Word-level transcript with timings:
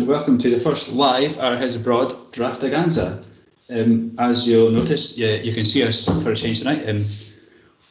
and 0.00 0.08
welcome 0.08 0.38
to 0.38 0.48
the 0.48 0.58
first 0.58 0.88
live 0.88 1.36
Arrowheads 1.36 1.76
Abroad 1.76 2.32
Draftaganza. 2.32 3.22
Um, 3.68 4.16
as 4.18 4.46
you'll 4.46 4.70
notice, 4.70 5.14
yeah, 5.14 5.34
you 5.34 5.54
can 5.54 5.66
see 5.66 5.82
us 5.82 6.06
for 6.22 6.30
a 6.30 6.36
change 6.36 6.60
tonight, 6.60 6.84
and 6.84 7.04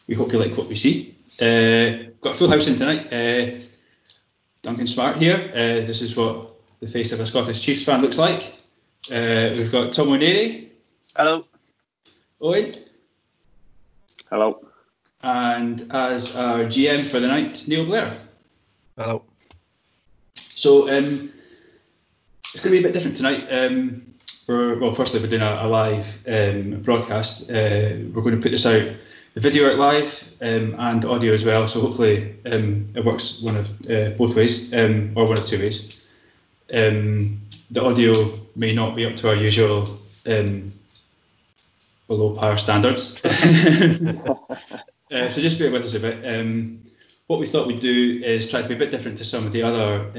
we 0.08 0.16
hope 0.16 0.34
you 0.34 0.40
like 0.40 0.58
what 0.58 0.68
we 0.68 0.76
see. 0.76 1.16
Uh, 1.40 2.10
got 2.20 2.34
a 2.34 2.38
full 2.40 2.50
house 2.50 2.66
in 2.66 2.80
tonight. 2.80 3.14
Uh, 3.14 3.60
Duncan 4.64 4.88
Smart 4.88 5.18
here. 5.18 5.52
Uh, 5.54 5.86
this 5.86 6.02
is 6.02 6.16
what 6.16 6.56
the 6.80 6.88
face 6.88 7.12
of 7.12 7.20
a 7.20 7.28
Scottish 7.28 7.62
Chiefs 7.62 7.84
fan 7.84 8.02
looks 8.02 8.18
like. 8.18 8.56
Uh, 9.14 9.54
we've 9.56 9.72
got 9.72 9.94
Tom 9.94 10.10
O'Neary. 10.10 10.72
Hello. 11.16 11.46
Owen. 12.42 12.74
Hello. 14.32 14.66
And 15.22 15.86
as 15.92 16.36
our 16.36 16.62
GM 16.64 17.12
for 17.12 17.20
the 17.20 17.28
night, 17.28 17.68
Neil 17.68 17.86
Blair. 17.86 18.18
Hello. 18.98 19.22
So 20.56 20.90
um, 20.90 21.34
it's 22.54 22.64
going 22.64 22.76
to 22.76 22.82
be 22.82 22.84
a 22.84 22.88
bit 22.88 22.94
different 22.94 23.16
tonight. 23.16 23.48
Um, 23.52 24.16
we're, 24.48 24.80
well, 24.80 24.96
firstly, 24.96 25.20
we're 25.20 25.28
doing 25.28 25.44
a, 25.44 25.60
a 25.62 25.68
live 25.68 26.08
um, 26.28 26.82
broadcast. 26.82 27.50
Uh, 27.50 28.10
we're 28.12 28.24
going 28.24 28.36
to 28.36 28.42
put 28.42 28.50
this 28.50 28.66
out, 28.66 28.92
the 29.36 29.40
video 29.40 29.70
out 29.70 29.78
live 29.78 30.24
um, 30.42 30.76
and 30.80 31.06
audio 31.06 31.34
as 31.34 31.46
well. 31.46 31.68
So 31.68 31.82
hopefully 31.82 32.36
um, 32.52 32.90
it 32.96 33.06
works 33.06 33.40
one 33.44 33.56
of 33.56 33.70
uh, 33.88 34.18
both 34.18 34.36
ways 34.36 34.74
um, 34.74 35.14
or 35.16 35.28
one 35.28 35.38
of 35.38 35.46
two 35.46 35.60
ways. 35.60 36.08
Um, 36.74 37.40
the 37.70 37.84
audio 37.84 38.14
may 38.56 38.74
not 38.74 38.96
be 38.96 39.06
up 39.06 39.16
to 39.18 39.30
our 39.30 39.36
usual 39.36 39.88
um, 40.26 40.74
low 42.08 42.36
power 42.36 42.58
standards. 42.58 43.20
uh, 43.26 45.28
so 45.28 45.40
just 45.40 45.60
bear 45.60 45.72
with 45.72 45.84
us 45.84 45.94
a 45.94 46.00
bit. 46.00 46.80
What 47.28 47.40
we 47.40 47.46
thought 47.46 47.68
we'd 47.68 47.80
do 47.80 48.24
is 48.26 48.50
try 48.50 48.64
to 48.64 48.68
be 48.68 48.74
a 48.74 48.78
bit 48.78 48.90
different 48.90 49.20
to 49.20 49.26
some 49.26 49.46
of 49.46 49.54
the 49.54 49.62
other 49.62 50.10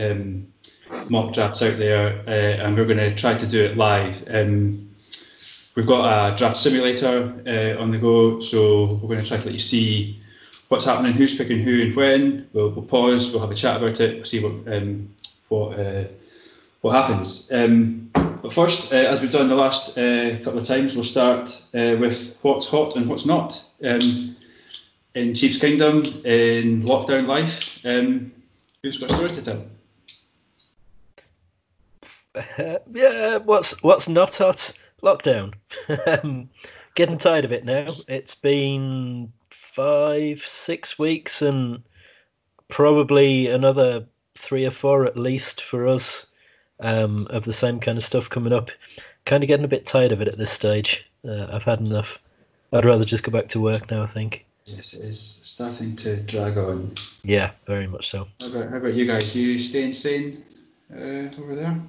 mock 1.09 1.35
drafts 1.35 1.63
out 1.63 1.79
there, 1.79 2.23
uh, 2.27 2.65
and 2.65 2.77
we're 2.77 2.85
going 2.85 2.99
to 2.99 3.15
try 3.15 3.37
to 3.37 3.47
do 3.47 3.65
it 3.65 3.77
live. 3.77 4.23
Um, 4.29 4.91
we've 5.75 5.87
got 5.87 6.33
a 6.33 6.37
draft 6.37 6.57
simulator 6.57 7.35
uh, 7.47 7.81
on 7.81 7.91
the 7.91 7.99
go, 7.99 8.41
so 8.41 8.95
we're 8.95 9.09
going 9.09 9.23
to 9.23 9.29
try 9.29 9.39
to 9.39 9.45
let 9.45 9.53
you 9.53 9.61
see 9.61 10.21
what's 10.69 10.85
happening, 10.85 11.13
who's 11.13 11.37
picking 11.37 11.63
who 11.63 11.83
and 11.83 11.97
when. 11.97 12.49
We'll, 12.53 12.71
we'll 12.71 12.85
pause, 12.85 13.31
we'll 13.31 13.41
have 13.41 13.51
a 13.51 13.55
chat 13.55 13.77
about 13.77 14.01
it, 14.01 14.17
we'll 14.17 14.25
see 14.25 14.43
what 14.43 14.73
um, 14.73 15.15
what 15.49 15.79
uh, 15.79 16.05
what 16.81 16.93
happens. 16.93 17.49
Um, 17.53 18.11
but 18.15 18.55
first, 18.55 18.93
uh, 18.93 18.97
as 18.97 19.21
we've 19.21 19.33
done 19.33 19.49
the 19.49 19.55
last 19.55 19.99
uh, 19.99 20.39
couple 20.43 20.59
of 20.59 20.67
times, 20.67 20.95
we'll 20.95 21.05
start 21.05 21.51
uh, 21.75 21.97
with 22.01 22.39
what's 22.43 22.67
hot 22.67 22.97
and 22.97 23.09
what's 23.09 23.27
not. 23.27 23.63
Um, 23.85 24.37
in 25.15 25.35
Chiefs 25.35 25.59
Kingdom, 25.59 26.05
in 26.25 26.83
lockdown 26.85 27.27
life, 27.27 27.85
um, 27.85 28.33
who's 28.83 28.99
got 28.99 29.11
a 29.11 29.15
story 29.15 29.31
to 29.31 29.43
tell? 29.43 29.65
Uh, 32.59 32.79
yeah, 32.93 33.37
what's 33.39 33.83
what's 33.83 34.09
not 34.09 34.37
hot? 34.37 34.73
Lockdown. 35.03 35.55
um, 36.07 36.51
getting 36.95 37.19
tired 37.19 37.45
of 37.45 37.53
it 37.53 37.65
now. 37.65 37.87
It's 38.09 38.35
been 38.35 39.33
five, 39.75 40.43
six 40.47 40.99
weeks, 40.99 41.43
and 41.43 41.83
probably 42.69 43.49
another 43.49 44.07
three 44.37 44.67
or 44.67 44.71
four 44.71 45.05
at 45.07 45.17
least 45.17 45.63
for 45.63 45.89
us 45.89 46.27
um, 46.81 47.27
of 47.31 47.45
the 47.45 47.53
same 47.53 47.81
kind 47.81 47.99
of 47.99 48.05
stuff 48.05 48.29
coming 48.29 48.53
up. 48.53 48.69
Kind 49.27 49.43
of 49.43 49.49
getting 49.49 49.65
a 49.65 49.69
bit 49.69 49.87
tired 49.87 50.13
of 50.13 50.21
it 50.21 50.29
at 50.29 50.39
this 50.39 50.51
stage. 50.51 51.05
Uh, 51.27 51.47
I've 51.53 51.63
had 51.63 51.81
enough. 51.81 52.19
I'd 52.73 52.85
rather 52.85 53.05
just 53.05 53.23
go 53.23 53.33
back 53.33 53.49
to 53.51 53.61
work 53.61 53.91
now. 53.91 54.03
I 54.03 54.07
think. 54.07 54.45
Yes, 54.65 54.95
it 54.95 55.01
is 55.03 55.41
starting 55.43 55.97
to 55.97 56.17
drag 56.21 56.57
on. 56.57 56.95
Yeah, 57.23 57.53
very 57.67 57.87
much 57.87 58.11
so. 58.11 58.29
How 58.41 58.49
about, 58.49 58.71
how 58.71 58.77
about 58.77 58.95
you 58.95 59.07
guys? 59.07 59.35
You 59.35 59.59
staying 59.59 59.93
sane 59.93 60.45
uh, 60.95 61.29
over 61.41 61.57
there? 61.57 61.81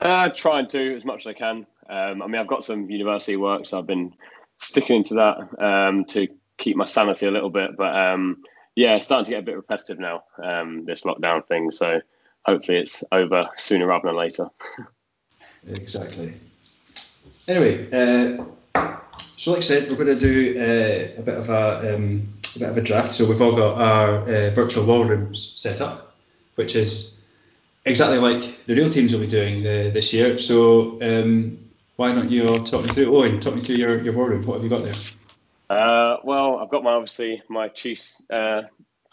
Uh, 0.00 0.30
trying 0.30 0.66
to 0.66 0.78
do 0.78 0.96
as 0.96 1.04
much 1.04 1.26
as 1.26 1.26
I 1.26 1.32
can. 1.34 1.66
Um, 1.88 2.22
I 2.22 2.26
mean, 2.26 2.40
I've 2.40 2.46
got 2.46 2.64
some 2.64 2.88
university 2.88 3.36
work, 3.36 3.66
so 3.66 3.78
I've 3.78 3.86
been 3.86 4.14
sticking 4.56 5.02
to 5.04 5.14
that 5.14 5.62
um, 5.62 6.04
to 6.06 6.28
keep 6.56 6.76
my 6.76 6.84
sanity 6.84 7.26
a 7.26 7.30
little 7.30 7.50
bit. 7.50 7.76
But 7.76 7.94
um, 7.94 8.42
yeah, 8.76 8.98
starting 9.00 9.26
to 9.26 9.30
get 9.32 9.40
a 9.40 9.46
bit 9.46 9.56
repetitive 9.56 9.98
now. 9.98 10.24
Um, 10.42 10.84
this 10.86 11.02
lockdown 11.02 11.46
thing, 11.46 11.70
so 11.70 12.00
hopefully 12.46 12.78
it's 12.78 13.04
over 13.12 13.48
sooner 13.58 13.86
rather 13.86 14.08
than 14.08 14.16
later. 14.16 14.48
exactly. 15.66 16.34
Anyway, 17.46 17.90
uh, 17.92 18.44
so 19.36 19.50
like 19.52 19.58
I 19.58 19.66
said, 19.66 19.90
we're 19.90 19.96
going 19.96 20.18
to 20.18 20.20
do 20.20 20.58
uh, 20.58 21.20
a 21.20 21.22
bit 21.22 21.36
of 21.36 21.50
a, 21.50 21.94
um, 21.94 22.28
a 22.56 22.58
bit 22.58 22.68
of 22.68 22.76
a 22.78 22.80
draft. 22.80 23.14
So 23.14 23.26
we've 23.26 23.42
all 23.42 23.56
got 23.56 23.80
our 23.80 24.18
uh, 24.22 24.50
virtual 24.50 24.86
wall 24.86 25.04
rooms 25.04 25.54
set 25.56 25.80
up, 25.80 26.14
which 26.54 26.76
is 26.76 27.19
exactly 27.84 28.18
like 28.18 28.66
the 28.66 28.74
real 28.74 28.90
teams 28.90 29.12
will 29.12 29.20
be 29.20 29.26
doing 29.26 29.66
uh, 29.66 29.90
this 29.92 30.12
year. 30.12 30.38
So 30.38 31.00
um, 31.02 31.58
why 31.96 32.12
don't 32.12 32.30
you 32.30 32.42
talk 32.64 32.84
me 32.84 32.88
through? 32.88 33.16
Owen, 33.16 33.40
talk 33.40 33.54
me 33.54 33.60
through 33.60 33.76
your, 33.76 34.02
your 34.02 34.14
wall 34.14 34.26
room. 34.26 34.44
What 34.46 34.54
have 34.54 34.64
you 34.64 34.70
got 34.70 34.84
there? 34.84 34.94
Uh, 35.68 36.16
well, 36.24 36.58
I've 36.58 36.70
got 36.70 36.82
my 36.82 36.92
obviously 36.92 37.42
my 37.48 37.68
Chiefs 37.68 38.22
uh, 38.30 38.62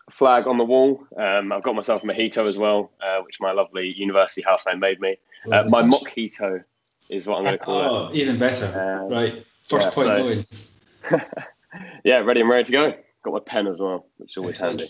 flag 0.10 0.48
on 0.48 0.58
the 0.58 0.64
wall. 0.64 1.06
Um, 1.16 1.52
I've 1.52 1.64
got 1.64 1.76
myself 1.76 2.04
a 2.04 2.08
mojito 2.08 2.48
as 2.48 2.58
well, 2.58 2.92
uh, 3.02 3.22
which 3.22 3.40
my 3.40 3.52
lovely 3.52 3.94
university 3.94 4.42
housemate 4.42 4.80
made 4.80 5.00
me. 5.00 5.18
Uh, 5.52 5.66
my 5.70 5.82
mojito 5.84 6.64
is 7.10 7.28
what 7.28 7.38
I'm 7.38 7.44
going 7.44 7.58
to 7.58 7.64
call 7.64 7.76
oh, 7.76 8.06
it. 8.08 8.12
Oh, 8.12 8.16
even 8.16 8.40
better. 8.40 8.66
Uh, 8.66 9.08
right, 9.08 9.46
first 9.70 9.86
yeah, 9.86 9.92
point 9.92 10.08
so- 10.08 10.18
Owen. 10.18 10.46
yeah, 12.04 12.18
ready 12.20 12.42
and 12.42 12.50
ready 12.50 12.64
to 12.64 12.72
go. 12.72 12.94
Got 13.24 13.34
my 13.34 13.40
pen 13.40 13.68
as 13.68 13.80
well, 13.80 14.08
which 14.18 14.32
is 14.32 14.38
always 14.38 14.58
handy. 14.58 14.88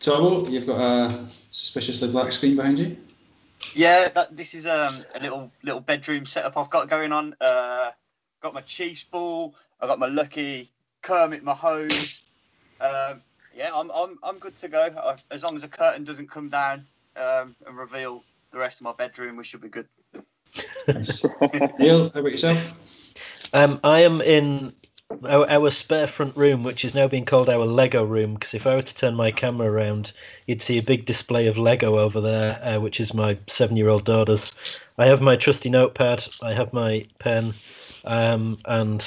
Tomo, 0.00 0.46
you've 0.48 0.66
got 0.66 0.80
a 0.80 1.28
suspiciously 1.50 2.10
black 2.10 2.32
screen 2.32 2.56
behind 2.56 2.78
you. 2.78 2.96
Yeah, 3.74 4.08
that, 4.08 4.36
this 4.36 4.54
is 4.54 4.66
um, 4.66 5.04
a 5.14 5.20
little 5.20 5.50
little 5.62 5.80
bedroom 5.80 6.26
setup 6.26 6.56
I've 6.56 6.70
got 6.70 6.88
going 6.88 7.12
on. 7.12 7.34
Uh, 7.40 7.90
got 8.42 8.54
my 8.54 8.62
Chiefs 8.62 9.04
ball. 9.04 9.54
I 9.80 9.86
got 9.86 9.98
my 9.98 10.06
lucky 10.06 10.70
Kermit 11.02 11.44
Mahomes. 11.44 12.20
Um, 12.80 13.22
yeah, 13.54 13.70
I'm, 13.74 13.90
I'm 13.90 14.18
I'm 14.22 14.38
good 14.38 14.56
to 14.56 14.68
go. 14.68 14.82
I, 14.82 15.16
as 15.34 15.42
long 15.42 15.56
as 15.56 15.62
the 15.62 15.68
curtain 15.68 16.04
doesn't 16.04 16.30
come 16.30 16.48
down 16.48 16.86
um, 17.16 17.56
and 17.66 17.76
reveal 17.76 18.24
the 18.52 18.58
rest 18.58 18.80
of 18.80 18.84
my 18.84 18.92
bedroom, 18.92 19.36
we 19.36 19.44
should 19.44 19.60
be 19.60 19.68
good. 19.68 19.88
Neil, 21.78 22.10
how 22.10 22.20
about 22.20 22.32
yourself? 22.32 22.58
Um, 23.52 23.80
I 23.82 24.00
am 24.00 24.20
in 24.20 24.72
our, 25.24 25.48
our 25.50 25.70
spare 25.70 26.06
front 26.06 26.36
room, 26.36 26.64
which 26.64 26.84
is 26.84 26.94
now 26.94 27.08
being 27.08 27.24
called 27.24 27.48
our 27.48 27.64
Lego 27.64 28.04
room, 28.04 28.34
because 28.34 28.54
if 28.54 28.66
I 28.66 28.74
were 28.74 28.82
to 28.82 28.94
turn 28.94 29.14
my 29.14 29.30
camera 29.30 29.70
around, 29.70 30.12
you'd 30.46 30.62
see 30.62 30.78
a 30.78 30.82
big 30.82 31.06
display 31.06 31.46
of 31.46 31.56
Lego 31.56 31.98
over 31.98 32.20
there, 32.20 32.62
uh, 32.62 32.80
which 32.80 33.00
is 33.00 33.14
my 33.14 33.38
seven-year-old 33.48 34.04
daughter's. 34.04 34.52
I 34.98 35.06
have 35.06 35.20
my 35.20 35.36
trusty 35.36 35.70
notepad, 35.70 36.26
I 36.42 36.52
have 36.52 36.72
my 36.72 37.06
pen, 37.18 37.54
um, 38.04 38.58
and 38.64 39.02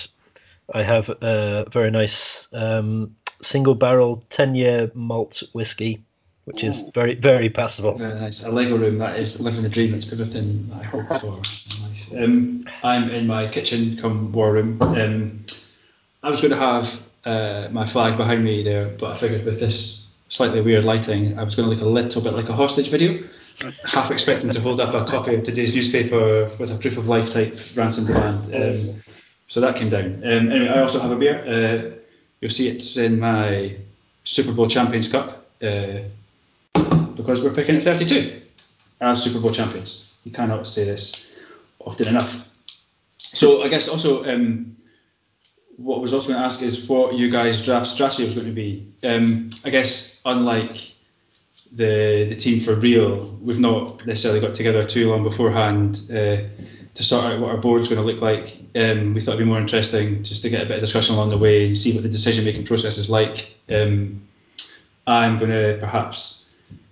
I 0.73 0.83
have 0.83 1.09
a 1.09 1.65
very 1.71 1.91
nice 1.91 2.47
um, 2.53 3.15
single-barrel 3.41 4.23
ten-year 4.29 4.91
malt 4.93 5.43
whiskey, 5.53 6.03
which 6.45 6.63
is 6.63 6.83
very 6.93 7.15
very 7.15 7.49
passable. 7.49 7.97
Very 7.97 8.19
nice. 8.19 8.43
A 8.43 8.49
Lego 8.49 8.77
room 8.77 8.97
that 8.99 9.19
is 9.19 9.39
living 9.39 9.63
the 9.63 9.69
dream. 9.69 9.93
It's 9.93 10.11
everything 10.11 10.69
I 10.73 10.83
hope 10.83 11.21
for. 11.21 11.41
Um, 12.17 12.65
I'm 12.83 13.09
in 13.11 13.27
my 13.27 13.47
kitchen, 13.47 13.97
come 14.01 14.31
war 14.31 14.53
room. 14.53 14.81
Um, 14.81 15.45
I 16.21 16.29
was 16.29 16.41
going 16.41 16.51
to 16.51 16.57
have 16.57 16.99
uh, 17.25 17.69
my 17.71 17.87
flag 17.87 18.17
behind 18.17 18.43
me 18.43 18.63
there, 18.63 18.89
but 18.99 19.15
I 19.15 19.19
figured 19.19 19.45
with 19.45 19.59
this 19.59 20.07
slightly 20.27 20.61
weird 20.61 20.85
lighting, 20.85 21.39
I 21.39 21.43
was 21.43 21.55
going 21.55 21.69
to 21.69 21.73
look 21.73 21.83
a 21.83 21.89
little 21.89 22.21
bit 22.21 22.33
like 22.33 22.49
a 22.49 22.55
hostage 22.55 22.89
video. 22.89 23.23
Half 23.85 24.11
expecting 24.11 24.49
to 24.51 24.61
hold 24.61 24.79
up 24.79 24.93
a 24.93 25.09
copy 25.09 25.35
of 25.35 25.43
today's 25.43 25.75
newspaper 25.75 26.49
with 26.59 26.71
a 26.71 26.77
proof 26.77 26.97
of 26.97 27.07
life 27.07 27.31
type 27.31 27.57
ransom 27.75 28.05
demand. 28.05 28.53
Um, 28.53 29.03
so 29.47 29.59
that 29.59 29.75
came 29.75 29.89
down. 29.89 30.23
Um, 30.23 30.51
anyway, 30.51 30.69
I 30.69 30.81
also 30.81 30.99
have 30.99 31.11
a 31.11 31.15
beer. 31.15 31.43
Uh, 31.45 31.97
you'll 32.39 32.51
see 32.51 32.69
it's 32.69 32.95
in 32.95 33.19
my 33.19 33.75
Super 34.23 34.53
Bowl 34.53 34.69
Champions 34.69 35.11
Cup. 35.11 35.47
Uh, 35.61 35.99
because 37.15 37.43
we're 37.43 37.53
picking 37.53 37.75
at 37.75 37.83
32 37.83 38.41
as 39.01 39.21
Super 39.21 39.39
Bowl 39.39 39.51
champions. 39.51 40.05
You 40.23 40.31
cannot 40.31 40.67
say 40.67 40.85
this 40.85 41.35
often 41.79 42.07
enough. 42.07 42.33
So 43.33 43.61
I 43.61 43.67
guess 43.67 43.89
also 43.89 44.23
um, 44.23 44.77
what 45.81 45.97
I 45.97 46.01
was 46.01 46.13
also 46.13 46.27
going 46.27 46.39
to 46.39 46.45
ask 46.45 46.61
is 46.61 46.87
what 46.87 47.15
you 47.15 47.31
guys' 47.31 47.61
draft 47.61 47.87
strategy 47.87 48.25
was 48.25 48.35
going 48.35 48.47
to 48.47 48.53
be. 48.53 48.85
Um, 49.03 49.49
I 49.63 49.69
guess 49.69 50.19
unlike 50.25 50.91
the 51.71 52.27
the 52.29 52.35
team 52.35 52.59
for 52.59 52.75
real, 52.75 53.37
we've 53.41 53.59
not 53.59 54.05
necessarily 54.05 54.41
got 54.41 54.53
together 54.53 54.85
too 54.85 55.09
long 55.09 55.23
beforehand 55.23 56.01
uh, 56.09 56.37
to 56.95 57.03
sort 57.03 57.25
out 57.25 57.39
what 57.39 57.51
our 57.51 57.57
board's 57.57 57.87
going 57.87 58.01
to 58.01 58.05
look 58.05 58.21
like. 58.21 58.57
Um, 58.75 59.13
we 59.13 59.21
thought 59.21 59.35
it'd 59.35 59.39
be 59.39 59.45
more 59.45 59.59
interesting 59.59 60.21
just 60.23 60.41
to 60.41 60.49
get 60.49 60.63
a 60.63 60.65
bit 60.65 60.75
of 60.75 60.81
discussion 60.81 61.15
along 61.15 61.29
the 61.29 61.37
way 61.37 61.67
and 61.67 61.77
see 61.77 61.93
what 61.93 62.03
the 62.03 62.09
decision 62.09 62.43
making 62.43 62.65
process 62.65 62.97
is 62.97 63.09
like. 63.09 63.55
Um, 63.69 64.21
I'm 65.07 65.39
going 65.39 65.51
to 65.51 65.77
perhaps 65.79 66.43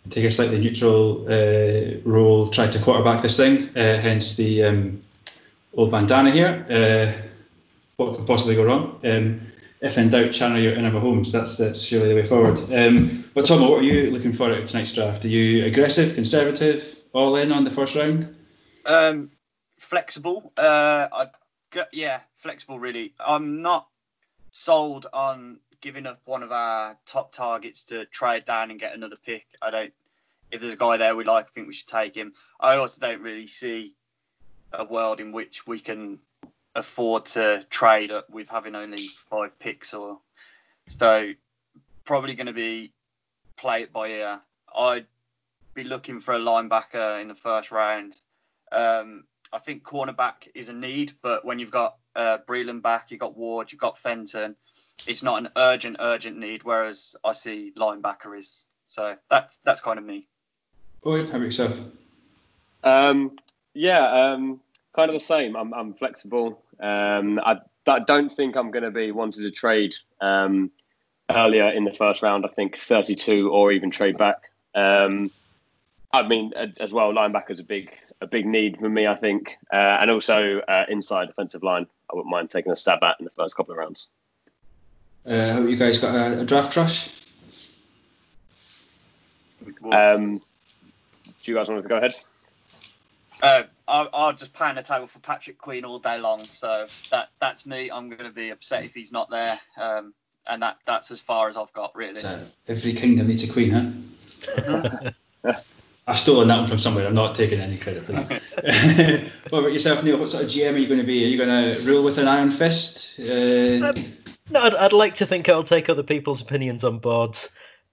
take 0.09 0.23
a 0.23 0.31
slightly 0.31 0.59
neutral 0.59 1.25
uh, 1.27 1.99
role, 2.05 2.49
try 2.49 2.67
to 2.67 2.81
quarterback 2.81 3.21
this 3.21 3.35
thing, 3.35 3.69
uh, 3.75 3.99
hence 3.99 4.35
the 4.35 4.63
um, 4.63 4.99
old 5.73 5.91
bandana 5.91 6.31
here. 6.31 7.26
What 7.97 8.15
could 8.15 8.27
possibly 8.27 8.53
go 8.53 8.63
wrong? 8.63 8.99
Um, 9.03 9.41
if 9.81 9.97
in 9.97 10.11
doubt, 10.11 10.31
channel 10.31 10.61
your 10.61 10.75
inner 10.75 10.91
Mahomes. 10.91 11.31
That's 11.31 11.57
that's 11.57 11.81
surely 11.81 12.09
the 12.09 12.15
way 12.15 12.27
forward. 12.27 12.59
Um, 12.71 13.25
but 13.33 13.47
Tom, 13.47 13.61
what 13.61 13.79
are 13.79 13.83
you 13.83 14.11
looking 14.11 14.33
for 14.33 14.51
out 14.51 14.59
of 14.59 14.69
tonight's 14.69 14.93
draft? 14.93 15.25
Are 15.25 15.29
you 15.29 15.65
aggressive, 15.65 16.13
conservative, 16.13 16.95
all 17.13 17.35
in 17.37 17.51
on 17.51 17.63
the 17.63 17.71
first 17.71 17.95
round? 17.95 18.35
Um, 18.85 19.31
flexible. 19.79 20.53
Uh, 20.55 21.07
I 21.11 21.27
yeah, 21.91 22.21
flexible. 22.37 22.77
Really, 22.77 23.15
I'm 23.19 23.63
not 23.63 23.87
sold 24.51 25.07
on 25.11 25.59
giving 25.81 26.05
up 26.05 26.21
one 26.25 26.43
of 26.43 26.51
our 26.51 26.97
top 27.07 27.33
targets 27.33 27.83
to 27.85 28.05
trade 28.05 28.45
down 28.45 28.69
and 28.69 28.79
get 28.79 28.93
another 28.93 29.17
pick. 29.25 29.47
I 29.59 29.71
don't. 29.71 29.93
If 30.51 30.61
there's 30.61 30.73
a 30.73 30.77
guy 30.77 30.97
there 30.97 31.15
we 31.15 31.23
like, 31.23 31.47
I 31.47 31.49
think 31.49 31.67
we 31.67 31.73
should 31.73 31.87
take 31.87 32.13
him. 32.13 32.33
I 32.59 32.75
also 32.75 33.01
don't 33.01 33.21
really 33.21 33.47
see 33.47 33.95
a 34.71 34.85
world 34.85 35.19
in 35.19 35.31
which 35.31 35.65
we 35.65 35.79
can 35.79 36.19
afford 36.77 37.25
to 37.25 37.65
trade 37.69 38.11
up 38.11 38.29
with 38.29 38.47
having 38.47 38.75
only 38.75 38.99
five 39.29 39.57
picks 39.59 39.93
or 39.93 40.19
so. 40.87 41.33
Probably 42.05 42.35
going 42.35 42.47
to 42.47 42.53
be 42.53 42.93
play 43.57 43.81
it 43.81 43.91
by 43.91 44.07
ear. 44.09 44.39
I'd 44.73 45.07
be 45.73 45.83
looking 45.83 46.21
for 46.21 46.33
a 46.33 46.39
linebacker 46.39 47.19
in 47.21 47.27
the 47.27 47.35
first 47.35 47.71
round. 47.71 48.15
Um, 48.71 49.25
I 49.51 49.59
think 49.59 49.83
cornerback 49.83 50.47
is 50.53 50.69
a 50.69 50.73
need, 50.73 51.13
but 51.21 51.43
when 51.43 51.59
you've 51.59 51.71
got 51.71 51.97
uh, 52.15 52.37
Breeland 52.47 52.81
back, 52.81 53.11
you've 53.11 53.19
got 53.19 53.35
Ward, 53.35 53.71
you've 53.71 53.81
got 53.81 53.97
Fenton, 53.97 54.55
it's 55.05 55.23
not 55.23 55.39
an 55.39 55.49
urgent, 55.57 55.97
urgent 55.99 56.37
need. 56.37 56.63
Whereas 56.63 57.15
I 57.23 57.33
see 57.33 57.73
linebacker 57.75 58.37
is. 58.37 58.65
So 58.87 59.15
that's 59.29 59.59
that's 59.63 59.81
kind 59.81 59.99
of 59.99 60.05
me. 60.05 60.27
Boy, 61.01 61.23
how 61.25 61.29
about 61.29 61.41
yourself? 61.41 61.77
Um, 62.83 63.37
yeah, 63.73 64.05
um, 64.05 64.61
kind 64.97 65.11
of 65.11 65.13
the 65.13 65.19
same. 65.19 65.55
I'm, 65.55 65.73
I'm 65.73 65.93
flexible. 65.93 66.61
Um, 66.79 67.39
I, 67.39 67.57
I, 67.87 67.99
don't 67.99 68.31
think 68.31 68.57
I'm 68.57 68.71
going 68.71 68.83
to 68.83 68.91
be 68.91 69.11
wanting 69.11 69.43
to 69.43 69.51
trade 69.51 69.93
um, 70.19 70.71
earlier 71.29 71.69
in 71.69 71.85
the 71.85 71.93
first 71.93 72.23
round. 72.23 72.45
I 72.45 72.49
think 72.49 72.75
32 72.77 73.49
or 73.49 73.71
even 73.71 73.91
trade 73.91 74.17
back. 74.17 74.49
Um, 74.73 75.29
I 76.11 76.27
mean, 76.27 76.53
as 76.79 76.91
well, 76.91 77.13
linebacker's 77.13 77.59
a 77.59 77.63
big 77.63 77.95
a 78.19 78.25
big 78.25 78.47
need 78.47 78.79
for 78.79 78.89
me, 78.89 79.05
I 79.05 79.13
think, 79.13 79.57
uh, 79.71 79.75
and 79.75 80.09
also 80.09 80.59
uh, 80.67 80.85
inside 80.89 81.27
defensive 81.27 81.61
line. 81.61 81.85
I 82.11 82.15
wouldn't 82.15 82.31
mind 82.31 82.49
taking 82.49 82.71
a 82.71 82.75
stab 82.75 83.03
at 83.03 83.17
in 83.19 83.25
the 83.25 83.31
first 83.31 83.55
couple 83.55 83.73
of 83.73 83.77
rounds. 83.77 84.07
Uh, 85.23 85.53
hope 85.53 85.69
you 85.69 85.75
guys 85.75 85.99
got 85.99 86.15
a, 86.15 86.39
a 86.39 86.45
draft 86.45 86.73
crush. 86.73 87.09
Um, 89.91 90.39
do 90.39 91.51
you 91.51 91.53
guys 91.53 91.69
want 91.69 91.83
to 91.83 91.87
go 91.87 91.97
ahead? 91.97 92.13
Uh, 93.87 93.91
I'll, 93.91 94.09
I'll, 94.13 94.33
just 94.33 94.53
pound 94.53 94.77
the 94.77 94.83
table 94.83 95.07
for 95.07 95.19
Patrick 95.19 95.57
Queen 95.57 95.85
all 95.85 95.99
day 95.99 96.17
long. 96.17 96.43
So 96.43 96.87
that 97.11 97.29
that's 97.39 97.65
me. 97.65 97.89
I'm 97.89 98.09
going 98.09 98.23
to 98.23 98.31
be 98.31 98.49
upset 98.49 98.83
if 98.83 98.93
he's 98.93 99.11
not 99.11 99.29
there. 99.29 99.59
Um, 99.77 100.13
and 100.47 100.61
that 100.61 100.77
that's 100.85 101.11
as 101.11 101.19
far 101.19 101.49
as 101.49 101.57
I've 101.57 101.73
got 101.73 101.95
really. 101.95 102.21
So 102.21 102.45
every 102.67 102.93
kingdom 102.93 103.27
needs 103.27 103.43
a 103.43 103.51
queen, 103.51 104.03
huh? 104.63 105.11
I've 106.07 106.17
stolen 106.17 106.47
that 106.47 106.61
one 106.61 106.69
from 106.69 106.79
somewhere. 106.79 107.05
I'm 107.05 107.13
not 107.13 107.35
taking 107.35 107.59
any 107.59 107.77
credit 107.77 108.05
for 108.05 108.13
that. 108.13 108.41
what 109.49 109.59
about 109.59 109.73
yourself, 109.73 110.03
Neil? 110.05 110.17
What 110.17 110.29
sort 110.29 110.45
of 110.45 110.49
GM 110.49 110.73
are 110.73 110.77
you 110.77 110.87
going 110.87 111.01
to 111.01 111.05
be? 111.05 111.25
Are 111.25 111.27
you 111.27 111.37
going 111.37 111.49
to 111.49 111.81
rule 111.83 112.01
with 112.01 112.17
an 112.17 112.29
iron 112.29 112.51
fist? 112.51 113.19
Uh... 113.19 113.89
Um, 113.89 114.13
no, 114.49 114.61
I'd, 114.61 114.75
I'd, 114.75 114.93
like 114.93 115.15
to 115.15 115.25
think 115.25 115.49
I'll 115.49 115.65
take 115.65 115.89
other 115.89 116.03
people's 116.03 116.41
opinions 116.41 116.85
on 116.85 116.99
board. 116.99 117.37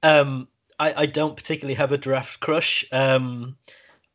Um, 0.05 0.47
I, 0.79 1.03
I, 1.03 1.07
don't 1.07 1.37
particularly 1.37 1.75
have 1.75 1.91
a 1.91 1.99
draft 1.99 2.39
crush. 2.39 2.85
Um, 2.93 3.57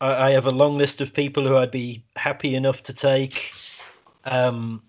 I, 0.02 0.28
I, 0.28 0.32
have 0.32 0.46
a 0.46 0.52
long 0.52 0.78
list 0.78 1.02
of 1.02 1.14
people 1.14 1.48
who 1.48 1.58
I'd 1.58 1.72
be 1.72 2.04
happy 2.16 2.56
enough 2.56 2.84
to 2.84 2.94
take. 2.94 3.52
Um, 4.24 4.84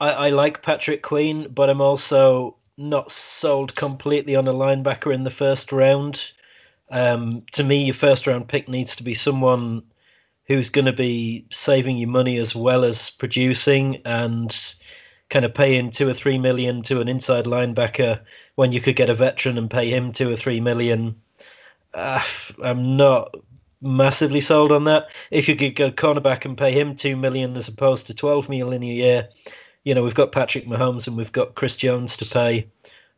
I, 0.00 0.10
I 0.10 0.28
like 0.30 0.62
Patrick 0.62 1.02
Queen, 1.02 1.48
but 1.52 1.70
I'm 1.70 1.80
also 1.80 2.56
not 2.76 3.12
sold 3.12 3.74
completely 3.74 4.34
on 4.34 4.48
a 4.48 4.52
linebacker 4.52 5.14
in 5.14 5.24
the 5.24 5.30
first 5.30 5.72
round. 5.72 6.20
Um, 6.90 7.42
to 7.52 7.62
me, 7.62 7.84
your 7.84 7.94
first 7.94 8.26
round 8.26 8.48
pick 8.48 8.68
needs 8.68 8.96
to 8.96 9.02
be 9.02 9.14
someone 9.14 9.82
who's 10.46 10.70
going 10.70 10.86
to 10.86 10.92
be 10.92 11.46
saving 11.52 11.96
you 11.96 12.06
money 12.06 12.38
as 12.38 12.54
well 12.54 12.84
as 12.84 13.10
producing 13.10 14.02
and 14.04 14.54
kind 15.30 15.44
of 15.44 15.54
paying 15.54 15.90
two 15.90 16.08
or 16.08 16.14
three 16.14 16.36
million 16.36 16.82
to 16.82 17.00
an 17.00 17.08
inside 17.08 17.46
linebacker 17.46 18.20
when 18.56 18.72
you 18.72 18.80
could 18.80 18.96
get 18.96 19.08
a 19.08 19.14
veteran 19.14 19.56
and 19.56 19.70
pay 19.70 19.90
him 19.90 20.12
two 20.12 20.30
or 20.30 20.36
three 20.36 20.60
million. 20.60 21.14
Uh, 21.94 22.22
I'm 22.62 22.96
not 22.96 23.34
massively 23.82 24.40
sold 24.40 24.72
on 24.72 24.84
that. 24.84 25.08
If 25.30 25.48
you 25.48 25.56
could 25.56 25.76
go 25.76 25.90
cornerback 25.90 26.44
and 26.44 26.56
pay 26.56 26.72
him 26.72 26.96
two 26.96 27.16
million 27.16 27.56
as 27.56 27.68
opposed 27.68 28.06
to 28.06 28.14
twelve 28.14 28.48
million 28.48 28.82
a 28.82 28.86
year, 28.86 29.28
you 29.84 29.94
know 29.94 30.02
we've 30.02 30.14
got 30.14 30.32
Patrick 30.32 30.66
Mahomes 30.66 31.06
and 31.06 31.16
we've 31.16 31.32
got 31.32 31.54
Chris 31.54 31.76
Jones 31.76 32.16
to 32.18 32.24
pay. 32.24 32.68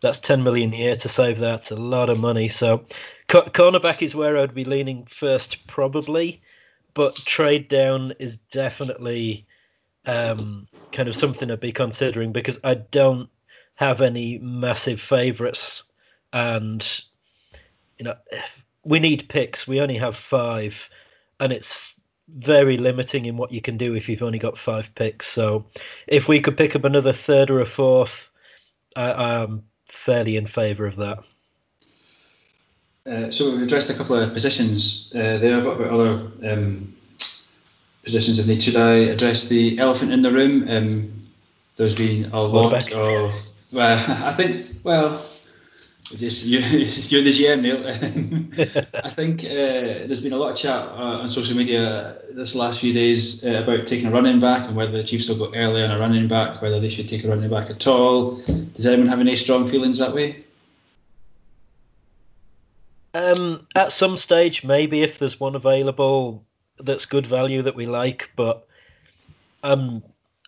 That's 0.00 0.18
ten 0.18 0.42
million 0.42 0.72
a 0.72 0.76
year 0.76 0.96
to 0.96 1.08
save 1.08 1.38
that. 1.40 1.60
It's 1.60 1.70
a 1.70 1.76
lot 1.76 2.10
of 2.10 2.18
money. 2.18 2.48
So, 2.48 2.86
co- 3.28 3.48
cornerback 3.50 4.02
is 4.02 4.14
where 4.14 4.38
I'd 4.38 4.54
be 4.54 4.64
leaning 4.64 5.06
first, 5.10 5.66
probably, 5.66 6.42
but 6.94 7.16
trade 7.16 7.68
down 7.68 8.14
is 8.18 8.36
definitely 8.50 9.46
um, 10.06 10.66
kind 10.92 11.08
of 11.08 11.16
something 11.16 11.50
I'd 11.50 11.60
be 11.60 11.72
considering 11.72 12.32
because 12.32 12.58
I 12.64 12.74
don't 12.74 13.28
have 13.76 14.00
any 14.00 14.38
massive 14.38 15.00
favourites, 15.00 15.82
and 16.32 16.86
you 17.98 18.04
know 18.04 18.14
we 18.84 19.00
need 19.00 19.28
picks. 19.28 19.66
We 19.66 19.80
only 19.80 19.98
have 19.98 20.16
five, 20.16 20.74
and 21.40 21.52
it's 21.52 21.82
very 22.28 22.76
limiting 22.76 23.26
in 23.26 23.36
what 23.36 23.52
you 23.52 23.60
can 23.60 23.76
do 23.76 23.94
if 23.94 24.08
you've 24.08 24.22
only 24.22 24.38
got 24.38 24.58
five 24.58 24.86
picks. 24.94 25.26
So 25.26 25.66
if 26.06 26.28
we 26.28 26.40
could 26.40 26.56
pick 26.56 26.74
up 26.74 26.84
another 26.84 27.12
third 27.12 27.50
or 27.50 27.60
a 27.60 27.66
fourth, 27.66 28.12
I, 28.96 29.12
I'm 29.12 29.64
fairly 30.04 30.36
in 30.36 30.46
favour 30.46 30.86
of 30.86 30.96
that. 30.96 31.18
Uh, 33.06 33.30
so 33.30 33.50
we've 33.50 33.62
addressed 33.62 33.90
a 33.90 33.94
couple 33.94 34.16
of 34.16 34.32
positions 34.32 35.12
uh, 35.14 35.38
there. 35.38 35.62
What 35.62 35.78
about 35.78 35.92
other 35.92 36.52
um, 36.52 36.94
positions 38.04 38.38
of 38.38 38.46
need. 38.46 38.62
Should 38.62 38.76
I 38.76 38.96
address 38.96 39.48
the 39.48 39.78
elephant 39.78 40.12
in 40.12 40.22
the 40.22 40.30
room? 40.30 40.68
Um, 40.68 41.26
there's 41.76 41.94
been 41.94 42.30
a 42.32 42.40
lot 42.40 42.92
of. 42.92 43.34
Well, 43.72 44.04
I 44.24 44.34
think. 44.34 44.68
Well, 44.84 45.26
just 46.04 46.44
you, 46.44 46.58
you're 46.60 47.22
the 47.22 47.32
GM, 47.32 47.62
Neil. 47.62 48.86
I 49.04 49.10
think 49.10 49.44
uh, 49.44 50.06
there's 50.06 50.20
been 50.20 50.32
a 50.32 50.36
lot 50.36 50.52
of 50.52 50.56
chat 50.56 50.82
uh, 50.82 51.22
on 51.22 51.28
social 51.30 51.56
media 51.56 52.18
this 52.32 52.54
last 52.54 52.80
few 52.80 52.92
days 52.92 53.44
uh, 53.44 53.62
about 53.62 53.86
taking 53.86 54.06
a 54.06 54.10
running 54.10 54.40
back 54.40 54.66
and 54.66 54.76
whether 54.76 54.92
the 54.92 55.04
Chiefs 55.04 55.28
will 55.28 55.38
go 55.38 55.54
early 55.54 55.82
on 55.82 55.90
a 55.90 55.98
running 55.98 56.28
back, 56.28 56.60
whether 56.60 56.80
they 56.80 56.90
should 56.90 57.08
take 57.08 57.24
a 57.24 57.28
running 57.28 57.50
back 57.50 57.70
at 57.70 57.86
all. 57.86 58.36
Does 58.74 58.86
anyone 58.86 59.08
have 59.08 59.20
any 59.20 59.36
strong 59.36 59.70
feelings 59.70 59.98
that 59.98 60.14
way? 60.14 60.44
Um, 63.14 63.66
at 63.76 63.92
some 63.92 64.16
stage, 64.16 64.64
maybe 64.64 65.02
if 65.02 65.18
there's 65.18 65.38
one 65.38 65.54
available, 65.54 66.44
that's 66.80 67.06
good 67.06 67.26
value 67.26 67.62
that 67.62 67.76
we 67.76 67.86
like, 67.86 68.30
but 68.36 68.66
I'm 69.62 70.02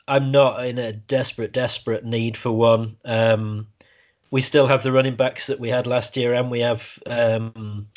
I'm 0.08 0.30
not 0.32 0.64
in 0.66 0.78
a 0.78 0.92
desperate 0.92 1.52
desperate 1.52 2.04
need 2.04 2.36
for 2.36 2.50
one. 2.50 2.96
Um, 3.04 3.68
we 4.30 4.42
still 4.42 4.66
have 4.66 4.83
the 4.83 4.92
running 4.92 5.16
backs 5.16 5.47
that 5.47 5.61
we 5.61 5.68
had 5.68 5.87
last 5.87 6.16
year, 6.16 6.35
and 6.35 6.50
we 6.50 6.61
have 6.61 6.83
um, 7.06 7.88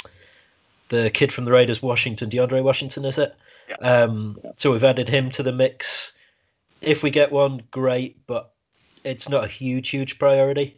the 0.90 1.10
kid 1.12 1.32
from 1.32 1.46
the 1.46 1.52
Raiders, 1.52 1.82
Washington, 1.82 2.30
DeAndre 2.30 2.64
Washington, 2.64 3.06
is 3.06 3.18
it? 3.18 3.36
Yeah. 3.70 3.76
Um, 3.76 4.40
yeah. 4.44 4.52
So 4.58 4.72
we've 4.72 4.84
added 4.84 5.10
him 5.10 5.32
to 5.32 5.44
the 5.44 5.52
mix. 5.52 6.12
If 6.82 7.04
we 7.04 7.10
get 7.10 7.32
one, 7.32 7.64
great, 7.72 8.26
but 8.28 8.52
it's 9.04 9.28
not 9.28 9.44
a 9.44 9.48
huge, 9.48 9.90
huge 9.90 10.20
priority. 10.20 10.78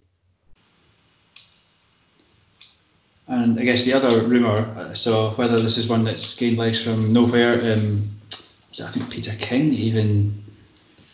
And 3.28 3.60
I 3.60 3.64
guess 3.64 3.86
the 3.86 3.94
other 3.94 4.28
rumour, 4.28 4.58
uh, 4.78 4.94
so 4.94 5.32
whether 5.32 5.58
this 5.58 5.78
is 5.78 5.88
one 5.88 6.04
that's 6.04 6.36
gained 6.36 6.58
legs 6.58 6.84
from 6.84 7.14
nowhere, 7.14 7.74
um, 7.74 8.10
I 8.84 8.92
think 8.92 9.10
Peter 9.10 9.36
King 9.40 9.72
even 9.74 10.44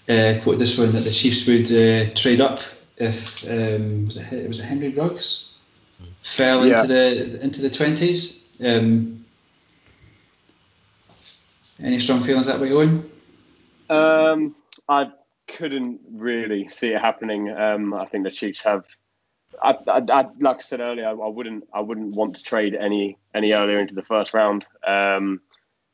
uh, 0.08 0.40
quoted 0.42 0.60
this 0.60 0.78
one 0.78 0.94
that 0.94 1.02
the 1.04 1.12
Chiefs 1.12 1.46
would 1.46 1.72
uh, 1.72 2.14
trade 2.16 2.42
up 2.42 2.62
if 2.98 3.50
um, 3.50 4.06
was 4.06 4.18
it 4.18 4.48
was 4.48 4.60
it 4.60 4.66
Henry 4.66 4.90
Ruggs 4.90 5.56
fell 6.22 6.66
yeah. 6.66 6.82
into 6.82 6.94
the 6.94 7.42
into 7.42 7.62
the 7.62 7.70
twenties. 7.70 8.44
Um, 8.64 9.26
any 11.80 12.00
strong 12.00 12.24
feelings 12.24 12.48
that 12.48 12.60
way, 12.60 12.72
Owen? 12.72 13.10
Um, 13.90 14.56
I 14.90 15.12
couldn't 15.48 16.02
really 16.12 16.68
see 16.68 16.88
it 16.88 17.00
happening. 17.00 17.52
Um, 17.52 17.94
I 17.94 18.06
think 18.06 18.24
the 18.24 18.32
Chiefs 18.32 18.64
have 18.64 18.86
I, 19.62 19.78
I, 19.88 20.02
I, 20.10 20.26
like 20.40 20.58
I 20.58 20.62
said 20.62 20.80
earlier, 20.82 21.08
I, 21.08 21.14
wouldn't 21.14 21.68
I 21.74 21.82
wouldn't 21.82 22.16
want 22.16 22.36
to 22.36 22.44
trade 22.44 22.76
any 22.76 23.18
any 23.34 23.54
earlier 23.54 23.80
into 23.80 23.96
the 23.96 24.04
first 24.04 24.34
round 24.34 24.68
um, 24.86 25.42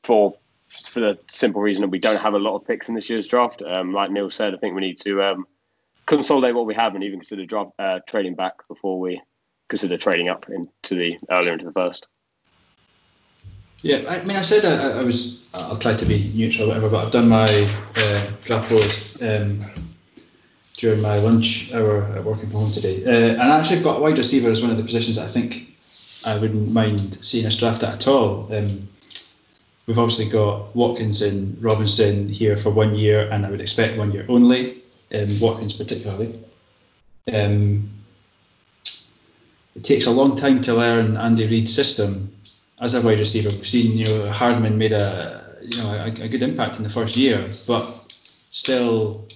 for 0.03 0.35
for 0.67 0.99
the 0.99 1.19
simple 1.27 1.61
reason 1.61 1.81
that 1.83 1.89
we 1.89 1.99
don't 1.99 2.19
have 2.19 2.33
a 2.33 2.39
lot 2.39 2.55
of 2.55 2.65
picks 2.65 2.89
in 2.89 2.95
this 2.95 3.09
year's 3.09 3.27
draft. 3.27 3.61
Um, 3.61 3.93
like 3.93 4.11
Neil 4.11 4.29
said, 4.29 4.53
I 4.53 4.57
think 4.57 4.75
we 4.75 4.81
need 4.81 4.99
to 5.01 5.21
um, 5.21 5.47
consolidate 6.05 6.55
what 6.55 6.65
we 6.65 6.75
have 6.75 6.95
and 6.95 7.03
even 7.03 7.19
consider 7.19 7.45
draft, 7.45 7.71
uh, 7.79 7.99
trading 8.07 8.35
back 8.35 8.67
before 8.67 8.99
we 8.99 9.21
consider 9.69 9.97
trading 9.97 10.29
up 10.29 10.47
into 10.49 10.95
the 10.95 11.17
earlier 11.29 11.53
into 11.53 11.65
the 11.65 11.71
first. 11.71 12.07
Yeah, 13.81 14.03
I 14.07 14.23
mean, 14.23 14.37
I 14.37 14.41
said 14.41 14.63
I, 14.63 14.99
I 14.99 15.03
was 15.03 15.47
I'll 15.53 15.77
try 15.77 15.93
to 15.93 16.05
be 16.05 16.31
neutral, 16.33 16.69
whatever, 16.69 16.89
but 16.89 17.05
I've 17.05 17.11
done 17.11 17.27
my 17.27 17.49
uh. 17.95 18.29
Um, 19.21 19.61
during 20.83 21.01
my 21.01 21.17
lunch 21.17 21.71
hour 21.73 22.03
at 22.03 22.25
working 22.25 22.49
from 22.49 22.59
home 22.59 22.71
today. 22.73 23.05
Uh, 23.05 23.33
and 23.33 23.41
I 23.41 23.57
actually 23.57 23.81
got 23.81 23.97
a 23.97 24.01
wide 24.01 24.17
receiver 24.17 24.51
as 24.51 24.61
one 24.61 24.69
of 24.69 24.75
the 24.75 24.83
positions 24.83 25.15
that 25.15 25.29
I 25.29 25.31
think 25.31 25.77
I 26.25 26.35
wouldn't 26.37 26.73
mind 26.73 27.19
seeing 27.21 27.45
us 27.45 27.55
draft 27.55 27.83
at 27.83 27.93
at 27.93 28.07
all. 28.07 28.53
Um, 28.53 28.89
we've 29.87 29.97
obviously 29.97 30.27
got 30.27 30.75
Watkins 30.75 31.21
and 31.21 31.61
Robinson 31.63 32.27
here 32.27 32.57
for 32.57 32.69
one 32.69 32.95
year, 32.95 33.29
and 33.31 33.45
I 33.45 33.49
would 33.49 33.61
expect 33.61 33.97
one 33.97 34.11
year 34.11 34.25
only. 34.27 34.82
Um, 35.13 35.39
Watkins 35.39 35.73
particularly. 35.73 36.43
Um, 37.31 37.89
it 39.75 39.83
takes 39.83 40.05
a 40.05 40.11
long 40.11 40.35
time 40.35 40.61
to 40.63 40.73
learn 40.73 41.17
Andy 41.17 41.47
Reid's 41.47 41.73
system 41.73 42.35
as 42.79 42.93
a 42.93 43.01
wide 43.01 43.19
receiver. 43.19 43.49
We've 43.49 43.67
seen 43.67 43.95
you 43.97 44.05
know 44.05 44.31
Hardman 44.31 44.77
made 44.77 44.91
a 44.91 45.57
you 45.61 45.77
know 45.77 45.89
a, 45.91 46.07
a 46.23 46.27
good 46.27 46.43
impact 46.43 46.77
in 46.77 46.83
the 46.83 46.89
first 46.89 47.15
year, 47.15 47.49
but 47.67 48.13
still 48.51 49.27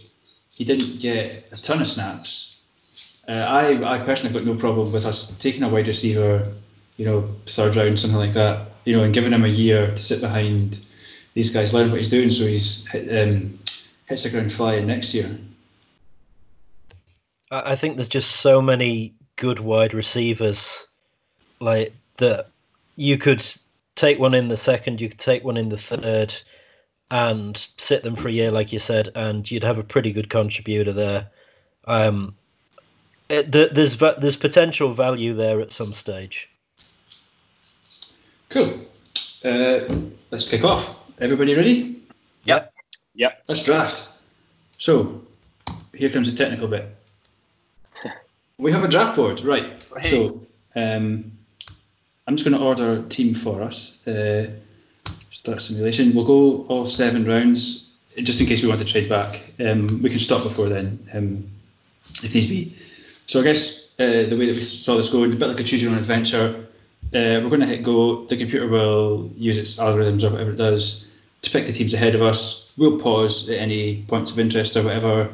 he 0.52 0.66
didn't 0.66 1.00
get 1.00 1.48
a 1.52 1.58
ton 1.58 1.82
of 1.82 1.88
snaps. 1.88 2.60
Uh, 3.28 3.32
I 3.32 3.96
I 3.96 4.06
personally 4.06 4.34
got 4.34 4.46
no 4.46 4.56
problem 4.60 4.92
with 4.92 5.06
us 5.06 5.36
taking 5.40 5.64
a 5.64 5.70
wide 5.70 5.88
receiver, 5.88 6.54
you 6.98 7.06
know, 7.06 7.30
third 7.46 7.76
round 7.76 8.00
something 8.00 8.18
like 8.18 8.34
that, 8.34 8.72
you 8.86 8.96
know, 8.96 9.04
and 9.04 9.14
giving 9.14 9.34
him 9.34 9.44
a 9.46 9.50
year 9.50 9.94
to 9.94 10.04
sit 10.04 10.22
behind 10.22 10.80
these 11.34 11.52
guys, 11.52 11.74
learn 11.74 11.92
what 11.92 12.00
he's 12.00 12.10
doing, 12.10 12.32
so 12.32 12.48
he's 12.48 12.88
um, 12.94 13.60
hits 14.08 14.24
the 14.24 14.30
ground 14.30 14.52
flying 14.52 14.88
next 14.88 15.14
year. 15.14 15.38
I 17.52 17.72
I 17.72 17.76
think 17.76 17.96
there's 17.96 18.10
just 18.10 18.38
so 18.38 18.62
many 18.62 19.14
good 19.36 19.60
wide 19.60 19.94
receivers, 19.94 20.86
like 21.60 21.94
that. 22.18 22.48
You 22.96 23.18
could 23.18 23.46
take 23.96 24.20
one 24.20 24.34
in 24.34 24.48
the 24.48 24.58
second, 24.58 25.02
you 25.02 25.10
could 25.10 25.20
take 25.20 25.44
one 25.44 25.58
in 25.58 25.70
the 25.70 25.78
third, 25.78 26.34
and 27.12 27.68
sit 27.78 28.04
them 28.04 28.16
for 28.16 28.28
a 28.28 28.32
year, 28.32 28.52
like 28.52 28.74
you 28.74 28.80
said, 28.80 29.12
and 29.16 29.50
you'd 29.50 29.64
have 29.64 29.78
a 29.78 29.84
pretty 29.84 30.12
good 30.12 30.30
contributor 30.30 30.94
there. 30.94 31.30
Um, 31.86 32.36
it, 33.30 33.52
th- 33.52 33.72
there's 33.74 33.98
there's 33.98 34.36
potential 34.36 34.94
value 34.94 35.36
there 35.36 35.62
at 35.62 35.72
some 35.72 35.94
stage. 35.94 36.50
Cool. 38.50 38.86
Uh, 39.44 39.80
let's 40.32 40.50
kick 40.50 40.64
off. 40.64 40.96
Everybody 41.20 41.56
ready? 41.56 42.04
Yep. 42.46 42.74
Yep. 43.16 43.44
Let's 43.48 43.64
draft. 43.64 44.08
So, 44.78 45.22
here 45.94 46.10
comes 46.10 46.30
the 46.30 46.38
technical 46.38 46.68
bit. 46.68 46.97
We 48.58 48.72
have 48.72 48.84
a 48.84 48.88
draft 48.88 49.16
board, 49.16 49.42
right? 49.42 49.84
Right. 49.92 50.10
So, 50.10 50.46
um, 50.76 51.32
I'm 52.28 52.36
just 52.36 52.48
going 52.48 52.60
to 52.60 52.66
order 52.66 52.94
a 52.94 53.04
team 53.04 53.34
for 53.34 53.62
us. 53.62 53.94
Uh, 54.06 54.48
start 55.32 55.62
simulation. 55.62 56.14
We'll 56.14 56.26
go 56.26 56.66
all 56.68 56.86
seven 56.86 57.26
rounds, 57.26 57.88
just 58.18 58.42
in 58.42 58.48
case 58.48 58.62
we 58.62 58.68
want 58.68 58.80
to 58.80 58.86
trade 58.86 59.08
back. 59.08 59.42
Um, 59.60 60.02
we 60.02 60.10
can 60.10 60.20
stop 60.20 60.44
before 60.44 60.68
then, 60.68 61.08
um, 61.14 61.50
if 62.24 62.34
needs 62.34 62.48
be. 62.48 62.76
So 63.28 63.40
I 63.40 63.44
guess 63.44 63.84
uh, 64.00 64.28
the 64.28 64.36
way 64.38 64.48
that 64.48 64.56
we 64.56 64.64
saw 64.64 64.98
this 64.98 65.10
going, 65.10 65.32
a 65.32 65.36
bit 65.36 65.48
like 65.48 65.60
a 65.60 65.64
choose 65.64 65.82
your 65.82 65.92
own 65.92 65.98
adventure. 65.98 66.66
Uh, 67.14 67.40
we're 67.42 67.50
going 67.50 67.62
to 67.62 67.68
hit 67.68 67.84
go. 67.84 68.26
The 68.26 68.36
computer 68.36 68.68
will 68.68 69.32
use 69.38 69.58
its 69.58 69.78
algorithms 69.78 70.24
or 70.24 70.32
whatever 70.32 70.52
it 70.52 70.58
does 70.58 71.06
to 71.44 71.50
pick 71.50 71.66
the 71.66 71.74
teams 71.74 71.94
ahead 71.94 72.16
of 72.16 72.22
us. 72.22 72.72
We'll 72.78 73.00
pause 73.00 73.50
at 73.50 73.58
any 73.58 74.04
points 74.08 74.32
of 74.32 74.40
interest 74.40 74.76
or 74.76 74.84
whatever, 74.84 75.34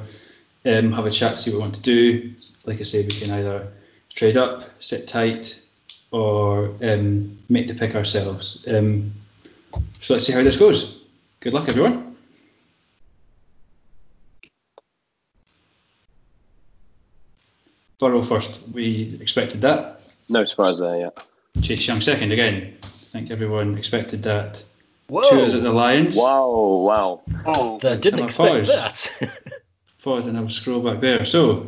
um, 0.66 0.92
have 0.92 1.06
a 1.06 1.12
chat, 1.12 1.38
see 1.38 1.50
what 1.50 1.58
we 1.58 1.62
want 1.62 1.76
to 1.76 1.82
do. 1.82 2.34
Like 2.66 2.80
I 2.80 2.84
say, 2.84 3.02
we 3.02 3.10
can 3.10 3.32
either 3.32 3.68
trade 4.14 4.38
up, 4.38 4.64
sit 4.80 5.08
tight, 5.08 5.60
or 6.12 6.76
um, 6.82 7.38
make 7.50 7.68
the 7.68 7.74
pick 7.74 7.96
ourselves. 7.96 8.64
Um, 8.68 9.14
so 10.02 10.14
let's 10.14 10.26
see 10.26 10.34
how 10.34 10.44
this 10.44 10.58
goes. 10.58 11.02
Good 11.40 11.54
luck, 11.54 11.68
everyone. 11.68 12.16
Burrow 18.00 18.24
first. 18.24 18.60
We 18.74 19.18
expected 19.22 19.62
that. 19.62 20.02
No 20.30 20.44
surprise 20.44 20.80
there, 20.80 20.98
yeah. 20.98 21.10
Chase 21.62 21.88
Young 21.88 22.02
second 22.02 22.32
again. 22.32 22.78
I 22.84 22.88
think 23.12 23.32
everyone 23.32 23.78
expected 23.78 24.24
that. 24.24 24.62
Whoa! 25.08 25.30
Two 25.30 25.40
is 25.42 25.54
at 25.54 25.64
the 25.64 25.72
Lions. 25.72 26.16
Wow, 26.16 26.50
wow. 26.50 27.22
Oh, 27.46 27.76
I 27.84 27.96
didn't 27.96 28.20
Some 28.20 28.26
expect 28.26 28.68
pause. 28.68 29.10
that. 29.20 29.32
Pause 30.04 30.26
and 30.28 30.38
I'll 30.38 30.50
scroll 30.50 30.82
back 30.82 31.00
there. 31.00 31.26
So 31.26 31.68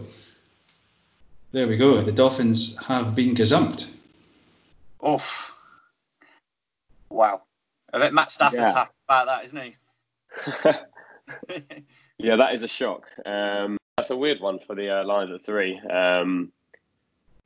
there 1.55 1.67
we 1.69 1.77
go. 1.77 2.03
The 2.03 2.11
Dolphins 2.11 2.75
have 2.85 3.15
been 3.15 3.33
gazumped. 3.33 3.85
oof. 5.07 5.53
Wow. 7.09 7.43
I 7.93 7.99
bet 7.99 8.13
Matt 8.13 8.29
Stafford's 8.29 8.59
Yeah. 8.59 8.73
happy 8.73 8.91
about 9.07 9.27
that, 9.27 9.45
isn't 9.45 9.61
he? 9.61 9.75
yeah, 12.17 12.35
that 12.35 12.53
is 12.53 12.63
a 12.63 12.67
shock. 12.67 13.07
Um, 13.25 13.77
that's 13.95 14.09
a 14.09 14.17
weird 14.17 14.41
one 14.41 14.59
for 14.59 14.75
the 14.75 14.99
uh, 14.99 15.05
Lions 15.05 15.31
at 15.31 15.45
three. 15.45 15.79
Um, 15.79 16.51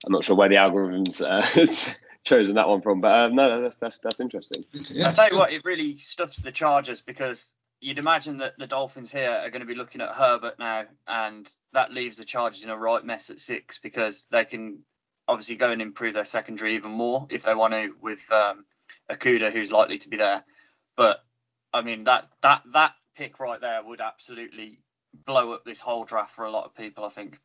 I'm 0.03 0.11
not 0.11 0.23
sure 0.23 0.35
where 0.35 0.49
the 0.49 0.55
algorithms 0.55 1.21
uh, 1.21 1.93
chosen 2.23 2.55
that 2.55 2.67
one 2.67 2.81
from, 2.81 3.01
but 3.01 3.25
um, 3.25 3.35
no, 3.35 3.61
that's 3.61 3.75
that's 3.75 3.99
that's 3.99 4.19
interesting. 4.19 4.65
Yeah. 4.73 5.09
I 5.09 5.13
tell 5.13 5.29
you 5.29 5.37
what, 5.37 5.53
it 5.53 5.63
really 5.65 5.99
stuffs 5.99 6.37
the 6.37 6.51
Chargers 6.51 7.01
because 7.03 7.53
you'd 7.81 7.99
imagine 7.99 8.37
that 8.37 8.57
the 8.57 8.67
Dolphins 8.67 9.11
here 9.11 9.29
are 9.29 9.49
going 9.49 9.61
to 9.61 9.67
be 9.67 9.75
looking 9.75 10.01
at 10.01 10.13
Herbert 10.13 10.59
now, 10.59 10.85
and 11.07 11.49
that 11.73 11.93
leaves 11.93 12.17
the 12.17 12.25
Chargers 12.25 12.63
in 12.63 12.69
a 12.69 12.77
right 12.77 13.03
mess 13.03 13.29
at 13.29 13.39
six 13.39 13.77
because 13.77 14.27
they 14.31 14.45
can 14.45 14.79
obviously 15.27 15.55
go 15.55 15.71
and 15.71 15.81
improve 15.81 16.15
their 16.15 16.25
secondary 16.25 16.73
even 16.75 16.91
more 16.91 17.27
if 17.29 17.43
they 17.43 17.53
want 17.55 17.73
to 17.73 17.93
with 18.01 18.19
um, 18.31 18.65
Okudah, 19.09 19.51
who's 19.51 19.71
likely 19.71 19.97
to 19.99 20.09
be 20.09 20.17
there. 20.17 20.43
But 20.97 21.23
I 21.73 21.81
mean 21.81 22.05
that 22.05 22.27
that 22.41 22.63
that 22.73 22.93
pick 23.15 23.39
right 23.39 23.61
there 23.61 23.83
would 23.83 24.01
absolutely 24.01 24.79
blow 25.25 25.53
up 25.53 25.63
this 25.65 25.79
whole 25.79 26.03
draft 26.03 26.35
for 26.35 26.45
a 26.45 26.51
lot 26.51 26.65
of 26.65 26.75
people. 26.75 27.05
I 27.05 27.09
think. 27.09 27.39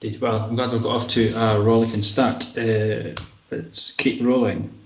Did- 0.00 0.20
Well, 0.20 0.42
I'm 0.42 0.56
glad 0.56 0.72
we 0.72 0.80
got 0.80 1.02
off 1.02 1.08
to 1.10 1.32
a 1.32 1.60
rollicking 1.60 2.02
start. 2.02 2.58
Uh, 2.58 3.14
let's 3.50 3.92
keep 3.92 4.22
rolling. 4.22 4.76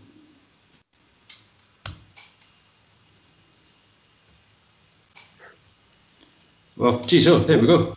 Well, 6.77 7.01
geez, 7.05 7.27
oh, 7.27 7.41
there 7.41 7.59
we 7.59 7.67
go. 7.67 7.97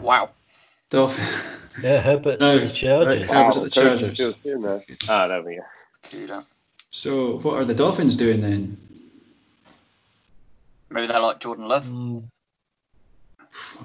Wow. 0.00 0.30
Dolphin. 0.90 1.24
yeah, 1.82 2.00
Herbert 2.00 2.40
No, 2.40 2.58
to 2.58 2.66
the 2.68 2.72
Chargers. 2.72 3.20
right. 3.20 3.30
Herbert's 3.30 3.56
at 3.56 3.62
the 3.62 3.70
Coach 3.70 3.74
Chargers. 3.74 4.14
still 4.14 4.34
sitting 4.34 4.62
there. 4.62 4.84
Ah, 5.08 5.28
there 5.28 5.42
we 5.42 5.56
go. 6.28 6.42
So, 6.90 7.38
what 7.38 7.54
are 7.54 7.64
the 7.64 7.74
Dolphins 7.74 8.16
doing 8.16 8.40
then? 8.40 8.76
Maybe 10.90 11.06
they 11.06 11.18
like 11.18 11.40
Jordan 11.40 11.66
Love. 11.68 11.84
Mm, 11.86 12.24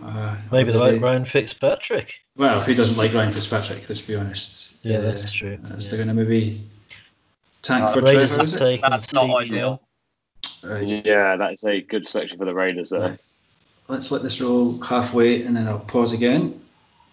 Uh, 0.03 0.35
maybe 0.51 0.71
they 0.71 0.77
are 0.79 0.91
like 0.93 1.01
Ryan 1.01 1.25
Fitzpatrick. 1.25 2.13
Well, 2.37 2.61
who 2.61 2.73
doesn't 2.75 2.97
like 2.97 3.13
Ryan 3.13 3.33
Fitzpatrick? 3.33 3.87
Let's 3.89 4.01
be 4.01 4.15
honest. 4.15 4.73
Yeah, 4.83 4.97
Uh, 4.97 5.01
that's 5.13 5.31
true. 5.31 5.57
That's 5.63 5.85
Yeah. 5.85 5.91
they're 5.91 6.05
going 6.05 6.15
to 6.15 6.23
maybe 6.23 6.61
tank 7.61 7.83
Uh, 7.83 7.93
for 7.93 8.01
Raiders 8.01 8.29
Trevor, 8.29 8.45
is 8.45 8.53
it? 8.53 8.59
taken 8.59 8.89
That's 8.89 9.13
not 9.13 9.29
ideal. 9.29 9.81
Right. 10.63 11.05
Yeah, 11.05 11.35
that 11.35 11.53
is 11.53 11.63
a 11.65 11.81
good 11.81 12.05
selection 12.07 12.37
for 12.37 12.45
the 12.45 12.53
Raiders 12.53 12.89
there. 12.89 13.01
Right. 13.01 13.19
Let's 13.89 14.11
let 14.11 14.21
this 14.21 14.39
roll 14.39 14.79
halfway, 14.81 15.41
and 15.41 15.55
then 15.55 15.67
I'll 15.67 15.79
pause 15.79 16.13
again. 16.13 16.61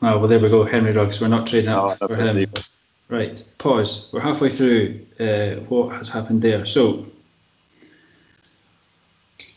Oh, 0.02 0.18
well, 0.18 0.28
there 0.28 0.38
we 0.38 0.50
go. 0.50 0.62
Henry 0.64 0.92
Ruggs. 0.92 1.20
We're 1.22 1.28
not 1.28 1.46
trading 1.46 1.70
Oh, 1.70 1.88
up 1.88 1.98
that's 1.98 2.12
for 2.12 2.16
him. 2.16 2.52
Right, 3.08 3.42
pause. 3.56 4.10
We're 4.12 4.20
halfway 4.20 4.50
through 4.50 5.00
uh, 5.18 5.60
what 5.70 5.96
has 5.96 6.10
happened 6.10 6.42
there. 6.42 6.66
So, 6.66 7.06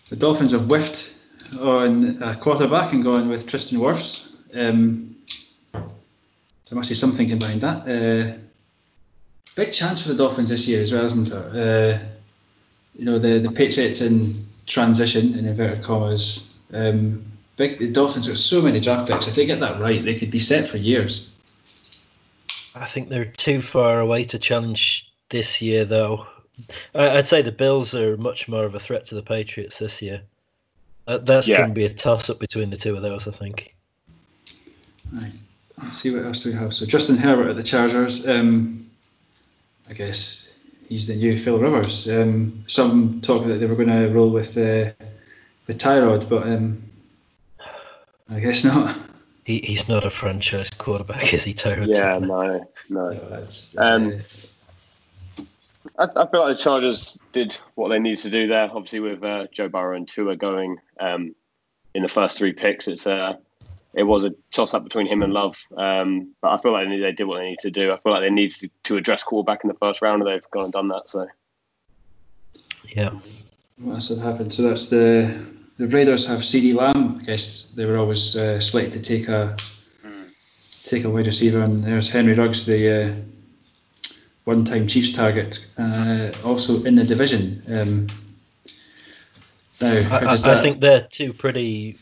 the 0.10 0.16
Dolphins 0.16 0.52
have 0.52 0.68
whiffed 0.68 1.14
on 1.60 2.24
a 2.24 2.38
quarterback 2.38 2.94
and 2.94 3.04
gone 3.04 3.28
with 3.28 3.48
Tristan 3.48 3.80
Wirfs. 3.80 4.38
Um, 4.54 5.18
there 5.74 5.84
must 6.78 6.88
be 6.88 6.96
some 6.96 7.12
thinking 7.12 7.38
behind 7.40 7.60
that. 7.62 7.82
Uh, 7.86 8.38
big 9.56 9.74
chance 9.74 10.02
for 10.02 10.08
the 10.08 10.16
Dolphins 10.16 10.50
this 10.50 10.68
year 10.68 10.82
as 10.82 10.94
well, 10.94 11.04
isn't 11.04 11.30
there? 11.30 11.50
Uh, 12.00 12.08
you 12.96 13.04
know, 13.04 13.20
the, 13.20 13.40
the 13.40 13.52
Patriots 13.52 14.00
in 14.00 14.46
transition, 14.68 15.38
in 15.38 15.46
inverted 15.46 15.84
commas. 15.84 16.46
Um, 16.74 17.26
big, 17.58 17.80
the 17.80 17.88
Dolphins 17.92 18.28
have 18.28 18.38
so 18.40 18.62
many 18.62 18.80
draft 18.80 19.10
picks. 19.10 19.28
If 19.28 19.36
they 19.36 19.46
get 19.46 19.60
that 19.60 19.80
right, 19.80 20.04
they 20.04 20.18
could 20.18 20.32
be 20.32 20.40
set 20.40 20.70
for 20.70 20.78
years. 20.78 21.30
I 22.76 22.86
think 22.86 23.10
they're 23.10 23.26
too 23.26 23.62
far 23.62 24.00
away 24.00 24.26
to 24.26 24.40
challenge 24.40 25.08
this 25.30 25.62
year, 25.62 25.86
though. 25.86 26.26
I- 26.94 27.18
I'd 27.18 27.28
say 27.28 27.42
the 27.42 27.52
Bills 27.52 27.96
are 27.96 28.18
much 28.18 28.48
more 28.48 28.66
of 28.66 28.76
a 28.76 28.80
threat 28.80 29.06
to 29.08 29.16
the 29.16 29.22
Patriots 29.24 29.80
this 29.80 30.02
year. 30.02 30.22
That, 31.08 31.26
that's 31.26 31.48
Yeah. 31.48 31.58
going 31.58 31.70
to 31.70 31.76
be 31.76 31.86
a 31.86 31.94
toss 31.94 32.30
up 32.30 32.40
between 32.40 32.70
the 32.70 32.78
two 32.78 32.96
of 32.96 33.02
those, 33.02 33.28
I 33.28 33.32
think. 33.32 33.74
Right. 35.12 35.34
Let's 35.82 35.98
see 35.98 36.12
what 36.12 36.26
else 36.26 36.46
we 36.46 36.54
have. 36.54 36.74
So 36.74 36.86
Justin 36.86 37.18
Herbert 37.18 37.50
at 37.50 37.56
the 37.56 37.64
Chargers. 37.64 38.28
Um, 38.28 38.86
I 39.90 39.94
guess 39.94 40.50
he's 40.88 41.08
the 41.08 41.16
new 41.16 41.40
Phil 41.40 41.58
Rivers. 41.58 42.08
Um, 42.08 42.64
some 42.68 43.22
talk 43.22 43.48
that 43.48 43.56
they 43.56 43.66
were 43.66 43.76
going 43.76 43.88
to 43.88 44.08
roll 44.10 44.30
with 44.30 44.56
uh, 44.58 44.92
with 45.70 45.78
Tyrod, 45.78 46.28
but 46.28 46.48
um, 46.48 46.82
I 48.28 48.40
guess 48.40 48.64
not. 48.64 48.98
He, 49.46 49.60
he's 49.60 49.88
not 49.88 50.04
a 50.04 50.10
franchise 50.10 50.72
quarterback, 50.72 51.32
is 51.32 51.44
he, 51.44 51.54
Tyrod? 51.54 51.88
Yeah, 51.88 52.18
no, 52.18 52.68
no. 52.90 53.12
No, 53.12 53.30
that's, 53.30 53.76
Um, 53.78 54.24
uh, 55.38 55.44
I, 56.00 56.24
I 56.24 56.28
feel 56.28 56.42
like 56.42 56.58
the 56.58 56.64
Chargers 56.64 57.22
did 57.34 57.56
what 57.76 57.90
they 57.90 58.00
needed 58.00 58.24
to 58.24 58.32
do 58.32 58.48
there. 58.48 58.64
Obviously, 58.64 59.00
with 59.00 59.24
uh, 59.24 59.46
Joe 59.54 59.70
Burrow 59.70 59.96
and 59.96 60.08
Tua 60.08 60.36
going 60.36 60.78
um, 61.00 61.36
in 61.94 62.02
the 62.02 62.10
first 62.10 62.40
three 62.40 62.54
picks, 62.54 62.88
it's 62.88 63.06
uh, 63.06 63.34
it 63.94 64.04
was 64.04 64.26
a 64.26 64.34
toss 64.52 64.74
up 64.74 64.84
between 64.84 65.06
him 65.06 65.22
and 65.22 65.34
Love. 65.34 65.56
Um, 65.78 66.34
but 66.42 66.50
I 66.50 66.58
feel 66.58 66.74
like 66.74 66.90
they, 66.90 67.00
they 67.00 67.12
did 67.12 67.26
what 67.26 67.38
they 67.38 67.46
needed 67.46 67.60
to 67.60 67.72
do. 67.72 67.92
I 67.92 67.98
feel 67.98 68.12
like 68.12 68.22
they 68.22 68.32
needed 68.32 68.58
to, 68.58 68.70
to 68.86 68.98
address 68.98 69.22
quarterback 69.22 69.64
in 69.64 69.68
the 69.68 69.76
first 69.76 70.02
round, 70.02 70.24
and 70.24 70.32
they've 70.32 70.50
gone 70.50 70.66
and 70.66 70.74
done 70.74 70.88
that. 70.88 71.10
So 71.10 71.28
Yeah. 72.88 73.12
what 73.78 73.94
else 73.94 74.10
have 74.10 74.18
happened? 74.20 74.52
So 74.52 74.64
that's 74.64 74.90
the 74.90 75.46
the 75.80 75.88
Raiders 75.88 76.28
have 76.28 76.42
CeeDee 76.42 76.76
Lamb. 76.76 77.20
I 77.22 77.26
guess 77.26 77.72
they 77.76 77.86
were 77.86 77.98
always 77.98 78.36
uh, 78.36 78.60
slated 78.60 78.94
to 78.94 79.00
take 79.00 79.28
a 79.30 79.56
Hmm. 80.04 80.28
take 80.84 81.06
a 81.06 81.10
wide 81.10 81.26
receiver, 81.26 81.62
and 81.62 81.84
there's 81.84 82.10
Henry 82.10 82.34
Ruggs, 82.34 82.66
the 82.66 83.04
uh, 83.04 83.14
one-time 84.44 84.88
Chiefs 84.88 85.14
target, 85.14 85.66
uh, 85.78 86.32
also 86.44 86.84
in 86.84 86.96
the 86.96 87.06
division. 87.06 87.64
Um, 87.70 88.08
now, 89.82 89.94
I, 89.94 90.18
I, 90.18 90.24
does 90.26 90.44
I 90.44 90.62
think 90.62 90.82
they're 90.82 91.08
two 91.10 91.32
pretty 91.32 91.96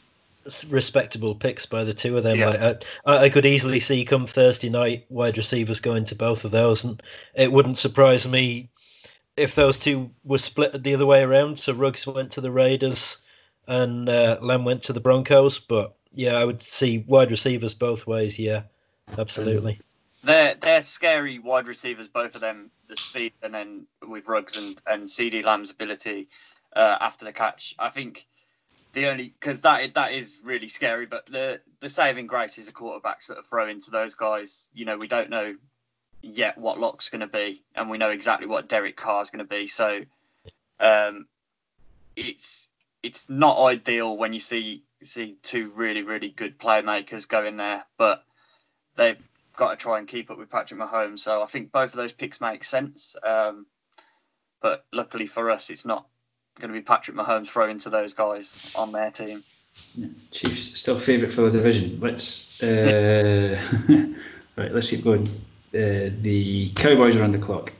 respectable 0.69 1.35
picks 1.35 1.65
by 1.65 1.83
the 1.83 1.93
two 1.93 2.17
of 2.17 2.23
them. 2.23 2.39
Yeah. 2.39 2.49
Like, 2.49 2.83
I, 3.05 3.17
I 3.25 3.29
could 3.29 3.45
easily 3.45 3.79
see 3.79 4.05
come 4.05 4.25
Thursday 4.25 4.69
night 4.69 5.05
wide 5.09 5.37
receivers 5.37 5.79
going 5.79 6.05
to 6.05 6.15
both 6.15 6.45
of 6.45 6.51
those, 6.51 6.83
and 6.83 7.01
it 7.35 7.51
wouldn't 7.51 7.77
surprise 7.77 8.27
me 8.27 8.69
if 9.35 9.53
those 9.53 9.77
two 9.77 10.09
were 10.23 10.39
split 10.39 10.81
the 10.81 10.95
other 10.95 11.05
way 11.05 11.21
around. 11.21 11.59
So 11.59 11.73
Ruggs 11.73 12.07
went 12.07 12.31
to 12.31 12.41
the 12.41 12.49
Raiders 12.49 13.17
and 13.67 14.07
uh, 14.09 14.37
Lamb 14.41 14.65
went 14.65 14.83
to 14.83 14.93
the 14.93 14.99
Broncos. 14.99 15.59
But 15.59 15.95
yeah, 16.13 16.33
I 16.33 16.43
would 16.43 16.61
see 16.61 17.03
wide 17.07 17.31
receivers 17.31 17.73
both 17.73 18.07
ways. 18.07 18.39
Yeah, 18.39 18.63
absolutely. 19.17 19.79
They're 20.23 20.55
they're 20.55 20.81
scary 20.81 21.39
wide 21.39 21.67
receivers, 21.67 22.07
both 22.07 22.35
of 22.35 22.41
them. 22.41 22.71
The 22.87 22.97
speed, 22.97 23.33
and 23.41 23.53
then 23.53 23.85
with 24.07 24.27
Ruggs 24.27 24.57
and 24.57 24.81
and 24.87 25.09
CeeDee 25.09 25.43
Lamb's 25.43 25.71
ability 25.71 26.29
uh, 26.73 26.97
after 27.01 27.25
the 27.25 27.33
catch. 27.33 27.75
I 27.77 27.89
think 27.89 28.25
the 28.93 29.07
only 29.07 29.33
because 29.39 29.61
that 29.61 29.93
that 29.95 30.13
is 30.13 30.39
really 30.43 30.69
scary. 30.69 31.05
But 31.05 31.25
the 31.27 31.61
the 31.79 31.89
saving 31.89 32.27
grace 32.27 32.57
is 32.57 32.65
the 32.65 32.71
quarterbacks 32.71 33.27
that 33.27 33.37
are 33.37 33.43
throwing 33.43 33.81
to 33.81 33.91
those 33.91 34.15
guys. 34.15 34.69
You 34.73 34.85
know, 34.85 34.97
we 34.97 35.07
don't 35.07 35.29
know 35.29 35.55
yet 36.21 36.57
what 36.57 36.79
Lock's 36.79 37.09
going 37.09 37.21
to 37.21 37.27
be, 37.27 37.63
and 37.75 37.89
we 37.89 37.97
know 37.97 38.09
exactly 38.09 38.47
what 38.47 38.69
Derek 38.69 38.97
Carr's 38.97 39.29
going 39.29 39.45
to 39.45 39.49
be. 39.49 39.67
So 39.67 40.01
um, 40.79 41.27
it's 42.15 42.66
it's 43.07 43.23
not 43.29 43.57
ideal 43.57 44.17
when 44.17 44.33
you 44.33 44.39
see 44.39 44.83
see 45.01 45.37
two 45.41 45.71
really 45.75 46.03
really 46.03 46.29
good 46.29 46.59
playmakers 46.59 47.27
go 47.27 47.45
in 47.45 47.55
there, 47.55 47.85
but 47.97 48.25
they've 48.97 49.17
got 49.55 49.71
to 49.71 49.75
try 49.77 49.97
and 49.97 50.07
keep 50.07 50.29
up 50.29 50.37
with 50.37 50.49
Patrick 50.49 50.79
Mahomes. 50.79 51.19
So 51.19 51.41
I 51.41 51.45
think 51.45 51.71
both 51.71 51.91
of 51.91 51.97
those 51.97 52.11
picks 52.11 52.41
make 52.41 52.63
sense. 52.63 53.15
Um, 53.23 53.65
but 54.61 54.85
luckily 54.91 55.25
for 55.25 55.49
us, 55.49 55.69
it's 55.69 55.85
not 55.85 56.05
going 56.59 56.73
to 56.73 56.77
be 56.77 56.83
Patrick 56.83 57.15
Mahomes 57.15 57.47
throwing 57.47 57.79
to 57.79 57.89
those 57.89 58.13
guys 58.13 58.71
on 58.75 58.91
their 58.91 59.11
team. 59.11 59.43
Chiefs 60.31 60.77
still 60.79 60.99
favourite 60.99 61.33
for 61.33 61.43
the 61.43 61.51
division. 61.51 61.99
Let's 62.01 62.61
uh, 62.61 63.61
right. 64.57 64.71
Let's 64.71 64.89
keep 64.89 65.03
going. 65.03 65.27
Uh, 65.73 66.11
the 66.21 66.71
Cowboys 66.75 67.15
are 67.15 67.23
on 67.23 67.31
the 67.31 67.37
clock. 67.37 67.71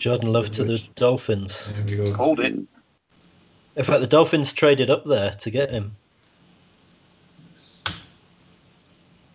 Jordan 0.00 0.32
Love 0.32 0.50
to 0.52 0.64
the 0.64 0.82
Dolphins. 0.96 1.62
Hold 2.16 2.38
we 2.38 2.46
it. 2.46 2.54
In 3.76 3.84
fact, 3.84 4.00
the 4.00 4.06
Dolphins 4.06 4.50
traded 4.54 4.88
up 4.88 5.04
there 5.04 5.32
to 5.42 5.50
get 5.50 5.70
him. 5.70 5.94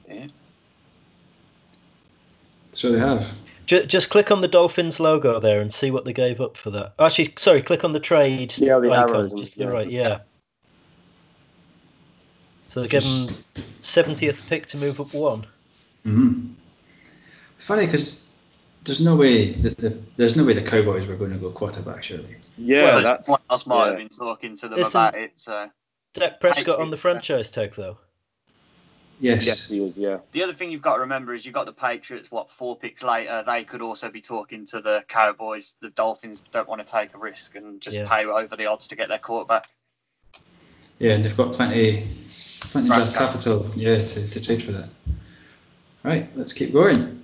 Yeah. 0.09 0.27
So 2.71 2.91
they 2.91 2.97
have. 2.97 3.27
Just, 3.67 3.87
just 3.87 4.09
click 4.09 4.31
on 4.31 4.41
the 4.41 4.47
Dolphins 4.47 4.99
logo 4.99 5.39
there 5.39 5.61
and 5.61 5.71
see 5.71 5.91
what 5.91 6.03
they 6.03 6.13
gave 6.13 6.41
up 6.41 6.57
for 6.57 6.71
that. 6.71 6.93
Actually, 6.97 7.35
sorry, 7.37 7.61
click 7.61 7.83
on 7.83 7.93
the 7.93 7.99
trade. 7.99 8.53
Yeah, 8.57 8.79
the 8.79 8.91
arrows 8.91 9.33
and- 9.33 9.41
just 9.41 9.57
yeah. 9.57 9.67
right, 9.67 9.89
yeah. 9.89 10.19
So 12.69 12.81
they 12.81 12.87
give 12.87 13.03
him 13.03 13.29
70th 13.83 14.47
pick 14.49 14.65
to 14.69 14.77
move 14.77 14.99
up 14.99 15.13
one. 15.13 15.45
hmm 16.03 16.47
Funny 17.59 17.85
because 17.85 18.25
there's 18.85 19.01
no 19.01 19.15
way 19.15 19.53
that 19.61 19.77
the 19.77 19.97
there's 20.17 20.35
no 20.35 20.43
way 20.45 20.53
the 20.53 20.61
Cowboys 20.61 21.05
were 21.07 21.15
going 21.15 21.31
to 21.31 21.37
go 21.37 21.51
quarterback. 21.51 22.03
Surely. 22.03 22.37
Yeah, 22.57 22.83
well, 22.95 23.03
that's 23.03 23.25
someone 23.25 23.41
else 23.49 23.65
might 23.65 23.87
have 23.87 23.97
been 23.97 24.09
talking 24.09 24.55
to 24.57 24.67
them 24.69 24.79
Isn't- 24.79 24.91
about 24.91 25.15
it. 25.15 25.33
So 25.35 25.69
Dak 26.13 26.39
Prescott 26.39 26.79
on 26.79 26.91
the 26.91 26.97
franchise 26.97 27.51
tag 27.51 27.73
though. 27.75 27.97
Yes. 29.19 29.45
yes, 29.45 29.69
he 29.69 29.81
is. 29.81 29.97
Yeah, 29.97 30.17
the 30.33 30.43
other 30.43 30.51
thing 30.51 30.71
you've 30.71 30.81
got 30.81 30.95
to 30.95 30.99
remember 31.01 31.33
is 31.33 31.45
you've 31.45 31.53
got 31.53 31.65
the 31.65 31.71
Patriots. 31.71 32.29
What 32.29 32.49
four 32.51 32.75
picks 32.75 33.01
later, 33.01 33.43
they 33.47 33.63
could 33.63 33.81
also 33.81 34.09
be 34.09 34.19
talking 34.19 34.65
to 34.67 34.81
the 34.81 35.05
Cowboys. 35.07 35.77
The 35.81 35.89
Dolphins 35.91 36.43
don't 36.51 36.67
want 36.67 36.85
to 36.85 36.91
take 36.91 37.13
a 37.13 37.17
risk 37.17 37.55
and 37.55 37.79
just 37.79 37.95
Yeah. 37.95 38.05
pay 38.07 38.25
over 38.25 38.55
the 38.57 38.65
odds 38.65 38.89
to 38.89 38.95
get 38.97 39.07
their 39.07 39.17
quarterback. 39.19 39.67
Yeah, 40.99 41.11
and 41.13 41.23
they've 41.25 41.35
got 41.35 41.53
plenty, 41.53 42.07
plenty 42.59 42.89
of 42.91 43.13
capital. 43.13 43.65
Yeah, 43.75 43.97
to, 44.05 44.27
to 44.29 44.41
trade 44.41 44.63
for 44.63 44.73
that. 44.73 44.89
Right. 46.03 46.29
Let's 46.37 46.51
keep 46.53 46.73
going. 46.73 47.23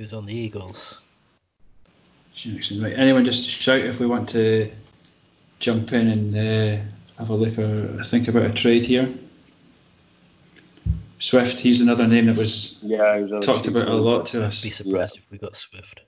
He 0.00 0.04
was 0.04 0.14
on 0.14 0.24
the 0.24 0.32
Eagles. 0.32 0.94
Jackson. 2.34 2.82
Right. 2.82 2.94
Anyone 2.98 3.26
just 3.26 3.46
shout 3.46 3.80
if 3.80 4.00
we 4.00 4.06
want 4.06 4.30
to 4.30 4.72
jump 5.58 5.92
in 5.92 6.08
and 6.08 6.34
uh, 6.34 6.82
have 7.18 7.28
a 7.28 7.34
look 7.34 7.58
or 7.58 8.02
think 8.04 8.26
about 8.26 8.46
a 8.46 8.52
trade 8.54 8.86
here. 8.86 9.14
Swift, 11.18 11.58
he's 11.58 11.82
another 11.82 12.06
name 12.08 12.24
that 12.28 12.38
was 12.38 12.78
yeah. 12.80 13.18
Was 13.18 13.44
talked 13.44 13.66
about 13.66 13.88
a 13.88 13.94
lot 13.94 14.24
to 14.28 14.42
us. 14.46 14.62
Be 14.62 14.70
surprised 14.70 15.18
if 15.18 15.22
we 15.30 15.36
got 15.36 15.54
Swift. 15.54 16.00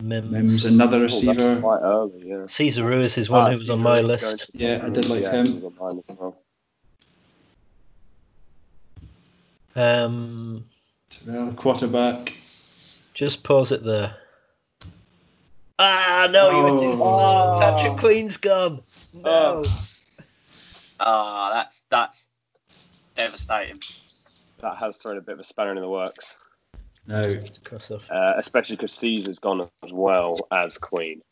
Mims. 0.00 0.30
Mims, 0.30 0.64
another 0.64 0.98
Oh, 0.98 1.02
receiver. 1.02 1.60
quite 1.60 1.80
early. 1.82 2.22
Yeah. 2.28 2.46
Cesar 2.46 2.84
Ruiz 2.86 3.18
is 3.18 3.28
one 3.28 3.40
Ah, 3.40 3.44
who 3.46 3.50
was 3.50 3.60
Steve 3.62 3.70
on 3.72 3.80
my 3.80 4.00
list. 4.00 4.48
Yeah, 4.52 4.80
I 4.84 4.90
did 4.90 5.08
like 5.08 5.22
yeah, 5.22 5.32
him. 5.32 5.46
he 5.46 5.52
was 5.54 5.64
on 5.64 5.74
mine 5.80 6.04
as 6.08 6.16
well. 6.16 6.36
Um, 9.74 10.64
Terrell, 11.10 11.52
quarterback. 11.54 12.32
Just 13.16 13.42
pause 13.42 13.72
it 13.72 13.82
there. 13.82 14.14
Ah, 15.78 16.28
no, 16.30 16.50
you 16.50 16.56
were 16.74 16.92
too. 16.92 17.02
Oh. 17.02 17.58
Patrick 17.58 17.98
Queen's 17.98 18.36
gone. 18.36 18.82
No. 19.14 19.62
Ah, 21.00 21.50
that's 21.54 21.82
that's 21.90 22.28
devastating. 23.16 23.80
That 24.60 24.76
has 24.76 24.98
thrown 24.98 25.16
a 25.16 25.22
bit 25.22 25.32
of 25.32 25.40
a 25.40 25.44
spanner 25.44 25.74
in 25.74 25.80
the 25.80 25.88
works, 25.88 26.36
Now, 27.06 27.32
Cross 27.64 27.90
off. 27.90 28.02
uh, 28.10 28.34
especially 28.36 28.76
because 28.76 28.92
Cesar's 28.92 29.38
gone 29.38 29.66
as 29.82 29.92
well 29.94 30.36
as 30.52 30.76
Queen. 30.76 31.22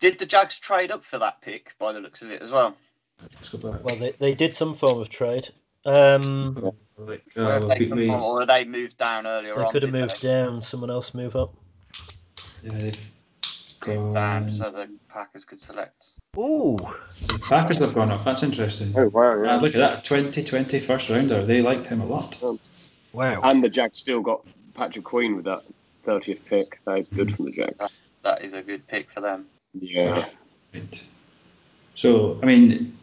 Did 0.00 0.18
the 0.18 0.26
Jags 0.26 0.58
trade 0.58 0.90
up 0.90 1.04
for 1.04 1.18
that 1.18 1.42
pick 1.42 1.74
by 1.78 1.92
the 1.92 2.00
looks 2.00 2.22
of 2.22 2.30
it 2.32 2.42
as 2.42 2.50
well? 2.50 2.76
let's 3.20 3.48
go 3.50 3.58
back. 3.58 3.84
Well, 3.84 3.96
they, 3.96 4.14
they 4.18 4.34
did 4.34 4.56
some 4.56 4.76
form 4.76 5.00
of 5.00 5.10
trade. 5.10 5.48
Um, 5.84 6.72
Like, 6.98 7.22
Where 7.34 7.52
have 7.52 7.68
they 7.68 7.78
we- 7.78 7.86
come 7.88 7.98
we- 7.98 8.06
from, 8.08 8.22
or 8.22 8.44
they 8.46 8.64
moved 8.66 8.98
down 8.98 9.26
earlier 9.26 9.54
they 9.56 9.62
on? 9.62 9.72
could 9.72 9.82
have 9.82 9.92
did 9.92 10.00
moved 10.00 10.22
they? 10.22 10.32
down. 10.32 10.62
Someone 10.62 10.90
else 10.90 11.14
move 11.14 11.34
up. 11.34 11.54
yeah, 12.62 12.72
they've 12.72 13.00
Moved 13.86 14.12
down 14.14 14.42
gone- 14.42 14.50
so 14.50 14.70
the 14.70 14.90
Packers 15.08 15.46
could 15.46 15.58
select. 15.60 16.10
Ooh. 16.36 16.76
the 17.26 17.38
Packers 17.38 17.78
have 17.78 17.94
gone 17.94 18.10
up. 18.10 18.22
That's 18.24 18.42
interesting. 18.42 18.92
Oh 18.94 19.08
wow! 19.08 19.42
Ah, 19.46 19.56
look 19.56 19.74
at 19.74 19.78
that, 19.78 20.04
2020 20.04 20.78
first 20.80 21.08
rounder. 21.08 21.46
They 21.46 21.62
liked 21.62 21.86
him 21.86 22.02
a 22.02 22.06
lot. 22.06 22.38
Wow. 23.14 23.40
And 23.42 23.64
the 23.64 23.70
Jags 23.70 23.98
still 23.98 24.20
got 24.20 24.44
Patrick 24.74 25.06
Queen 25.06 25.34
with 25.36 25.46
that 25.46 25.62
30th 26.04 26.44
pick. 26.44 26.78
That 26.84 26.98
is 26.98 27.08
good 27.08 27.34
from 27.34 27.46
the 27.46 27.52
Jags. 27.52 27.98
That 28.22 28.44
is 28.44 28.52
a 28.52 28.62
good 28.62 28.86
pick 28.86 29.10
for 29.10 29.22
them. 29.22 29.46
Yeah. 29.72 30.28
Right. 30.74 31.04
So, 31.94 32.38
I 32.42 32.46
mean, 32.46 32.96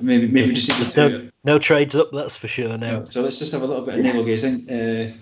maybe 0.00 0.26
maybe 0.28 0.52
just 0.52 0.68
need 0.68 0.84
to 0.90 0.90
There's 0.90 1.12
do 1.22 1.30
No 1.44 1.58
trades 1.58 1.94
up, 1.94 2.10
that's 2.12 2.36
for 2.36 2.48
sure 2.48 2.76
now. 2.76 3.00
No, 3.00 3.04
so 3.04 3.22
let's 3.22 3.38
just 3.38 3.52
have 3.52 3.62
a 3.62 3.66
little 3.66 3.84
bit 3.84 3.98
of 3.98 4.04
navel 4.04 4.24
gazing. 4.24 4.68
Uh, 4.70 5.16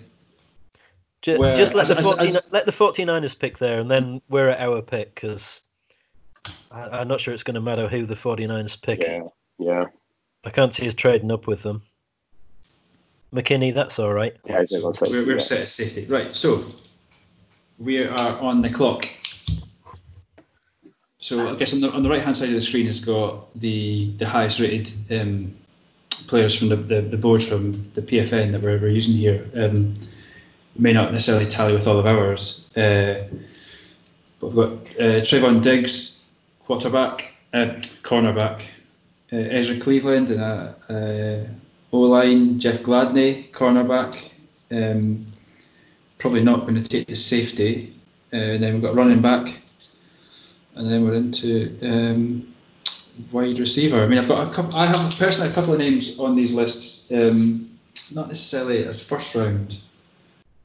Ju- 1.21 1.37
Where- 1.37 1.55
just 1.55 1.73
let 1.73 1.83
as- 1.83 1.89
the 1.89 1.97
as- 1.97 2.05
49 2.05 2.35
as- 2.35 2.51
let 2.53 2.65
the 2.65 2.71
49ers 2.71 3.37
pick 3.37 3.59
there, 3.59 3.79
and 3.79 3.91
then 3.91 4.21
we're 4.29 4.49
at 4.49 4.59
our 4.61 4.81
pick 4.81 5.15
because 5.15 5.43
I'm 6.71 7.07
not 7.07 7.19
sure 7.19 7.33
it's 7.33 7.43
going 7.43 7.55
to 7.55 7.61
matter 7.61 7.87
who 7.89 8.05
the 8.05 8.15
49ers 8.15 8.81
pick. 8.81 8.99
Yeah. 9.01 9.23
Yeah. 9.57 9.85
I 10.45 10.49
can't 10.51 10.73
see 10.73 10.87
us 10.87 10.93
trading 10.93 11.31
up 11.31 11.47
with 11.47 11.61
them. 11.63 11.81
McKinney, 13.33 13.73
that's 13.73 13.99
all 13.99 14.13
right. 14.13 14.33
Yeah. 14.45 14.61
he's 14.61 14.81
got 14.81 14.95
safety, 14.95 15.17
we're 15.17 15.25
we're 15.25 15.33
yeah. 15.33 15.39
set 15.39 15.61
at 15.61 15.69
safety. 15.69 16.05
Right, 16.05 16.33
so 16.35 16.63
we 17.77 18.03
are 18.03 18.39
on 18.39 18.61
the 18.61 18.69
clock. 18.69 19.07
So 21.19 21.49
I 21.49 21.55
guess 21.55 21.73
on 21.73 21.81
the, 21.81 21.91
on 21.91 22.01
the 22.01 22.09
right 22.09 22.23
hand 22.23 22.37
side 22.37 22.47
of 22.47 22.55
the 22.55 22.61
screen 22.61 22.85
has 22.85 23.01
got 23.01 23.47
the 23.59 24.13
the 24.17 24.27
highest 24.27 24.59
rated 24.59 24.93
um, 25.11 25.53
players 26.27 26.57
from 26.57 26.69
the, 26.69 26.77
the, 26.77 27.01
the 27.01 27.17
board 27.17 27.43
from 27.43 27.91
the 27.93 28.01
PFN 28.01 28.51
that 28.53 28.61
we're, 28.61 28.79
we're 28.79 28.89
using 28.89 29.15
here. 29.15 29.49
Um, 29.55 29.95
may 30.77 30.93
not 30.93 31.11
necessarily 31.11 31.49
tally 31.49 31.73
with 31.73 31.87
all 31.87 31.99
of 31.99 32.05
ours. 32.05 32.65
Uh, 32.75 33.27
but 34.39 34.47
we've 34.47 34.55
got 34.55 34.71
uh, 34.71 35.21
Trevon 35.25 35.61
Diggs, 35.61 36.23
quarterback, 36.65 37.33
uh, 37.53 37.81
cornerback, 38.03 38.61
uh, 39.33 39.37
Ezra 39.37 39.77
Cleveland 39.79 40.29
and 40.29 40.41
a, 40.41 40.75
uh, 40.89 41.95
O 41.95 41.99
line, 42.01 42.59
Jeff 42.59 42.81
Gladney, 42.81 43.51
cornerback. 43.51 44.31
Um, 44.71 45.25
probably 46.17 46.43
not 46.43 46.61
going 46.61 46.81
to 46.81 46.89
take 46.89 47.07
the 47.07 47.15
safety. 47.15 47.93
and 48.31 48.61
then 48.63 48.73
we've 48.73 48.83
got 48.83 48.95
running 48.95 49.21
back, 49.21 49.59
and 50.79 50.89
then 50.89 51.03
we're 51.03 51.13
into 51.13 51.77
um, 51.81 52.55
wide 53.31 53.59
receiver. 53.59 54.01
I 54.01 54.07
mean, 54.07 54.17
I've 54.17 54.29
got 54.29 54.47
a 54.47 54.51
couple. 54.51 54.75
I 54.75 54.87
have 54.87 55.13
personally 55.19 55.49
a 55.49 55.53
couple 55.53 55.73
of 55.73 55.79
names 55.79 56.17
on 56.17 56.37
these 56.37 56.53
lists, 56.53 57.11
um, 57.11 57.77
not 58.11 58.29
necessarily 58.29 58.85
as 58.85 59.03
first 59.03 59.35
round 59.35 59.77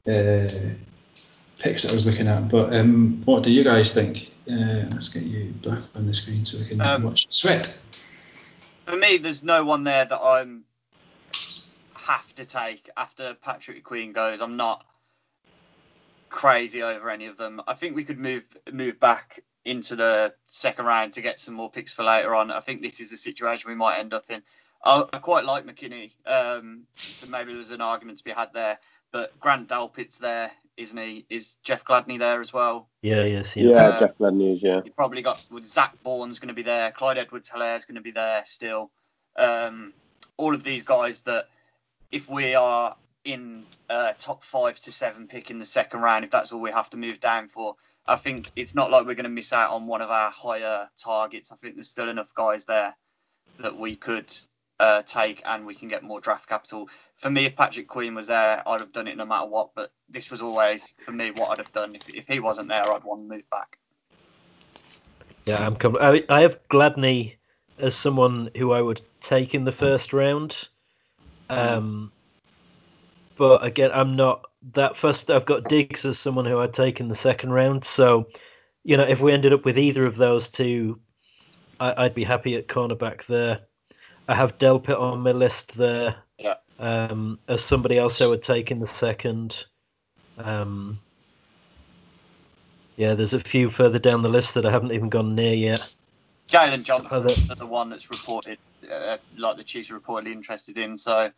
uh, 0.07 0.47
picks 1.59 1.83
that 1.83 1.91
I 1.91 1.93
was 1.93 2.05
looking 2.05 2.27
at, 2.27 2.49
but 2.49 2.73
um, 2.73 3.21
what 3.25 3.43
do 3.43 3.51
you 3.51 3.63
guys 3.63 3.93
think? 3.93 4.31
Uh, 4.49 4.87
let's 4.91 5.09
get 5.09 5.23
you 5.23 5.53
back 5.63 5.83
on 5.95 6.07
the 6.07 6.13
screen 6.13 6.45
so 6.45 6.59
we 6.59 6.65
can 6.65 6.79
Um, 6.79 7.03
watch 7.03 7.27
sweat. 7.29 7.77
For 8.85 8.95
me, 8.95 9.17
there's 9.17 9.43
no 9.43 9.65
one 9.65 9.83
there 9.83 10.05
that 10.05 10.19
I'm 10.21 10.63
have 11.95 12.33
to 12.35 12.45
take 12.45 12.89
after 12.95 13.33
Patrick 13.33 13.83
Queen 13.83 14.13
goes. 14.13 14.39
I'm 14.39 14.55
not 14.55 14.85
crazy 16.29 16.83
over 16.83 17.09
any 17.09 17.25
of 17.25 17.35
them. 17.35 17.61
I 17.67 17.73
think 17.73 17.95
we 17.95 18.05
could 18.05 18.19
move 18.19 18.43
move 18.71 18.97
back 18.99 19.41
into 19.65 19.95
the 19.95 20.33
second 20.45 20.85
round 20.85 21.13
to 21.13 21.21
get 21.21 21.39
some 21.39 21.55
more 21.55 21.69
picks 21.71 21.93
for 21.93 22.03
later 22.03 22.33
on. 22.35 22.51
I 22.51 22.59
think 22.59 22.81
this 22.81 22.99
is 22.99 23.11
a 23.11 23.17
situation 23.17 23.69
we 23.69 23.75
might 23.75 23.97
end 23.99 24.13
up 24.13 24.25
in. 24.29 24.43
I, 24.83 25.03
I 25.11 25.17
quite 25.17 25.45
like 25.45 25.65
McKinney, 25.65 26.11
um, 26.27 26.83
so 26.95 27.27
maybe 27.27 27.53
there's 27.53 27.71
an 27.71 27.81
argument 27.81 28.19
to 28.19 28.23
be 28.23 28.31
had 28.31 28.53
there. 28.53 28.77
But 29.11 29.37
Grant 29.39 29.67
Delpit's 29.67 30.19
there, 30.19 30.51
isn't 30.77 30.97
he? 30.97 31.25
Is 31.29 31.55
Jeff 31.63 31.83
Gladney 31.83 32.19
there 32.19 32.41
as 32.41 32.53
well? 32.53 32.89
Yeah, 33.01 33.25
yes, 33.25 33.55
yeah. 33.55 33.69
Yeah, 33.69 33.87
Uh, 33.87 33.99
Jeff 33.99 34.17
Gladney 34.19 34.53
is, 34.53 34.61
yeah. 34.61 34.81
You 34.85 34.91
probably 34.91 35.23
got 35.23 35.43
with 35.49 35.67
Zach 35.67 35.95
Baun's 36.03 36.37
going 36.37 36.49
to 36.49 36.53
be 36.53 36.63
there, 36.63 36.91
Clyde 36.91 37.17
Edwards 37.17 37.49
Helaire 37.49 37.77
is 37.77 37.85
going 37.85 37.95
to 37.95 38.01
be 38.01 38.11
there 38.11 38.43
still. 38.45 38.91
Um, 39.37 39.93
all 40.37 40.53
of 40.53 40.63
these 40.63 40.83
guys 40.83 41.21
that, 41.21 41.47
if 42.11 42.29
we 42.29 42.53
are 42.55 42.95
in 43.23 43.65
uh, 43.89 44.13
top 44.19 44.43
five 44.43 44.79
to 44.81 44.91
seven 44.91 45.27
pick 45.27 45.49
in 45.49 45.57
the 45.57 45.65
second 45.65 46.01
round, 46.01 46.25
if 46.25 46.31
that's 46.31 46.51
all 46.51 46.61
we 46.61 46.71
have 46.71 46.89
to 46.91 46.97
move 46.97 47.19
down 47.19 47.47
for, 47.47 47.75
I 48.07 48.15
think 48.15 48.51
it's 48.55 48.75
not 48.75 48.91
like 48.91 49.05
we're 49.05 49.15
going 49.15 49.23
to 49.23 49.29
miss 49.29 49.51
out 49.51 49.71
on 49.71 49.87
one 49.87 50.01
of 50.01 50.11
our 50.11 50.29
higher 50.29 50.89
targets. 50.97 51.51
I 51.51 51.55
think 51.55 51.75
there's 51.75 51.89
still 51.89 52.09
enough 52.09 52.33
guys 52.35 52.65
there 52.65 52.95
that 53.59 53.77
we 53.77 53.95
could 53.95 54.35
uh, 54.79 55.01
take 55.03 55.41
and 55.45 55.65
we 55.65 55.73
can 55.73 55.87
get 55.87 56.03
more 56.03 56.19
draft 56.19 56.47
capital. 56.47 56.89
For 57.17 57.29
me, 57.29 57.45
if 57.45 57.55
Patrick 57.55 57.87
Queen 57.87 58.13
was 58.13 58.27
there, 58.27 58.61
I'd 58.67 58.81
have 58.81 58.91
done 58.91 59.07
it 59.07 59.17
no 59.17 59.25
matter 59.25 59.47
what. 59.47 59.71
But 59.75 59.91
this 60.09 60.29
was 60.29 60.41
always 60.41 60.93
for 61.03 61.11
me 61.11 61.31
what 61.31 61.49
I'd 61.49 61.57
have 61.57 61.71
done. 61.71 61.95
If, 61.95 62.07
if 62.09 62.27
he 62.27 62.39
wasn't 62.39 62.69
there, 62.69 62.91
I'd 62.91 63.03
want 63.03 63.27
to 63.27 63.35
move 63.35 63.49
back. 63.49 63.77
Yeah, 65.45 65.65
I'm. 65.65 65.75
Com- 65.75 65.97
I, 65.99 66.23
I 66.29 66.41
have 66.41 66.59
Gladney 66.69 67.35
as 67.79 67.95
someone 67.95 68.49
who 68.57 68.71
I 68.71 68.81
would 68.81 69.01
take 69.21 69.53
in 69.53 69.63
the 69.63 69.71
first 69.71 70.13
round. 70.13 70.55
Um, 71.49 72.11
but 73.37 73.63
again, 73.63 73.91
I'm 73.93 74.15
not 74.15 74.45
that 74.73 74.97
first. 74.97 75.29
I've 75.29 75.45
got 75.45 75.69
Diggs 75.69 76.05
as 76.05 76.19
someone 76.19 76.45
who 76.45 76.59
I'd 76.59 76.73
take 76.73 76.99
in 76.99 77.07
the 77.07 77.15
second 77.15 77.51
round. 77.51 77.85
So, 77.85 78.27
you 78.83 78.97
know, 78.97 79.03
if 79.03 79.19
we 79.19 79.31
ended 79.31 79.53
up 79.53 79.65
with 79.65 79.77
either 79.77 80.05
of 80.05 80.15
those 80.15 80.47
two, 80.47 80.99
I, 81.79 82.05
I'd 82.05 82.15
be 82.15 82.23
happy 82.23 82.55
at 82.55 82.67
cornerback 82.67 83.25
there. 83.27 83.61
I 84.27 84.35
have 84.35 84.57
Delpit 84.57 84.99
on 84.99 85.19
my 85.19 85.31
list 85.31 85.75
there. 85.77 86.15
Yeah. 86.37 86.55
Um, 86.79 87.39
as 87.47 87.63
somebody 87.63 87.97
else 87.97 88.21
I 88.21 88.27
would 88.27 88.43
take 88.43 88.71
in 88.71 88.79
the 88.79 88.87
second. 88.87 89.55
Um, 90.37 90.99
yeah, 92.97 93.13
there's 93.13 93.33
a 93.33 93.39
few 93.39 93.69
further 93.69 93.99
down 93.99 94.21
the 94.21 94.29
list 94.29 94.53
that 94.53 94.65
I 94.65 94.71
haven't 94.71 94.93
even 94.93 95.09
gone 95.09 95.35
near 95.35 95.53
yet. 95.53 95.87
Jaylon 96.47 96.83
Johnson 96.83 97.25
is 97.25 97.47
the 97.47 97.65
one 97.65 97.89
that's 97.89 98.09
reported, 98.09 98.57
uh, 98.91 99.17
like 99.37 99.57
the 99.57 99.63
Chiefs 99.63 99.89
are 99.89 99.99
reportedly 99.99 100.31
interested 100.31 100.77
in. 100.77 100.97
So, 100.97 101.31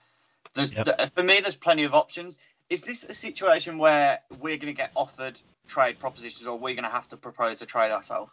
there's 0.53 0.73
Yep. 0.73 1.13
for 1.15 1.23
me, 1.23 1.39
there's 1.39 1.55
plenty 1.55 1.83
of 1.83 1.93
options. 1.93 2.37
Is 2.69 2.81
this 2.81 3.03
a 3.03 3.13
situation 3.13 3.77
where 3.77 4.19
we're 4.39 4.57
going 4.57 4.73
to 4.73 4.77
get 4.77 4.91
offered 4.95 5.39
trade 5.67 5.99
propositions, 5.99 6.47
or 6.47 6.57
we're 6.57 6.75
going 6.75 6.83
to 6.83 6.89
have 6.89 7.07
to 7.09 7.17
propose 7.17 7.61
a 7.61 7.65
trade 7.65 7.91
ourselves? 7.91 8.31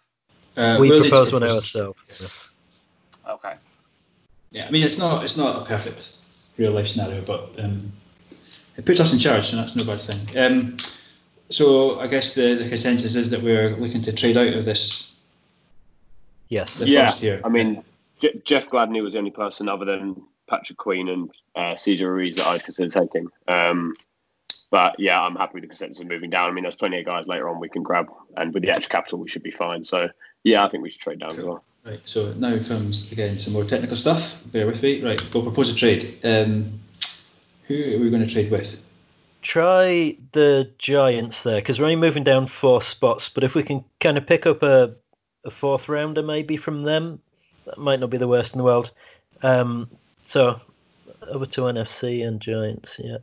Uh, 0.57 0.79
we 0.81 0.89
we'll 0.89 1.01
need 1.01 1.05
to 1.05 1.11
propose 1.11 1.33
one 1.33 1.43
ourselves. 1.43 1.99
yes. 2.09 2.49
Okay. 3.29 3.55
Yeah, 4.51 4.67
I 4.67 4.71
mean 4.71 4.85
it's 4.85 4.99
not 4.99 5.25
it's 5.25 5.37
not 5.37 5.63
a 5.63 5.65
perfect 5.65 6.17
real 6.57 6.73
life 6.73 6.87
scenario, 6.87 7.23
but 7.23 7.59
um, 7.59 7.93
it 8.77 8.85
puts 8.85 9.01
us 9.01 9.13
in 9.13 9.19
charge, 9.19 9.51
and 9.51 9.59
that's 9.59 9.75
no 9.77 9.85
bad 9.85 10.01
thing. 10.01 10.39
Um, 10.39 10.77
so 11.51 12.01
I 12.01 12.07
guess 12.07 12.35
the, 12.35 12.55
the 12.55 12.69
consensus 12.69 13.17
is 13.17 13.31
that 13.31 13.43
we're 13.43 13.77
looking 13.77 14.03
to 14.03 14.13
trade 14.13 14.37
out 14.37 14.55
of 14.55 14.65
this. 14.65 15.21
Yes. 16.49 16.75
The 16.75 16.89
yeah, 16.89 17.11
first 17.11 17.23
year. 17.23 17.41
I 17.45 17.49
mean, 17.49 17.85
J- 18.19 18.41
Jeff 18.45 18.69
Gladney 18.69 19.03
was 19.03 19.15
the 19.15 19.19
only 19.19 19.31
person 19.31 19.69
other 19.69 19.85
than 19.85 20.23
Patrick 20.49 20.79
Queen 20.79 21.09
and 21.09 21.31
uh, 21.55 21.77
Cesar 21.77 22.13
Ruiz 22.13 22.37
that 22.37 22.47
I'd 22.47 22.65
consider 22.65 22.91
taking. 22.91 23.29
Um, 23.49 23.97
but 24.71 24.99
yeah, 24.99 25.21
I'm 25.21 25.37
happy 25.37 25.55
with 25.55 25.63
the 25.63 25.69
consensus 25.69 26.03
of 26.03 26.09
moving 26.09 26.31
down. 26.31 26.51
I 26.51 26.53
mean, 26.53 26.65
there's 26.65 26.75
plenty 26.75 26.99
of 26.99 27.07
guys 27.07 27.29
later 27.29 27.49
on 27.49 27.61
we 27.61 27.69
can 27.69 27.83
grab, 27.83 28.11
and 28.37 28.53
with 28.53 28.63
the 28.63 28.71
extra 28.71 28.91
capital, 28.91 29.19
we 29.19 29.29
should 29.29 29.43
be 29.43 29.51
fine. 29.51 29.85
So 29.85 30.09
yeah, 30.43 30.65
I 30.65 30.69
think 30.69 30.83
we 30.83 30.91
should 30.91 31.01
trade 31.01 31.21
down 31.21 31.39
as 31.39 31.45
well. 31.45 31.65
Right. 31.85 32.01
So 32.07 32.33
now 32.33 32.59
comes 32.67 33.13
again 33.13 33.39
some 33.39 33.53
more 33.53 33.65
technical 33.65 33.97
stuff. 33.97 34.41
Bear 34.47 34.67
with 34.67 34.83
me. 34.83 35.03
Right. 35.03 35.21
We'll 35.33 35.43
propose 35.43 35.69
a 35.69 35.75
trade. 35.75 36.19
Um, 36.25 36.81
who 37.67 37.75
are 37.75 37.99
we 38.01 38.11
going 38.11 38.27
to 38.27 38.33
trade 38.33 38.51
with? 38.51 38.79
Try 39.43 40.17
the 40.33 40.71
Giants 40.79 41.43
there 41.43 41.61
because 41.61 41.79
we're 41.79 41.85
only 41.85 41.97
moving 41.97 42.25
down 42.25 42.49
four 42.49 42.83
spots. 42.83 43.29
But 43.29 43.45
if 43.45 43.55
we 43.55 43.63
can 43.63 43.85
kind 44.01 44.17
of 44.17 44.27
pick 44.27 44.47
up 44.47 44.63
a, 44.63 44.95
a 45.45 45.51
fourth 45.51 45.89
rounder 45.89 46.23
maybe 46.23 46.57
from 46.57 46.83
them, 46.85 47.21
that 47.67 47.79
might 47.79 48.01
not 48.01 48.11
be 48.11 48.19
the 48.19 48.29
worst 48.29 48.55
in 48.55 48.59
the 48.59 48.65
world. 48.65 48.91
Um, 49.43 49.91
so 50.27 50.61
over 51.29 51.47
to 51.47 51.61
NFC 51.63 52.27
and 52.27 52.41
Giants. 52.41 52.91
Yeah. 52.99 53.19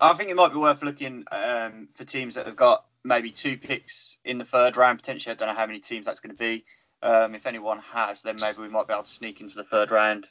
I 0.00 0.12
think 0.12 0.30
it 0.30 0.36
might 0.36 0.52
be 0.52 0.58
worth 0.58 0.82
looking 0.82 1.24
um, 1.32 1.88
for 1.92 2.04
teams 2.04 2.34
that 2.34 2.46
have 2.46 2.56
got 2.56 2.84
maybe 3.02 3.30
two 3.30 3.56
picks 3.56 4.18
in 4.24 4.38
the 4.38 4.44
third 4.44 4.76
round. 4.76 4.98
Potentially, 4.98 5.32
I 5.32 5.36
don't 5.36 5.48
know 5.48 5.54
how 5.54 5.66
many 5.66 5.78
teams 5.80 6.06
that's 6.06 6.20
going 6.20 6.34
to 6.34 6.38
be. 6.38 6.64
Um, 7.02 7.34
if 7.34 7.46
anyone 7.46 7.78
has, 7.78 8.22
then 8.22 8.36
maybe 8.40 8.60
we 8.60 8.68
might 8.68 8.86
be 8.88 8.92
able 8.92 9.04
to 9.04 9.10
sneak 9.10 9.40
into 9.40 9.54
the 9.56 9.64
third 9.64 9.90
round. 9.90 10.26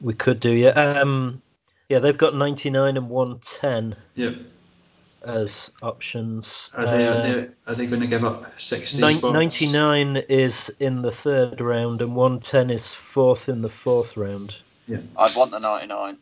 We 0.00 0.14
could 0.14 0.40
do, 0.40 0.50
yeah. 0.50 0.68
Um, 0.70 1.42
yeah, 1.88 1.98
they've 1.98 2.16
got 2.16 2.34
99 2.34 2.96
and 2.96 3.08
110 3.10 3.96
Yep. 4.14 4.34
as 5.24 5.70
options. 5.82 6.70
Are 6.74 6.84
they, 6.86 7.06
Uh, 7.08 7.14
are 7.14 7.22
they, 7.22 7.48
are 7.66 7.74
they 7.74 7.86
going 7.86 8.00
to 8.02 8.06
give 8.06 8.24
up 8.24 8.58
60 8.60 9.00
Nin- 9.00 9.18
spots? 9.18 9.32
99 9.32 10.16
is 10.28 10.70
in 10.78 11.02
the 11.02 11.10
third 11.10 11.60
round 11.60 12.00
and 12.02 12.14
110 12.14 12.70
is 12.70 12.94
fourth 12.94 13.48
in 13.48 13.62
the 13.62 13.68
fourth 13.70 14.16
round. 14.16 14.54
I'd 14.90 15.36
want 15.36 15.50
the 15.50 15.58
99. 15.58 16.18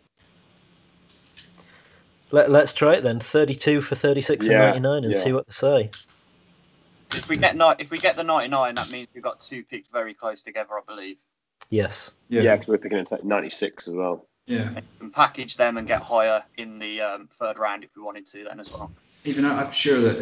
Let, 2.32 2.50
let's 2.50 2.72
try 2.74 2.94
it 2.94 3.02
then. 3.02 3.20
32 3.20 3.82
for 3.82 3.94
36 3.94 4.46
Yeah, 4.46 4.74
and 4.74 4.82
99 4.82 5.04
and 5.04 5.12
yeah. 5.14 5.24
see 5.24 5.32
what 5.32 5.46
they 5.46 5.52
say. 5.52 5.90
If 7.12 7.28
we 7.28 7.36
get 7.36 7.56
ni- 7.56 7.74
if 7.78 7.90
we 7.90 7.98
get 7.98 8.16
the 8.16 8.24
99, 8.24 8.74
that 8.74 8.90
means 8.90 9.08
we've 9.14 9.22
got 9.22 9.40
two 9.40 9.62
picked 9.62 9.92
very 9.92 10.12
close 10.12 10.42
together, 10.42 10.70
I 10.74 10.80
believe. 10.86 11.16
Yes. 11.70 12.10
Yeah, 12.28 12.42
Yeah. 12.42 12.56
because 12.56 12.68
we're 12.68 12.78
picking 12.78 12.98
at 12.98 13.24
96 13.24 13.86
as 13.88 13.94
well. 13.94 14.26
Yeah. 14.46 14.80
And 15.00 15.12
package 15.12 15.56
them 15.56 15.76
and 15.76 15.86
get 15.86 16.02
higher 16.02 16.42
in 16.56 16.78
the 16.78 17.00
um, 17.00 17.28
third 17.38 17.58
round 17.58 17.84
if 17.84 17.90
we 17.96 18.02
wanted 18.02 18.26
to 18.28 18.44
then 18.44 18.58
as 18.60 18.70
well. 18.72 18.90
Even 19.24 19.44
I- 19.44 19.62
I'm 19.62 19.72
sure 19.72 20.00
that 20.00 20.18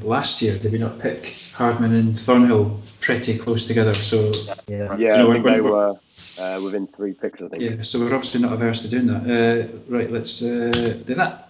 uh, 0.00 0.06
last 0.06 0.40
year 0.42 0.58
did 0.58 0.72
we 0.72 0.78
not 0.78 0.98
pick 0.98 1.34
Hardman 1.54 1.94
and 1.94 2.18
Thornhill 2.20 2.80
pretty 3.00 3.38
close 3.38 3.66
together? 3.66 3.94
So 3.94 4.30
Yeah. 4.66 4.96
Yeah, 4.96 4.96
You 4.96 5.06
know, 5.08 5.30
I 5.30 5.32
think 5.32 5.44
we're- 5.44 5.54
they 5.56 5.60
we're- 5.62 5.72
were 5.74 6.00
uh, 6.38 6.60
within 6.62 6.86
three 6.86 7.12
picks. 7.12 7.42
I 7.42 7.48
think. 7.48 7.62
yeah, 7.62 7.82
so 7.82 7.98
we're 8.00 8.14
obviously 8.14 8.40
not 8.40 8.52
averse 8.52 8.82
to 8.82 8.88
doing 8.88 9.06
that. 9.06 9.22
Uh, 9.24 9.78
right, 9.88 10.10
let's 10.10 10.42
uh, 10.42 11.00
do 11.06 11.14
that. 11.14 11.48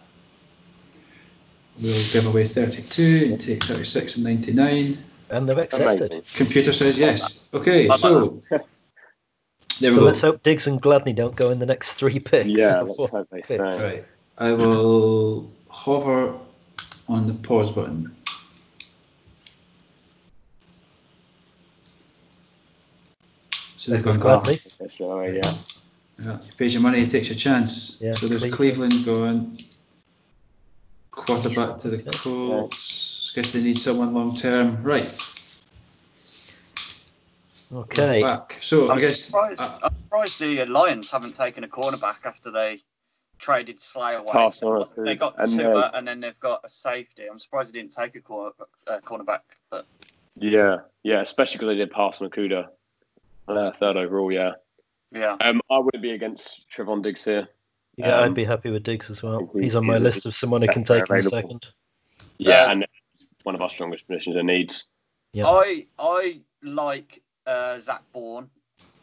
We'll 1.80 2.04
give 2.12 2.26
away 2.26 2.46
32 2.46 3.28
and 3.30 3.40
take 3.40 3.62
36 3.64 4.16
and 4.16 4.24
99. 4.24 4.98
And 5.30 5.48
they've 5.48 5.58
accepted. 5.58 6.24
Computer 6.34 6.72
says 6.72 6.98
yes. 6.98 7.40
Okay, 7.54 7.88
so 7.98 8.40
there 8.50 8.60
we 9.80 9.92
So 9.92 9.96
go. 9.96 10.02
let's 10.06 10.20
hope 10.20 10.42
Diggs 10.42 10.66
and 10.66 10.82
Gladney 10.82 11.14
don't 11.14 11.36
go 11.36 11.50
in 11.50 11.58
the 11.58 11.66
next 11.66 11.92
three 11.92 12.18
picks. 12.18 12.48
Yeah, 12.48 12.80
let's 12.82 13.10
hope 13.10 13.28
they 13.30 13.42
stay. 13.42 13.58
Right, 13.58 14.04
I 14.38 14.52
will 14.52 15.52
hover 15.68 16.34
on 17.08 17.26
the 17.26 17.34
pause 17.34 17.70
button. 17.70 18.14
So 23.88 23.94
they've 23.94 24.04
gone 24.04 24.42
Gladney. 24.42 24.66
off. 24.66 24.78
That's 24.78 25.00
all 25.00 25.18
right, 25.18 25.34
yeah. 25.34 25.54
Yeah, 26.22 26.38
you 26.44 26.52
pays 26.58 26.74
your 26.74 26.82
money, 26.82 27.04
he 27.04 27.10
takes 27.10 27.28
your 27.28 27.38
chance. 27.38 27.96
Yeah, 28.00 28.12
so 28.12 28.26
there's 28.26 28.42
Cleveland. 28.52 28.92
Cleveland 28.92 29.04
going. 29.06 29.64
Quarterback 31.10 31.78
to 31.80 31.90
the 31.90 32.02
Colts. 32.02 33.32
Guess 33.34 33.52
they 33.52 33.62
need 33.62 33.78
someone 33.78 34.12
long 34.12 34.36
term. 34.36 34.82
Right. 34.82 35.08
Okay. 37.72 38.22
Back. 38.22 38.56
So 38.60 38.90
I 38.90 38.94
I'm 38.94 39.00
guess. 39.00 39.24
surprised, 39.24 39.60
uh, 39.60 39.78
I'm 39.82 39.94
surprised 40.02 40.40
the 40.40 40.64
Lions 40.66 41.10
haven't 41.10 41.36
taken 41.36 41.64
a 41.64 41.68
cornerback 41.68 42.26
after 42.26 42.50
they 42.50 42.82
traded 43.38 43.80
Slay 43.80 44.16
away. 44.16 44.32
Pass 44.32 44.62
on 44.62 44.82
it, 44.82 44.88
they 44.96 45.16
got 45.16 45.34
and, 45.38 45.50
Tua 45.50 45.72
uh, 45.72 45.90
and 45.94 46.06
then 46.06 46.20
they've 46.20 46.38
got 46.40 46.60
a 46.64 46.68
safety. 46.68 47.26
I'm 47.26 47.38
surprised 47.38 47.72
they 47.72 47.78
didn't 47.78 47.94
take 47.94 48.16
a 48.16 48.20
corner, 48.20 48.52
uh, 48.86 48.98
cornerback. 49.04 49.40
But 49.70 49.86
Yeah, 50.36 50.78
yeah, 51.02 51.20
especially 51.20 51.58
because 51.58 51.68
they 51.68 51.76
did 51.76 51.90
pass 51.90 52.20
on 52.20 52.28
Okudah. 52.28 52.68
Uh, 53.48 53.72
third 53.72 53.96
overall, 53.96 54.30
yeah. 54.32 54.52
yeah, 55.12 55.36
Um, 55.40 55.60
I 55.70 55.78
would 55.78 56.00
be 56.02 56.10
against 56.12 56.68
Trevon 56.70 57.02
Diggs 57.02 57.24
here. 57.24 57.48
Yeah, 57.96 58.16
Um, 58.18 58.24
I'd 58.24 58.34
be 58.34 58.44
happy 58.44 58.70
with 58.70 58.82
Diggs 58.84 59.10
as 59.10 59.22
well. 59.22 59.50
He's 59.58 59.74
on 59.74 59.86
my 59.86 59.94
he's 59.94 60.02
list 60.02 60.26
of 60.26 60.34
someone 60.34 60.62
who 60.62 60.68
can 60.68 60.84
very 60.84 61.00
take 61.00 61.10
in 61.10 61.14
the 61.14 61.18
available. 61.28 61.48
second. 61.48 61.66
Yeah, 62.38 62.64
Uh, 62.66 62.70
and 62.70 62.86
one 63.42 63.54
of 63.54 63.62
our 63.62 63.70
strongest 63.70 64.06
positions 64.06 64.36
and 64.36 64.46
needs. 64.46 64.88
Yeah. 65.32 65.46
I 65.48 65.86
I 65.98 66.40
like 66.62 67.22
uh, 67.46 67.78
Zach 67.78 68.02
Baun. 68.12 68.50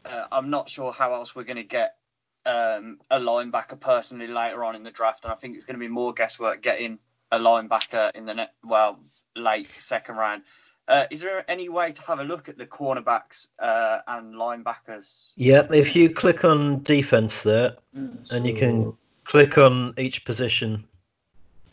Uh, 0.05 0.27
I'm 0.31 0.49
not 0.49 0.69
sure 0.69 0.91
how 0.91 1.13
else 1.13 1.35
we're 1.35 1.43
going 1.43 1.57
to 1.57 1.63
get 1.63 1.97
um, 2.45 2.99
a 3.09 3.19
linebacker 3.19 3.79
personally 3.79 4.27
later 4.27 4.63
on 4.63 4.75
in 4.75 4.83
the 4.83 4.91
draft, 4.91 5.23
and 5.25 5.33
I 5.33 5.35
think 5.35 5.55
it's 5.55 5.65
going 5.65 5.75
to 5.75 5.79
be 5.79 5.87
more 5.87 6.13
guesswork 6.13 6.61
getting 6.61 6.99
a 7.31 7.39
linebacker 7.39 8.13
in 8.15 8.25
the 8.25 8.35
net, 8.35 8.53
well 8.63 8.99
late 9.35 9.67
second 9.77 10.15
round. 10.17 10.43
Uh, 10.87 11.05
is 11.09 11.21
there 11.21 11.49
any 11.49 11.67
way 11.67 11.91
to 11.91 12.01
have 12.03 12.19
a 12.19 12.23
look 12.23 12.47
at 12.47 12.57
the 12.57 12.65
cornerbacks 12.65 13.47
uh, 13.59 13.99
and 14.07 14.35
linebackers? 14.35 15.33
Yeah, 15.35 15.67
if 15.71 15.95
you 15.95 16.13
click 16.13 16.43
on 16.43 16.83
defense 16.83 17.41
there, 17.41 17.75
and 17.93 18.45
you 18.45 18.55
can 18.55 18.93
click 19.23 19.57
on 19.57 19.95
each 19.97 20.25
position. 20.25 20.85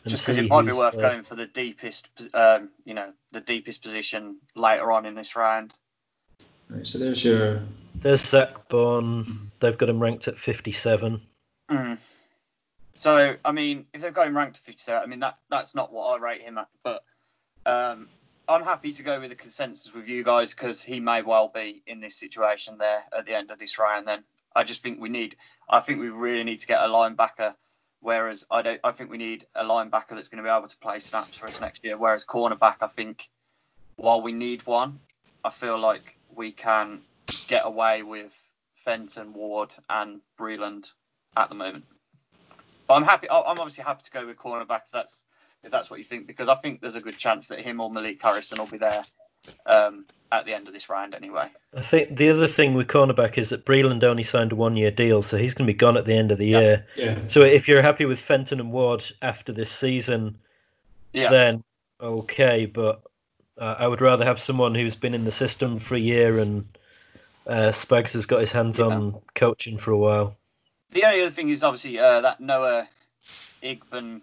and 0.03 0.11
Just 0.11 0.23
because 0.23 0.39
it 0.39 0.49
might 0.49 0.65
be 0.65 0.71
worth 0.71 0.97
uh, 0.97 1.01
going 1.01 1.23
for 1.23 1.35
the 1.35 1.45
deepest, 1.45 2.09
um, 2.33 2.69
you 2.85 2.95
know, 2.95 3.13
the 3.31 3.41
deepest 3.41 3.83
position 3.83 4.37
later 4.55 4.91
on 4.91 5.05
in 5.05 5.13
this 5.13 5.35
round. 5.35 5.73
Right, 6.69 6.85
so 6.85 6.97
there's 6.97 7.23
your. 7.23 7.61
There's 8.01 8.21
Zach 8.21 8.67
Baun. 8.67 9.51
They've 9.59 9.77
got 9.77 9.89
him 9.89 10.01
ranked 10.01 10.27
at 10.27 10.37
57. 10.39 11.21
Mm. 11.69 11.97
So 12.95 13.35
I 13.45 13.51
mean, 13.51 13.85
if 13.93 14.01
they've 14.01 14.13
got 14.13 14.27
him 14.27 14.35
ranked 14.35 14.57
at 14.57 14.63
57, 14.63 15.01
I 15.01 15.05
mean 15.05 15.19
that 15.19 15.37
that's 15.49 15.75
not 15.75 15.93
what 15.93 16.19
I 16.19 16.23
rate 16.23 16.41
him 16.41 16.57
at. 16.57 16.67
But 16.83 17.03
um, 17.65 18.09
I'm 18.47 18.63
happy 18.63 18.91
to 18.93 19.03
go 19.03 19.19
with 19.21 19.29
the 19.29 19.35
consensus 19.35 19.93
with 19.93 20.07
you 20.07 20.23
guys 20.23 20.53
because 20.53 20.81
he 20.81 20.99
may 20.99 21.21
well 21.21 21.47
be 21.47 21.81
in 21.87 22.01
this 22.01 22.15
situation 22.15 22.77
there 22.77 23.03
at 23.17 23.25
the 23.25 23.33
end 23.33 23.51
of 23.51 23.59
this 23.59 23.79
round. 23.79 24.07
Then 24.07 24.23
I 24.53 24.63
just 24.63 24.83
think 24.83 24.99
we 24.99 25.09
need, 25.09 25.37
I 25.69 25.79
think 25.79 25.99
we 25.99 26.09
really 26.09 26.43
need 26.43 26.59
to 26.59 26.67
get 26.67 26.81
a 26.81 26.87
linebacker. 26.87 27.55
Whereas 28.01 28.45
I 28.51 28.61
don't, 28.61 28.81
I 28.83 28.91
think 28.91 29.09
we 29.09 29.17
need 29.17 29.45
a 29.55 29.63
linebacker 29.63 30.09
that's 30.09 30.27
going 30.27 30.43
to 30.43 30.49
be 30.49 30.53
able 30.53 30.67
to 30.67 30.77
play 30.77 30.99
snaps 30.99 31.37
for 31.37 31.47
us 31.47 31.61
next 31.61 31.85
year. 31.85 31.97
Whereas 31.97 32.25
cornerback, 32.25 32.77
I 32.81 32.87
think 32.87 33.29
while 33.95 34.21
we 34.21 34.33
need 34.33 34.65
one, 34.65 34.99
I 35.45 35.49
feel 35.49 35.79
like 35.79 36.17
we 36.35 36.51
can 36.51 37.01
get 37.47 37.65
away 37.65 38.03
with 38.03 38.33
Fenton, 38.83 39.33
Ward, 39.33 39.73
and 39.89 40.19
Breeland 40.37 40.91
at 41.37 41.47
the 41.47 41.55
moment. 41.55 41.85
But 42.87 42.95
I'm 42.95 43.03
happy. 43.03 43.29
I'm 43.29 43.57
obviously 43.57 43.85
happy 43.85 44.03
to 44.03 44.11
go 44.11 44.27
with 44.27 44.37
cornerback. 44.37 44.81
That's 44.91 45.23
if 45.63 45.71
that's 45.71 45.89
what 45.89 45.99
you 45.99 46.05
think, 46.05 46.27
because 46.27 46.49
I 46.49 46.55
think 46.55 46.81
there's 46.81 46.95
a 46.95 47.01
good 47.01 47.17
chance 47.17 47.47
that 47.47 47.61
him 47.61 47.79
or 47.79 47.89
Malik 47.89 48.21
Harrison 48.21 48.59
will 48.59 48.67
be 48.67 48.77
there 48.77 49.03
um, 49.65 50.05
at 50.31 50.45
the 50.45 50.53
end 50.53 50.67
of 50.67 50.73
this 50.73 50.89
round 50.89 51.15
anyway. 51.15 51.49
I 51.75 51.81
think 51.81 52.17
the 52.17 52.29
other 52.29 52.47
thing 52.47 52.73
with 52.73 52.87
cornerback 52.87 53.37
is 53.37 53.49
that 53.49 53.65
Breeland 53.65 54.03
only 54.03 54.23
signed 54.23 54.51
a 54.51 54.55
one 54.55 54.75
year 54.75 54.91
deal, 54.91 55.23
so 55.23 55.37
he's 55.37 55.53
going 55.53 55.67
to 55.67 55.73
be 55.73 55.77
gone 55.77 55.97
at 55.97 56.05
the 56.05 56.15
end 56.15 56.31
of 56.31 56.37
the 56.37 56.47
Yeah. 56.47 56.59
year. 56.59 56.85
Yeah. 56.95 57.19
So 57.29 57.41
if 57.41 57.67
you're 57.67 57.81
happy 57.81 58.05
with 58.05 58.19
Fenton 58.19 58.59
and 58.59 58.71
Ward 58.71 59.03
after 59.21 59.51
this 59.53 59.71
season, 59.71 60.37
Yeah. 61.13 61.29
then 61.29 61.63
okay, 62.01 62.65
but 62.65 63.01
uh, 63.57 63.75
I 63.79 63.87
would 63.87 64.01
rather 64.01 64.25
have 64.25 64.41
someone 64.41 64.75
who's 64.75 64.95
been 64.95 65.13
in 65.13 65.25
the 65.25 65.31
system 65.31 65.79
for 65.79 65.95
a 65.95 65.99
year 65.99 66.39
and 66.39 66.65
uh, 67.47 67.71
Spags 67.71 68.11
has 68.11 68.25
got 68.25 68.41
his 68.41 68.51
hands 68.51 68.79
on 68.79 69.21
coaching 69.35 69.77
for 69.77 69.91
a 69.91 69.97
while. 69.97 70.37
The 70.91 71.03
only 71.05 71.21
other 71.21 71.31
thing 71.31 71.49
is 71.49 71.63
obviously 71.63 71.99
uh, 71.99 72.21
that 72.21 72.39
Noah 72.39 72.87
Igben 73.61 74.21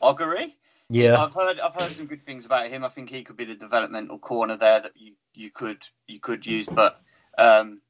Augury. 0.00 0.56
Yeah, 0.88 1.22
I've 1.22 1.34
heard 1.34 1.60
I've 1.60 1.74
heard 1.74 1.94
some 1.94 2.06
good 2.06 2.22
things 2.22 2.46
about 2.46 2.66
him. 2.66 2.84
I 2.84 2.88
think 2.88 3.10
he 3.10 3.22
could 3.22 3.36
be 3.36 3.44
the 3.44 3.54
developmental 3.54 4.18
corner 4.18 4.56
there 4.56 4.80
that 4.80 4.92
you, 4.96 5.12
you 5.34 5.50
could 5.50 5.86
you 6.08 6.18
could 6.18 6.44
use. 6.44 6.66
But 6.66 7.00
um, 7.38 7.80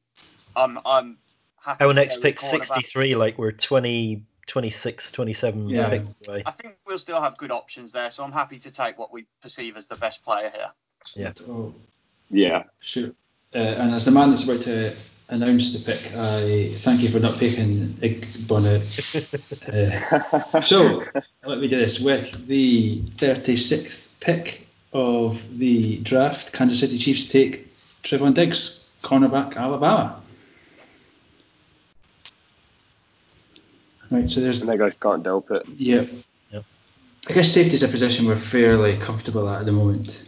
I'm 0.55 0.79
I'm 0.85 1.18
happy. 1.62 1.85
our 1.85 1.94
next 1.94 2.20
pick 2.20 2.40
63, 2.40 3.14
like 3.14 3.38
we're 3.38 3.53
20, 3.53 4.23
26, 4.46 5.12
27 5.12 5.68
Yeah. 5.68 5.88
picks 5.88 6.16
away. 6.29 6.42
I 6.44 6.51
think 6.51 6.77
we'll 6.87 6.99
still 6.99 7.23
have 7.23 7.38
good 7.38 7.51
options 7.53 7.92
there, 7.92 8.11
so 8.11 8.23
I'm 8.25 8.33
happy 8.33 8.59
to 8.59 8.70
take 8.70 8.99
what 8.99 9.12
we 9.12 9.27
perceive 9.40 9.77
as 9.77 9.87
the 9.87 9.96
best 9.96 10.23
player 10.23 10.51
here. 10.51 10.70
Yeah. 11.14 11.33
Oh, 11.49 11.75
Yeah. 12.29 12.64
sure. 12.81 13.12
Uh, 13.55 13.59
and 13.59 13.94
as 13.94 14.05
the 14.05 14.11
man 14.11 14.31
that's 14.31 14.44
about 14.44 14.62
to 14.62 14.94
announce 15.31 15.73
the 15.73 15.79
pick, 15.79 16.12
I 16.14 16.75
thank 16.81 17.01
you 17.01 17.11
for 17.11 17.21
not 17.21 17.38
picking 17.38 17.95
Igbonnet. 18.03 18.85
Uh, 20.53 20.61
so 20.61 21.05
let 21.47 21.59
me 21.59 21.69
do 21.69 21.79
this 21.79 22.01
with 22.01 22.47
the 22.47 23.03
36th 23.16 23.99
pick 24.21 24.66
of 24.93 25.40
the 25.59 25.99
draft. 25.99 26.53
Kansas 26.53 26.81
City 26.81 26.99
Chiefs 26.99 27.29
take 27.29 27.69
Trevon 28.03 28.35
Diggs, 28.35 28.81
cornerback, 29.03 29.57
Alabama. 29.57 30.21
Right, 34.11 34.29
so 34.29 34.40
there's 34.40 34.61
and 34.61 34.69
they 34.69 34.85
I 34.85 34.90
can't 34.90 35.25
help 35.25 35.51
it. 35.53 35.62
yeah. 35.77 36.05
Yep. 36.51 36.64
I 37.29 37.33
guess 37.33 37.53
safety 37.53 37.75
is 37.75 37.83
a 37.85 37.88
position 37.88 38.27
we're 38.27 38.37
fairly 38.37 38.97
comfortable 38.97 39.49
at 39.49 39.61
at 39.61 39.66
the 39.66 39.73
moment. 39.73 40.25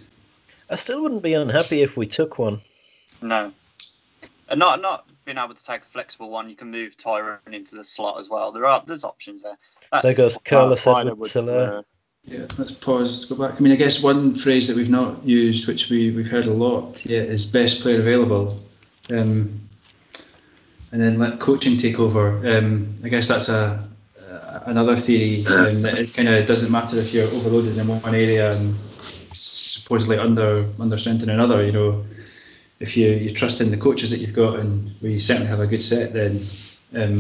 I 0.71 0.77
still 0.77 1.03
wouldn't 1.03 1.23
be 1.23 1.35
unhappy 1.35 1.83
if 1.83 1.97
we 1.97 2.07
took 2.07 2.39
one. 2.39 2.61
No. 3.21 3.53
And 4.53 4.59
not 4.59 4.83
not 4.83 5.09
being 5.25 5.39
able 5.39 5.55
to 5.55 5.65
take 5.65 5.81
a 5.81 5.87
flexible 5.87 6.29
one, 6.29 6.51
you 6.51 6.55
can 6.55 6.71
move 6.71 6.95
Tyrann 6.99 7.39
into 7.55 7.75
the 7.75 7.87
slot 7.87 8.21
as 8.21 8.29
well. 8.29 8.53
There 8.53 8.67
are 8.67 8.85
there's 8.87 9.03
options 9.03 9.43
there. 9.43 9.57
That's 9.91 10.05
There 10.05 10.13
goes 10.13 10.37
Carlos 10.45 10.83
Fine, 10.83 11.09
Edwards 11.09 11.35
uh, 11.35 11.81
Yeah, 12.25 12.45
let's 12.59 12.73
pause. 12.73 13.27
To 13.27 13.35
go 13.35 13.49
back. 13.49 13.59
I 13.59 13.61
mean, 13.61 13.73
I 13.73 13.77
guess 13.77 14.03
one 14.03 14.35
phrase 14.35 14.69
that 14.69 14.77
we've 14.77 14.91
not 14.91 15.25
used, 15.25 15.67
which 15.67 15.89
we 15.89 16.11
we've 16.11 16.29
heard 16.29 16.45
a 16.45 16.53
lot 16.53 17.03
yet, 17.07 17.29
is 17.29 17.47
best 17.47 17.81
player 17.81 18.01
available, 18.01 18.53
um, 19.09 19.59
and 20.93 21.01
then 21.01 21.19
let 21.19 21.41
coaching 21.41 21.79
take 21.79 21.99
over. 21.99 22.47
Um, 22.47 22.95
I 23.03 23.09
guess 23.09 23.29
that's 23.29 23.49
a 23.49 23.89
uh, 24.21 24.61
another 24.67 24.99
theory 24.99 25.47
um, 25.47 25.81
that 25.81 25.99
it 25.99 26.13
kind 26.13 26.29
of 26.29 26.47
doesn't 26.47 26.71
matter 26.71 26.99
if 26.99 27.15
you're 27.15 27.29
overloaded 27.29 27.79
in 27.79 27.89
one 27.89 28.15
area 28.15 28.53
and 28.53 28.75
supposedly 29.33 30.19
under 30.19 30.69
under 30.79 30.99
strength 30.99 31.23
in 31.23 31.31
another. 31.31 31.65
You 31.65 31.73
know, 31.73 32.05
if 32.83 32.97
you 32.97 33.09
you 33.09 33.31
trust 33.33 33.61
in 33.61 33.71
the 33.71 33.77
coaches 33.77 34.11
that 34.11 34.19
you've 34.19 34.35
got, 34.35 34.59
and 34.59 34.91
we 35.01 35.19
certainly 35.19 35.49
have 35.49 35.61
a 35.61 35.67
good 35.67 35.83
set, 35.83 36.13
then 36.13 36.41
um, 36.95 37.19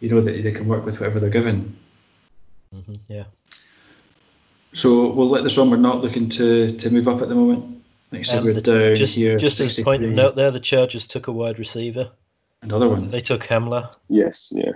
you 0.00 0.08
know 0.10 0.20
that 0.20 0.42
they 0.42 0.52
can 0.52 0.68
work 0.68 0.84
with 0.84 1.00
whatever 1.00 1.18
they're 1.20 1.30
given. 1.30 1.76
hmm 2.72 2.94
yeah. 3.08 3.24
So 4.72 5.10
we'll 5.10 5.28
let 5.28 5.42
this 5.42 5.56
one. 5.56 5.68
We're 5.70 5.76
not 5.78 6.00
looking 6.00 6.28
to, 6.30 6.70
to 6.78 6.90
move 6.90 7.08
up 7.08 7.20
at 7.22 7.28
the 7.28 7.34
moment. 7.34 7.82
Like 8.12 8.20
I 8.20 8.24
said, 8.24 8.38
Um, 8.38 8.44
we're 8.44 8.54
the- 8.54 8.60
down 8.60 8.94
just 8.96 9.16
here. 9.16 9.36
just 9.38 9.58
as 9.60 9.78
a 9.78 9.82
point 9.82 10.04
of 10.04 10.10
note 10.12 10.36
there, 10.36 10.50
the 10.52 10.60
Chargers 10.60 11.06
took 11.08 11.26
a 11.26 11.32
wide 11.32 11.58
receiver. 11.58 12.10
Another 12.62 12.88
one. 12.88 13.10
They 13.10 13.20
took 13.20 13.42
Hamler. 13.42 13.92
yes, 14.08 14.52
yeah. 14.54 14.72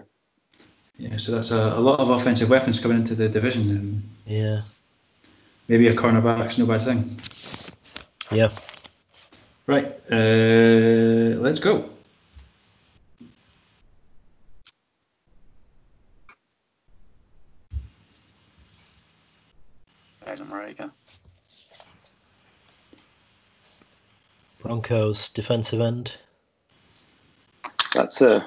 Yeah, 0.96 1.16
so 1.16 1.32
that's 1.32 1.50
a, 1.50 1.56
a 1.76 1.80
lot 1.80 1.98
of 2.00 2.08
offensive 2.10 2.48
weapons 2.48 2.78
coming 2.80 2.98
into 2.98 3.14
the 3.16 3.28
division. 3.28 4.02
Yeah. 4.26 4.60
maybe 5.68 5.88
a 5.88 5.94
cornerback's 5.94 6.56
no 6.56 6.66
bad 6.66 6.82
thing. 6.84 7.20
Yeah. 8.32 8.56
Right, 9.66 9.86
uh, 10.12 11.40
let's 11.40 11.58
go. 11.58 11.88
Adam 20.26 20.48
Rager. 20.48 20.90
Broncos 24.62 25.28
defensive 25.30 25.80
end. 25.80 26.12
That's 27.94 28.20
uh, 28.20 28.42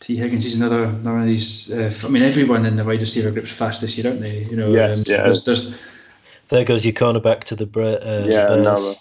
Tee 0.00 0.16
Higgins, 0.16 0.44
he's 0.44 0.56
another 0.56 0.84
another 0.84 1.12
one 1.12 1.22
of 1.22 1.26
these. 1.28 1.70
Uh, 1.70 1.76
f- 1.76 2.04
I 2.04 2.08
mean, 2.08 2.22
everyone 2.22 2.66
in 2.66 2.76
the 2.76 2.84
wide 2.84 3.00
receiver 3.00 3.30
group's 3.30 3.52
fast 3.52 3.80
this 3.80 3.96
year, 3.96 4.08
aren't 4.08 4.20
they? 4.20 4.42
You 4.44 4.56
know, 4.56 4.72
Yes, 4.72 4.98
um, 4.98 5.04
yeah. 5.06 5.22
There's, 5.22 5.44
there's, 5.44 5.74
There 6.52 6.64
goes 6.64 6.84
your 6.84 6.92
cornerback 6.92 7.44
to 7.44 7.56
the 7.56 7.64
Bre- 7.64 7.80
uh, 7.80 8.28
yeah, 8.30 8.52
another. 8.52 8.94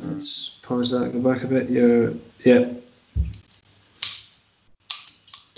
let's 0.00 0.56
pause 0.62 0.90
that. 0.90 1.12
Go 1.12 1.20
back 1.20 1.44
a 1.44 1.46
bit. 1.46 1.70
You're, 1.70 2.14
yeah. 2.42 2.72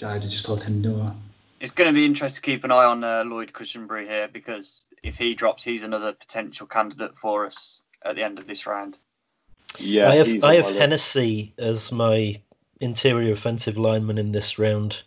I 0.04 0.18
just 0.18 0.44
called 0.44 0.62
him 0.62 0.82
Noah. 0.82 1.16
It's 1.58 1.72
going 1.72 1.88
to 1.88 1.94
be 1.94 2.04
interesting 2.04 2.42
to 2.42 2.42
keep 2.42 2.64
an 2.64 2.70
eye 2.70 2.84
on 2.84 3.02
uh, 3.02 3.24
Lloyd 3.24 3.54
Cushenberry 3.54 4.06
here 4.06 4.28
because 4.30 4.84
if 5.02 5.16
he 5.16 5.34
drops, 5.34 5.64
he's 5.64 5.84
another 5.84 6.12
potential 6.12 6.66
candidate 6.66 7.16
for 7.16 7.46
us 7.46 7.80
at 8.04 8.14
the 8.14 8.22
end 8.22 8.38
of 8.38 8.46
this 8.46 8.66
round. 8.66 8.98
Yeah, 9.78 10.10
I 10.10 10.16
have 10.16 10.44
I 10.44 10.56
have. 10.56 10.76
Hennessy 10.76 11.54
as 11.56 11.90
my 11.90 12.42
interior 12.78 13.32
offensive 13.32 13.78
lineman 13.78 14.18
in 14.18 14.32
this 14.32 14.58
round. 14.58 14.98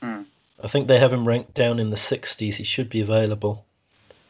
Hmm. 0.00 0.22
I 0.62 0.68
think 0.68 0.86
they 0.86 1.00
have 1.00 1.12
him 1.12 1.26
ranked 1.26 1.54
down 1.54 1.80
in 1.80 1.90
the 1.90 1.96
60s. 1.96 2.54
He 2.54 2.64
should 2.64 2.88
be 2.88 3.00
available. 3.00 3.64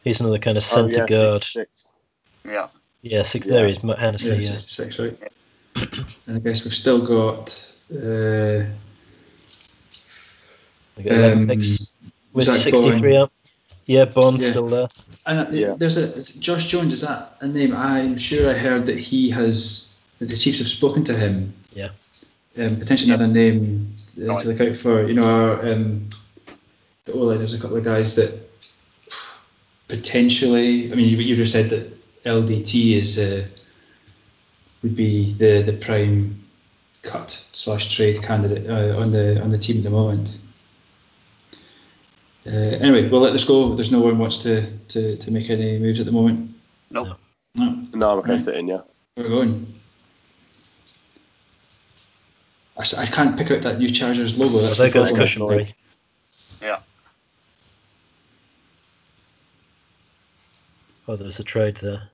He's 0.03 0.19
another 0.19 0.39
kind 0.39 0.57
of 0.57 0.63
Oh, 0.71 0.75
centre 0.75 0.97
yeah, 0.99 1.05
guard. 1.07 1.41
six, 1.43 1.53
six. 1.53 1.85
Yeah. 2.45 2.67
Yeah, 3.01 3.23
six. 3.23 3.45
Yeah. 3.47 3.53
There 3.53 3.65
he 3.67 3.73
is, 3.73 3.83
Matt 3.83 3.99
Hennessy. 3.99 4.27
Yeah, 4.27 4.33
Yeah, 4.35 4.57
66, 4.57 4.99
right? 4.99 5.17
and 6.27 6.37
I 6.37 6.39
guess 6.39 6.63
we've 6.63 6.73
still 6.73 7.05
got 7.05 7.71
uh, 7.91 8.63
got 11.03 11.31
um, 11.31 11.47
picks. 11.47 11.95
With 12.33 12.45
Zach 12.45 12.57
63 12.59 13.01
Baun. 13.13 13.21
up. 13.23 13.33
Yeah, 13.85 14.05
Baun's 14.05 14.41
Yeah. 14.43 14.49
still 14.51 14.67
there. 14.69 14.87
And 15.25 15.39
uh, 15.39 15.51
Yeah. 15.51 15.75
there's 15.77 15.97
a 15.97 16.21
Josh 16.39 16.67
Jones. 16.67 16.93
Is 16.93 17.01
that 17.01 17.35
a 17.41 17.47
name? 17.47 17.75
I'm 17.75 18.17
sure 18.17 18.49
I 18.49 18.53
heard 18.57 18.85
that 18.85 18.97
he 18.97 19.29
has 19.31 19.95
that 20.19 20.29
the 20.29 20.37
Chiefs 20.37 20.59
have 20.59 20.67
spoken 20.67 21.03
to 21.05 21.13
him. 21.13 21.53
Yeah. 21.73 21.89
Um, 22.57 22.77
potentially 22.79 23.09
another 23.11 23.27
name 23.27 23.95
uh, 24.17 24.41
to 24.41 24.47
look 24.49 24.61
out 24.61 24.77
for. 24.77 25.05
You 25.07 25.15
know, 25.15 25.23
our, 25.23 25.71
um, 25.71 26.09
the 27.05 27.13
O 27.13 27.17
line, 27.19 27.39
there's 27.39 27.53
a 27.53 27.59
couple 27.59 27.77
of 27.77 27.83
guys 27.83 28.15
that 28.15 28.40
potentially. 29.91 30.91
I 30.91 30.95
mean, 30.95 31.07
you, 31.09 31.17
you 31.17 31.35
just 31.35 31.51
said 31.51 31.69
that 31.69 31.93
LDT 32.23 32.97
is 32.97 33.19
uh, 33.19 33.45
would 34.81 34.95
be 34.95 35.33
the 35.37 35.61
the 35.61 35.73
prime 35.73 36.41
cut 37.03 37.43
slash 37.51 37.93
trade 37.93 38.23
candidate 38.23 38.69
uh, 38.69 38.97
on 38.99 39.11
the 39.11 39.39
on 39.41 39.51
the 39.51 39.57
team 39.57 39.77
at 39.77 39.83
the 39.83 39.89
moment. 39.89 40.37
Uh, 42.47 42.49
anyway, 42.49 43.07
we'll 43.09 43.21
let 43.21 43.33
this 43.33 43.43
go. 43.43 43.75
There's 43.75 43.91
no 43.91 43.99
one 43.99 44.17
wants 44.17 44.39
to, 44.39 44.75
to, 44.87 45.15
to 45.17 45.29
make 45.29 45.51
any 45.51 45.77
moves 45.77 45.99
at 45.99 46.07
the 46.07 46.11
moment. 46.11 46.49
Nope. 46.89 47.09
No, 47.53 47.83
No, 47.93 48.11
I'm 48.13 48.17
okay 48.19 48.31
Right. 48.31 48.41
sitting, 48.41 48.67
yeah. 48.67 48.81
we're 49.15 49.29
going. 49.29 49.71
I, 52.77 52.81
s- 52.81 52.95
I 52.95 53.05
can't 53.05 53.37
pick 53.37 53.51
out 53.51 53.61
that 53.61 53.77
new 53.77 53.91
Chargers 53.91 54.39
logo. 54.39 54.55
Well, 54.55 54.63
That's 54.65 54.79
there 54.79 54.87
the 54.89 54.93
goes 54.93 55.11
problem. 55.11 55.27
Cushenberry. 55.27 55.73
Yeah. 56.63 56.79
Oh, 61.07 61.15
there's 61.15 61.39
a 61.39 61.43
trade 61.43 61.77
there. 61.81 62.09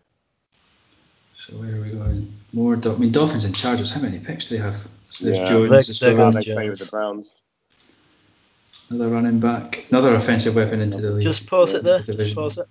So 1.45 1.53
where 1.57 1.75
are 1.75 1.81
we 1.81 1.91
going? 1.91 2.33
More. 2.53 2.75
Dol- 2.75 2.95
I 2.95 2.97
mean, 2.97 3.11
Dolphins 3.11 3.43
and 3.43 3.55
Chargers. 3.55 3.91
How 3.91 4.01
many 4.01 4.19
picks 4.19 4.47
do 4.49 4.57
they 4.57 4.63
have? 4.63 4.75
So 5.11 5.25
there's 5.25 5.37
Yeah. 5.37 5.49
Jones, 5.49 5.69
They're- 5.69 5.79
as 5.79 5.99
they're 5.99 6.15
going 6.15 6.33
they 6.35 6.43
play 6.45 6.69
with 6.69 6.79
the 6.79 6.85
Browns. 6.87 7.31
another 8.89 9.09
running 9.09 9.39
back, 9.39 9.85
another 9.89 10.15
offensive 10.15 10.55
weapon 10.55 10.81
into 10.81 10.99
the 10.99 11.11
league. 11.11 11.23
Just 11.23 11.45
pause 11.45 11.73
it 11.73 11.83
there. 11.83 11.99
Division. 11.99 12.25
Just 12.25 12.35
pause 12.35 12.57
it. 12.57 12.67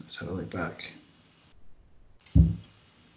Let's 0.00 0.16
have 0.16 0.28
a 0.28 0.32
look 0.32 0.50
back. 0.50 0.90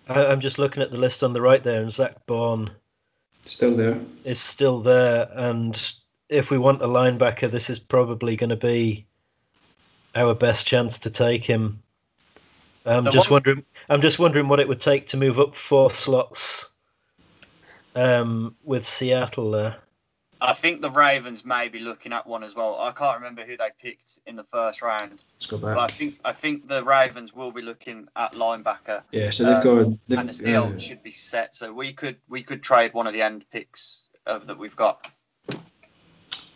I, 0.08 0.26
I'm 0.28 0.40
just 0.42 0.60
looking 0.60 0.84
at 0.84 0.92
the 0.92 0.98
list 0.98 1.24
on 1.24 1.34
the 1.34 1.42
right 1.42 1.64
there, 1.64 1.82
and 1.82 1.92
Zach 1.92 2.26
Baun 2.28 2.72
Still 3.46 3.76
there. 3.76 4.00
is 4.24 4.40
still 4.40 4.82
there. 4.82 5.28
And 5.34 5.80
if 6.30 6.50
we 6.52 6.58
want 6.58 6.82
a 6.84 6.88
linebacker, 6.88 7.52
this 7.52 7.70
is 7.70 7.80
probably 7.80 8.36
going 8.36 8.52
to 8.52 8.56
be 8.56 9.08
our 10.16 10.34
best 10.34 10.66
chance 10.66 10.98
to 11.00 11.10
take 11.10 11.44
him. 11.44 11.82
I'm 12.86 13.04
The 13.04 13.12
just 13.12 13.30
one- 13.30 13.36
wondering. 13.38 13.66
I'm 13.90 14.02
just 14.02 14.18
wondering 14.20 14.48
what 14.48 14.60
it 14.60 14.68
would 14.68 14.82
take 14.82 15.08
to 15.10 15.18
move 15.18 15.40
up 15.40 15.56
four 15.56 15.92
slots 15.94 16.66
um, 17.96 18.56
with 18.64 18.88
Seattle 18.88 19.52
there. 19.52 19.78
I 20.42 20.54
think 20.54 20.82
the 20.82 20.92
Ravens 20.92 21.46
may 21.46 21.70
be 21.70 21.80
looking 21.80 22.12
at 22.14 22.28
one 22.28 22.44
as 22.44 22.56
well. 22.56 22.80
I 22.80 22.92
can't 22.92 23.18
remember 23.18 23.44
who 23.44 23.58
they 23.58 23.70
picked 23.82 24.20
in 24.28 24.36
the 24.36 24.44
first 24.52 24.82
round, 24.82 25.24
Let's 25.36 25.46
go 25.46 25.58
but 25.58 25.78
I 25.78 25.88
think 25.88 26.20
I 26.26 26.34
think 26.34 26.68
the 26.68 26.84
Ravens 26.84 27.34
will 27.34 27.52
be 27.52 27.62
looking 27.62 28.08
at 28.16 28.34
linebacker, 28.34 29.02
Yeah, 29.12 29.30
so 29.30 29.44
they've 29.44 29.56
um, 29.56 29.64
gone. 29.64 30.00
They've, 30.08 30.20
and 30.20 30.30
the 30.30 30.44
deal 30.44 30.74
uh, 30.76 30.78
should 30.78 31.02
be 31.02 31.12
set. 31.12 31.56
So 31.56 31.74
we 31.74 31.94
could 31.94 32.18
we 32.28 32.44
could 32.44 32.62
trade 32.62 32.94
one 32.94 33.08
of 33.08 33.14
the 33.14 33.22
end 33.22 33.46
picks 33.50 34.08
uh, 34.28 34.40
that 34.40 34.58
we've 34.58 34.76
got. 34.76 35.10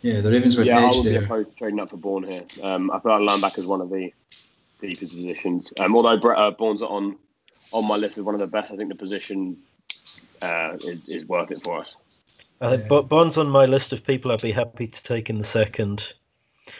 Yeah, 0.02 0.20
the 0.20 0.30
Ravens 0.30 0.56
were 0.56 0.62
Yeah, 0.64 0.78
I 0.78 0.88
edge 0.88 0.96
would 0.96 1.04
be 1.04 1.10
there. 1.10 1.22
opposed 1.22 1.50
to 1.50 1.54
trading 1.56 1.80
up 1.80 1.90
for 1.90 1.96
Baun 1.98 2.22
here. 2.24 2.44
Um, 2.62 2.90
I 2.90 3.00
feel 3.00 3.20
like 3.20 3.28
linebacker 3.28 3.58
is 3.58 3.66
one 3.66 3.80
of 3.80 3.90
the 3.90 4.12
deepest 4.80 5.14
positions. 5.14 5.72
Um, 5.78 5.94
although 5.94 6.16
Brett, 6.18 6.38
uh, 6.38 6.50
Baun's 6.52 6.82
on 6.82 7.16
on 7.72 7.84
my 7.86 7.96
list 7.96 8.18
as 8.18 8.24
one 8.24 8.34
of 8.34 8.40
the 8.40 8.46
best, 8.46 8.72
I 8.72 8.76
think 8.76 8.88
the 8.88 8.94
position 8.96 9.58
uh, 10.42 10.76
is, 10.80 11.08
is 11.08 11.26
worth 11.26 11.50
it 11.52 11.62
for 11.62 11.78
us. 11.78 11.96
I 12.60 12.76
think 12.76 12.88
Bo- 12.88 13.02
Bond's 13.02 13.36
on 13.38 13.48
my 13.48 13.64
list 13.66 13.92
of 13.92 14.04
people 14.04 14.32
I'd 14.32 14.42
be 14.42 14.50
happy 14.52 14.86
to 14.88 15.02
take 15.02 15.30
in 15.30 15.38
the 15.38 15.44
second. 15.44 16.02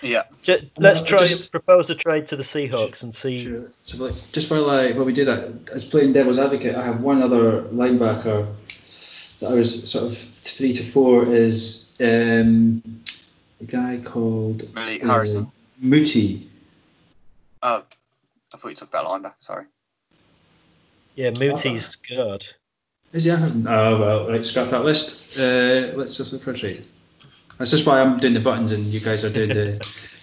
Yeah, 0.03 0.23
Ju- 0.43 0.69
let's 0.79 1.01
try 1.03 1.27
just- 1.27 1.53
propose 1.53 1.91
a 1.91 1.95
trade 1.95 2.29
to 2.29 2.37
the 2.37 2.43
Seahawks 2.43 3.03
and 3.03 3.15
see. 3.15 3.45
Sure. 3.45 3.71
So 3.83 4.05
like, 4.05 4.15
just 4.33 4.51
while 4.51 4.69
I 4.71 4.93
while 4.93 5.05
we 5.05 5.13
do 5.13 5.25
that, 5.27 5.71
as 5.73 5.85
playing 5.85 6.13
devil's 6.13 6.39
advocate, 6.39 6.75
I 6.75 6.85
have 6.85 7.03
one 7.03 7.23
other 7.23 7.63
linebacker 7.65 8.47
that 9.41 9.51
I 9.51 9.55
was 9.55 9.91
sort 9.91 10.05
of 10.13 10.19
three 10.45 10.73
to 10.75 10.83
four 10.91 11.29
is 11.29 11.91
um, 12.01 12.83
a 13.61 13.65
guy 13.65 14.01
called 14.05 14.73
Malik 14.75 15.05
uh, 15.05 15.09
Harrison. 15.09 15.51
Muti. 15.79 16.49
Oh, 17.63 17.85
I 18.53 18.57
thought 18.57 18.69
you 18.69 18.75
talked 18.75 18.91
about 18.93 19.07
linebacker. 19.07 19.35
Sorry. 19.41 19.65
Yeah, 21.17 21.31
Muti's 21.31 21.97
good. 21.97 22.45
Is 23.13 23.25
he? 23.25 23.31
Oh 23.31 23.45
well, 23.67 24.29
right, 24.29 24.45
scrap 24.47 24.71
that 24.71 24.85
list. 24.85 25.37
Uh, 25.39 25.93
let's 25.97 26.17
just 26.17 26.33
look 26.33 26.43
for 26.43 26.53
a 26.53 26.57
trade. 26.57 26.87
That's 27.59 27.71
just 27.73 27.85
why 27.87 28.01
I'm 28.01 28.19
doing 28.19 28.35
the 28.35 28.41
buttons 28.41 28.73
and 28.73 28.85
you 28.87 29.01
guys 29.01 29.23
are 29.25 29.31
doing 29.31 29.49
the, 29.51 29.79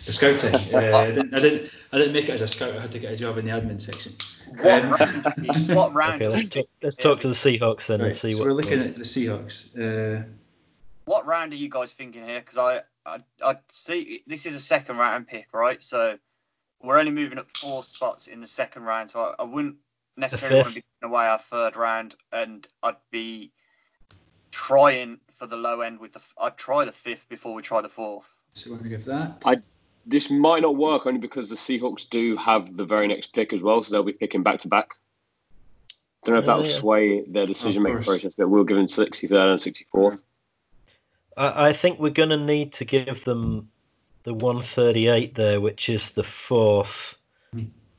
the 0.05 0.11
scouting. 0.11 0.55
Uh, 0.73 0.97
I, 0.97 1.05
didn't, 1.07 1.33
I 1.33 1.39
didn't. 1.39 1.71
I 1.91 1.97
didn't 1.97 2.13
make 2.13 2.25
it 2.29 2.31
as 2.31 2.41
a 2.41 2.47
scout. 2.47 2.75
I 2.75 2.81
had 2.81 2.91
to 2.93 2.99
get 2.99 3.13
a 3.13 3.17
job 3.17 3.37
in 3.37 3.45
the 3.45 3.51
admin 3.51 3.79
section. 3.81 4.13
What 4.61 4.83
Um, 4.83 4.91
round? 4.91 5.69
What 5.69 5.93
round? 5.95 6.21
Okay, 6.21 6.27
let's 6.35 6.49
talk, 6.49 6.65
let's 6.81 6.95
talk 6.95 7.19
to 7.21 7.27
the 7.29 7.33
Seahawks 7.33 7.87
then 7.87 7.99
Right, 8.01 8.07
and 8.07 8.15
see 8.15 8.31
so 8.33 8.39
what. 8.39 8.47
we're 8.47 8.53
looking 8.53 8.79
at 8.79 8.95
the 8.95 9.03
Seahawks. 9.03 9.67
Uh, 9.77 10.23
what 11.05 11.25
round 11.25 11.53
are 11.53 11.57
you 11.57 11.69
guys 11.69 11.93
thinking 11.93 12.23
here? 12.25 12.39
Because 12.41 12.57
I, 12.57 12.81
I, 13.07 13.23
I 13.41 13.57
see 13.69 14.23
this 14.27 14.45
is 14.45 14.53
a 14.55 14.59
second 14.59 14.97
round 14.97 15.27
pick, 15.27 15.47
right? 15.53 15.81
So 15.81 16.17
we're 16.81 16.99
only 16.99 17.11
moving 17.11 17.37
up 17.37 17.47
four 17.55 17.83
spots 17.83 18.27
in 18.27 18.41
the 18.41 18.47
second 18.47 18.83
round. 18.83 19.11
So 19.11 19.19
I, 19.19 19.43
I 19.43 19.45
wouldn't 19.45 19.77
necessarily 20.17 20.57
want 20.57 20.69
to 20.69 20.75
be 20.75 20.81
fifth. 20.81 20.87
giving 21.01 21.13
away 21.13 21.25
our 21.25 21.39
third 21.39 21.75
round, 21.75 22.15
and 22.31 22.67
I'd 22.83 22.95
be 23.11 23.51
trying 24.51 25.19
for 25.37 25.47
the 25.47 25.57
low 25.57 25.81
end 25.81 25.99
with 25.99 26.13
the. 26.13 26.21
I'd 26.37 26.57
try 26.57 26.85
the 26.85 26.91
fifth 26.91 27.27
before 27.29 27.53
we 27.53 27.61
try 27.61 27.81
the 27.81 27.89
fourth. 27.89 28.25
so 28.53 28.71
we're 28.71 28.77
gonna 28.77 28.89
give 28.89 29.05
that. 29.05 29.41
I- 29.45 29.61
This 30.05 30.29
might 30.29 30.61
not 30.61 30.75
work 30.77 31.05
only 31.05 31.19
because 31.19 31.49
the 31.49 31.55
Seahawks 31.57 32.09
do 32.09 32.37
have 32.37 32.77
the 32.77 32.85
very 32.85 33.07
next 33.07 33.33
pick 33.33 33.51
as 33.53 33.61
well, 33.61 33.83
so 33.83 33.91
they'll 33.91 34.03
be 34.03 34.13
picking 34.13 34.41
back 34.41 34.61
to 34.61 34.67
back. 34.69 34.91
Don't 36.23 36.33
know 36.35 36.39
if 36.39 36.45
that'll 36.45 36.65
Yeah. 36.65 36.79
sway 36.79 37.25
their 37.25 37.45
decision 37.45 37.83
making 37.83 38.03
process, 38.03 38.35
but 38.35 38.47
we'll 38.49 38.63
give 38.63 38.77
them 38.77 38.87
63rd 38.87 39.49
and 39.49 39.59
64th. 39.61 40.23
I, 41.37 41.69
I 41.69 41.73
think 41.73 41.99
we're 41.99 42.09
going 42.09 42.29
to 42.29 42.37
need 42.37 42.73
to 42.73 42.85
give 42.85 43.23
them 43.23 43.69
the 44.23 44.33
138 44.33 45.35
there, 45.35 45.61
which 45.61 45.87
is 45.87 46.09
the 46.09 46.23
fourth. 46.23 47.15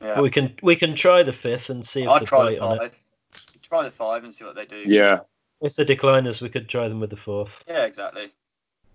Yeah, 0.01 0.21
We 0.21 0.29
can 0.29 0.55
we 0.61 0.75
can 0.77 0.95
try 0.95 1.23
the 1.23 1.33
fifth 1.33 1.69
and 1.69 1.85
see 1.85 2.03
if 2.03 2.09
I'd 2.09 2.25
try 2.25 2.51
the 2.51 2.59
bite 2.59 2.61
on 2.61 2.75
it. 2.77 2.79
five. 2.79 2.91
Try 3.61 3.83
the 3.83 3.91
five 3.91 4.23
and 4.23 4.33
see 4.33 4.45
what 4.45 4.55
they 4.55 4.65
do. 4.65 4.83
Yeah. 4.85 5.19
If 5.61 5.75
the 5.75 5.85
decliners, 5.85 6.41
we 6.41 6.49
could 6.49 6.69
try 6.69 6.87
them 6.87 6.99
with 6.99 7.09
the 7.09 7.17
fourth. 7.17 7.51
Yeah, 7.67 7.83
exactly. 7.83 8.31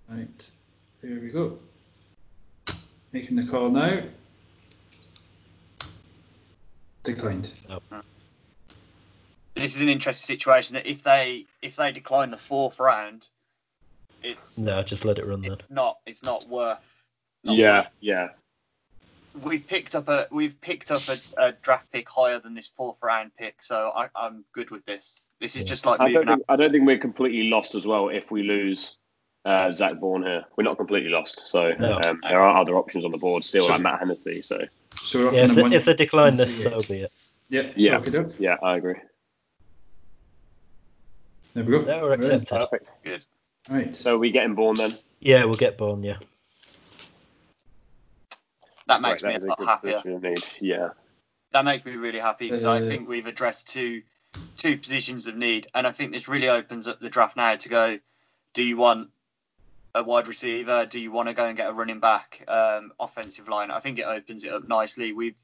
Right, 0.08 0.50
there 1.02 1.20
we 1.20 1.28
go. 1.28 1.58
Making 3.12 3.36
the 3.36 3.46
call 3.46 3.68
now. 3.68 4.02
Declined. 7.04 7.50
Oh. 7.68 7.80
This 9.54 9.76
is 9.76 9.82
an 9.82 9.88
interesting 9.88 10.26
situation 10.36 10.74
that 10.74 10.86
if 10.86 11.02
they 11.02 11.46
if 11.60 11.76
they 11.76 11.92
decline 11.92 12.30
the 12.30 12.38
fourth 12.38 12.80
round, 12.80 13.28
it's 14.24 14.58
No, 14.58 14.82
just 14.82 15.04
let 15.04 15.18
it 15.18 15.26
run 15.26 15.42
then. 15.42 15.52
it's 15.52 15.70
not 15.70 15.98
it's 16.06 16.22
not 16.22 16.46
worth. 16.48 16.78
not 17.44 17.56
Yeah, 17.56 17.86
yeah. 18.00 18.28
We've 19.42 19.66
picked 19.66 19.94
up 19.94 20.08
a 20.08 20.26
we've 20.30 20.60
picked 20.60 20.90
up 20.90 21.02
a, 21.08 21.18
a 21.38 21.52
draft 21.52 21.90
pick 21.92 22.08
higher 22.08 22.38
than 22.38 22.54
this 22.54 22.68
fourth 22.68 22.96
round 23.02 23.32
pick, 23.36 23.62
so 23.62 23.92
I, 23.94 24.08
I'm 24.16 24.44
good 24.52 24.70
with 24.70 24.84
this. 24.86 25.20
This 25.40 25.56
is 25.56 25.62
Yeah. 25.62 25.68
just 25.68 25.86
like 25.86 26.00
I 26.00 26.04
moving 26.04 26.14
don't, 26.26 26.36
think, 26.36 26.44
I 26.48 26.56
don't 26.56 26.72
think 26.72 26.86
we're 26.86 26.98
completely 26.98 27.44
lost 27.50 27.74
as 27.74 27.86
well 27.86 28.08
if 28.08 28.30
we 28.30 28.42
lose 28.44 28.96
uh, 29.44 29.70
Zach 29.70 30.00
Baun 30.00 30.22
here. 30.22 30.44
We're 30.56 30.64
not 30.64 30.78
completely 30.78 31.10
lost, 31.10 31.48
so 31.48 31.72
No. 31.78 32.00
um, 32.04 32.20
there 32.22 32.40
are 32.40 32.56
other 32.56 32.76
options 32.76 33.04
on 33.04 33.10
the 33.10 33.18
board 33.18 33.44
still, 33.44 33.68
like 33.68 33.80
Matt 33.80 33.98
Hennessy. 33.98 34.40
So 34.40 34.58
So 34.94 35.26
we're 35.26 35.34
Yeah, 35.34 35.42
if 35.42 35.54
them 35.54 35.70
they, 35.70 35.76
if 35.76 35.84
they 35.84 35.94
decline 35.94 36.36
this, 36.36 36.62
so 36.62 36.80
be 36.88 37.00
it. 37.02 37.12
Yeah, 37.50 37.72
Yeah. 37.76 37.98
okey 37.98 38.10
doke. 38.12 38.34
yeah, 38.38 38.56
I 38.62 38.76
agree. 38.76 38.94
There 41.54 41.64
we 41.64 41.70
go. 41.72 41.82
No, 41.82 42.02
we're 42.02 42.10
Right. 42.10 42.20
accepted. 42.20 42.48
Perfect. 42.48 42.90
Right. 43.68 43.94
So 43.96 44.14
are 44.14 44.18
we 44.18 44.30
getting 44.30 44.54
Baun 44.54 44.74
then? 44.74 44.92
Yeah, 45.20 45.44
we'll 45.44 45.54
get 45.54 45.78
Baun. 45.78 46.02
Yeah. 46.02 46.18
that 48.86 49.00
makes 49.00 49.22
Right, 49.22 49.40
me 49.40 49.46
that 49.48 49.58
a 49.58 49.62
lot 49.62 49.66
happier. 49.68 49.92
position 49.94 50.12
of 50.16 50.22
need. 50.22 50.44
Yeah. 50.60 50.90
That 51.52 51.64
makes 51.64 51.84
me 51.86 51.92
really 51.96 52.18
happy 52.18 52.48
because 52.50 52.64
I 52.64 52.82
Uh, 52.82 52.86
think 52.86 53.08
we've 53.08 53.26
addressed 53.26 53.66
two 53.68 54.02
two 54.56 54.76
positions 54.76 55.26
of 55.28 55.36
need, 55.36 55.68
and 55.74 55.86
I 55.86 55.92
think 55.92 56.12
this 56.12 56.26
really 56.28 56.48
opens 56.48 56.88
up 56.88 56.98
the 57.00 57.08
draft 57.08 57.36
now 57.36 57.54
to 57.54 57.68
go. 57.68 57.98
Do 58.52 58.62
you 58.62 58.76
want 58.76 59.10
a 59.94 60.02
wide 60.02 60.26
receiver? 60.26 60.84
Do 60.86 60.98
you 60.98 61.12
want 61.12 61.28
to 61.28 61.34
go 61.34 61.46
and 61.46 61.56
get 61.56 61.70
a 61.70 61.72
running 61.72 62.00
back, 62.00 62.42
um, 62.48 62.92
offensive 62.98 63.48
line? 63.48 63.70
I 63.70 63.78
think 63.80 63.98
it 63.98 64.02
opens 64.06 64.44
it 64.44 64.52
up 64.52 64.66
nicely. 64.68 65.12
We've 65.12 65.36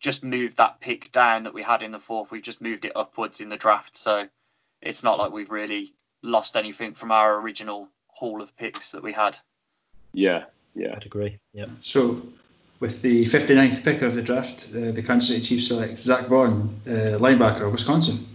just 0.00 0.24
moved 0.24 0.56
that 0.56 0.80
pick 0.80 1.12
down 1.12 1.44
that 1.44 1.54
we 1.54 1.62
had 1.62 1.82
in 1.82 1.92
the 1.92 2.00
fourth. 2.00 2.30
We've 2.30 2.42
just 2.42 2.60
moved 2.62 2.84
it 2.86 2.92
upwards 2.96 3.40
in 3.40 3.48
the 3.50 3.56
draft, 3.58 3.96
so 3.96 4.28
it's 4.80 5.02
not 5.02 5.18
like 5.18 5.30
we've 5.30 5.50
really 5.50 5.94
lost 6.22 6.56
anything 6.56 6.94
from 6.94 7.10
our 7.12 7.40
original 7.40 7.88
haul 8.08 8.42
of 8.42 8.56
picks 8.56 8.92
that 8.92 9.02
we 9.02 9.12
had. 9.12 9.36
Yeah. 10.12 10.44
Yeah. 10.74 10.94
I'd 10.96 11.06
agree. 11.06 11.38
Yeah. 11.52 11.66
So, 11.82 12.22
with 12.80 13.02
the 13.02 13.24
59th 13.26 13.82
pick 13.84 14.02
of 14.02 14.14
the 14.14 14.22
draft, 14.22 14.68
uh, 14.70 14.92
the 14.92 15.02
Kansas 15.02 15.28
City 15.28 15.42
Chiefs 15.44 15.68
select 15.68 15.98
Zach 15.98 16.28
Baun, 16.28 16.80
uh, 16.86 17.18
linebacker, 17.18 17.70
Wisconsin. 17.70 18.26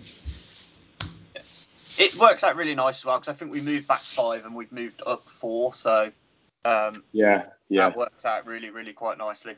It 1.99 2.15
works 2.15 2.43
out 2.43 2.55
really 2.55 2.75
nice 2.75 2.99
as 2.99 3.05
well 3.05 3.19
because 3.19 3.33
I 3.33 3.37
think 3.37 3.51
we 3.51 3.59
moved 3.61 3.87
back 3.87 4.01
five 4.01 4.45
and 4.45 4.55
we've 4.55 4.71
moved 4.71 5.01
up 5.05 5.27
four, 5.27 5.73
so 5.73 6.11
um, 6.63 7.03
Yeah. 7.11 7.45
Yeah. 7.69 7.89
that 7.89 7.97
works 7.97 8.23
out 8.25 8.45
really, 8.45 8.69
really 8.69 8.93
quite 8.93 9.17
nicely. 9.17 9.55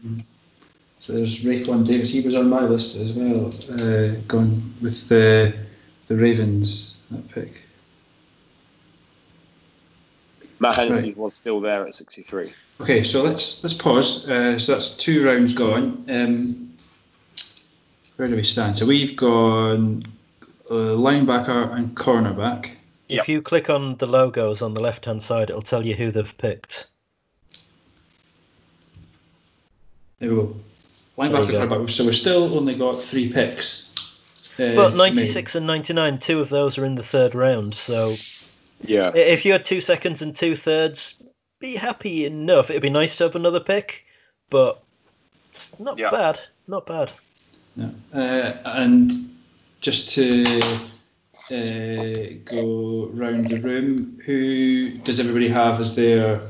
So 1.00 1.14
there's 1.14 1.42
Raekwon 1.42 1.86
Davis. 1.86 2.10
He 2.10 2.22
was 2.22 2.36
on 2.36 2.50
my 2.50 2.62
list 2.62 2.96
as 2.96 3.12
well. 3.14 3.48
Uh, 3.72 4.20
gone 4.28 4.74
with 4.82 5.08
the 5.08 5.54
the 6.08 6.16
Ravens 6.16 6.98
that 7.12 7.30
pick. 7.30 7.62
Matt 10.60 10.76
Hennessy 10.76 11.08
Right. 11.10 11.18
was 11.18 11.34
still 11.34 11.60
there 11.62 11.88
at 11.88 11.96
63. 11.96 12.54
Okay, 12.82 13.04
so 13.04 13.24
let's 13.24 13.64
let's 13.64 13.74
pause. 13.74 14.28
Uh, 14.30 14.58
so 14.60 14.74
that's 14.74 14.92
two 14.96 15.26
rounds 15.26 15.54
gone. 15.54 16.06
Um, 16.10 16.74
where 18.18 18.28
do 18.28 18.36
we 18.36 18.44
stand? 18.44 18.78
So 18.78 18.86
we've 18.86 19.16
gone 19.16 20.04
uh, 20.70 20.74
linebacker 20.74 21.74
and 21.76 21.96
cornerback. 21.96 22.72
Yep. 23.08 23.24
If 23.24 23.30
you 23.30 23.42
click 23.42 23.70
on 23.70 23.96
the 23.98 24.06
logos 24.08 24.62
on 24.62 24.74
the 24.74 24.82
left 24.82 25.06
hand 25.06 25.24
side, 25.24 25.50
it'll 25.50 25.62
tell 25.62 25.86
you 25.86 25.96
who 25.96 26.12
they've 26.12 26.32
picked. 26.38 26.86
There 30.20 30.30
we 30.30 30.36
go. 30.36 30.56
There 31.18 31.30
Linebacker, 31.30 31.46
we 31.48 31.52
go. 31.54 31.68
cornerback. 31.68 31.90
So 31.90 32.06
we've 32.06 32.16
still 32.16 32.56
only 32.58 32.76
got 32.76 33.02
three 33.02 33.32
picks. 33.32 33.86
Uh, 34.60 34.76
But 34.76 34.90
to 34.92 34.96
96 34.98 35.56
and 35.56 35.66
99, 35.68 36.20
two 36.20 36.40
of 36.42 36.50
those 36.50 36.78
are 36.78 36.86
in 36.86 36.96
the 36.96 37.04
third 37.04 37.34
round. 37.36 37.74
So 37.76 38.16
Yeah. 38.82 39.12
if 39.16 39.46
you 39.46 39.52
had 39.52 39.66
two 39.66 39.82
seconds 39.82 40.22
and 40.22 40.36
two 40.36 40.56
thirds, 40.56 41.16
be 41.60 41.76
happy 41.76 42.26
enough. 42.26 42.70
It'd 42.70 42.82
be 42.82 42.90
nice 42.90 43.18
to 43.18 43.26
have 43.26 43.36
another 43.36 43.60
pick, 43.60 44.04
but 44.50 44.82
it's 45.52 45.72
not 45.80 45.98
Yeah. 45.98 46.12
bad. 46.12 46.40
Not 46.68 46.86
bad. 46.86 47.12
make. 47.76 47.90
No. 48.14 48.20
Uh, 48.20 48.58
and 48.66 49.12
just 49.82 50.10
to 50.12 50.44
uh, 51.52 52.34
go 52.46 53.10
round 53.14 53.50
the 53.50 53.60
room, 53.62 54.20
who 54.26 54.90
does 54.90 55.20
everybody 55.20 55.48
have 55.50 55.80
as 55.80 55.96
their 55.96 56.42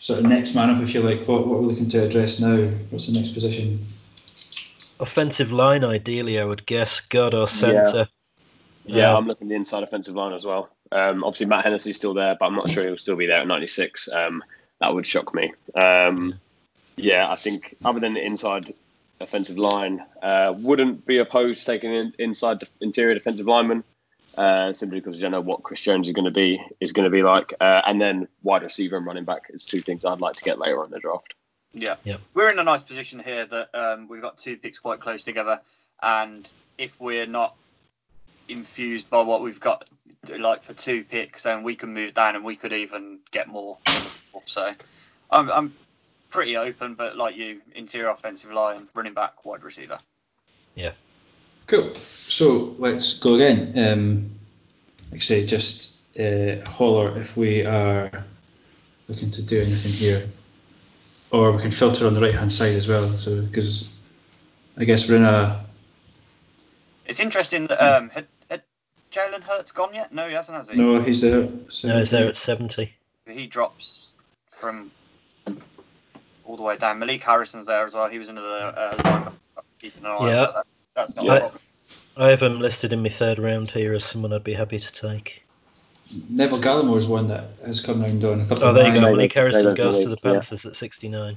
sort 0.00 0.18
of 0.20 0.26
next 0.26 0.54
man 0.54 0.70
up, 0.70 0.82
if 0.82 0.94
you 0.94 1.00
like? 1.00 1.26
What, 1.26 1.46
what 1.46 1.56
are 1.56 1.60
we 1.60 1.66
looking 1.68 1.88
to 1.90 2.04
address 2.04 2.40
now? 2.40 2.68
What's 2.90 3.06
the 3.06 3.12
next 3.12 3.28
position? 3.32 3.84
Offensive 5.00 5.50
line, 5.50 5.84
ideally, 5.84 6.38
I 6.38 6.44
would 6.44 6.66
guess. 6.66 7.00
God 7.00 7.34
or 7.34 7.48
centre. 7.48 7.98
Yeah, 7.98 8.04
Um, 8.88 9.16
I'm 9.16 9.26
looking 9.26 9.46
at 9.46 9.50
the 9.50 9.54
inside 9.54 9.82
offensive 9.82 10.14
line 10.14 10.32
as 10.32 10.44
well. 10.44 10.70
Um, 10.92 11.24
obviously, 11.24 11.46
Matt 11.46 11.64
Hennessy's 11.64 11.96
still 11.96 12.14
there, 12.14 12.36
but 12.38 12.46
I'm 12.46 12.54
not 12.54 12.70
sure 12.70 12.84
he'll 12.84 12.98
still 12.98 13.16
be 13.16 13.26
there 13.26 13.40
at 13.40 13.46
96. 13.46 14.08
Um, 14.12 14.44
that 14.80 14.94
would 14.94 15.06
shock 15.06 15.34
me. 15.34 15.52
Um, 15.74 16.34
yeah, 16.96 17.30
I 17.30 17.36
think 17.36 17.76
other 17.84 18.00
than 18.00 18.14
the 18.14 18.24
inside 18.24 18.72
offensive 19.20 19.58
line, 19.58 20.04
uh, 20.22 20.54
wouldn't 20.56 21.06
be 21.06 21.18
opposed 21.18 21.60
to 21.60 21.66
taking 21.66 21.94
in 21.94 22.12
inside 22.18 22.58
def- 22.60 22.72
interior 22.80 23.14
defensive 23.14 23.46
lineman. 23.46 23.84
Uh, 24.36 24.72
simply 24.72 24.98
because 24.98 25.14
we 25.14 25.22
don't 25.22 25.30
know 25.30 25.40
what 25.40 25.62
Chris 25.62 25.80
Jones 25.80 26.08
is 26.08 26.12
going 26.12 26.24
to 26.24 26.30
be 26.32 26.60
is 26.80 26.90
going 26.90 27.04
to 27.04 27.10
be 27.10 27.22
like, 27.22 27.54
uh, 27.60 27.82
and 27.86 28.00
then 28.00 28.26
wide 28.42 28.64
receiver 28.64 28.96
and 28.96 29.06
running 29.06 29.22
back 29.22 29.42
is 29.50 29.64
two 29.64 29.80
things 29.80 30.04
I'd 30.04 30.20
like 30.20 30.34
to 30.36 30.44
get 30.44 30.58
later 30.58 30.80
on 30.80 30.86
in 30.86 30.90
the 30.90 30.98
draft. 30.98 31.34
Yeah. 31.72 31.96
Yep. 32.02 32.20
We're 32.34 32.50
in 32.50 32.58
a 32.58 32.64
nice 32.64 32.82
position 32.82 33.20
here 33.20 33.46
that 33.46 33.68
um, 33.74 34.08
we've 34.08 34.20
got 34.20 34.38
two 34.38 34.56
picks 34.56 34.80
quite 34.80 34.98
close 34.98 35.22
together, 35.22 35.60
and 36.02 36.48
if 36.78 36.98
we're 37.00 37.26
not 37.26 37.54
infused 38.48 39.10
by 39.10 39.22
what 39.22 39.42
we've 39.42 39.60
got, 39.60 39.88
like 40.38 40.62
for 40.62 40.74
two 40.74 41.04
picks, 41.04 41.42
then 41.42 41.62
we 41.62 41.74
can 41.76 41.92
move 41.92 42.14
down 42.14 42.36
and 42.36 42.44
we 42.44 42.56
could 42.56 42.72
even 42.72 43.20
get 43.30 43.48
more. 43.48 43.78
So, 44.46 44.72
I'm, 45.30 45.50
I'm 45.50 45.74
pretty 46.30 46.56
open, 46.56 46.94
but 46.94 47.16
like 47.16 47.36
you, 47.36 47.60
interior 47.74 48.10
offensive 48.10 48.50
line, 48.50 48.88
running 48.94 49.14
back, 49.14 49.44
wide 49.44 49.62
receiver. 49.62 49.98
Yeah. 50.74 50.92
Cool. 51.66 51.94
So 52.26 52.74
let's 52.78 53.18
go 53.18 53.34
again. 53.34 53.72
Um, 53.78 54.30
like 55.10 55.20
I 55.20 55.24
say, 55.24 55.46
just 55.46 55.94
uh, 56.18 56.68
holler 56.68 57.18
if 57.18 57.36
we 57.36 57.64
are 57.64 58.24
looking 59.08 59.30
to 59.30 59.42
do 59.42 59.60
anything 59.60 59.92
here, 59.92 60.28
or 61.30 61.52
we 61.52 61.62
can 61.62 61.70
filter 61.70 62.06
on 62.06 62.14
the 62.14 62.20
right 62.20 62.34
hand 62.34 62.52
side 62.52 62.74
as 62.74 62.88
well. 62.88 63.16
So 63.16 63.42
because 63.42 63.88
I 64.76 64.84
guess 64.84 65.08
we're 65.08 65.16
in 65.16 65.24
a 65.24 65.64
It's 67.06 67.20
interesting 67.20 67.66
that 67.68 67.80
um, 67.80 68.10
had, 68.10 68.14
had 68.14 68.26
Jalen 69.14 69.42
Hurts 69.42 69.70
gone 69.72 69.94
yet? 69.94 70.12
No, 70.12 70.26
he 70.26 70.34
hasn't, 70.34 70.58
has 70.58 70.68
he? 70.68 70.76
no, 70.76 71.00
he's 71.00 71.20
there. 71.20 71.48
So 71.68 71.88
No, 71.88 71.98
it's 71.98 72.10
there 72.10 72.26
at 72.26 72.36
70. 72.36 72.92
He 73.26 73.46
drops 73.46 74.14
from 74.50 74.90
all 76.44 76.56
the 76.56 76.62
way 76.62 76.76
down. 76.76 76.98
Malik 76.98 77.22
Harrison's 77.22 77.66
there 77.66 77.86
as 77.86 77.92
well. 77.94 78.08
He 78.08 78.18
was 78.18 78.28
another 78.28 78.72
uh, 78.76 78.94
linebacker. 78.96 79.32
Keeping 79.80 80.04
an 80.04 80.10
eye 80.10 80.28
Yeah. 80.28 80.34
that, 80.54 80.66
that's 80.94 81.14
not 81.14 81.24
Yeah. 81.24 81.34
a 81.36 81.40
problem. 81.40 81.60
I 82.16 82.30
have 82.30 82.42
him 82.42 82.60
listed 82.60 82.92
in 82.92 83.02
my 83.02 83.08
third 83.08 83.38
round 83.38 83.70
here 83.70 83.94
as 83.94 84.04
someone 84.04 84.32
I'd 84.32 84.44
be 84.44 84.54
happy 84.54 84.78
to 84.80 84.92
take. 84.92 85.42
Neville 86.28 86.60
Gallimore 86.60 86.98
is 86.98 87.06
one 87.06 87.28
that 87.28 87.50
has 87.64 87.80
come 87.80 88.02
round 88.02 88.24
on 88.24 88.40
a 88.42 88.46
couple 88.46 88.64
Oh, 88.64 88.68
of 88.68 88.74
there 88.76 88.86
you 88.86 88.94
go. 88.94 89.00
Malik- 89.00 89.16
Malik 89.16 89.32
Harrison 89.32 89.62
Malik, 89.64 89.76
goes 89.76 89.98
to 90.04 90.08
the 90.10 90.18
yeah. 90.22 90.32
Panthers 90.32 90.66
at 90.66 90.76
69. 90.76 91.36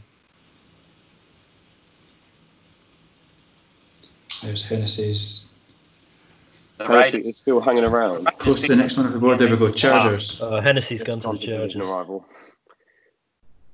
There's 4.44 4.64
Hennessy's. 4.64 5.46
The 6.78 6.86
Hennessy 6.86 7.18
Raiders, 7.18 7.36
is 7.36 7.38
still 7.38 7.60
hanging 7.60 7.84
around. 7.84 8.26
Close 8.38 8.62
to 8.62 8.68
the 8.68 8.76
next 8.76 8.98
one 8.98 9.08
off 9.08 9.14
the 9.14 9.20
board. 9.20 9.40
There 9.40 9.50
we 9.50 9.58
go. 9.58 9.72
Chargers. 9.72 10.40
Oh, 10.42 10.62
Hennessy's 10.62 11.02
It's 11.02 11.10
gone 11.10 11.22
to 11.22 11.40
the 11.40 11.48
Chargers. 11.48 11.76
Arrival. 11.76 12.26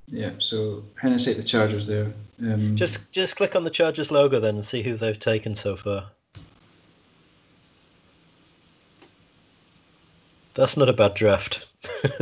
Yeah. 0.08 0.32
So 0.40 0.84
Hennessy 1.02 1.32
at 1.32 1.38
the 1.38 1.44
Chargers 1.44 1.88
there. 1.88 2.14
Um, 2.42 2.76
Just 2.76 3.00
just 3.12 3.36
click 3.36 3.56
on 3.56 3.64
the 3.64 3.70
Chargers 3.70 4.12
logo 4.12 4.40
then 4.40 4.56
and 4.56 4.66
see 4.66 4.84
who 4.84 4.98
they've 4.98 5.20
taken 5.20 5.56
so 5.56 5.76
far. 5.76 6.12
That's 10.56 10.78
not 10.78 10.88
a 10.90 10.94
bad 10.94 11.16
draft. 11.16 11.66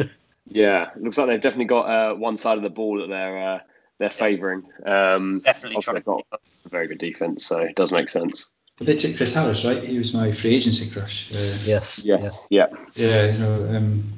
Yeah, 0.53 0.89
looks 0.97 1.17
like 1.17 1.27
they've 1.27 1.39
definitely 1.41 1.65
got 1.65 1.83
uh, 1.83 2.15
one 2.15 2.35
side 2.35 2.57
of 2.57 2.63
the 2.63 2.69
ball 2.69 2.99
that 2.99 3.07
they're 3.07 3.53
uh, 3.55 3.59
they're 3.99 4.09
favouring. 4.09 4.63
Um, 4.85 5.39
definitely 5.39 5.77
obviously 5.77 5.81
trying 5.81 5.95
to 5.95 6.01
got 6.01 6.25
a 6.65 6.69
very 6.69 6.87
good 6.87 6.97
defense, 6.97 7.45
so 7.45 7.59
it 7.59 7.75
does 7.75 7.91
make 7.93 8.09
sense. 8.09 8.51
But 8.81 8.87
they 8.87 8.95
took 8.97 9.15
Chris 9.15 9.31
Harris, 9.35 9.63
right? 9.63 9.83
He 9.83 9.99
was 9.99 10.11
my 10.11 10.31
free 10.31 10.55
agency 10.55 10.89
crush. 10.89 11.29
Uh, 11.31 11.55
yes. 11.63 11.99
Yes, 12.03 12.47
yeah. 12.49 12.65
Yeah, 12.95 13.25
you 13.31 13.37
know, 13.37 13.75
um, 13.77 14.11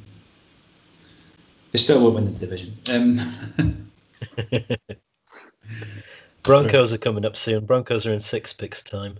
they 1.74 1.80
still 1.80 2.02
won't 2.02 2.16
win 2.16 2.32
the 2.34 2.40
division. 2.40 2.78
Um. 2.94 3.92
Broncos 6.44 6.94
are 6.94 6.98
coming 6.98 7.26
up 7.26 7.36
soon. 7.36 7.66
Broncos 7.66 8.06
are 8.06 8.14
in 8.14 8.22
six 8.22 8.54
picks 8.54 8.82
time. 8.82 9.18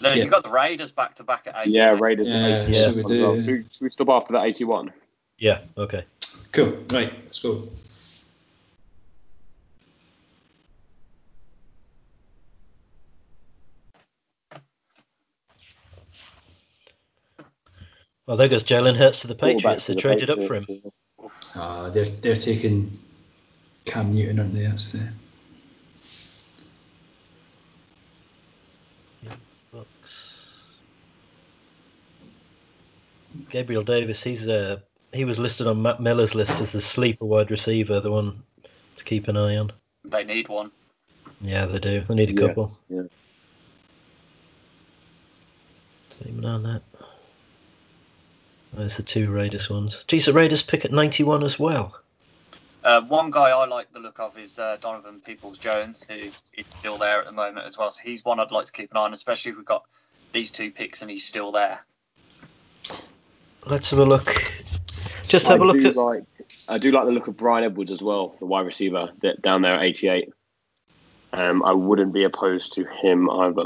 No, 0.00 0.08
Yeah. 0.10 0.24
You've 0.24 0.32
got 0.32 0.42
the 0.42 0.50
Raiders 0.50 0.90
back 0.90 1.14
to 1.14 1.22
back 1.22 1.46
at 1.46 1.54
eight. 1.64 1.70
Yeah, 1.72 1.96
Raiders 2.00 2.30
Yeah, 2.32 2.36
at 2.38 2.62
81. 2.68 2.72
yeah, 2.72 2.90
so 2.90 2.96
we 2.96 3.02
do, 3.04 3.22
well. 3.22 3.36
yeah. 3.36 3.42
Should, 3.42 3.50
we- 3.52 3.64
should 3.70 3.84
we 3.84 3.90
stop 3.90 4.08
after 4.08 4.32
that 4.32 4.42
81? 4.42 4.92
Yeah. 5.38 5.60
Okay. 5.78 6.04
cool. 6.50 6.76
Right, 6.90 7.12
let's 7.24 7.38
go. 7.38 7.68
Well, 18.26 18.36
there 18.36 18.48
goes 18.48 18.64
Jalen 18.64 18.96
Hurts 18.96 19.20
to 19.20 19.26
the 19.26 19.34
Patriots. 19.34 19.86
to 19.86 19.92
They 19.92 19.96
the 19.96 20.02
traded 20.02 20.30
up 20.30 20.38
for 20.44 20.54
him. 20.54 20.62
Patriots, 20.64 20.84
yeah. 21.20 21.28
Ah, 21.54 21.90
they're 21.90 22.04
they're 22.04 22.36
taking 22.36 22.98
Cam 23.84 24.14
Newton, 24.14 24.38
aren't 24.38 24.54
they? 24.54 24.62
That's 24.62 24.92
the 24.92 25.08
Gabriel 33.50 33.82
Davis. 33.82 34.22
He's 34.22 34.46
uh, 34.48 34.78
he 35.12 35.24
was 35.24 35.38
listed 35.38 35.66
on 35.66 35.82
Matt 35.82 36.00
Miller's 36.00 36.34
list 36.34 36.52
as 36.52 36.72
the 36.72 36.80
sleeper 36.80 37.24
wide 37.24 37.50
receiver, 37.50 38.00
the 38.00 38.10
one 38.10 38.42
to 38.96 39.04
keep 39.04 39.28
an 39.28 39.36
eye 39.36 39.56
on. 39.56 39.72
They 40.04 40.24
need 40.24 40.48
one. 40.48 40.70
Yeah, 41.40 41.66
they 41.66 41.78
do. 41.78 42.04
They 42.08 42.14
need 42.14 42.30
a 42.30 42.32
Yes, 42.32 42.48
couple. 42.48 42.72
yeah. 42.88 43.02
Keep 46.24 46.38
an 46.38 46.44
eye 46.44 46.50
on 46.50 46.62
that. 46.64 46.82
There's 48.72 48.96
the 48.96 49.02
two 49.02 49.30
Raiders 49.30 49.68
ones. 49.68 50.02
Geez, 50.08 50.26
the 50.26 50.32
Raiders 50.32 50.62
pick 50.62 50.84
at 50.84 50.92
91 50.92 51.44
as 51.44 51.58
well. 51.58 51.98
Uh, 52.82 53.02
one 53.02 53.30
guy 53.30 53.50
I 53.50 53.66
like 53.66 53.92
the 53.92 54.00
look 54.00 54.18
of 54.18 54.36
is 54.36 54.58
uh, 54.58 54.76
Donovan 54.80 55.20
Peoples 55.20 55.58
Jones, 55.58 56.04
who 56.08 56.30
is 56.54 56.64
still 56.80 56.98
there 56.98 57.18
at 57.20 57.26
the 57.26 57.32
moment 57.32 57.66
as 57.66 57.78
well. 57.78 57.90
So 57.92 58.00
he's 58.02 58.24
one 58.24 58.40
I'd 58.40 58.50
like 58.50 58.66
to 58.66 58.72
keep 58.72 58.90
an 58.90 58.96
eye 58.96 59.02
on, 59.02 59.12
especially 59.12 59.52
if 59.52 59.56
we've 59.56 59.66
got 59.66 59.84
these 60.32 60.50
two 60.50 60.70
picks 60.70 61.02
and 61.02 61.10
he's 61.10 61.24
still 61.24 61.52
there. 61.52 61.84
Let's 63.66 63.90
have 63.90 64.00
a 64.00 64.04
look. 64.04 64.42
Just 65.22 65.46
have 65.46 65.60
I 65.60 65.64
a 65.64 65.68
look 65.68 65.84
at. 65.84 65.94
like 65.94 66.24
I 66.68 66.78
do 66.78 66.90
like 66.90 67.04
the 67.04 67.12
look 67.12 67.28
of 67.28 67.36
Bryan 67.36 67.64
Edwards 67.64 67.92
as 67.92 68.02
well, 68.02 68.34
the 68.40 68.46
wide 68.46 68.66
receiver 68.66 69.10
that 69.20 69.40
down 69.42 69.62
there 69.62 69.74
at 69.74 69.82
88. 69.82 70.32
Um, 71.32 71.62
I 71.64 71.72
wouldn't 71.72 72.12
be 72.12 72.24
opposed 72.24 72.74
to 72.74 72.84
him 72.84 73.30
either. 73.30 73.64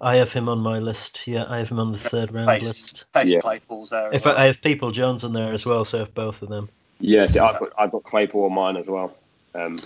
I 0.00 0.16
have 0.16 0.32
him 0.32 0.48
on 0.48 0.58
my 0.60 0.78
list. 0.78 1.20
Yeah, 1.26 1.44
I 1.48 1.58
have 1.58 1.68
him 1.68 1.78
on 1.78 1.92
the 1.92 1.98
third 1.98 2.32
round 2.32 2.48
Pace, 2.48 2.62
list. 2.64 3.04
Pace 3.14 3.30
Yeah. 3.30 3.40
Claypool's 3.40 3.90
there. 3.90 4.08
As 4.08 4.14
If 4.16 4.24
well. 4.24 4.36
I, 4.36 4.42
I 4.42 4.46
have 4.46 4.60
People 4.62 4.92
Jones 4.92 5.24
on 5.24 5.32
there 5.32 5.52
as 5.52 5.66
well, 5.66 5.84
so 5.84 5.98
I 5.98 6.00
have 6.00 6.14
both 6.14 6.40
of 6.42 6.48
them. 6.48 6.68
Yes, 7.00 7.36
I've 7.36 7.58
got 7.60 7.70
I've 7.78 7.92
got 7.92 8.02
Claypool 8.04 8.44
on 8.44 8.52
mine 8.54 8.76
as 8.76 8.88
well. 8.88 9.14
Um, 9.54 9.78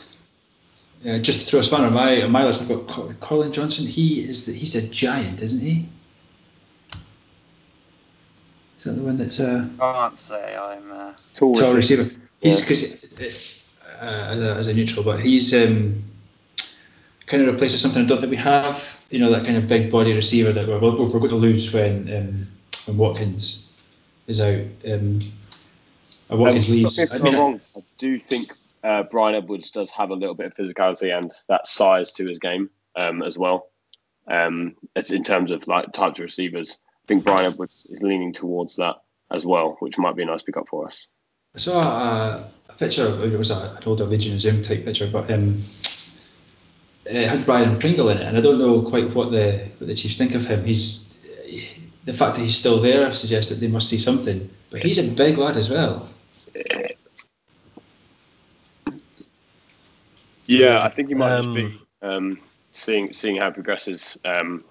Yeah, 1.03 1.19
just 1.19 1.41
to 1.41 1.47
throw 1.47 1.61
a 1.61 1.65
spanner 1.65 1.87
on 1.87 1.93
my 1.95 2.23
on 2.23 2.31
my 2.31 2.45
list, 2.45 2.63
I've 2.63 2.69
got 2.69 3.21
Collin 3.21 3.53
Johnson. 3.53 3.87
He 3.87 4.29
is 4.29 4.47
the, 4.47 4.53
he's 4.53 4.75
a 4.75 4.83
giant, 4.83 5.41
isn't 5.43 5.61
he? 5.61 5.89
Is 8.79 8.85
that 8.85 8.93
the 8.97 9.03
one 9.03 9.17
that's 9.19 9.39
a 9.39 9.69
I 9.81 9.93
can't 9.93 10.19
say 10.19 10.57
I'm. 10.57 10.91
Uh, 10.93 11.13
tall 11.35 11.55
tall 11.55 11.73
receiver. 11.75 12.03
receiver? 12.05 12.21
He's 12.41 12.59
Yeah. 12.61 12.65
because 12.67 13.61
uh, 14.01 14.05
as, 14.05 14.41
a, 14.41 14.55
as 14.57 14.67
a 14.67 14.75
neutral, 14.75 15.05
but 15.05 15.21
he's 15.21 15.55
um, 15.55 16.03
kind 17.27 17.43
of 17.43 17.53
replaces 17.53 17.81
something 17.81 18.03
I 18.03 18.07
don't 18.07 18.21
think 18.21 18.31
we 18.31 18.37
have. 18.37 18.83
You 19.15 19.21
know 19.21 19.31
that 19.31 19.45
kind 19.45 19.57
of 19.57 19.69
big 19.69 19.93
body 19.93 20.13
receiver 20.13 20.53
that 20.53 20.67
we're, 20.67 20.81
we're 20.81 21.21
going 21.21 21.29
to 21.31 21.37
lose 21.37 21.73
when 21.73 22.13
um, 22.13 22.49
when 22.87 22.97
Watkins 22.97 23.69
is 24.27 24.41
out. 24.41 24.67
Um, 24.91 25.21
Watkins 26.31 26.69
Um, 26.69 26.75
leaves. 26.75 26.99
I 26.99 27.19
mean, 27.19 27.37
wrong, 27.37 27.61
I 27.77 27.81
do 27.97 28.19
think 28.19 28.51
uh, 28.83 29.05
Bryan 29.05 29.37
Edwards 29.37 29.71
does 29.71 29.91
have 29.91 30.11
a 30.11 30.15
little 30.15 30.35
bit 30.35 30.47
of 30.47 30.55
physicality 30.55 31.17
and 31.17 31.31
that 31.49 31.69
size 31.69 32.11
to 32.15 32.25
his 32.25 32.41
game 32.41 32.71
um, 32.97 33.23
as 33.23 33.39
well. 33.39 33.69
Um, 34.27 34.75
as 34.97 35.13
in 35.13 35.23
terms 35.23 35.53
of 35.53 35.69
like 35.69 35.93
types 35.93 36.19
of 36.19 36.25
receivers, 36.25 36.79
I 37.05 37.07
think 37.07 37.23
Bryan 37.23 37.53
Edwards 37.53 37.87
is 37.91 38.03
leaning 38.03 38.33
towards 38.33 38.75
that 38.77 38.97
as 39.31 39.47
well, 39.47 39.77
which 39.79 39.97
might 39.97 40.17
be 40.17 40.25
a 40.25 40.27
nice 40.27 40.43
pickup 40.43 40.69
for 40.69 40.89
us. 40.89 41.07
I 41.55 41.59
saw 41.59 41.81
a, 41.81 42.53
a 42.69 42.73
picture. 42.73 43.07
It 43.25 43.39
was 43.39 43.53
a, 43.53 43.77
an 43.79 43.85
older 43.87 44.07
Legion 44.07 44.35
of 44.35 44.41
Zoom 44.41 44.65
type 44.65 44.85
picture, 44.85 45.09
but 45.09 45.31
um, 45.31 45.63
it 47.07 47.29
had 47.29 47.47
Byron 47.47 47.79
Pringle 47.79 48.09
in 48.11 48.19
it, 48.19 48.27
and 48.27 48.37
I 48.37 48.41
don't 48.41 48.59
know 48.59 48.83
quite 48.83 49.15
what 49.15 49.31
the 49.31 49.69
what 49.79 49.87
the 49.87 49.95
Chiefs 49.95 50.17
think 50.17 50.35
of 50.35 50.47
him. 50.47 50.65
He's 50.65 51.05
the 52.05 52.13
fact 52.13 52.37
that 52.37 52.43
he's 52.43 52.57
still 52.57 52.81
there 52.81 53.15
suggests 53.15 53.51
that 53.51 53.61
they 53.61 53.69
must 53.69 53.89
see 53.89 53.99
something. 53.99 54.51
But 54.71 54.83
he's 54.83 54.99
a 54.99 55.09
big 55.09 55.39
lad 55.39 55.57
as 55.57 55.71
well. 55.71 56.09
Yeah, 60.47 60.83
I 60.83 60.89
think 60.91 61.09
he 61.09 61.15
might 61.15 61.37
just 61.37 61.49
Um, 61.49 61.55
be 61.55 61.81
um, 62.03 62.41
seeing 62.71 63.13
seeing 63.13 63.37
how 63.37 63.49
it 63.49 63.55
progresses 63.55 64.19
um, 64.25 64.65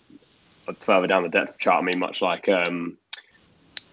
further 0.80 1.08
down 1.08 1.24
the 1.24 1.30
depth 1.30 1.58
chart. 1.58 1.82
I 1.82 1.86
mean, 1.86 2.00
much 2.00 2.22
like 2.22 2.48
um, 2.50 2.98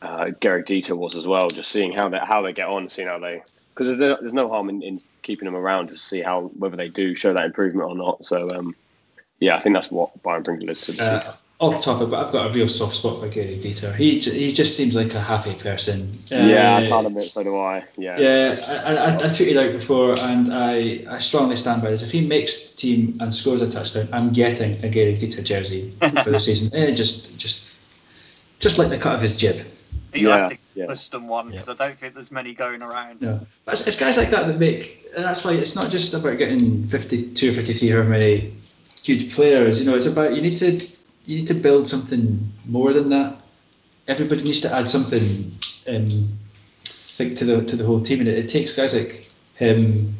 uh, 0.02 0.26
Gehrig 0.40 0.66
Dieter 0.66 0.96
was 0.96 1.14
as 1.14 1.26
well, 1.26 1.48
just 1.48 1.70
seeing 1.70 1.92
how 1.92 2.08
they 2.08 2.18
how 2.18 2.42
they 2.42 2.52
get 2.52 2.68
on, 2.68 2.88
seeing 2.88 3.08
how 3.08 3.18
they 3.18 3.42
because 3.74 3.86
there's 3.86 3.98
no, 3.98 4.16
there's 4.20 4.34
no 4.34 4.48
harm 4.48 4.68
in, 4.68 4.82
in 4.82 5.00
keeping 5.22 5.46
them 5.46 5.56
around 5.56 5.88
to 5.88 5.96
see 5.96 6.20
how 6.22 6.50
whether 6.58 6.76
they 6.76 6.88
do 6.88 7.14
show 7.14 7.32
that 7.34 7.44
improvement 7.46 7.88
or 7.90 7.96
not. 7.96 8.24
So 8.24 8.48
um, 8.50 8.74
yeah, 9.38 9.56
I 9.56 9.60
think 9.60 9.74
that's 9.74 9.90
what 9.90 10.22
Byron 10.22 10.42
Pringle 10.44 10.70
is 10.70 10.80
to 10.82 10.92
the 10.92 11.02
Uh, 11.02 11.34
off 11.60 11.84
topic, 11.84 12.08
but 12.08 12.24
I've 12.24 12.32
got 12.32 12.46
a 12.50 12.52
real 12.54 12.68
soft 12.70 12.96
spot 12.96 13.20
for 13.20 13.28
Gehrig 13.28 13.62
Dieter. 13.62 13.94
He 13.94 14.18
he 14.18 14.50
just 14.50 14.76
seems 14.78 14.94
like 14.94 15.12
a 15.14 15.20
happy 15.20 15.54
person. 15.54 16.10
yeah, 16.30 16.76
I 16.76 16.86
Uh, 16.86 16.88
can't 16.88 17.06
admit 17.06 17.30
so 17.30 17.42
do 17.44 17.58
I. 17.58 17.84
Yeah, 17.98 18.18
Yeah, 18.18 18.82
I, 18.86 18.94
I, 18.94 19.14
I 19.14 19.18
tweeted 19.28 19.58
out 19.62 19.78
before, 19.78 20.14
and 20.18 20.54
I, 20.54 21.04
I 21.08 21.18
strongly 21.18 21.56
stand 21.56 21.82
by 21.82 21.90
this. 21.90 22.02
If 22.02 22.10
he 22.10 22.26
makes 22.26 22.68
the 22.68 22.76
team 22.76 23.18
and 23.20 23.34
scores 23.34 23.60
a 23.60 23.70
touchdown, 23.70 24.08
I'm 24.10 24.32
getting 24.32 24.72
a 24.72 24.88
Gehrig 24.88 25.18
Dieter 25.18 25.44
jersey 25.44 25.92
for 26.24 26.30
the 26.30 26.40
season. 26.48 26.70
Eh, 26.74 26.94
just, 26.94 27.36
just, 27.38 27.74
just 28.58 28.78
like 28.78 28.88
the 28.88 28.96
cut 28.98 29.14
of 29.16 29.20
his 29.20 29.36
jib. 29.36 29.66
You 30.14 30.28
Yeah, 30.30 30.36
have 30.38 30.50
to 30.52 30.58
yeah. 30.74 30.86
custom 30.86 31.28
one 31.28 31.50
because 31.50 31.68
I 31.68 31.74
don't 31.74 31.98
think 31.98 32.14
there's 32.14 32.30
many 32.30 32.54
going 32.54 32.82
around. 32.82 33.22
No, 33.22 33.46
it's, 33.66 33.86
it's 33.86 33.98
guys 33.98 34.16
like 34.16 34.30
that 34.30 34.46
that 34.46 34.58
make, 34.58 35.08
and 35.14 35.24
that's 35.24 35.44
why 35.44 35.52
it's 35.52 35.74
not 35.74 35.90
just 35.90 36.14
about 36.14 36.38
getting 36.38 36.88
52 36.88 37.50
or 37.50 37.54
53, 37.54 37.88
however 37.88 38.08
many 38.08 38.54
good 39.04 39.30
players. 39.32 39.78
You 39.78 39.86
know, 39.86 39.94
it's 39.94 40.06
about 40.06 40.34
you 40.34 40.42
need 40.42 40.56
to 40.58 40.80
you 41.24 41.38
need 41.38 41.46
to 41.48 41.54
build 41.54 41.88
something 41.88 42.52
more 42.66 42.92
than 42.92 43.10
that. 43.10 43.40
Everybody 44.08 44.42
needs 44.42 44.60
to 44.62 44.72
add 44.72 44.88
something, 44.88 45.52
um, 45.88 46.38
I 46.84 47.16
think, 47.16 47.38
to 47.38 47.44
the 47.44 47.64
to 47.64 47.76
the 47.76 47.84
whole 47.84 48.00
team, 48.00 48.20
and 48.20 48.28
it, 48.28 48.38
it 48.38 48.48
takes 48.48 48.74
guys 48.74 48.94
like 48.94 49.28
him. 49.54 50.16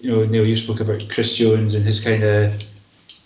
You 0.00 0.10
know, 0.10 0.24
Neil, 0.26 0.46
you 0.46 0.56
spoke 0.56 0.80
about 0.80 1.02
Chris 1.10 1.34
Jones 1.34 1.74
and 1.74 1.84
his 1.84 2.04
kind 2.04 2.22
of, 2.22 2.62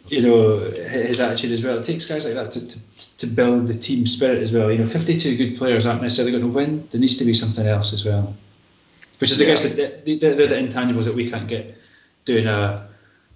you 0.09 0.23
know, 0.23 0.59
his 0.59 1.21
attitude 1.21 1.53
as 1.53 1.63
well. 1.63 1.79
It 1.79 1.85
takes 1.85 2.07
guys 2.07 2.25
like 2.25 2.35
that 2.35 2.53
to, 2.53 2.67
to, 2.67 2.79
to 3.19 3.27
build 3.27 3.67
the 3.67 3.75
team 3.75 4.07
spirit 4.07 4.43
as 4.43 4.53
well. 4.53 4.71
You 4.71 4.79
know, 4.79 4.89
52 4.89 5.37
good 5.37 5.59
players 5.59 5.87
aren't 5.87 6.03
necessarily 6.03 6.33
going 6.33 6.45
to 6.45 6.53
win. 6.53 6.89
There 6.91 7.01
needs 7.01 7.17
to 7.19 7.25
be 7.25 7.35
something 7.35 7.67
else 7.67 7.93
as 7.93 8.05
well. 8.05 8.35
Which 9.19 9.31
is, 9.31 9.43
I 9.43 9.47
guess, 9.47 9.63
the, 9.63 10.01
the, 10.05 10.17
the, 10.17 10.35
the 10.35 10.55
intangibles 10.55 11.05
that 11.05 11.15
we 11.15 11.31
can't 11.31 11.49
get 11.49 11.77
doing 12.25 12.47
a, 12.47 12.89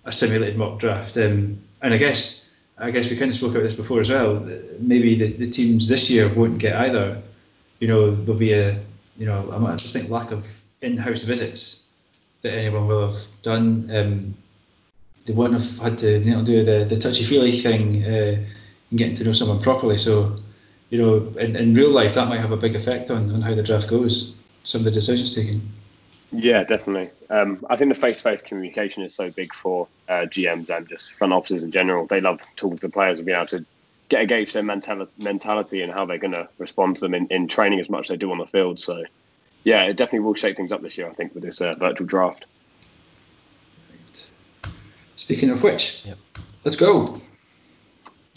a 0.05 0.13
simulated 0.13 0.57
mock 0.57 0.79
draft. 0.79 1.17
Um, 1.17 1.61
and 1.83 1.93
I 1.93 1.97
guess, 1.97 2.51
I 2.79 2.91
guess 2.91 3.11
we 3.11 3.17
kind 3.17 3.31
of 3.31 3.37
spoke 3.37 3.53
about 3.53 3.65
this 3.65 3.75
before 3.75 4.01
as 4.01 4.11
well. 4.11 4.49
Maybe 4.79 5.19
the, 5.19 5.33
the 5.33 5.51
teams 5.51 5.89
this 5.89 6.09
year 6.09 6.33
won't 6.33 6.59
get 6.59 6.77
either. 6.77 7.21
You 7.81 7.89
know, 7.89 8.15
there'll 8.15 8.39
be 8.39 8.53
a, 8.53 8.81
you 9.17 9.27
know, 9.27 9.51
I 9.67 9.77
just 9.77 9.93
think 9.93 10.09
lack 10.09 10.31
of 10.31 10.47
in-house 10.81 11.23
visits 11.23 11.83
that 12.43 12.53
anyone 12.53 12.87
will 12.87 13.13
have 13.13 13.23
done. 13.43 13.91
Um, 13.95 14.35
they 15.25 15.33
wouldn't 15.33 15.61
have 15.61 15.79
had 15.79 15.99
to, 15.99 16.19
you 16.19 16.35
know, 16.35 16.45
do 16.45 16.65
the, 16.65 16.85
the 16.85 16.99
touchy-feely 16.99 17.61
thing 17.61 18.05
uh, 18.05 18.45
and 18.91 18.99
getting 18.99 19.15
to 19.17 19.25
know 19.25 19.33
someone 19.33 19.63
properly. 19.63 19.99
So, 19.99 20.37
you 20.91 21.01
know, 21.01 21.33
in, 21.39 21.57
in 21.57 21.75
real 21.75 21.91
life, 21.91 22.15
that 22.15 22.29
might 22.29 22.41
have 22.41 22.53
a 22.53 22.57
big 22.57 22.75
effect 22.75 23.11
on, 23.11 23.31
on 23.33 23.43
how 23.43 23.55
the 23.55 23.63
draft 23.63 23.89
goes. 23.89 24.35
Some 24.65 24.81
of 24.81 24.85
the 24.85 24.91
decisions 24.91 25.35
taken. 25.35 25.63
Yeah, 26.33 26.65
definitely. 26.65 27.11
Um, 27.31 27.65
I 27.69 27.77
think 27.77 27.93
the 27.93 28.01
face-to-face 28.01 28.43
communication 28.43 29.03
is 29.03 29.15
so 29.15 29.31
big 29.31 29.53
for 29.53 29.87
uh, 30.09 30.23
GMs 30.23 30.71
and 30.71 30.89
just 30.89 31.13
front 31.13 31.33
offices 31.33 31.63
in 31.63 31.71
general. 31.71 32.07
They 32.07 32.21
love 32.21 32.41
talking 32.57 32.79
to 32.79 32.87
the 32.87 32.93
players 32.93 33.19
and 33.19 33.27
being 33.27 33.37
able 33.37 33.47
to 33.49 33.65
get 34.09 34.23
a 34.23 34.27
gauge 34.27 34.53
their 34.53 34.63
mentali- 34.63 35.09
mentality 35.19 35.83
and 35.83 35.93
how 35.93 36.07
they're 36.07 36.19
going 36.19 36.35
to 36.35 36.49
respond 36.59 36.97
to 36.97 37.03
them 37.03 37.15
in, 37.15 37.27
in 37.29 37.49
training 37.49 37.81
as 37.81 37.91
much 37.91 38.07
as 38.07 38.09
they 38.09 38.17
do 38.17 38.33
on 38.33 38.39
the 38.39 38.47
field. 38.47 38.81
So, 38.81 39.05
yeah, 39.65 39.85
it 39.85 39.97
definitely 39.97 40.21
will 40.21 40.35
shake 40.35 40.57
things 40.57 40.73
up 40.73 40.83
this 40.83 40.97
year. 40.97 41.09
I 41.09 41.13
think 41.13 41.35
with 41.35 41.43
this 41.43 41.61
uh, 41.61 41.75
virtual 41.79 42.07
draft. 42.07 42.47
Speaking 45.23 45.51
of 45.51 45.63
which, 45.63 46.03
Yep. 46.05 46.19
let's 46.65 46.75
go. 46.75 47.07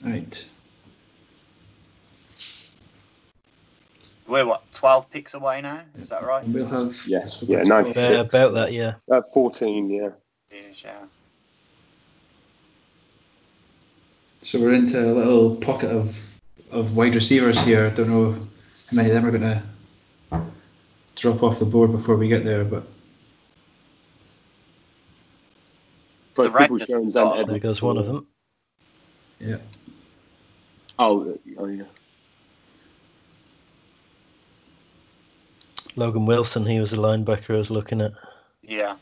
Right. 0.05 0.45
We're 4.27 4.45
what, 4.45 4.71
12 4.73 5.09
picks 5.09 5.33
away 5.33 5.61
now? 5.61 5.81
Is 5.97 6.09
that 6.09 6.23
right? 6.23 6.43
And 6.45 6.53
we'll 6.53 6.67
have. 6.67 6.95
Yes, 7.07 7.41
yeah, 7.41 7.63
96. 7.63 8.05
twelve. 8.07 8.19
Uh, 8.19 8.21
about 8.21 8.53
that, 8.53 8.71
yeah. 8.73 8.93
Uh, 9.09 9.23
14, 9.33 9.89
yeah. 9.89 10.09
Yeah, 10.51 10.59
yeah. 10.83 10.97
So 14.43 14.59
we're 14.59 14.75
into 14.75 15.11
a 15.11 15.11
little 15.11 15.55
pocket 15.55 15.89
of, 15.89 16.15
of 16.69 16.95
wide 16.95 17.15
receivers 17.15 17.57
here. 17.61 17.87
I 17.87 17.89
don't 17.89 18.09
know 18.11 18.33
how 18.33 18.39
many 18.91 19.09
of 19.09 19.15
them 19.15 19.25
are 19.25 19.31
going 19.31 19.41
to 19.41 19.63
drop 21.15 21.41
off 21.41 21.57
the 21.57 21.65
board 21.65 21.91
before 21.91 22.15
we 22.15 22.27
get 22.27 22.43
there, 22.43 22.63
but 22.63 22.85
Both 26.35 26.53
The 26.53 26.59
Peoples 26.59 26.81
Jones 26.81 27.15
oh, 27.15 27.21
and 27.21 27.31
there 27.31 27.39
Edwards. 27.41 27.49
There 27.49 27.59
goes 27.59 27.81
one 27.81 27.97
of 27.97 28.05
them. 28.05 28.27
yeah. 29.39 29.57
Oh, 30.99 31.37
oh 31.57 31.65
yeah. 31.65 31.83
Logan 35.95 36.25
Wilson, 36.25 36.65
he 36.65 36.79
was 36.79 36.91
a 36.91 36.97
linebacker 36.97 37.51
I 37.51 37.57
was 37.57 37.69
looking 37.69 38.01
at. 38.01 38.11
Yeah. 38.61 38.97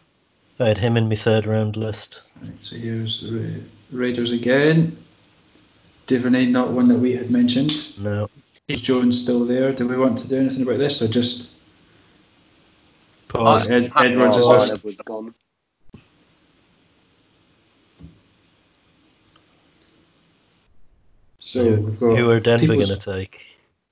I 0.59 0.67
had 0.67 0.77
him 0.77 0.95
in 0.95 1.09
my 1.09 1.15
third 1.15 1.47
round 1.47 1.75
list. 1.75 2.21
Right, 2.41 2.53
so 2.61 2.75
here's 2.75 3.21
the 3.21 3.31
Ra- 3.31 3.63
Raiders 3.91 4.31
again. 4.31 5.03
Duvernay, 6.05 6.47
not 6.47 6.71
one 6.71 6.87
that 6.89 6.99
we 6.99 7.15
had 7.15 7.31
mentioned. 7.31 7.99
No. 7.99 8.29
Is 8.67 8.81
Jones 8.81 9.19
still 9.19 9.45
there? 9.45 9.73
Do 9.73 9.87
we 9.87 9.97
want 9.97 10.19
to 10.19 10.27
do 10.27 10.37
anything 10.37 10.61
about 10.61 10.77
this 10.77 11.01
or 11.01 11.07
just 11.07 11.53
Pause. 13.33 13.67
Ed, 13.67 13.91
Edwards 13.95 14.37
is 14.37 14.45
last? 14.45 14.71
Edwards 14.71 14.97
gone. 15.05 15.33
So 21.53 21.63
we've 21.75 21.99
got 21.99 22.17
Who 22.17 22.31
are 22.31 22.39
Denver 22.39 22.65
Peoples- 22.65 22.87
going 22.87 22.99
to 22.99 23.13
take? 23.13 23.41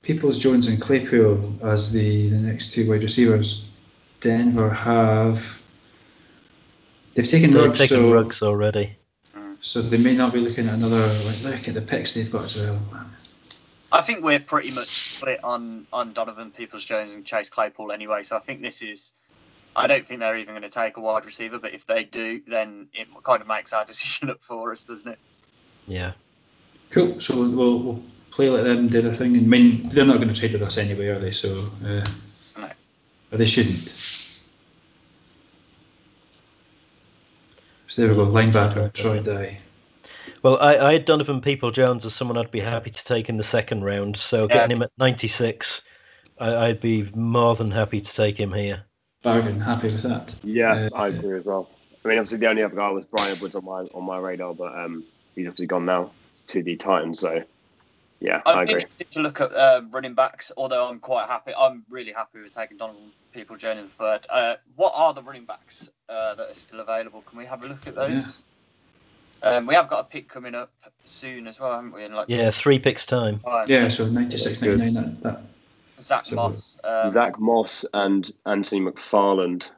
Peoples, 0.01 0.39
Jones, 0.39 0.65
and 0.67 0.81
Claypool 0.81 1.59
as 1.61 1.91
the, 1.91 2.29
the 2.29 2.37
next 2.37 2.71
two 2.71 2.89
wide 2.89 3.03
receivers. 3.03 3.65
Denver 4.19 4.67
have. 4.71 5.43
They've 7.13 7.27
taken 7.27 7.51
They've 7.53 7.65
Ruggs, 7.65 7.77
taken 7.77 7.97
so, 7.97 8.11
Ruggs 8.11 8.41
already. 8.41 8.97
so 9.61 9.83
they 9.83 9.97
may 9.97 10.15
not 10.15 10.33
be 10.33 10.39
looking 10.39 10.67
at 10.67 10.73
another. 10.73 11.07
Like, 11.23 11.43
look 11.43 11.67
at 11.67 11.75
the 11.75 11.83
picks 11.83 12.13
they've 12.13 12.31
got 12.31 12.45
as 12.45 12.55
well. 12.55 12.79
I 13.91 14.01
think 14.01 14.23
we're 14.23 14.39
pretty 14.39 14.71
much 14.71 15.17
split 15.17 15.43
on, 15.43 15.85
on 15.93 16.13
Donovan 16.13 16.49
Peoples 16.49 16.83
Jones 16.83 17.13
and 17.13 17.23
Chase 17.23 17.51
Claypool 17.51 17.91
anyway. 17.91 18.23
So 18.23 18.35
I 18.35 18.39
think 18.39 18.63
this 18.63 18.81
is. 18.81 19.13
I 19.75 19.85
don't 19.85 20.07
think 20.07 20.19
they're 20.19 20.35
even 20.35 20.55
going 20.55 20.63
to 20.63 20.69
take 20.69 20.97
a 20.97 20.99
wide 20.99 21.25
receiver, 21.25 21.59
but 21.59 21.75
if 21.75 21.85
they 21.85 22.05
do, 22.05 22.41
then 22.47 22.87
it 22.93 23.07
kind 23.23 23.39
of 23.39 23.47
makes 23.47 23.71
our 23.71 23.85
decision 23.93 24.31
up 24.31 24.39
for 24.41 24.71
us, 24.71 24.83
doesn't 24.83 25.07
it? 25.07 25.19
Yeah. 25.85 26.13
Cool. 26.91 27.19
So 27.19 27.37
we'll, 27.37 27.79
we'll 27.79 28.03
play 28.31 28.49
let 28.49 28.63
them 28.63 28.87
do 28.89 29.01
their 29.01 29.15
thing. 29.15 29.35
And 29.35 29.45
I 29.45 29.47
mean, 29.47 29.89
they're 29.89 30.05
not 30.05 30.17
going 30.17 30.27
to 30.27 30.33
trade 30.39 30.53
with 30.53 30.61
us 30.61 30.77
anyway, 30.77 31.07
are 31.07 31.19
they? 31.19 31.31
So. 31.31 31.69
Uh, 31.85 32.05
No. 32.57 32.69
Or 33.31 33.37
they 33.37 33.45
shouldn't. 33.45 33.91
So 37.87 38.01
there 38.01 38.09
we 38.09 38.15
go. 38.15 38.25
Linebacker, 38.25 38.93
Troy 38.93 39.19
Dye. 39.19 39.59
Well, 40.43 40.57
I, 40.59 40.77
I 40.77 40.93
had 40.93 41.05
Donovan 41.05 41.41
People 41.41 41.71
Jones 41.71 42.05
as 42.05 42.13
someone 42.13 42.37
I'd 42.37 42.51
be 42.51 42.59
happy 42.59 42.89
to 42.91 43.05
take 43.05 43.29
in 43.29 43.37
the 43.37 43.43
second 43.43 43.83
round. 43.83 44.17
So 44.17 44.43
Yeah. 44.43 44.53
getting 44.53 44.77
him 44.77 44.83
at 44.83 44.91
96, 44.97 45.81
I, 46.39 46.55
I'd 46.67 46.81
be 46.81 47.03
more 47.13 47.55
than 47.55 47.71
happy 47.71 48.01
to 48.01 48.13
take 48.13 48.37
him 48.37 48.53
here. 48.53 48.83
Bargain. 49.23 49.59
Happy 49.61 49.87
with 49.87 50.03
that. 50.03 50.33
Yeah, 50.43 50.89
Uh, 50.91 50.95
I 50.95 51.07
agree 51.09 51.37
as 51.37 51.45
well. 51.45 51.69
I 52.03 52.07
mean, 52.07 52.17
obviously 52.17 52.39
the 52.39 52.47
only 52.47 52.63
other 52.63 52.75
guy 52.75 52.89
was 52.89 53.05
Bryan 53.05 53.33
Edwards 53.35 53.55
on 53.55 53.63
my 53.63 53.81
on 53.93 54.03
my 54.03 54.17
radar, 54.17 54.55
but 54.55 54.75
um, 54.75 55.03
he's 55.35 55.45
obviously 55.45 55.67
gone 55.67 55.85
now 55.85 56.11
to 56.51 56.61
the 56.63 56.75
Titans. 56.75 57.19
So 57.19 57.41
yeah, 58.19 58.41
I 58.45 58.53
I'm 58.53 58.59
agree. 58.63 58.75
interested 58.75 59.09
to 59.11 59.19
look 59.21 59.41
at 59.41 59.53
uh, 59.53 59.81
running 59.89 60.13
backs, 60.13 60.51
although 60.57 60.87
I'm 60.87 60.99
quite 60.99 61.27
happy. 61.27 61.53
I'm 61.57 61.83
really 61.89 62.11
happy 62.11 62.41
with 62.41 62.53
taking 62.53 62.77
Donald 62.77 62.99
People 63.33 63.57
Jones 63.57 63.79
in 63.81 63.85
the 63.87 63.93
third. 63.93 64.25
Uh, 64.29 64.55
what 64.75 64.93
are 64.95 65.13
the 65.13 65.23
running 65.23 65.45
backs 65.45 65.89
uh, 66.09 66.35
that 66.35 66.49
are 66.49 66.53
still 66.53 66.79
available? 66.79 67.21
Can 67.23 67.37
we 67.39 67.45
have 67.45 67.63
a 67.63 67.67
look 67.67 67.87
at 67.87 67.95
those? 67.95 68.41
Um, 69.43 69.65
we 69.65 69.73
have 69.73 69.89
got 69.89 70.01
a 70.01 70.03
pick 70.03 70.29
coming 70.29 70.53
up 70.53 70.71
soon 71.05 71.47
as 71.47 71.59
well, 71.59 71.73
haven't 71.73 71.93
we? 71.93 72.03
In 72.03 72.13
like 72.13 72.27
Yeah, 72.29 72.51
three 72.51 72.77
picks 72.77 73.07
time. 73.07 73.39
time. 73.39 73.65
Yeah, 73.67 73.87
so 73.87 74.05
96, 74.07 74.61
99, 74.61 74.93
that, 74.93 75.23
that 75.23 75.41
Zach 75.99 76.27
So- 76.27 76.35
Moss. 76.35 76.77
Um, 76.83 77.11
Zach 77.11 77.39
Moss 77.39 77.83
and 77.93 78.31
Anthony 78.45 78.81
McFarland. 78.81 79.71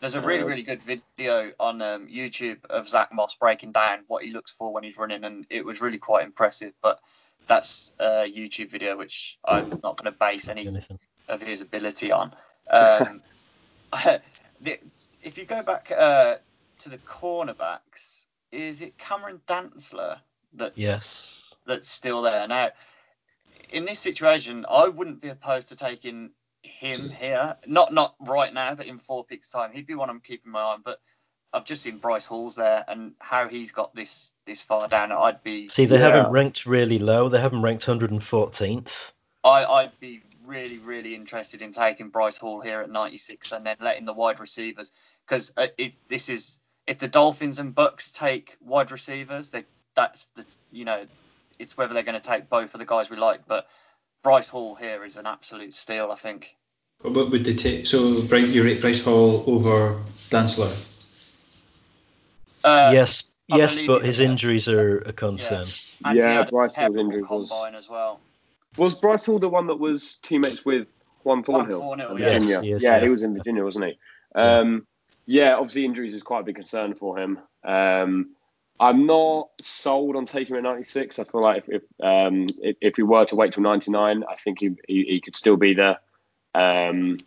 There's 0.00 0.14
a 0.14 0.20
really, 0.20 0.42
Uh, 0.42 0.46
really 0.46 0.62
good 0.62 0.82
video 0.82 1.52
on 1.58 1.80
um, 1.82 2.06
YouTube 2.08 2.64
of 2.66 2.88
Zach 2.88 3.12
Moss 3.12 3.34
breaking 3.34 3.72
down 3.72 4.04
what 4.08 4.24
he 4.24 4.30
looks 4.30 4.52
for 4.52 4.72
when 4.72 4.84
he's 4.84 4.96
running, 4.96 5.24
and 5.24 5.46
it 5.50 5.64
was 5.64 5.80
really 5.80 5.98
quite 5.98 6.24
impressive. 6.24 6.74
But 6.82 7.00
that's 7.48 7.92
a 7.98 8.30
YouTube 8.30 8.70
video 8.70 8.96
which 8.96 9.38
I'm 9.44 9.70
not 9.82 9.96
going 9.96 10.04
to 10.04 10.12
base 10.12 10.48
any 10.48 10.86
of 11.28 11.42
his 11.42 11.60
ability 11.60 12.12
on. 12.12 12.34
Um, 12.70 13.22
the, 14.60 14.78
if 15.22 15.38
you 15.38 15.44
go 15.44 15.62
back 15.62 15.90
uh, 15.96 16.36
to 16.80 16.88
the 16.88 16.98
cornerbacks, 16.98 18.24
is 18.52 18.80
it 18.80 18.98
Cameron 18.98 19.40
Dantzler 19.48 20.18
that's 20.52 20.76
Yes. 20.76 21.08
that's 21.66 21.88
still 21.88 22.22
there 22.22 22.46
now? 22.46 22.70
In 23.70 23.84
this 23.84 23.98
situation, 23.98 24.64
I 24.70 24.88
wouldn't 24.88 25.20
be 25.20 25.28
opposed 25.28 25.68
to 25.70 25.76
taking 25.76 26.30
him 26.66 27.10
here. 27.10 27.56
Not 27.66 27.92
not 27.92 28.16
right 28.20 28.52
now, 28.52 28.74
but 28.74 28.86
in 28.86 28.98
four 28.98 29.24
picks 29.24 29.50
time, 29.50 29.72
he'd 29.72 29.86
be 29.86 29.94
one 29.94 30.10
I'm 30.10 30.20
keeping 30.20 30.52
my 30.52 30.60
eye 30.60 30.74
on. 30.74 30.82
But 30.84 31.00
I've 31.52 31.64
just 31.64 31.82
seen 31.82 31.98
Bryce 31.98 32.26
Hall's 32.26 32.56
there, 32.56 32.84
and 32.88 33.14
how 33.20 33.48
he's 33.48 33.72
got 33.72 33.94
this 33.94 34.32
this 34.46 34.62
far 34.62 34.88
down, 34.88 35.12
I'd 35.12 35.42
be 35.42 35.68
See, 35.68 35.86
they 35.86 35.98
Yeah. 35.98 36.12
haven't 36.12 36.32
ranked 36.32 36.66
really 36.66 36.98
low. 36.98 37.28
They 37.28 37.40
haven't 37.40 37.62
ranked 37.62 37.84
114th. 37.86 38.88
I, 39.44 39.64
I'd 39.64 39.98
be 40.00 40.22
really, 40.44 40.78
really 40.78 41.14
interested 41.14 41.62
in 41.62 41.72
taking 41.72 42.10
Bryce 42.10 42.36
Hall 42.36 42.60
here 42.60 42.80
at 42.80 42.90
96 42.90 43.52
and 43.52 43.64
then 43.64 43.76
letting 43.80 44.04
the 44.04 44.12
wide 44.12 44.40
receivers 44.40 44.92
because 45.26 45.52
uh, 45.56 45.68
this 46.08 46.28
is 46.28 46.58
if 46.86 46.98
the 46.98 47.08
Dolphins 47.08 47.58
and 47.58 47.74
Bucks 47.74 48.10
take 48.10 48.56
wide 48.60 48.90
receivers, 48.90 49.50
they, 49.50 49.64
that's 49.94 50.28
the 50.36 50.44
you 50.70 50.84
know 50.84 51.06
it's 51.58 51.76
whether 51.76 51.94
they're 51.94 52.02
going 52.02 52.20
to 52.20 52.28
take 52.28 52.48
both 52.48 52.74
of 52.74 52.80
the 52.80 52.86
guys 52.86 53.10
we 53.10 53.16
like. 53.16 53.46
But 53.46 53.66
Bryce 54.26 54.48
Hall 54.48 54.74
here 54.74 55.04
is 55.04 55.16
an 55.16 55.24
absolute 55.24 55.72
steal, 55.72 56.10
I 56.10 56.16
think. 56.16 56.56
What 57.02 57.30
would 57.30 57.44
they 57.44 57.54
take? 57.54 57.86
So, 57.86 58.22
Bright, 58.22 58.48
you 58.48 58.64
rate 58.64 58.80
Bryce 58.80 59.00
Hall 59.00 59.44
over 59.46 60.02
Dantzler. 60.30 60.76
Uh, 62.64 62.90
yes, 62.92 63.22
I 63.52 63.58
yes, 63.58 63.78
but 63.86 64.04
his 64.04 64.18
injuries 64.18 64.66
are 64.66 64.98
a 65.02 65.12
concern. 65.12 65.68
and 66.04 66.14
he 66.14 66.18
Yeah, 66.18 66.32
had 66.38 66.50
Bryce 66.50 66.74
Hall's 66.74 66.74
terrible 66.74 66.98
injury 66.98 67.22
was- 67.22 67.72
as 67.76 67.88
well. 67.88 68.18
Was 68.76 68.96
Bryce 68.96 69.24
Hall 69.26 69.38
the 69.38 69.48
one 69.48 69.68
that 69.68 69.76
was 69.76 70.16
teammates 70.22 70.64
with 70.64 70.88
Juan 71.22 71.44
Thornhill? 71.44 71.78
Thornhill, 71.78 72.16
in 72.16 72.18
yeah. 72.18 72.24
Virginia. 72.24 72.62
Yes, 72.64 72.80
he 72.80 72.84
yeah, 72.84 72.96
yeah. 72.96 73.02
he 73.04 73.08
was 73.08 73.22
in 73.22 73.32
Virginia, 73.32 73.62
wasn't 73.62 73.84
he? 73.84 73.98
Um, 74.34 74.88
yeah, 75.26 75.54
obviously 75.54 75.84
injuries 75.84 76.14
is 76.14 76.24
quite 76.24 76.40
a 76.40 76.42
big 76.42 76.56
concern 76.56 76.96
for 76.96 77.16
him. 77.16 77.38
Um, 77.62 78.34
I'm 78.78 79.06
not 79.06 79.48
sold 79.60 80.16
on 80.16 80.26
taking 80.26 80.54
him 80.56 80.64
at 80.66 80.70
96. 80.70 81.18
I 81.18 81.24
feel 81.24 81.40
like 81.42 81.58
if 81.58 81.68
if, 81.68 81.82
um, 82.02 82.46
if, 82.62 82.76
if 82.80 82.96
we 82.98 83.04
were 83.04 83.24
to 83.26 83.36
wait 83.36 83.52
till 83.52 83.62
99, 83.62 84.24
I 84.28 84.34
think 84.34 84.60
he, 84.60 84.76
he, 84.86 85.04
he 85.04 85.20
could 85.20 85.34
still 85.34 85.56
be 85.56 85.74
there. 85.74 85.98
Um, 86.54 87.18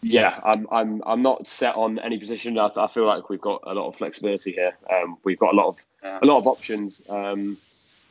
yeah, 0.00 0.40
I'm, 0.44 0.66
I'm 0.70 1.02
I'm 1.04 1.22
not 1.22 1.46
set 1.46 1.74
on 1.74 1.98
any 1.98 2.18
position. 2.18 2.56
I, 2.58 2.70
I 2.76 2.86
feel 2.86 3.04
like 3.04 3.28
we've 3.30 3.40
got 3.40 3.62
a 3.66 3.74
lot 3.74 3.88
of 3.88 3.96
flexibility 3.96 4.52
here. 4.52 4.76
Um, 4.92 5.18
we've 5.24 5.38
got 5.38 5.52
a 5.54 5.56
lot 5.56 5.68
of 5.68 6.22
a 6.22 6.26
lot 6.26 6.38
of 6.38 6.46
options. 6.46 7.02
Um, 7.08 7.58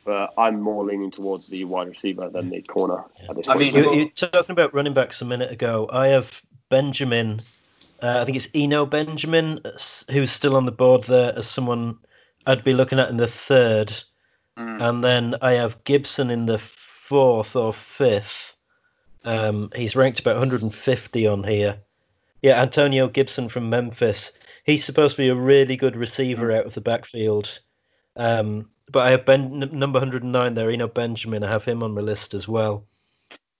but 0.04 0.32
I'm 0.38 0.60
more 0.60 0.84
leaning 0.86 1.10
towards 1.10 1.48
the 1.48 1.64
wide 1.64 1.88
receiver 1.88 2.30
than 2.30 2.48
the 2.48 2.62
corner 2.62 3.04
at 3.28 3.36
this 3.36 3.46
I 3.48 3.54
point. 3.56 3.74
mean- 3.74 3.84
You, 3.84 3.92
you 3.92 4.04
were 4.06 4.28
talking 4.30 4.52
about 4.52 4.72
running 4.72 4.94
backs 4.94 5.20
a 5.20 5.24
minute 5.26 5.50
ago. 5.50 5.86
I 5.92 6.06
have 6.08 6.28
Benjamin. 6.70 7.40
Uh, 8.02 8.20
I 8.20 8.24
think 8.24 8.36
it's 8.38 8.48
Eno 8.54 8.86
Benjamin, 8.86 9.60
uh, 9.66 9.70
who's 10.10 10.30
still 10.32 10.56
on 10.56 10.64
the 10.64 10.72
board 10.72 11.04
there 11.04 11.36
as 11.36 11.46
someone 11.48 11.98
I'd 12.48 12.64
be 12.64 12.72
looking 12.72 12.98
at 12.98 13.10
in 13.10 13.18
the 13.18 13.30
third. 13.46 13.92
Mm. 14.58 14.82
And 14.82 15.04
then 15.04 15.34
I 15.42 15.52
have 15.52 15.84
Gibson 15.84 16.30
in 16.30 16.46
the 16.46 16.60
fourth 17.06 17.54
or 17.54 17.74
fifth. 17.98 18.54
Um, 19.22 19.70
he's 19.76 19.94
ranked 19.94 20.18
about 20.18 20.36
150 20.36 21.26
on 21.26 21.44
here. 21.44 21.80
Yeah, 22.40 22.62
Antonio 22.62 23.06
Gibson 23.08 23.50
from 23.50 23.68
Memphis. 23.68 24.32
He's 24.64 24.84
supposed 24.84 25.16
to 25.16 25.22
be 25.22 25.28
a 25.28 25.34
really 25.34 25.76
good 25.76 25.94
receiver 25.94 26.50
out 26.50 26.64
of 26.64 26.72
the 26.72 26.80
backfield. 26.80 27.50
Um, 28.16 28.70
but 28.90 29.06
I 29.06 29.10
have 29.10 29.26
ben, 29.26 29.62
n- 29.62 29.78
number 29.78 29.98
109 29.98 30.54
there, 30.54 30.70
Eno 30.70 30.88
Benjamin. 30.88 31.44
I 31.44 31.50
have 31.50 31.64
him 31.64 31.82
on 31.82 31.92
my 31.92 32.00
list 32.00 32.32
as 32.32 32.48
well. 32.48 32.86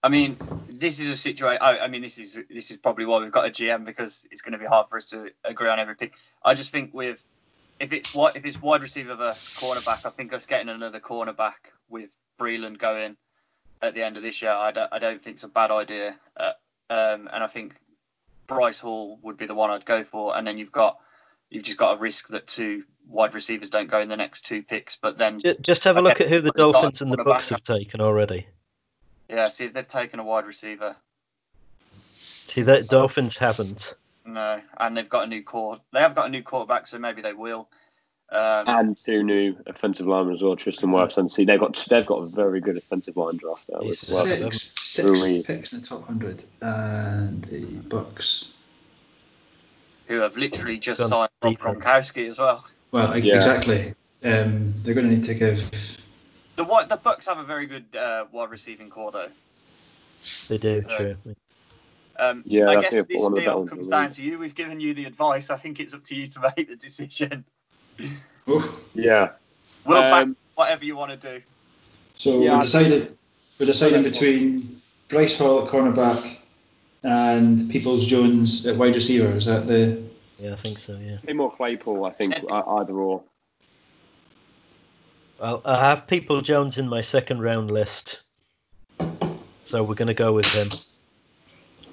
I 0.03 0.09
mean, 0.09 0.39
this 0.71 0.99
is 0.99 1.11
a 1.11 1.17
situation. 1.17 1.59
I, 1.61 1.81
I 1.81 1.89
mean, 1.89 2.01
this 2.01 2.19
is 2.19 2.39
this 2.49 2.71
is 2.71 2.77
probably 2.79 3.05
why 3.05 3.19
we've 3.19 3.33
got 3.33 3.47
a 3.47 3.51
GM 3.51 3.85
because 3.85 4.27
it's 4.31 4.41
going 4.43 4.53
to 4.53 4.59
be 4.59 4.65
hard 4.65 4.89
for 4.89 4.97
us 4.97 5.11
to 5.11 5.31
agree 5.45 5.69
on 5.69 5.79
every 5.79 5.97
pick. 5.97 6.13
I 6.43 6.55
just 6.55 6.71
think 6.71 6.95
with 6.95 7.23
if 7.81 7.93
it's 7.93 8.13
wi- 8.13 8.33
if 8.35 8.45
it's 8.45 8.61
wide 8.61 8.83
receiver 8.83 9.15
versus 9.15 9.49
cornerback, 9.59 10.05
I 10.05 10.11
think 10.11 10.33
us 10.33 10.47
getting 10.47 10.69
another 10.69 11.01
cornerback 11.01 11.73
with 11.89 12.11
Breeland 12.39 12.79
going 12.79 13.17
at 13.81 13.95
the 13.95 14.03
end 14.03 14.17
of 14.17 14.23
this 14.23 14.43
year, 14.43 14.51
I 14.51 14.73
don't, 14.73 14.93
I 14.93 14.99
don't 14.99 15.23
think 15.23 15.37
it's 15.37 15.45
a 15.45 15.49
bad 15.49 15.71
idea. 15.71 16.17
Uh, 16.37 16.53
um, 16.91 17.29
and 17.33 17.45
I 17.45 17.47
think 17.47 17.75
Bryce 18.47 18.81
Hall 18.81 19.19
would 19.23 19.37
be 19.37 19.47
the 19.47 19.55
one 19.55 19.71
I'd 19.71 19.85
go 19.85 20.03
for. 20.05 20.37
And 20.37 20.47
then 20.47 20.59
you've 20.59 20.73
got 20.73 20.99
you've 21.51 21.65
just 21.65 21.79
got 21.79 21.97
a 21.97 22.01
risk 22.01 22.29
that 22.29 22.47
two 22.47 22.85
wide 23.07 23.35
receivers 23.35 23.71
don't 23.71 23.89
go 23.91 24.01
in 24.01 24.09
the 24.09 24.17
next 24.17 24.45
two 24.47 24.63
picks. 24.63 24.97
But 24.97 25.19
then 25.19 25.41
Ju- 25.41 25.57
Just 25.61 25.85
have 25.85 25.97
a 25.97 26.01
look 26.03 26.21
at 26.21 26.29
who 26.29 26.41
the 26.41 26.51
but 26.53 26.57
they've 26.57 26.73
got 26.73 26.79
a 26.79 26.83
Dolphins 26.83 27.01
and 27.03 27.13
the. 27.13 27.25
Bucks 27.25 27.49
have 27.51 27.63
taken 27.65 28.01
already. 28.01 28.47
yeah, 29.29 29.49
see 29.49 29.65
if 29.65 29.73
they've 29.73 29.87
taken 29.87 30.19
a 30.19 30.25
wide 30.25 30.47
receiver. 30.47 30.97
See, 32.49 32.63
the 32.63 32.83
Dolphins 32.83 33.37
haven't. 33.37 33.95
No, 34.35 34.61
and 34.79 34.97
they've 34.97 35.09
got 35.09 35.25
a 35.25 35.27
new 35.27 35.43
core. 35.43 35.79
They 35.93 36.01
have 36.01 36.15
got 36.15 36.27
a 36.27 36.31
new 36.31 36.43
quarterback, 36.43 36.87
so 36.87 36.99
maybe 36.99 37.23
they 37.23 37.33
will. 37.33 37.69
Um, 38.31 38.65
and 38.69 38.99
two 38.99 39.23
new 39.23 39.57
offensive 39.67 40.07
linemen 40.07 40.35
as 40.35 40.43
well, 40.43 40.55
Tristan 40.55 40.91
Wirfs 40.91 41.17
and 41.17 41.31
see 41.31 41.47
they've 41.47 41.59
got 41.59 41.75
they've 41.89 42.05
got 42.05 42.17
a 42.23 42.27
very 42.27 42.61
good 42.61 42.77
offensive 42.77 43.17
line 43.17 43.39
draft 43.39 43.69
there 43.69 43.79
with 43.81 44.01
He's 44.01 44.11
Wirfs. 44.11 44.25
sick. 44.29 44.53
Six, 44.53 44.73
six 44.81 45.09
Really? 45.09 45.43
picks 45.43 45.73
in 45.73 45.81
the 45.81 45.87
top 45.87 46.05
hundred, 46.05 46.45
and 46.61 47.43
the 47.45 47.65
Bucks. 47.89 48.53
who 50.09 50.21
have 50.21 50.37
literally 50.37 50.79
just 50.79 51.01
Gone 51.01 51.09
signed 51.43 51.59
Rob. 51.63 51.79
Gronkowski 51.79 52.29
as 52.29 52.39
well. 52.39 52.67
Well, 52.93 53.17
Yeah. 53.17 53.37
exactly. 53.37 53.95
Um, 54.25 54.75
they're 54.83 54.95
going 54.95 55.09
to 55.09 55.15
need 55.17 55.25
to 55.25 55.35
give. 55.35 55.59
The 56.57 56.65
wi- 56.65 56.85
the 56.87 56.97
Bucks 56.99 57.27
have 57.27 57.39
a 57.39 57.45
very 57.45 57.67
good 57.67 57.95
uh, 57.97 58.27
wide 58.33 58.51
receiving 58.51 58.91
core 58.91 59.11
though. 59.13 59.29
They 60.49 60.59
do, 60.59 60.83
No. 60.87 61.15
True. 62.19 62.27
Um, 62.27 62.43
Yeah, 62.47 62.67
I 62.69 62.77
I 62.77 62.81
guess 62.83 62.91
this 63.07 63.21
one 63.21 63.33
of 63.33 63.39
the 63.39 63.45
better 63.45 63.53
deal 63.53 63.67
comes 63.67 63.89
down 63.89 64.05
league. 64.07 64.13
to 64.15 64.23
you. 64.23 64.39
We've 64.39 64.55
given 64.55 64.81
you 64.81 64.95
the 64.95 65.05
advice. 65.05 65.51
I 65.51 65.57
think 65.57 65.81
it's 65.81 65.95
up 65.95 66.05
to 66.05 66.15
you 66.15 66.27
to 66.29 66.53
make 66.57 66.69
the 66.69 66.77
decision. 66.77 67.45
Yeah, 68.95 69.33
We'll 69.85 70.01
back 70.01 70.23
Um, 70.25 70.37
whatever 70.55 70.85
you 70.85 70.97
want 70.97 71.21
to 71.21 71.39
do. 71.39 71.43
so 72.15 72.43
Yeah, 72.43 72.55
we're 72.55 72.61
deciding. 72.63 73.09
We're 73.59 73.67
deciding 73.67 74.03
between 74.05 74.81
Bryce 75.09 75.37
Hall 75.37 75.65
at 75.67 75.73
cornerback 75.73 76.39
and 77.03 77.69
Peoples 77.71 78.07
Jones 78.07 78.67
at 78.67 78.77
wide 78.77 78.95
receiver. 78.95 79.33
Is 79.33 79.47
that 79.47 79.67
the? 79.67 80.03
Yeah, 80.39 80.53
I 80.53 80.57
think 80.61 80.79
so, 80.79 80.97
yeah. 80.97 81.17
Tim 81.17 81.41
or 81.41 81.51
Claypool, 81.51 82.05
I 82.05 82.13
think 82.13 82.35
uh, 82.49 82.63
either 82.79 82.93
or. 82.95 83.23
Well, 85.41 85.63
I 85.65 85.85
have 85.89 86.07
People 86.07 86.41
Jones 86.43 86.79
in 86.79 86.89
my 86.89 87.01
second 87.01 87.41
round 87.41 87.71
list. 87.73 88.19
So 89.65 89.83
we're 89.83 89.95
going 89.97 90.09
to 90.09 90.15
go 90.15 90.33
with 90.33 90.47
him. 90.47 90.69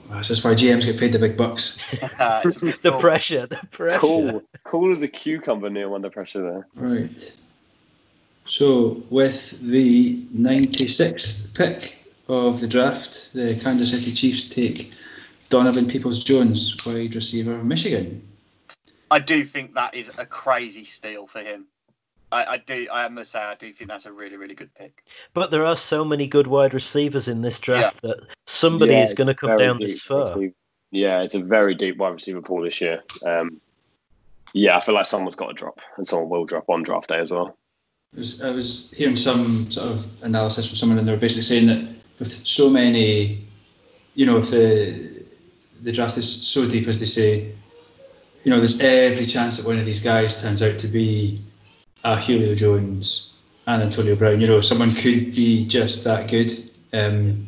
Uh, 0.06 0.10
well, 0.10 0.18
That's 0.18 0.28
just 0.28 0.43
why 0.43 0.53
GMs 0.53 0.86
get 0.86 0.99
paid 0.99 1.12
the 1.12 1.20
big 1.20 1.36
bucks. 1.38 1.78
The 2.01 2.91
cool. 2.91 2.99
pressure, 2.99 3.47
the 3.47 3.60
pressure. 3.72 3.99
Cool, 3.99 4.41
cool 4.64 4.91
as 4.91 5.01
a 5.01 5.08
cucumber, 5.08 5.70
Neil, 5.70 5.95
under 5.95 6.10
pressure 6.10 6.41
there. 6.41 6.68
Right. 6.76 7.34
So 8.45 9.03
with 9.10 9.60
the 9.62 10.24
96th 10.36 11.53
pick 11.56 11.95
of 12.28 12.60
the 12.62 12.68
draft, 12.68 13.30
the 13.34 13.60
Kansas 13.60 13.91
City 13.91 14.14
Chiefs 14.14 14.49
take 14.49 14.91
Donovan 15.49 15.88
Peoples-Jones, 15.88 16.78
wide 16.86 17.16
receiver, 17.16 17.56
of 17.56 17.66
Michigan. 17.66 18.22
I 19.10 19.20
do 19.20 19.45
think 19.45 19.74
that 19.74 19.95
is 19.95 20.12
a 20.18 20.26
crazy 20.26 20.86
steal 20.86 21.28
for 21.28 21.39
him. 21.39 21.66
I, 22.36 22.53
I 22.53 22.57
do. 22.57 22.88
I 22.91 23.07
must 23.07 23.31
say, 23.31 23.39
I 23.39 23.55
do 23.55 23.71
think 23.71 23.89
that's 23.89 24.05
a 24.05 24.11
really, 24.11 24.36
really 24.36 24.55
good 24.55 24.73
pick. 24.75 25.05
But 25.33 25.51
there 25.51 25.65
are 25.65 25.77
so 25.77 26.03
many 26.03 26.27
good 26.27 26.47
wide 26.47 26.73
receivers 26.73 27.27
in 27.29 27.41
this 27.41 27.59
draft 27.59 28.01
that 28.01 28.17
somebody 28.45 28.91
Yeah, 28.91 29.05
is 29.05 29.13
going 29.13 29.27
to 29.27 29.33
come 29.36 29.57
down 29.57 29.77
deep 29.77 29.88
this 29.88 30.01
far. 30.03 30.19
receiver- 30.19 30.53
Yeah, 30.91 31.21
it's 31.21 31.33
a 31.36 31.39
very 31.39 31.75
deep 31.75 31.97
wide 31.97 32.09
receiver 32.13 32.41
pool 32.41 32.63
this 32.63 32.81
year. 32.81 33.03
Um, 33.25 33.61
yeah, 34.53 34.75
I 34.75 34.79
feel 34.81 34.95
like 34.95 35.05
someone's 35.05 35.36
got 35.36 35.47
to 35.47 35.53
drop, 35.53 35.79
and 35.97 36.05
someone 36.05 36.29
will 36.29 36.45
drop 36.45 36.69
on 36.69 36.83
draft 36.83 37.07
day 37.09 37.19
as 37.19 37.31
well. 37.31 37.57
I 38.15 38.19
was, 38.19 38.41
I 38.41 38.49
was 38.49 38.91
hearing 38.91 39.15
some 39.17 39.71
sort 39.71 39.88
of 39.91 40.05
analysis 40.21 40.67
from 40.67 40.75
someone, 40.75 40.99
and 40.99 41.07
they 41.07 41.11
were 41.13 41.17
basically 41.19 41.43
saying 41.43 41.67
that 41.67 41.88
with 42.19 42.45
so 42.45 42.69
many, 42.69 43.45
you 44.13 44.25
know, 44.25 44.38
if 44.38 44.49
the 44.51 45.25
the 45.83 45.91
draft 45.91 46.17
is 46.17 46.47
so 46.47 46.67
deep, 46.67 46.88
as 46.88 46.99
they 46.99 47.05
say, 47.05 47.51
you 48.43 48.49
know, 48.51 48.59
there's 48.59 48.79
every 48.79 49.25
chance 49.25 49.57
that 49.57 49.65
one 49.65 49.77
of 49.77 49.86
these 49.86 49.99
guys 49.99 50.39
turns 50.41 50.61
out 50.61 50.79
to 50.79 50.88
be 50.88 51.41
a 52.03 52.19
Julio 52.19 52.55
Jones 52.55 53.31
and 53.67 53.81
Antonio 53.83 54.15
Brown. 54.15 54.41
You 54.41 54.47
know, 54.47 54.61
someone 54.61 54.93
could 54.93 55.33
be 55.35 55.65
just 55.67 56.03
that 56.03 56.29
good. 56.29 56.51
Um, 56.93 57.47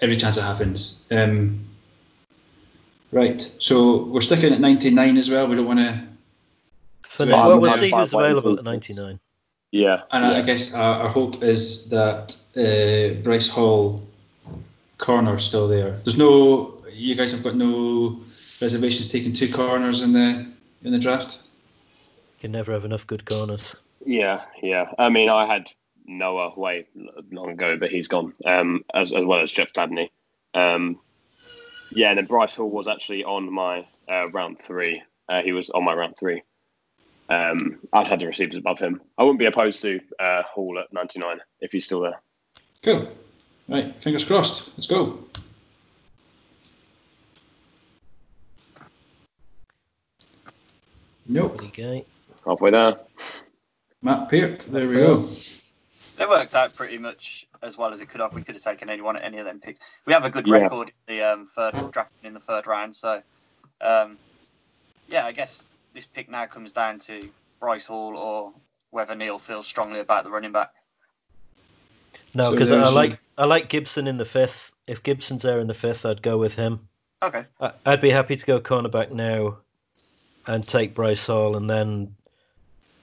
every 0.00 0.16
chance 0.16 0.36
it 0.36 0.42
happens. 0.42 1.00
Um, 1.10 1.64
right. 3.12 3.50
So 3.58 4.04
we're 4.04 4.20
sticking 4.22 4.52
at 4.52 4.60
99 4.60 5.16
as 5.18 5.30
well. 5.30 5.46
We 5.46 5.56
don't 5.56 5.66
want 5.66 5.78
to. 5.80 6.02
For, 7.16 7.24
Yeah, 7.26 7.46
what 7.46 7.70
I'm 7.72 7.80
receivers 7.80 7.90
five 7.90 8.14
available 8.14 8.58
at 8.58 8.64
99? 8.64 9.20
Yeah, 9.70 10.02
And 10.12 10.24
I- 10.24 10.38
I 10.38 10.42
guess 10.42 10.72
our, 10.74 11.02
our 11.02 11.08
hope 11.08 11.42
is 11.42 11.88
that 11.90 12.36
uh, 12.56 13.20
Bryce 13.22 13.48
Hall 13.48 14.02
corner 14.98 15.38
still 15.40 15.68
there. 15.68 15.92
There's 16.04 16.16
no. 16.18 16.70
You 16.92 17.16
guys 17.16 17.32
have 17.32 17.42
got 17.42 17.56
no 17.56 18.20
reservations 18.60 19.08
taking 19.08 19.32
two 19.32 19.52
corners 19.52 20.00
in 20.02 20.12
the 20.12 20.46
in 20.84 20.92
the 20.92 20.98
draft. 20.98 21.40
You 22.44 22.48
can 22.48 22.52
never 22.52 22.72
have 22.72 22.84
enough 22.84 23.06
good 23.06 23.24
corners. 23.24 23.62
Yeah, 24.04 24.44
yeah. 24.62 24.92
I 24.98 25.08
mean, 25.08 25.30
I 25.30 25.46
had 25.46 25.70
Noah 26.04 26.52
way 26.54 26.84
long 27.32 27.48
ago, 27.48 27.78
but 27.78 27.90
he's 27.90 28.06
gone. 28.06 28.34
Um, 28.44 28.84
as 28.92 29.14
as 29.14 29.24
well 29.24 29.40
as 29.40 29.50
Jeff 29.50 29.72
Gladney. 29.72 30.10
Um, 30.52 31.00
yeah, 31.90 32.10
and 32.10 32.18
then 32.18 32.26
Bryce 32.26 32.54
Hall 32.54 32.68
was 32.68 32.86
actually 32.86 33.24
on 33.24 33.50
my 33.50 33.86
uh, 34.10 34.26
round 34.26 34.58
three. 34.58 35.02
Uh, 35.26 35.40
he 35.40 35.52
was 35.52 35.70
on 35.70 35.84
my 35.84 35.94
round 35.94 36.18
three. 36.18 36.42
Um, 37.30 37.78
I'd 37.94 38.08
had 38.08 38.20
the 38.20 38.26
receivers 38.26 38.56
above 38.56 38.78
him. 38.78 39.00
I 39.16 39.22
wouldn't 39.22 39.38
be 39.38 39.46
opposed 39.46 39.80
to 39.80 40.00
uh, 40.20 40.42
Hall 40.42 40.78
at 40.78 40.92
99 40.92 41.38
if 41.62 41.72
he's 41.72 41.86
still 41.86 42.02
there. 42.02 42.20
Cool. 42.82 43.08
Right, 43.70 43.98
fingers 44.02 44.22
crossed. 44.22 44.68
Let's 44.76 44.86
go. 44.86 45.18
Nope. 51.26 51.56
There 51.56 51.94
you 51.94 52.02
go. 52.02 52.06
Halfway 52.44 52.70
there. 52.70 52.96
Matt 54.02 54.28
Peart. 54.30 54.64
There 54.70 54.88
we 54.88 54.96
go. 54.96 55.28
It 56.18 56.28
worked 56.28 56.54
out 56.54 56.74
pretty 56.76 56.98
much 56.98 57.46
as 57.62 57.76
well 57.78 57.92
as 57.92 58.00
it 58.00 58.08
could 58.08 58.20
have. 58.20 58.32
We 58.34 58.42
could 58.42 58.54
have 58.54 58.62
taken 58.64 58.88
anyone 58.90 59.16
at 59.16 59.24
any 59.24 59.38
of 59.38 59.46
them 59.46 59.60
picks. 59.60 59.80
We 60.06 60.12
have 60.12 60.24
a 60.24 60.30
good 60.30 60.46
Yeah. 60.46 60.56
record 60.58 60.92
in 61.08 61.16
the 61.16 61.22
um, 61.22 61.48
third 61.56 61.90
drafting 61.90 62.24
in 62.28 62.34
the 62.34 62.40
third 62.40 62.66
round, 62.66 62.94
so 62.94 63.22
um, 63.80 64.18
yeah, 65.08 65.26
I 65.26 65.32
guess 65.32 65.62
this 65.94 66.06
pick 66.06 66.30
now 66.30 66.46
comes 66.46 66.72
down 66.72 66.98
to 67.00 67.28
Bryce 67.60 67.86
Hall 67.86 68.16
or 68.16 68.52
whether 68.90 69.14
Neil 69.14 69.38
feels 69.38 69.66
strongly 69.66 70.00
about 70.00 70.24
the 70.24 70.30
running 70.30 70.52
back. 70.52 70.70
No, 72.34 72.50
So 72.50 72.52
because 72.52 72.70
I 72.72 72.76
there's 72.76 72.88
a- 72.88 72.92
like 72.92 73.18
I 73.38 73.44
like 73.46 73.68
Gibson 73.68 74.06
in 74.06 74.16
the 74.18 74.24
fifth. 74.24 74.54
If 74.86 75.02
Gibson's 75.02 75.42
there 75.42 75.58
in 75.60 75.66
the 75.66 75.74
fifth, 75.74 76.04
I'd 76.04 76.22
go 76.22 76.36
with 76.38 76.52
him. 76.52 76.86
Okay. 77.22 77.44
I- 77.60 77.72
I'd 77.86 78.00
be 78.02 78.10
happy 78.10 78.36
to 78.36 78.46
go 78.46 78.60
cornerback 78.60 79.10
now 79.10 79.56
and 80.46 80.66
take 80.66 80.94
Bryce 80.94 81.24
Hall, 81.24 81.56
and 81.56 81.68
then 81.68 82.14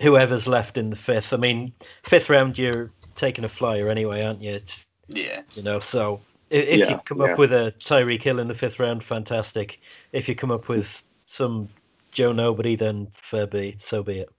whoever's 0.01 0.47
left 0.47 0.77
in 0.77 0.89
the 0.89 0.95
fifth. 0.95 1.31
I 1.31 1.37
mean, 1.37 1.73
fifth 2.09 2.29
round, 2.29 2.57
you're 2.57 2.91
taking 3.15 3.43
a 3.45 3.49
flyer 3.49 3.89
anyway, 3.89 4.23
aren't 4.23 4.41
you? 4.41 4.53
It's, 4.55 4.83
Yeah. 5.07 5.41
you 5.53 5.63
know, 5.63 5.79
so 5.79 6.19
i- 6.51 6.55
if 6.55 6.79
Yeah, 6.79 6.89
you 6.91 6.99
come 7.05 7.21
yeah. 7.21 7.33
up 7.33 7.37
with 7.39 7.53
a 7.53 7.73
Tyreek 7.79 8.23
Hill 8.23 8.39
in 8.39 8.47
the 8.47 8.55
fifth 8.55 8.79
round, 8.79 9.03
fantastic. 9.03 9.79
If 10.11 10.27
you 10.27 10.35
come 10.35 10.51
up 10.51 10.67
with 10.67 10.87
some 11.27 11.69
Joe 12.11 12.31
Nobody, 12.31 12.75
then 12.75 13.07
fair 13.29 13.45
be, 13.47 13.77
so 13.79 14.03
be 14.03 14.19
it. 14.19 14.29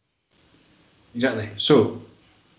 Exactly. 1.15 1.49
So, 1.59 2.03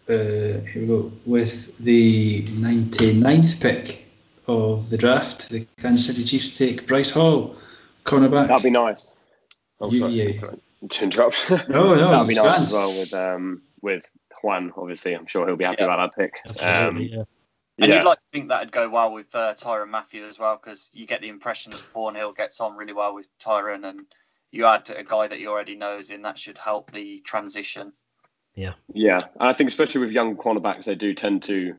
uh, 0.09 0.13
here 0.13 0.71
we 0.75 0.85
go. 0.87 1.11
With 1.25 1.71
the 1.79 2.43
99th 2.49 3.59
pick 3.59 4.05
of 4.47 4.89
the 4.89 4.97
draft, 4.97 5.49
the 5.49 5.65
Kansas 5.79 6.05
City 6.05 6.23
Chiefs 6.23 6.57
take 6.57 6.87
Bryce 6.87 7.09
Hall, 7.09 7.55
cornerback. 8.05 8.47
That'd 8.47 8.63
be 8.63 8.69
nice. 8.69 9.17
Oh, 9.81 9.91
You- 9.91 9.99
sorry, 9.99 10.13
yeah. 10.13 10.39
sorry 10.39 10.59
to 10.89 11.03
interrupt. 11.03 11.49
No, 11.69 11.95
no, 11.95 12.11
That'd 12.11 12.27
be 12.27 12.36
nice 12.36 12.43
grand. 12.43 12.65
as 12.65 12.73
well 12.73 12.89
with 12.97 13.13
um 13.13 13.61
with 13.81 14.09
Juan. 14.41 14.71
Obviously, 14.77 15.13
I'm 15.13 15.25
sure 15.27 15.45
he'll 15.47 15.55
be 15.55 15.65
happy 15.65 15.77
Yeah. 15.79 15.86
about 15.93 16.15
that 16.15 16.21
pick. 16.21 16.61
Um, 16.61 16.97
yeah. 16.97 17.23
And 17.79 17.89
yeah, 17.89 17.95
you'd 17.97 18.05
like 18.05 18.19
to 18.19 18.29
think 18.31 18.49
that'd 18.49 18.71
go 18.71 18.88
well 18.88 19.11
with 19.13 19.34
uh, 19.34 19.55
Tyrann 19.55 19.89
Mathieu 19.89 20.27
as 20.27 20.38
well, 20.38 20.59
because 20.61 20.89
you 20.93 21.07
get 21.07 21.21
the 21.21 21.27
impression 21.29 21.71
that 21.71 21.84
Thornhill 21.88 22.31
gets 22.34 22.59
on 22.61 22.77
really 22.77 22.93
well 22.93 23.15
with 23.15 23.27
Tyrann, 23.39 23.84
and 23.89 24.01
you 24.51 24.65
add 24.67 24.89
a 24.91 25.03
guy 25.03 25.27
that 25.27 25.39
you 25.39 25.49
already 25.49 25.75
knows 25.75 26.11
in, 26.11 26.21
that 26.21 26.38
should 26.38 26.59
help 26.59 26.91
the 26.91 27.21
transition. 27.25 27.91
yeah. 28.53 28.73
Yeah, 28.93 29.17
and 29.39 29.49
I 29.49 29.53
think 29.53 29.69
especially 29.71 30.01
with 30.01 30.11
young 30.11 30.36
cornerbacks, 30.38 30.84
they 30.86 30.93
do 30.93 31.15
tend 31.15 31.41
to 31.43 31.73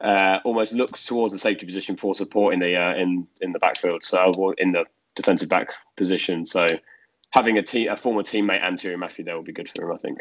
uh, 0.00 0.38
almost 0.44 0.72
look 0.72 0.96
towards 0.98 1.34
the 1.34 1.38
safety 1.38 1.66
position 1.66 1.94
for 1.96 2.14
support 2.14 2.54
in 2.54 2.60
the 2.60 2.76
uh, 2.76 2.94
in 2.94 3.26
in 3.42 3.52
the 3.52 3.58
backfield, 3.58 4.02
so 4.02 4.54
in 4.56 4.72
the 4.72 4.86
defensive 5.14 5.50
back 5.50 5.74
position. 5.96 6.46
So 6.46 6.66
having 7.34 7.58
a 7.58 7.62
te- 7.62 7.88
a 7.88 7.96
former 7.96 8.22
teammate 8.22 8.62
Antonio 8.62 8.96
Matthew 8.96 9.24
there 9.24 9.34
will 9.34 9.42
be 9.42 9.52
good 9.52 9.68
for 9.68 9.84
him, 9.84 9.92
I 9.92 9.98
think. 9.98 10.20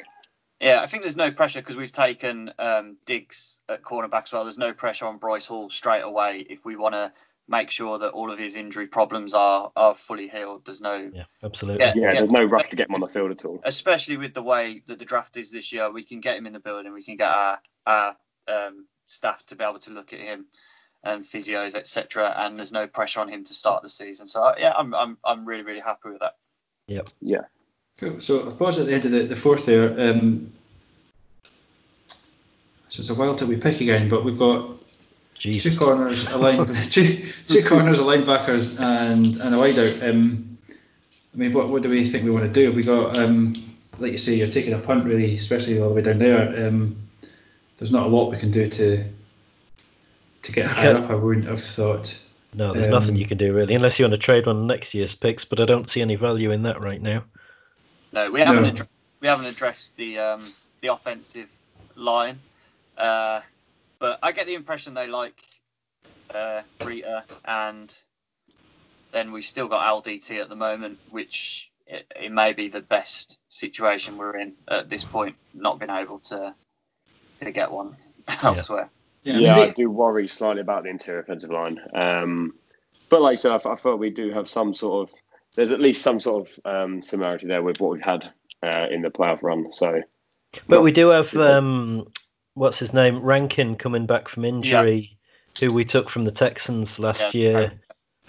Yeah, 0.59 0.81
I 0.81 0.87
think 0.87 1.03
there's 1.03 1.15
no 1.15 1.29
pressure 1.29 1.61
because 1.61 1.75
we've 1.75 1.91
taken 1.91 2.51
um, 2.57 2.97
Diggs 3.05 3.61
at 3.69 3.83
cornerback 3.83 4.23
as 4.23 4.33
well. 4.33 4.45
There's 4.45 4.57
no 4.57 4.73
pressure 4.73 5.05
on 5.05 5.19
Bryce 5.19 5.45
Hall 5.45 5.69
straight 5.69 6.01
away 6.01 6.39
if 6.49 6.65
we 6.65 6.75
want 6.75 6.95
to 6.95 7.13
make 7.47 7.69
sure 7.69 7.99
that 7.99 8.11
all 8.11 8.31
of 8.31 8.39
his 8.39 8.55
injury 8.55 8.87
problems 8.87 9.35
are 9.35 9.71
are 9.75 9.93
fully 9.93 10.27
healed. 10.27 10.65
There's 10.65 10.81
no, 10.81 11.11
Yeah, 11.13 11.25
absolutely. 11.43 11.85
Yeah. 11.85 11.93
Yeah, 11.95 12.13
there's 12.13 12.31
no 12.31 12.45
rush 12.45 12.69
to 12.69 12.75
get 12.75 12.89
him 12.89 12.95
on 12.95 13.01
the 13.01 13.07
field 13.07 13.29
at 13.29 13.45
all. 13.45 13.61
especially 13.63 14.17
with 14.17 14.33
the 14.33 14.41
way 14.41 14.81
that 14.87 14.97
the 14.97 15.05
draft 15.05 15.37
is 15.37 15.51
this 15.51 15.71
year, 15.71 15.91
we 15.91 16.03
can 16.03 16.19
get 16.19 16.35
him 16.35 16.47
in 16.47 16.53
the 16.53 16.59
building. 16.59 16.93
We 16.93 17.03
can 17.03 17.17
get 17.17 17.29
our 17.29 17.59
our 17.85 18.17
um, 18.47 18.87
staff 19.05 19.45
to 19.47 19.55
be 19.55 19.63
able 19.63 19.79
to 19.79 19.91
look 19.91 20.13
at 20.13 20.19
him 20.19 20.47
and 21.03 21.25
physios, 21.25 21.75
etc. 21.75 22.33
And 22.37 22.57
there's 22.57 22.71
no 22.71 22.87
pressure 22.87 23.19
on 23.19 23.29
him 23.29 23.43
to 23.43 23.53
start 23.53 23.83
the 23.83 23.89
season. 23.89 24.27
So 24.27 24.53
yeah, 24.57 24.73
I'm 24.75 24.95
I'm 24.95 25.17
I'm 25.23 25.45
really 25.45 25.63
really 25.63 25.81
happy 25.81 26.09
with 26.09 26.21
that. 26.21 26.33
Yeah, 26.87 27.01
Cool. 27.97 28.21
So 28.21 28.49
I 28.49 28.53
pause 28.53 28.79
at 28.79 28.87
the 28.87 28.93
end 28.93 29.05
of 29.05 29.11
the, 29.11 29.27
the 29.27 29.35
fourth 29.35 29.65
there. 29.65 29.99
Um, 29.99 30.51
so 32.89 33.01
it's 33.01 33.09
a 33.09 33.15
while 33.15 33.35
till 33.35 33.47
we 33.47 33.57
pick 33.57 33.81
again, 33.81 34.09
but 34.09 34.23
we've 34.23 34.37
got 34.37 34.77
Jesus. 35.37 35.63
two 35.73 35.77
corners, 35.77 36.25
a 36.27 36.37
line, 36.37 36.65
two 36.89 37.31
two 37.47 37.63
corners, 37.63 37.99
a 37.99 38.03
linebackers, 38.03 38.79
and 38.79 39.25
and 39.41 39.55
a 39.55 39.57
wideout. 39.57 40.09
Um, 40.09 40.57
I 41.33 41.37
mean, 41.37 41.53
what 41.53 41.69
what 41.69 41.81
do 41.81 41.89
we 41.89 42.09
think 42.09 42.23
we 42.23 42.31
want 42.31 42.45
to 42.45 42.51
do? 42.51 42.67
Have 42.67 42.75
we 42.75 42.83
got, 42.83 43.17
um, 43.17 43.53
like 43.99 44.11
you 44.11 44.17
say, 44.17 44.35
you're 44.35 44.51
taking 44.51 44.73
a 44.73 44.79
punt 44.79 45.05
really, 45.05 45.35
especially 45.35 45.79
all 45.79 45.89
the 45.89 45.95
way 45.95 46.01
down 46.01 46.19
there. 46.19 46.67
Um, 46.67 46.97
there's 47.77 47.91
not 47.91 48.05
a 48.05 48.09
lot 48.09 48.29
we 48.29 48.37
can 48.37 48.51
do 48.51 48.69
to 48.69 49.03
to 50.43 50.51
get 50.51 50.67
higher 50.67 50.97
up. 50.97 51.09
I 51.09 51.15
wouldn't 51.15 51.47
have 51.47 51.63
thought. 51.63 52.17
No, 52.55 52.71
there's 52.71 52.87
Um, 52.87 52.91
nothing 52.91 53.15
you 53.15 53.27
can 53.27 53.37
do 53.37 53.53
really, 53.53 53.75
unless 53.75 53.97
you 53.97 54.05
want 54.05 54.13
to 54.13 54.17
trade 54.19 54.45
one 54.45 54.57
of 54.57 54.63
next 54.63 54.93
year's 54.93 55.15
picks. 55.15 55.45
But 55.45 55.59
I 55.59 55.65
don't 55.65 55.89
see 55.89 56.01
any 56.01 56.15
value 56.15 56.51
in 56.51 56.63
that 56.63 56.81
right 56.81 57.01
now. 57.01 57.23
No, 58.11 58.31
we 58.31 58.41
haven't 58.41 58.63
No. 58.63 58.71
addre- 58.71 58.89
we 59.21 59.27
haven't 59.27 59.45
addressed 59.45 59.95
the 59.95 60.19
um, 60.19 60.53
the 60.81 60.89
offensive 60.89 61.49
line, 61.95 62.39
uh, 62.97 63.41
but 63.99 64.19
I 64.21 64.31
get 64.31 64.47
the 64.47 64.53
impression 64.53 64.93
they 64.93 65.07
like 65.07 65.41
uh, 66.33 66.63
Reiter, 66.83 67.23
and 67.45 67.95
then 69.11 69.31
we've 69.31 69.45
still 69.45 69.67
got 69.67 70.03
LDT 70.03 70.41
at 70.41 70.49
the 70.49 70.55
moment, 70.55 70.99
which 71.09 71.71
it, 71.87 72.05
it 72.15 72.31
may 72.31 72.53
be 72.53 72.67
the 72.69 72.81
best 72.81 73.39
situation 73.49 74.17
we're 74.17 74.37
in 74.37 74.55
at 74.67 74.89
this 74.89 75.03
point, 75.03 75.35
not 75.53 75.79
being 75.79 75.91
able 75.91 76.19
to 76.19 76.55
to 77.39 77.51
get 77.51 77.71
one 77.71 77.95
elsewhere. 78.43 78.89
Yeah, 79.23 79.37
I 79.37 79.39
yeah, 79.41 79.55
I 79.57 79.69
do 79.69 79.89
worry 79.89 80.27
slightly 80.27 80.61
about 80.61 80.83
the 80.83 80.89
interior 80.89 81.21
offensive 81.21 81.49
line. 81.49 81.79
Um, 81.93 82.53
but 83.09 83.21
like 83.21 83.33
I 83.33 83.35
said, 83.35 83.51
I 83.65 83.75
felt 83.75 83.99
we 83.99 84.09
do 84.09 84.31
have 84.31 84.47
some 84.49 84.73
sort 84.73 85.09
of. 85.09 85.15
There's 85.55 85.71
at 85.71 85.79
least 85.79 86.01
some 86.01 86.19
sort 86.19 86.49
of 86.49 86.59
um, 86.65 87.01
similarity 87.03 87.47
there 87.47 87.61
with 87.61 87.79
what 87.79 87.91
we've 87.91 88.01
had 88.01 88.27
uh, 88.63 88.87
in 88.89 89.03
the 89.03 89.09
playoff 89.09 89.43
run. 89.43 89.71
So, 89.71 90.01
But 90.67 90.81
we 90.81 90.91
do 90.91 91.09
have 91.09 91.35
um, 91.35 92.07
what's 92.55 92.79
his 92.79 92.93
name, 92.93 93.21
Rankin 93.21 93.75
coming 93.75 94.07
back 94.07 94.29
from 94.29 94.45
injury, 94.45 95.17
who 95.59 95.71
we 95.71 95.85
took 95.85 96.09
from 96.09 96.23
the 96.23 96.31
Texans 96.31 96.97
last 96.97 97.21
Yeah, 97.21 97.31
year. 97.33 97.73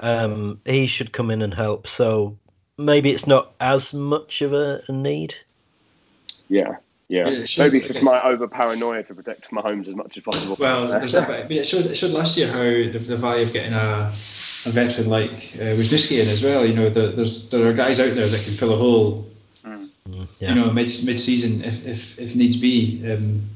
Um, 0.00 0.60
he 0.66 0.86
should 0.86 1.12
come 1.12 1.30
in 1.30 1.42
and 1.42 1.54
help. 1.54 1.86
So 1.88 2.38
maybe 2.76 3.10
it's 3.10 3.26
not 3.26 3.54
as 3.60 3.92
much 3.94 4.42
of 4.42 4.52
a, 4.52 4.82
a 4.88 4.92
need. 4.92 5.34
yeah, 6.48 6.76
yeah. 7.14 7.28
Yeah, 7.28 7.46
Maybe 7.58 7.78
it's 7.78 7.88
just 7.88 8.00
guess. 8.00 8.02
my 8.02 8.20
over 8.22 8.48
paranoia 8.48 9.04
to 9.04 9.14
protect 9.14 9.50
Mahomes 9.50 9.86
as 9.88 9.94
much 9.94 10.16
as 10.16 10.24
possible. 10.24 10.56
Well, 10.58 10.88
there's 10.88 11.12
that 11.12 11.28
bit. 11.28 11.48
But 11.48 11.56
it 11.56 11.68
showed, 11.68 11.86
it 11.86 11.94
showed 11.96 12.10
last 12.10 12.36
year 12.36 12.48
how 12.50 12.58
the, 12.92 12.98
the 12.98 13.16
value 13.16 13.44
of 13.44 13.52
getting 13.52 13.72
a, 13.72 14.12
a 14.66 14.70
veteran 14.70 15.08
like 15.08 15.52
uh, 15.54 15.76
Wisniewski 15.78 16.20
in 16.20 16.28
as 16.28 16.42
well. 16.42 16.66
You 16.66 16.74
know, 16.74 16.90
the, 16.90 17.12
there's 17.12 17.48
there 17.50 17.68
are 17.68 17.72
guys 17.72 18.00
out 18.00 18.14
there 18.14 18.28
that 18.28 18.44
can 18.44 18.56
fill 18.56 18.72
a 18.74 18.76
hole. 18.76 19.30
Mm. 19.62 19.90
Mm, 20.08 20.28
yeah. 20.40 20.48
You 20.48 20.54
know, 20.60 20.72
mid 20.72 20.90
mid 21.04 21.18
season 21.20 21.62
if, 21.62 21.86
if, 21.86 22.18
if 22.18 22.34
needs 22.34 22.56
be. 22.56 23.02
Um, 23.10 23.48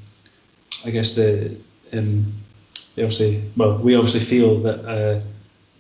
I 0.87 0.91
guess 0.91 1.15
the 1.15 1.57
um, 1.93 2.33
they 2.95 3.03
obviously 3.03 3.51
well 3.57 3.79
we 3.79 3.97
obviously 3.97 4.25
feel 4.25 4.63
that 4.63 4.85
uh, 4.85 5.21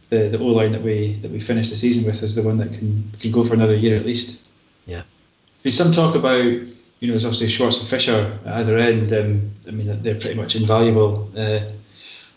the 0.09 0.29
the 0.29 0.39
O 0.39 0.47
line 0.47 0.73
that 0.73 0.83
we 0.83 1.19
that 1.23 1.31
we 1.31 1.41
finish 1.41 1.71
the 1.71 1.77
season 1.77 2.05
with 2.05 2.23
is 2.23 2.35
the 2.35 2.43
one 2.43 2.59
that 2.59 2.73
can 2.73 3.13
can 3.21 3.31
go 3.31 3.45
for 3.45 3.55
another 3.55 3.77
year 3.77 3.97
at 3.97 4.05
least. 4.05 4.39
Yeah. 4.87 5.03
There's 5.63 5.77
some 5.77 5.93
talk 5.93 6.15
about 6.15 6.63
you 7.01 7.09
know 7.09 7.13
there's 7.13 7.25
obviously 7.25 7.49
Schwartz 7.49 7.79
and 7.79 7.89
Fisher 7.89 8.39
at 8.45 8.53
either 8.55 8.79
end. 8.79 9.13
Um, 9.13 9.53
I 9.67 9.71
mean 9.71 10.03
they're 10.03 10.21
pretty 10.21 10.35
much 10.35 10.57
invaluable. 10.57 11.31
Uh, 11.37 11.61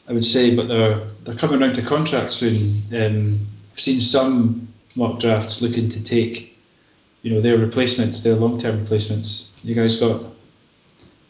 I 0.08 0.14
would 0.14 0.26
say, 0.26 0.56
but 0.56 0.68
they're 0.68 1.08
they're 1.24 1.36
coming 1.36 1.62
around 1.62 1.76
to 1.76 1.82
contract 1.82 2.34
soon. 2.34 2.84
Um, 2.94 3.48
I've 3.74 3.80
seen 3.80 4.02
some 4.02 4.68
mock 4.96 5.20
drafts 5.20 5.62
looking 5.62 5.90
to 5.90 6.04
take, 6.04 6.58
you 7.22 7.34
know, 7.34 7.42
their 7.42 7.58
replacements, 7.58 8.22
their 8.22 8.36
long-term 8.36 8.82
replacements. 8.82 9.52
You 9.64 9.76
guys 9.76 9.96
got 10.00 10.26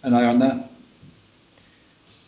an 0.04 0.14
eye 0.14 0.26
on 0.26 0.40
that? 0.40 0.70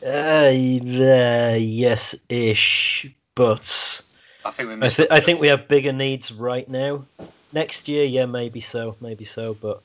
Uh, 0.06 1.54
uh, 1.54 1.56
yes, 1.56 2.14
ish. 2.30 3.08
But 3.36 4.02
I 4.46 4.52
think 4.52 4.70
we 4.70 4.86
I, 4.86 4.90
th- 4.90 5.08
I 5.10 5.20
think 5.22 5.40
we 5.40 5.48
have 5.48 5.68
bigger 5.68 5.94
needs 5.94 6.32
right 6.32 6.70
now. 6.70 7.06
Next 7.52 7.88
year, 7.88 8.04
yeah, 8.04 8.26
maybe 8.26 8.62
so, 8.62 8.96
maybe 9.00 9.26
so. 9.26 9.56
But 9.60 9.82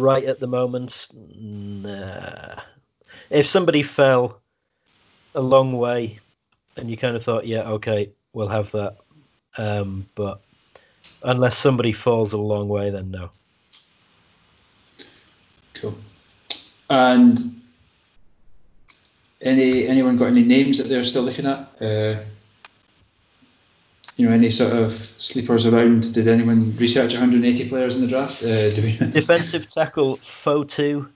right 0.00 0.24
at 0.24 0.40
the 0.40 0.46
moment, 0.46 1.06
nah. 1.12 2.60
If 3.30 3.48
somebody 3.48 3.82
fell 3.82 4.40
a 5.34 5.40
long 5.40 5.72
way, 5.72 6.20
and 6.76 6.90
you 6.90 6.96
kind 6.96 7.16
of 7.16 7.24
thought, 7.24 7.46
yeah, 7.46 7.62
okay, 7.62 8.10
we'll 8.32 8.48
have 8.48 8.70
that. 8.72 8.96
Um, 9.56 10.06
but 10.14 10.40
unless 11.22 11.58
somebody 11.58 11.92
falls 11.92 12.32
a 12.32 12.38
long 12.38 12.68
way, 12.68 12.90
then 12.90 13.10
no. 13.10 13.30
Cool. 15.74 15.96
And 16.90 17.60
any 19.40 19.86
anyone 19.86 20.16
got 20.16 20.26
any 20.26 20.42
names 20.42 20.78
that 20.78 20.88
they're 20.88 21.04
still 21.04 21.22
looking 21.22 21.46
at? 21.46 21.70
Uh, 21.80 22.22
you 24.16 24.28
know, 24.28 24.34
any 24.34 24.50
sort 24.50 24.72
of 24.72 24.92
sleepers 25.18 25.66
around? 25.66 26.12
Did 26.14 26.28
anyone 26.28 26.76
research 26.76 27.12
180 27.12 27.68
players 27.68 27.94
in 27.96 28.00
the 28.00 28.06
draft? 28.06 28.42
Uh, 28.42 28.70
we? 28.76 28.96
Defensive 29.10 29.68
tackle 29.68 30.18
Fotu, 30.44 31.08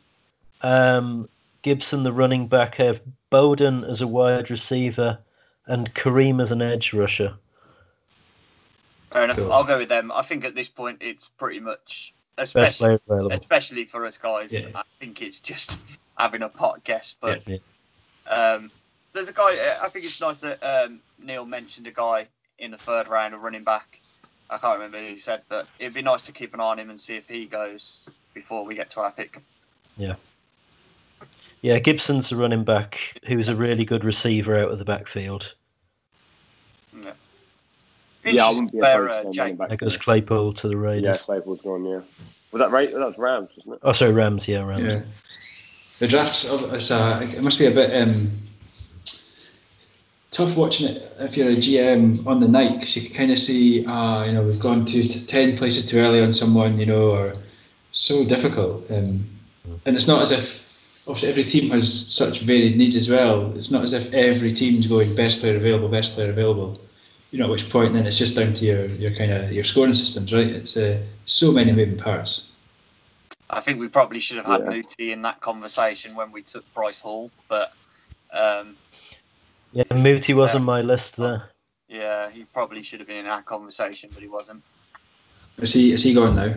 um, 0.62 1.28
Gibson 1.62 2.02
the 2.02 2.12
running 2.12 2.48
back, 2.48 2.76
have 2.76 3.00
Bowden 3.30 3.84
as 3.84 4.00
a 4.00 4.06
wide 4.06 4.50
receiver, 4.50 5.18
and 5.66 5.92
Kareem 5.94 6.42
as 6.42 6.50
an 6.50 6.62
edge 6.62 6.92
rusher. 6.92 7.34
Fair 9.12 9.24
enough. 9.24 9.36
Cool. 9.36 9.52
I'll 9.52 9.64
go 9.64 9.78
with 9.78 9.88
them. 9.88 10.12
I 10.12 10.22
think 10.22 10.44
at 10.44 10.54
this 10.54 10.68
point 10.68 10.98
it's 11.00 11.28
pretty 11.38 11.60
much, 11.60 12.12
Best 12.36 12.50
especially 12.50 12.86
player 12.86 13.00
available. 13.08 13.32
especially 13.32 13.84
for 13.84 14.04
us 14.06 14.18
guys. 14.18 14.52
Yeah. 14.52 14.68
I 14.74 14.82
think 15.00 15.22
it's 15.22 15.40
just 15.40 15.78
having 16.18 16.42
a 16.42 16.48
pot 16.48 16.84
guess. 16.84 17.14
But 17.20 17.42
Yeah. 17.46 17.58
um, 18.26 18.70
there's 19.12 19.28
a 19.28 19.32
guy. 19.32 19.56
uh, 19.56 19.84
I 19.84 19.88
think 19.88 20.04
it's 20.04 20.20
nice 20.20 20.36
that 20.38 20.62
um, 20.62 21.00
Neil 21.22 21.46
mentioned 21.46 21.86
a 21.86 21.90
guy 21.90 22.28
in 22.58 22.70
the 22.70 22.78
third 22.78 23.08
round, 23.08 23.34
a 23.34 23.38
running 23.38 23.64
back. 23.64 24.00
I 24.50 24.58
can't 24.58 24.78
remember 24.78 24.98
who 24.98 25.12
he 25.12 25.18
said, 25.18 25.42
but 25.48 25.66
it'd 25.78 25.94
be 25.94 26.02
nice 26.02 26.22
to 26.22 26.32
keep 26.32 26.54
an 26.54 26.60
eye 26.60 26.64
on 26.64 26.78
him 26.78 26.90
and 26.90 26.98
see 26.98 27.16
if 27.16 27.28
he 27.28 27.46
goes 27.46 28.06
before 28.34 28.64
we 28.64 28.74
get 28.74 28.90
to 28.90 29.00
our 29.00 29.10
pick. 29.12 29.42
Yeah, 29.96 30.14
Yeah, 31.60 31.78
Gibson's 31.80 32.32
a 32.32 32.36
running 32.36 32.64
back 32.64 32.98
who's 33.26 33.48
a 33.48 33.54
really 33.56 33.84
good 33.84 34.04
receiver 34.04 34.58
out 34.58 34.70
of 34.70 34.78
the 34.78 34.84
backfield. 34.84 35.52
Yeah, 37.02 37.12
Yeah, 38.24 38.46
I 38.46 38.50
wouldn't 38.50 38.72
be 38.72 38.78
Where, 38.78 39.06
opposed 39.06 39.28
uh, 39.28 39.32
Jake- 39.32 39.58
back. 39.58 39.68
There 39.68 39.76
goes 39.76 39.96
Claypool 39.96 40.54
to 40.54 40.68
the 40.68 40.74
Yeah, 40.76 40.80
Raiders. 40.80 41.22
Claypool's 41.22 41.60
gone. 41.60 41.84
Yeah. 41.84 42.00
Was 42.52 42.60
that 42.60 42.70
right? 42.70 42.90
That 42.90 42.98
was 43.06 43.18
Rams, 43.18 43.50
wasn't 43.56 43.74
it? 43.74 43.80
Oh, 43.82 43.92
sorry, 43.92 44.12
Rams. 44.12 44.48
Yeah, 44.48 44.64
Rams. 44.64 44.94
Yeah. 44.94 45.02
The 45.98 46.08
drafts, 46.08 46.48
of- 46.48 46.72
it's 46.72 46.90
it 46.90 47.42
must 47.44 47.58
be 47.58 47.66
a 47.66 47.70
bit 47.70 47.92
um, 48.08 48.30
tough 50.30 50.56
watching 50.56 50.86
it 50.86 51.12
if 51.18 51.36
you're 51.36 51.50
a 51.50 51.56
GM 51.56 52.26
on 52.26 52.40
the 52.40 52.48
night 52.48 52.78
because 52.78 52.94
you 52.96 53.02
can 53.02 53.14
kind 53.14 53.32
of 53.32 53.38
see, 53.38 53.84
ah, 53.86 54.24
you 54.24 54.32
know, 54.32 54.42
we've 54.42 54.60
gone 54.60 54.84
to 54.86 55.26
10 55.26 55.56
places 55.56 55.86
too 55.86 55.98
early 55.98 56.20
on 56.20 56.32
someone, 56.32 56.78
you 56.78 56.86
know, 56.86 57.10
or 57.10 57.34
so 57.92 58.24
difficult. 58.24 58.90
Um, 58.90 59.28
and 59.84 59.96
it's 59.96 60.06
not 60.06 60.22
as 60.22 60.32
if, 60.32 60.62
obviously, 61.06 61.30
every 61.30 61.44
team 61.44 61.70
has 61.70 62.14
such 62.14 62.40
varied 62.40 62.76
needs 62.76 62.96
as 62.96 63.08
well. 63.08 63.52
It's 63.56 63.70
not 63.70 63.82
as 63.82 63.92
if 63.92 64.12
every 64.12 64.52
team's 64.52 64.86
going 64.86 65.14
best 65.14 65.40
player 65.40 65.56
available, 65.56 65.88
best 65.88 66.14
player 66.14 66.30
available. 66.30 66.80
You 67.30 67.38
know, 67.38 67.44
at 67.46 67.50
which 67.50 67.68
point 67.68 67.92
then 67.92 68.06
it's 68.06 68.16
just 68.16 68.36
down 68.36 68.54
to 68.54 68.64
your, 68.64 68.86
your 68.86 69.14
kind 69.14 69.30
of 69.30 69.52
your 69.52 69.64
scoring 69.64 69.94
systems, 69.94 70.32
right? 70.32 70.46
It's 70.46 70.76
uh, 70.78 71.02
so 71.26 71.52
many 71.52 71.72
moving 71.72 71.98
parts. 71.98 72.48
I 73.50 73.60
think 73.60 73.80
we 73.80 73.88
probably 73.88 74.20
should 74.20 74.38
have 74.38 74.46
had 74.46 74.62
Yeah. 74.62 74.70
Muti 74.70 75.12
in 75.12 75.22
that 75.22 75.40
conversation 75.40 76.14
when 76.14 76.32
we 76.32 76.42
took 76.42 76.64
Bryce 76.74 77.00
Hall, 77.00 77.30
but 77.48 77.72
um, 78.32 78.76
Yeah, 79.72 79.84
Muti 79.94 80.34
was 80.34 80.50
Yeah. 80.50 80.56
on 80.56 80.64
my 80.64 80.80
list 80.80 81.16
there. 81.16 81.50
yeah, 81.88 82.30
he 82.30 82.44
probably 82.44 82.82
should 82.82 83.00
have 83.00 83.06
been 83.08 83.18
in 83.18 83.24
that 83.26 83.46
conversation, 83.46 84.10
but 84.12 84.22
he 84.22 84.28
wasn't. 84.28 84.62
Is 85.58 85.72
he, 85.72 85.92
is 85.92 86.02
he 86.02 86.12
gone 86.14 86.36
now? 86.36 86.54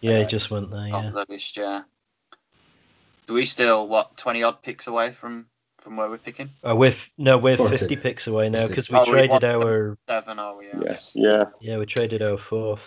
Yeah, 0.00 0.18
he 0.18 0.24
Uh, 0.24 0.28
just 0.28 0.50
went 0.50 0.70
there. 0.70 0.88
Top 0.90 1.02
Yeah. 1.02 1.08
of 1.08 1.14
the 1.14 1.26
list, 1.28 1.56
yeah. 1.56 1.82
Do 3.26 3.34
we 3.34 3.44
still 3.44 3.86
what 3.88 4.16
twenty 4.16 4.42
odd 4.42 4.62
picks 4.62 4.86
away 4.86 5.12
from 5.12 5.46
from 5.82 5.96
where 5.96 6.08
we're 6.08 6.18
picking? 6.18 6.50
Oh, 6.64 6.74
we're 6.74 6.94
no, 7.18 7.38
we're 7.38 7.56
40. 7.56 7.76
50 7.76 7.96
picks 7.96 8.26
away 8.26 8.48
now 8.48 8.66
because 8.66 8.88
we 8.88 8.96
Oh, 8.98 9.04
traded 9.04 9.30
want- 9.30 9.44
our 9.44 9.96
Seven, 10.08 10.38
are 10.38 10.56
we? 10.56 10.66
Yeah. 10.68 10.80
Yes. 10.84 11.12
Yeah. 11.16 11.44
yeah 11.60 11.78
we 11.78 11.86
traded 11.86 12.22
our 12.22 12.38
fourth. 12.38 12.80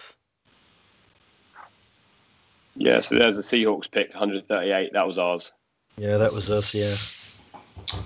Yeah. 2.76 2.99
So 2.99 3.16
there's 3.16 3.36
the 3.38 3.43
Seahawks 3.43 3.89
pick, 3.91 4.10
138. 4.14 4.93
That 4.93 5.07
was 5.07 5.18
ours. 5.18 5.51
Yeah, 5.97 6.18
that 6.18 6.34
was 6.34 6.49
us. 6.49 6.74
Yeah, 6.74 6.95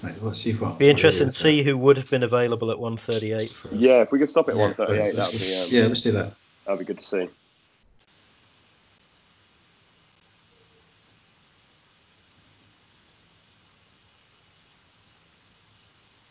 Right, 0.02 0.22
let's 0.24 0.40
see 0.40 0.54
what. 0.54 0.78
be 0.80 0.90
interesting 0.90 1.28
to 1.28 1.34
see 1.34 1.64
who 1.64 1.78
would 1.78 1.98
have 1.98 2.10
been 2.10 2.24
available 2.24 2.72
at 2.72 2.80
138 2.80 3.50
for 3.50 3.68
us. 3.70 3.74
Yeah. 3.74 4.02
If 4.02 4.12
we 4.12 4.20
could 4.20 4.30
stop 4.30 4.48
at 4.50 4.56
Yeah, 4.56 4.62
138, 4.62 5.16
that 5.16 5.32
would 5.32 5.42
be. 5.42 5.56
Um, 5.56 5.68
Yeah, 5.70 5.88
let's 5.88 6.02
do 6.02 6.12
that. 6.14 6.34
That'd 6.66 6.80
be 6.80 6.86
good 6.86 7.00
to 7.00 7.06
see. 7.06 7.28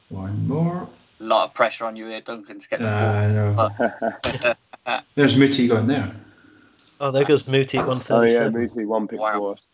One 0.08 0.46
more. 0.46 0.88
A 1.20 1.24
lot 1.24 1.44
of 1.48 1.54
pressure 1.54 1.84
on 1.84 1.96
you 1.96 2.06
here, 2.06 2.20
Duncan, 2.20 2.58
to 2.58 2.68
get 2.68 2.80
the 2.80 2.88
Uh, 2.88 3.54
ball. 3.54 3.70
no. 4.86 4.96
There's 5.14 5.36
Muti 5.36 5.68
going 5.68 5.86
there. 5.86 6.14
Oh, 7.00 7.10
there 7.10 7.24
goes 7.24 7.46
Muti 7.46 7.78
at 7.78 7.84
oh 7.84 8.22
yeah, 8.22 8.44
137. 8.48 8.88
One 8.88 9.08
pick 9.08 9.20
Wow. 9.20 9.38
for 9.38 9.52
us. 9.54 9.68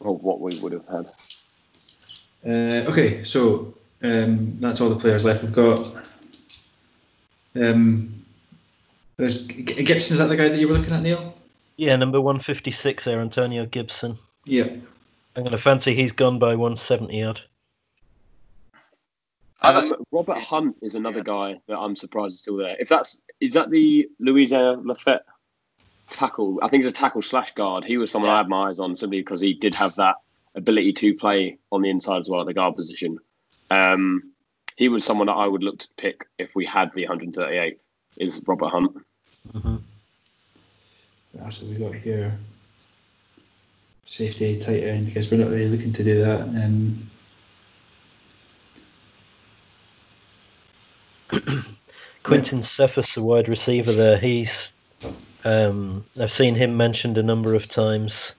Or 0.00 0.16
what 0.16 0.40
we 0.40 0.58
would 0.60 0.72
have 0.72 0.88
had. 0.88 1.06
Uh, 2.46 2.84
okay, 2.90 3.24
so 3.24 3.74
um, 4.02 4.56
that's 4.60 4.80
all 4.80 4.90
the 4.90 4.96
players 4.96 5.24
left. 5.24 5.42
We've 5.42 5.52
got. 5.52 6.08
Um, 7.56 8.24
there's 9.16 9.46
G- 9.46 9.62
Gibson. 9.62 10.14
Is 10.14 10.18
that 10.18 10.26
the 10.26 10.36
guy 10.36 10.48
that 10.48 10.58
you 10.58 10.68
were 10.68 10.74
looking 10.76 10.92
at, 10.92 11.02
Neil? 11.02 11.34
Yeah, 11.76 11.96
number 11.96 12.20
156 12.20 13.04
there, 13.04 13.20
Antonio 13.20 13.66
Gibson. 13.66 14.18
Yeah. 14.44 14.66
I'm 15.36 15.42
going 15.42 15.52
to 15.52 15.58
fancy 15.58 15.94
he's 15.94 16.12
gone 16.12 16.38
by 16.38 16.54
170 16.54 17.22
odd. 17.22 17.40
Um, 19.62 19.94
Robert 20.12 20.38
Hunt 20.38 20.76
is 20.82 20.94
another 20.94 21.22
guy 21.22 21.60
that 21.68 21.78
I'm 21.78 21.96
surprised 21.96 22.34
is 22.34 22.40
still 22.40 22.56
there. 22.56 22.76
If 22.78 22.88
that's 22.90 23.20
is 23.40 23.54
that 23.54 23.70
the 23.70 24.08
Louisiana 24.20 24.72
Lafayette 24.82 25.24
tackle? 26.10 26.58
I 26.62 26.68
think 26.68 26.84
he's 26.84 26.92
a 26.92 26.94
tackle 26.94 27.22
slash 27.22 27.54
guard. 27.54 27.84
He 27.84 27.96
was 27.96 28.10
someone 28.10 28.30
I 28.30 28.36
had 28.36 28.48
my 28.48 28.68
eyes 28.68 28.78
on 28.78 28.96
simply 28.96 29.20
because 29.20 29.40
he 29.40 29.54
did 29.54 29.74
have 29.74 29.94
that 29.96 30.16
ability 30.54 30.92
to 30.92 31.14
play 31.14 31.58
on 31.72 31.82
the 31.82 31.90
inside 31.90 32.20
as 32.20 32.28
well 32.28 32.40
at 32.40 32.46
the 32.46 32.54
guard 32.54 32.76
position. 32.76 33.18
Um, 33.70 34.32
he 34.76 34.88
was 34.88 35.04
someone 35.04 35.26
that 35.28 35.34
I 35.34 35.46
would 35.46 35.62
look 35.62 35.78
to 35.78 35.88
pick 35.96 36.26
if 36.38 36.54
we 36.54 36.64
had 36.64 36.90
the 36.94 37.06
138th. 37.06 37.78
Is 38.16 38.42
Robert 38.46 38.70
Hunt? 38.70 38.96
hmm 39.52 39.76
That's 41.34 41.60
what 41.60 41.70
we 41.70 41.76
got 41.76 41.94
here. 41.94 42.38
Safety, 44.06 44.58
tight 44.58 44.84
end, 44.84 45.06
because 45.06 45.30
we're 45.30 45.38
not 45.38 45.50
really 45.50 45.68
looking 45.68 45.92
to 45.92 46.04
do 46.04 46.24
that. 46.24 46.40
Um, 46.42 47.10
Quintez 52.24 52.64
Cephus, 52.66 53.14
the 53.14 53.22
wide 53.22 53.48
receiver 53.48 53.92
there, 53.92 54.18
he's. 54.18 54.72
Um, 55.44 56.04
I've 56.18 56.32
seen 56.32 56.54
him 56.54 56.76
mentioned 56.76 57.18
a 57.18 57.22
number 57.22 57.54
of 57.54 57.68
times 57.68 58.34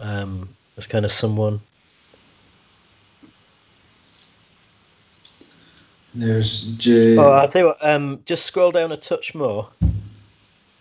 um, 0.00 0.48
as 0.76 0.86
kind 0.86 1.04
of 1.04 1.12
someone. 1.12 1.60
there's 6.14 6.62
J. 6.76 7.16
Oh, 7.18 7.32
I'll 7.32 7.48
tell 7.48 7.62
you 7.62 7.66
what, 7.68 7.84
um, 7.86 8.22
just 8.24 8.46
scroll 8.46 8.70
down 8.70 8.92
a 8.92 8.96
touch 8.96 9.34
more. 9.34 9.68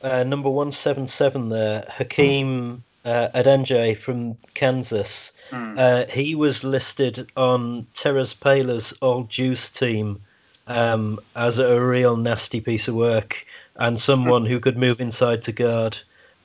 Uh, 0.01 0.23
number 0.23 0.49
177 0.49 1.49
there, 1.49 1.85
Hakeem 1.89 2.83
uh, 3.05 3.29
Adeniji 3.33 3.99
from 3.99 4.37
Kansas. 4.53 5.31
Hmm. 5.49 5.77
Uh, 5.77 6.03
he 6.09 6.35
was 6.35 6.63
listed 6.63 7.31
on 7.35 7.87
Teres 7.95 8.33
Paler's 8.33 8.93
All 9.01 9.23
Juice 9.23 9.69
team 9.69 10.21
um, 10.67 11.19
as 11.35 11.57
a 11.57 11.79
real 11.81 12.15
nasty 12.15 12.61
piece 12.61 12.87
of 12.87 12.95
work 12.95 13.35
and 13.75 13.99
someone 13.99 14.45
who 14.45 14.59
could 14.59 14.77
move 14.77 15.01
inside 15.01 15.43
to 15.45 15.51
guard. 15.51 15.97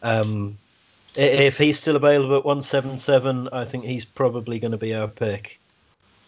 Um, 0.02 0.56
i- 0.66 0.67
if 1.18 1.56
he's 1.56 1.78
still 1.78 1.96
available 1.96 2.36
at 2.36 2.44
177, 2.44 3.48
I 3.52 3.64
think 3.64 3.84
he's 3.84 4.04
probably 4.04 4.58
going 4.58 4.72
to 4.72 4.78
be 4.78 4.94
our 4.94 5.08
pick. 5.08 5.58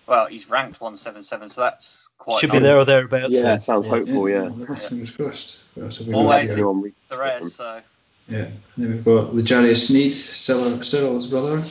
well, 0.07 0.27
he's 0.27 0.51
ranked 0.51 0.81
177, 0.81 1.51
so 1.51 1.61
that's 1.61 2.09
quite. 2.19 2.41
Should 2.41 2.53
be 2.53 2.59
there 2.59 2.79
or 2.79 2.85
thereabouts. 2.85 3.33
Yeah, 3.33 3.43
then. 3.43 3.61
sounds 3.61 3.87
Yeah. 3.87 3.91
hopeful. 3.93 4.29
Yeah. 4.29 4.51
Let's 4.55 4.87
Fingers 4.89 5.11
crossed. 5.11 5.59
What 5.75 5.85
else 5.85 5.99
have 5.99 6.09
we 6.09 6.15
Always 6.15 6.49
got 6.49 6.57
The 6.57 7.19
rest, 7.19 7.57
so 7.57 7.81
Yeah. 8.29 8.49
Then 8.77 8.93
we've 8.93 9.05
got 9.05 9.35
L'Jarius 9.35 9.87
Sneed, 9.87 10.15
Cyril, 10.15 10.83
Cyril's 10.83 11.27
brother. 11.27 11.63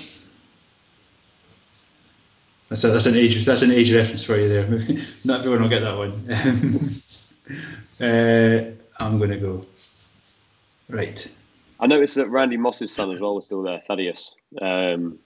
That's, 2.69 2.83
a, 2.83 2.89
that's 2.89 3.07
an 3.07 3.15
age 3.15 3.45
that's 3.45 3.63
an 3.63 3.71
age 3.71 3.91
reference 3.91 4.23
for 4.23 4.37
you 4.37 4.47
there. 4.47 4.67
Not 5.23 5.39
everyone 5.39 5.63
will 5.63 5.69
get 5.69 5.79
that 5.79 5.97
one. 5.97 7.01
uh, 7.99 9.03
I'm 9.03 9.19
gonna 9.19 9.39
go. 9.39 9.65
Right. 10.87 11.27
I 11.79 11.87
noticed 11.87 12.15
that 12.15 12.29
Randy 12.29 12.57
Moss's 12.57 12.91
son 12.93 13.11
as 13.11 13.21
well 13.21 13.35
was 13.35 13.45
still 13.45 13.61
there, 13.63 13.79
Thaddeus. 13.79 14.35
Um, 14.61 15.19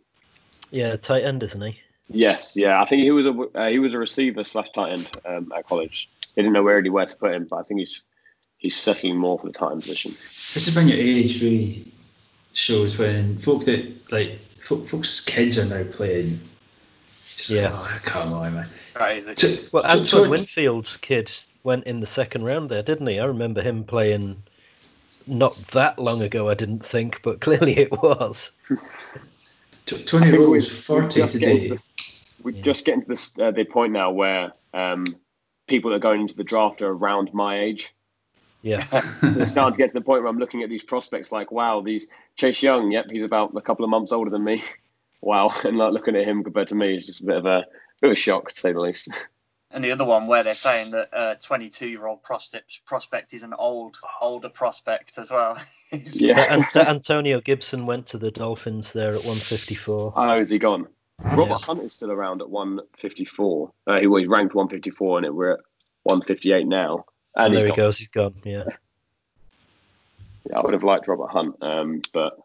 Yeah, 0.71 0.95
tight 0.97 1.23
end, 1.23 1.43
isn't 1.43 1.61
he? 1.61 1.79
Yes, 2.09 2.55
yeah. 2.55 2.81
I 2.81 2.85
think 2.85 3.03
he 3.03 3.11
was 3.11 3.25
a 3.25 3.31
uh, 3.55 3.67
he 3.69 3.79
was 3.79 3.93
a 3.93 3.99
receiver 3.99 4.43
slash 4.43 4.69
tight 4.71 4.91
end 4.93 5.09
um, 5.25 5.51
at 5.55 5.65
college. 5.65 6.09
They 6.35 6.41
didn't 6.41 6.53
know 6.53 6.63
where 6.63 6.75
really 6.77 6.89
where 6.89 7.05
to 7.05 7.15
put 7.15 7.33
him, 7.33 7.47
but 7.49 7.57
I 7.57 7.63
think 7.63 7.79
he's 7.79 8.05
he's 8.57 8.75
settling 8.75 9.17
more 9.19 9.39
for 9.39 9.47
the 9.47 9.53
tight 9.53 9.71
end 9.71 9.81
position. 9.81 10.15
This 10.53 10.67
is 10.67 10.75
when 10.75 10.87
your 10.87 10.97
age 10.97 11.41
really 11.41 11.91
shows 12.53 12.97
when 12.99 13.39
folk 13.39 13.65
that 13.65 14.11
like 14.11 14.37
folk, 14.63 14.87
folks' 14.89 15.21
kids 15.21 15.57
are 15.57 15.65
now 15.65 15.83
playing 15.91 16.39
Just 17.37 17.49
Yeah. 17.49 17.71
like, 17.73 17.91
oh, 17.95 17.99
come 18.03 18.33
on, 18.33 18.53
man. 18.53 18.69
Crazy. 18.93 19.33
To- 19.33 19.69
Well, 19.71 19.83
to- 19.83 19.89
Antoine 19.89 20.29
Winfield's 20.29 20.97
kid 20.97 21.31
went 21.63 21.85
in 21.85 21.99
the 21.99 22.07
second 22.07 22.43
round 22.45 22.69
there, 22.69 22.83
didn't 22.83 23.07
he? 23.07 23.19
I 23.19 23.25
remember 23.25 23.61
him 23.61 23.85
playing 23.85 24.43
not 25.27 25.55
that 25.73 25.97
long 25.99 26.21
ago, 26.21 26.49
I 26.49 26.53
didn't 26.53 26.85
think, 26.85 27.21
but 27.23 27.41
clearly 27.41 27.77
it 27.77 27.91
was. 27.91 28.51
T- 29.85 30.03
Tony 30.05 30.31
Rowe 30.31 30.49
we- 30.49 30.61
40 30.61 31.27
today. 31.27 31.69
the- 31.69 31.79
We're 32.43 32.51
Yeah. 32.51 32.61
just 32.61 32.85
getting 32.85 33.01
to 33.03 33.07
this, 33.07 33.37
uh, 33.39 33.51
the 33.51 33.63
point 33.65 33.93
now 33.93 34.11
where 34.11 34.51
um, 34.73 35.05
people 35.67 35.91
that 35.91 35.97
are 35.97 35.99
going 35.99 36.21
into 36.21 36.35
the 36.35 36.43
draft 36.43 36.81
are 36.81 36.89
around 36.91 37.33
my 37.33 37.59
age. 37.59 37.93
Yeah. 38.61 38.83
So 39.33 39.41
it's 39.41 39.51
starting 39.53 39.73
to 39.73 39.77
get 39.77 39.87
to 39.89 39.93
the 39.93 40.01
point 40.01 40.21
where 40.23 40.29
I'm 40.29 40.37
looking 40.39 40.63
at 40.63 40.69
these 40.69 40.83
prospects 40.83 41.31
like, 41.31 41.51
wow, 41.51 41.81
these 41.81 42.07
Chase 42.35 42.61
Young, 42.63 42.91
yep, 42.91 43.05
he's 43.09 43.23
about 43.23 43.55
a 43.55 43.61
couple 43.61 43.83
of 43.85 43.89
months 43.89 44.11
older 44.11 44.29
than 44.29 44.43
me. 44.43 44.63
Wow, 45.25 45.53
and 45.63 45.77
like 45.77 45.93
looking 45.93 46.17
at 46.17 46.25
him 46.27 46.43
compared 46.43 46.67
to 46.67 46.75
me 46.75 46.97
is 46.97 47.05
just 47.05 47.21
a 47.21 47.25
bit 47.25 47.37
of 47.37 47.45
a 47.45 47.65
bit 48.01 48.09
of 48.09 48.11
a 48.11 48.15
shock 48.19 48.51
to 48.51 48.59
say 48.59 48.73
the 48.73 48.81
least. 48.81 49.07
And 49.73 49.83
the 49.83 49.91
other 49.91 50.05
one 50.05 50.27
where 50.27 50.43
they're 50.43 50.53
saying 50.55 50.91
that 50.91 51.09
uh, 51.11 51.35
22 51.41 51.87
year 51.87 52.05
old 52.05 52.21
prospect 52.21 52.85
prospect 52.85 53.33
is 53.33 53.41
an 53.43 53.53
old 53.57 53.97
older 54.21 54.49
prospect 54.49 55.17
as 55.17 55.29
well. 55.31 55.57
Yeah. 55.91 56.57
That, 56.73 56.75
An- 56.75 56.87
Antonio 56.87 57.39
Gibson 57.41 57.85
went 57.85 58.07
to 58.07 58.17
the 58.17 58.31
Dolphins 58.31 58.91
there 58.93 59.09
at 59.09 59.23
154. 59.25 60.13
Oh, 60.15 60.39
is 60.39 60.49
he 60.49 60.57
gone? 60.57 60.87
Robert 61.23 61.49
Yeah. 61.51 61.57
Hunt 61.59 61.83
is 61.83 61.93
still 61.93 62.11
around 62.11 62.41
at 62.41 62.49
154. 62.49 63.71
Uh, 63.85 63.99
he 63.99 64.07
was 64.07 64.27
ranked 64.27 64.55
154, 64.55 65.17
and 65.17 65.25
it, 65.27 65.35
we're 65.35 65.51
at 65.51 65.59
158 66.03 66.65
now. 66.67 67.05
And 67.35 67.53
there 67.53 67.59
he's 67.59 67.63
he 67.65 67.69
gone. 67.69 67.75
goes, 67.75 67.97
he's 67.97 68.09
gone. 68.09 68.33
Yeah. 68.43 68.63
Yeah, 70.49 70.57
I 70.59 70.61
would 70.63 70.73
have 70.73 70.83
liked 70.83 71.07
Robert 71.07 71.27
Hunt, 71.29 71.55
um, 71.61 72.01
but 72.13 72.37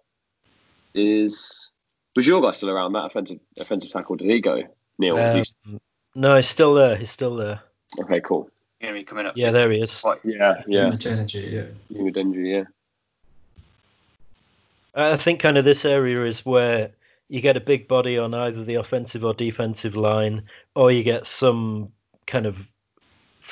is 0.95 1.73
was 2.15 2.27
your 2.27 2.41
guy 2.41 2.53
still 2.53 2.71
around 2.71 2.93
that 2.93 3.05
offensive 3.07 3.41
offensive 3.59 3.91
tackle? 3.91 4.17
Did 4.17 4.31
he 4.31 4.41
go? 4.41 4.63
Neil, 4.99 5.17
was 5.17 5.33
he- 5.35 5.71
Um, 5.73 5.81
no, 6.15 6.37
he's 6.37 6.49
still 6.49 6.75
there. 6.75 6.97
He's 6.97 7.11
still 7.11 7.37
there. 7.37 7.61
okay, 8.01 8.21
cool. 8.21 8.51
Gonna 8.81 8.95
be 8.95 9.05
coming 9.05 9.27
up. 9.27 9.35
Yeah, 9.37 9.51
there 9.51 9.71
he 9.73 9.81
is. 9.81 10.01
Quite- 10.01 10.21
Yeah, 10.25 10.63
yeah, 10.69 10.97
Energy, 11.05 11.41
yeah. 11.53 11.65
New 11.91 12.13
Denji, 12.13 12.53
yeah. 12.59 12.65
I 14.95 15.17
think 15.17 15.41
kind 15.41 15.59
of 15.59 15.65
this 15.65 15.85
area 15.85 16.25
is 16.25 16.45
where 16.45 16.91
you 17.29 17.41
get 17.41 17.57
a 17.57 17.61
big 17.61 17.87
body 17.89 18.19
on 18.19 18.35
either 18.35 18.65
the 18.65 18.77
offensive 18.77 19.25
or 19.25 19.35
defensive 19.35 19.97
line, 19.97 20.45
or 20.75 20.91
you 20.91 21.03
get 21.03 21.27
some 21.27 21.93
kind 22.27 22.47
of 22.47 22.57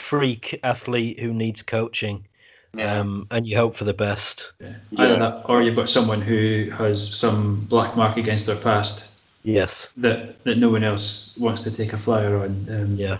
freak 0.08 0.58
athlete 0.62 1.18
who 1.20 1.32
needs 1.32 1.62
coaching, 1.62 2.26
Yeah. 2.74 3.00
um, 3.00 3.26
and 3.30 3.46
you 3.46 3.56
hope 3.56 3.76
for 3.76 3.84
the 3.84 3.92
best. 3.94 4.52
yeah. 4.60 4.74
Yeah. 4.90 5.18
That, 5.18 5.42
or 5.48 5.62
you've 5.62 5.76
got 5.76 5.88
someone 5.90 6.20
who 6.22 6.70
has 6.76 7.14
some 7.16 7.66
black 7.68 7.96
mark 7.96 8.16
against 8.16 8.46
their 8.46 8.56
past 8.56 9.08
Yes. 9.46 9.86
that, 9.98 10.42
that 10.44 10.58
no 10.58 10.70
one 10.70 10.82
else 10.82 11.36
wants 11.38 11.62
to 11.62 11.70
take 11.70 11.92
a 11.92 11.98
flyer 11.98 12.36
on. 12.38 12.66
Um, 12.68 12.96
Yeah. 12.96 13.18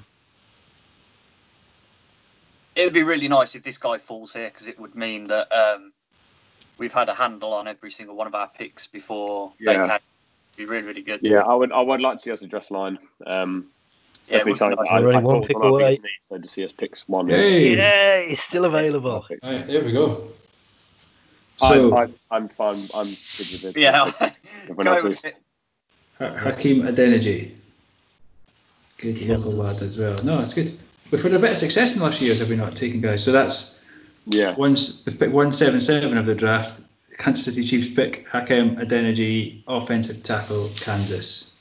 It'd 2.75 2.93
be 2.93 3.05
really 3.05 3.29
nice 3.29 3.55
if 3.55 3.63
this 3.63 3.79
guy 3.79 3.97
falls 3.97 4.35
here 4.35 4.51
because 4.51 4.67
it 4.67 4.79
would 4.79 4.95
mean 4.95 5.29
that 5.29 5.51
um, 5.51 5.93
we've 6.79 6.93
had 6.93 7.09
a 7.09 7.15
handle 7.15 7.55
on 7.55 7.67
every 7.69 7.91
single 7.91 8.17
one 8.17 8.27
of 8.27 8.35
our 8.35 8.49
picks 8.49 8.87
before 8.87 9.53
they 9.59 9.73
Yeah. 9.73 9.87
came. 9.89 9.99
Be 10.57 10.65
really, 10.67 10.87
really 10.87 11.03
good. 11.03 11.21
Yeah, 11.23 11.41
I 11.43 11.55
would 11.55 11.71
I 11.73 11.81
would 11.81 12.01
like 12.01 12.17
to 12.19 12.23
see 12.23 12.33
us 12.33 12.43
address 12.43 12.71
line. 12.71 12.99
Um, 13.27 13.69
it's 14.21 14.31
Yeah, 14.31 14.39
definitely 14.39 14.51
we've 14.51 14.59
something 14.59 14.77
got- 14.77 14.85
that 14.85 14.91
I, 14.93 15.01
We're 15.01 15.13
I 15.13 15.15
one 15.15 15.23
thought 15.25 15.39
was 15.41 15.47
pick 15.47 15.59
one 15.59 15.67
of 15.69 15.73
our 15.75 15.81
away. 15.81 15.91
needs, 15.91 16.03
so 16.21 16.39
to 16.39 16.49
see 16.49 16.65
us 16.65 16.73
pick 16.73 16.99
one. 17.07 17.31
is- 17.31 17.51
Yay! 17.53 17.77
Yay! 17.77 18.35
Still 18.35 18.65
available. 18.67 19.21
perfect. 19.21 19.47
Right, 19.47 19.67
there 19.67 19.85
we 19.85 19.93
go. 19.93 20.29
I'm, 21.63 21.69
So, 21.91 21.97
I'm, 21.97 22.15
I'm 22.31 22.49
fine. 22.49 22.89
I'm 22.95 23.07
good 23.39 23.49
with 23.53 23.65
it. 23.65 23.77
Yeah. 23.79 24.11
Everyone 24.65 24.87
else 24.89 25.03
Go 25.03 25.09
is. 25.09 25.23
with 25.23 25.33
it. 25.33 25.35
Ha- 25.35 25.41
Hakeem 26.19 26.83
Adeniji. 26.83 27.53
Good 28.99 29.19
Yeah. 29.19 29.37
local 29.37 29.53
lad 29.53 29.83
as 29.83 29.99
well. 29.99 30.23
No, 30.23 30.39
that's 30.39 30.55
good. 30.55 30.73
We've 31.11 31.23
had 31.23 31.35
a 31.35 31.39
bit 31.39 31.53
of 31.53 31.59
success 31.59 31.93
in 31.93 31.99
the 32.01 32.05
last 32.07 32.19
few 32.19 32.27
years, 32.29 32.39
have 32.41 32.49
we 32.49 32.57
not, 32.57 32.75
taking 32.75 33.01
guys? 33.01 33.23
So 33.23 33.31
that's 33.33 33.79
Yeah. 34.27 34.55
one, 34.57 34.77
we've 35.07 35.19
picked 35.19 35.33
177 35.33 36.17
of 36.17 36.27
the 36.27 36.35
draft. 36.35 36.81
Kansas 37.19 37.45
City 37.45 37.63
Chiefs 37.63 37.95
pick 37.95 38.27
Hakeem 38.31 38.77
Adeniji, 38.77 39.63
offensive 39.67 40.23
tackle, 40.23 40.71
Kansas. 40.81 41.53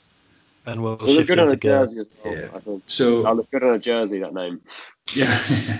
And 0.66 0.82
we'll 0.82 0.94
It'll 0.94 1.06
look 1.08 1.16
shift 1.18 1.28
good 1.28 1.38
on 1.38 1.50
a 1.50 1.56
jersey 1.56 2.00
as 2.00 2.10
well. 2.24 2.34
Yeah. 2.34 2.48
I 2.54 2.58
think. 2.58 2.82
So 2.88 3.24
I'll 3.24 3.36
look 3.36 3.50
good 3.50 3.62
on 3.62 3.74
a 3.74 3.78
jersey. 3.78 4.18
That 4.20 4.34
name. 4.34 4.60
Yeah. 5.14 5.40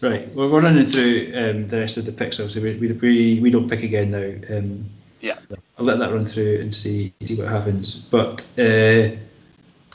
right. 0.00 0.32
Well, 0.32 0.48
we're 0.48 0.60
running 0.60 0.86
through 0.86 1.32
um, 1.34 1.66
the 1.66 1.80
rest 1.80 1.96
of 1.96 2.04
the 2.04 2.12
picks. 2.12 2.38
Obviously, 2.38 2.62
we, 2.78 2.86
we, 2.86 2.92
we, 2.92 3.40
we 3.40 3.50
don't 3.50 3.68
pick 3.68 3.82
again 3.82 4.12
now. 4.12 4.56
Um, 4.56 4.88
Yeah. 5.24 5.38
I'll 5.78 5.86
let 5.86 5.98
that 6.00 6.12
run 6.12 6.26
through 6.26 6.60
and 6.60 6.74
see 6.74 7.14
see 7.24 7.36
what 7.36 7.48
happens. 7.48 7.94
But 8.10 8.42
uh, 8.58 9.16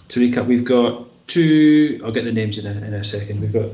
to 0.09 0.15
recap, 0.15 0.47
we've 0.47 0.65
got 0.65 1.05
two. 1.27 2.01
I'll 2.03 2.11
get 2.11 2.25
the 2.25 2.31
names 2.31 2.57
in 2.57 2.65
a, 2.65 2.71
in 2.71 2.93
a 2.95 3.03
second. 3.03 3.39
We've 3.39 3.53
got 3.53 3.69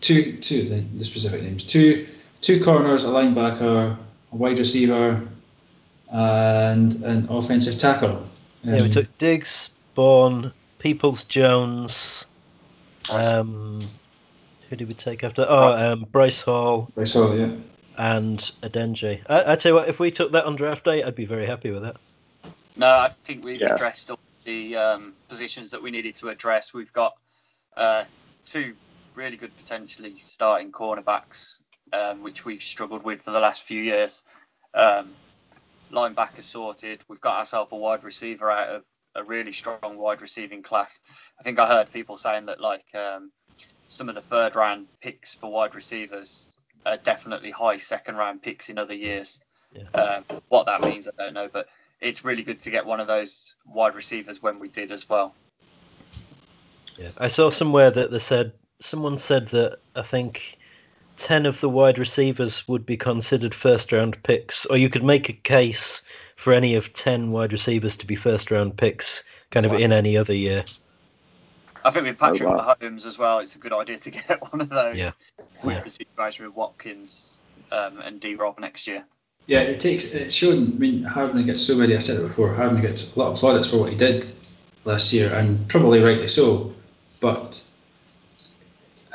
two 0.00 0.36
two 0.38 0.62
the, 0.62 0.80
the 0.98 1.04
specific 1.04 1.42
names. 1.42 1.62
Two 1.62 2.08
two 2.40 2.62
corners, 2.64 3.04
a 3.04 3.08
linebacker, 3.08 3.96
a 4.32 4.36
wide 4.36 4.58
receiver, 4.58 5.26
and 6.10 6.94
an 7.04 7.28
offensive 7.30 7.78
tackle. 7.78 8.26
Yeah, 8.64 8.82
we 8.82 8.88
Um, 8.88 8.90
took 8.90 9.18
Diggs, 9.18 9.70
Baun, 9.94 10.52
Peoples 10.80 11.22
Jones. 11.24 12.24
Um, 13.12 13.78
who 14.68 14.74
did 14.74 14.88
we 14.88 14.94
take 14.94 15.22
after? 15.22 15.46
Oh, 15.48 15.92
um, 15.92 16.06
Bryce 16.10 16.40
Hall 16.40 16.90
Bryce 16.96 17.12
Hall, 17.12 17.38
yeah. 17.38 17.54
And 17.96 18.38
Adeniji. 18.62 19.22
I, 19.28 19.52
I 19.52 19.56
tell 19.56 19.70
you 19.72 19.76
what, 19.76 19.88
if 19.88 19.98
we 19.98 20.10
took 20.10 20.32
that 20.32 20.44
on 20.44 20.56
draft 20.56 20.84
day, 20.84 21.02
I'd 21.02 21.14
be 21.14 21.24
very 21.26 21.46
happy 21.46 21.70
with 21.70 21.82
that. 21.82 21.96
No, 22.76 22.86
I 22.88 23.14
think 23.24 23.44
we've 23.44 23.60
Yeah. 23.60 23.74
addressed 23.74 24.10
all 24.10 24.18
the 24.44 24.76
um, 24.76 25.14
positions 25.28 25.70
that 25.70 25.82
we 25.82 25.90
needed 25.90 26.16
to 26.16 26.28
address. 26.28 26.74
We've 26.74 26.92
got 26.92 27.14
uh, 27.76 28.04
two 28.44 28.74
really 29.14 29.36
good 29.36 29.56
potentially 29.56 30.16
starting 30.20 30.72
cornerbacks, 30.72 31.62
um, 31.92 32.22
which 32.22 32.44
we've 32.44 32.62
struggled 32.62 33.02
with 33.02 33.22
for 33.22 33.30
the 33.30 33.40
last 33.40 33.62
few 33.62 33.80
years. 33.80 34.22
Um, 34.74 35.16
linebacker 35.90 36.42
sorted. 36.42 37.02
We've 37.08 37.20
got 37.20 37.38
ourselves 37.38 37.72
a 37.72 37.76
wide 37.76 38.04
receiver 38.04 38.50
out 38.50 38.68
of 38.68 38.84
a 39.14 39.24
really 39.24 39.52
strong 39.52 39.78
wide 39.96 40.20
receiving 40.20 40.62
class. 40.62 41.00
I 41.40 41.42
think 41.42 41.58
I 41.58 41.66
heard 41.66 41.90
people 41.92 42.18
saying 42.18 42.46
that 42.46 42.60
like 42.60 42.84
um, 42.94 43.32
some 43.88 44.10
of 44.10 44.14
the 44.14 44.20
third 44.20 44.54
round 44.54 44.88
picks 45.00 45.34
for 45.34 45.50
wide 45.50 45.74
receivers 45.74 46.55
are 46.86 46.96
definitely 46.96 47.50
high 47.50 47.78
second 47.78 48.16
round 48.16 48.40
picks 48.42 48.68
in 48.70 48.78
other 48.78 48.94
years. 48.94 49.40
Yeah. 49.74 50.00
Um, 50.00 50.24
what 50.48 50.66
that 50.66 50.80
means, 50.80 51.08
I 51.08 51.22
don't 51.22 51.34
know, 51.34 51.48
but 51.52 51.68
it's 52.00 52.24
really 52.24 52.42
good 52.42 52.60
to 52.62 52.70
get 52.70 52.86
one 52.86 53.00
of 53.00 53.06
those 53.06 53.54
wide 53.66 53.94
receivers 53.94 54.40
when 54.40 54.58
we 54.58 54.68
did 54.68 54.92
as 54.92 55.08
well. 55.08 55.34
Yeah, 56.96 57.08
I 57.18 57.28
saw 57.28 57.50
somewhere 57.50 57.90
that 57.90 58.10
they 58.10 58.18
said 58.18 58.52
someone 58.80 59.18
said 59.18 59.48
that 59.50 59.78
I 59.94 60.02
think 60.02 60.40
ten 61.18 61.44
of 61.44 61.60
the 61.60 61.68
wide 61.68 61.98
receivers 61.98 62.66
would 62.68 62.86
be 62.86 62.96
considered 62.96 63.54
first 63.54 63.92
round 63.92 64.22
picks, 64.22 64.64
or 64.66 64.76
you 64.76 64.88
could 64.88 65.04
make 65.04 65.28
a 65.28 65.32
case 65.34 66.00
for 66.36 66.52
any 66.52 66.74
of 66.74 66.92
ten 66.94 67.32
wide 67.32 67.52
receivers 67.52 67.96
to 67.96 68.06
be 68.06 68.16
first 68.16 68.50
round 68.50 68.78
picks, 68.78 69.22
kind 69.50 69.66
of 69.66 69.72
Wow. 69.72 69.78
in 69.78 69.92
any 69.92 70.16
other 70.16 70.34
year. 70.34 70.64
I 71.86 71.90
think 71.92 72.04
with 72.06 72.18
Patrick 72.18 72.42
Oh, 72.48 72.52
wow. 72.56 72.74
Mahomes 72.80 73.06
as 73.06 73.16
well, 73.16 73.38
it's 73.38 73.54
a 73.54 73.58
good 73.58 73.72
idea 73.72 73.98
to 73.98 74.10
get 74.18 74.42
one 74.52 74.60
of 74.60 74.68
those 74.68 74.96
Yeah. 74.96 75.12
with 75.62 75.76
Yeah. 75.76 75.82
the 75.82 75.90
situation 75.90 76.44
with 76.44 76.54
Watkins 76.56 77.40
um, 77.70 78.00
and 78.00 78.20
D 78.20 78.34
Rob 78.34 78.58
next 78.58 78.86
year. 78.88 79.04
Yeah, 79.46 79.60
it 79.60 79.78
takes. 79.78 80.04
It's 80.04 80.34
shown. 80.34 80.72
I 80.74 80.78
mean, 80.78 81.04
Hardman 81.04 81.46
gets 81.46 81.60
so 81.64 81.76
many. 81.76 81.94
I 81.96 82.00
said 82.00 82.18
it 82.18 82.26
before. 82.26 82.52
Hardman 82.52 82.82
gets 82.82 83.14
a 83.14 83.18
lot 83.18 83.32
of 83.32 83.38
plaudits 83.38 83.70
for 83.70 83.78
what 83.78 83.90
he 83.90 83.96
did 83.96 84.26
last 84.84 85.12
year, 85.12 85.32
and 85.32 85.68
probably 85.68 86.00
rightly 86.00 86.26
so. 86.26 86.72
But 87.20 87.62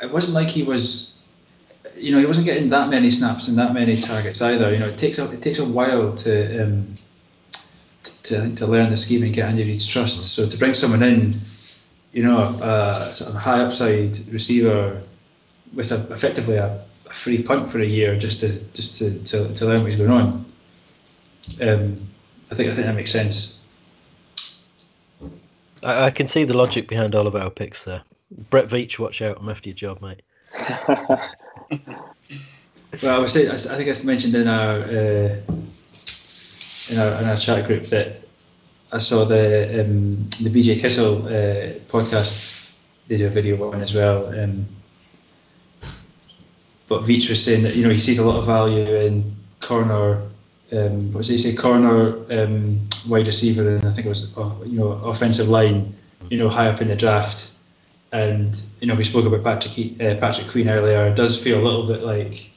it 0.02 0.10
wasn't 0.10 0.32
like 0.32 0.48
he 0.48 0.62
was. 0.62 1.18
You 1.94 2.12
know, 2.12 2.18
he 2.18 2.24
wasn't 2.24 2.46
getting 2.46 2.70
that 2.70 2.88
many 2.88 3.10
snaps 3.10 3.48
and 3.48 3.58
that 3.58 3.74
many 3.74 4.00
targets 4.00 4.40
either. 4.40 4.72
You 4.72 4.78
know, 4.78 4.88
it 4.88 4.96
takes 4.98 5.18
a, 5.18 5.30
it 5.30 5.42
takes 5.42 5.58
a 5.58 5.66
while 5.66 6.14
to 6.16 6.62
um, 6.64 6.94
to 8.22 8.54
to 8.54 8.66
learn 8.66 8.90
the 8.90 8.96
scheme 8.96 9.22
and 9.24 9.34
get 9.34 9.46
Andy 9.50 9.64
Reid's 9.64 9.86
trust. 9.86 10.22
So 10.22 10.48
to 10.48 10.56
bring 10.56 10.72
someone 10.72 11.02
in, 11.02 11.34
you 12.12 12.22
know, 12.22 12.38
a 12.38 13.12
sort 13.12 13.30
of 13.30 13.36
high 13.36 13.60
upside 13.62 14.18
receiver 14.32 15.02
with 15.74 15.92
a, 15.92 16.12
effectively 16.12 16.56
a, 16.56 16.84
a 17.08 17.12
free 17.12 17.42
punt 17.42 17.70
for 17.70 17.80
a 17.80 17.86
year 17.86 18.18
just 18.18 18.40
to 18.40 18.58
just 18.74 18.98
to, 18.98 19.18
to, 19.24 19.54
to 19.54 19.64
learn 19.66 19.82
what's 19.82 19.96
going 19.96 20.10
on. 20.10 20.44
Um, 21.60 22.08
I 22.50 22.54
think 22.54 22.68
I 22.70 22.74
think 22.74 22.86
that 22.86 22.94
makes 22.94 23.10
sense. 23.12 23.56
I, 25.82 26.04
I 26.06 26.10
can 26.10 26.28
see 26.28 26.44
the 26.44 26.54
logic 26.56 26.88
behind 26.88 27.14
all 27.14 27.26
of 27.26 27.34
our 27.34 27.50
picks 27.50 27.84
there. 27.84 28.02
Brett 28.50 28.68
Veach, 28.68 28.98
watch 28.98 29.20
out! 29.22 29.38
I'm 29.40 29.48
after 29.48 29.68
your 29.70 29.76
job, 29.76 30.00
mate. 30.02 30.22
Well, 33.02 33.14
I 33.14 33.18
was 33.18 33.32
saying, 33.32 33.50
I 33.50 33.54
s- 33.54 33.66
I 33.66 33.76
think 33.76 33.88
I 33.88 34.02
mentioned 34.04 34.34
in 34.34 34.46
our 34.46 34.80
uh, 34.82 35.36
in 36.90 36.98
our 36.98 37.08
in 37.20 37.24
our 37.24 37.36
chat 37.38 37.66
group 37.66 37.86
that 37.86 38.21
I 38.92 38.98
saw 38.98 39.24
the 39.24 39.80
um, 39.80 40.28
the 40.42 40.50
BJ 40.50 40.80
Kissel 40.80 41.26
uh, 41.26 41.78
podcast. 41.90 42.60
They 43.08 43.16
do 43.16 43.26
a 43.26 43.30
video 43.30 43.56
one 43.56 43.80
as 43.80 43.92
well. 43.92 44.26
Um, 44.38 44.66
but 46.88 47.02
Veach 47.02 47.28
was 47.28 47.42
saying 47.42 47.62
that 47.62 47.74
you 47.74 47.84
know 47.84 47.90
he 47.90 47.98
sees 47.98 48.18
a 48.18 48.24
lot 48.24 48.38
of 48.38 48.46
value 48.46 48.94
in 48.96 49.34
corner. 49.60 50.28
Um, 50.70 51.12
what 51.12 51.24
did 51.24 51.32
he 51.32 51.38
say? 51.38 51.54
Corner, 51.54 52.16
um, 52.32 52.88
wide 53.08 53.26
receiver, 53.26 53.76
and 53.76 53.86
I 53.86 53.90
think 53.92 54.06
it 54.06 54.10
was 54.10 54.36
uh, 54.36 54.54
you 54.64 54.78
know 54.78 54.92
offensive 54.92 55.48
line 55.48 55.94
you 56.28 56.38
know, 56.38 56.48
high 56.48 56.68
up 56.68 56.80
in 56.80 56.88
the 56.88 56.96
draft. 56.96 57.50
And 58.12 58.54
you 58.80 58.86
know, 58.86 58.94
we 58.94 59.04
spoke 59.04 59.24
about 59.24 59.42
Patrick 59.42 60.00
uh, 60.00 60.20
Patrick 60.20 60.50
Queen 60.50 60.68
earlier. 60.68 61.06
It 61.06 61.14
does 61.14 61.42
feel 61.42 61.58
a 61.58 61.64
little 61.64 61.86
bit 61.86 62.02
like 62.02 62.50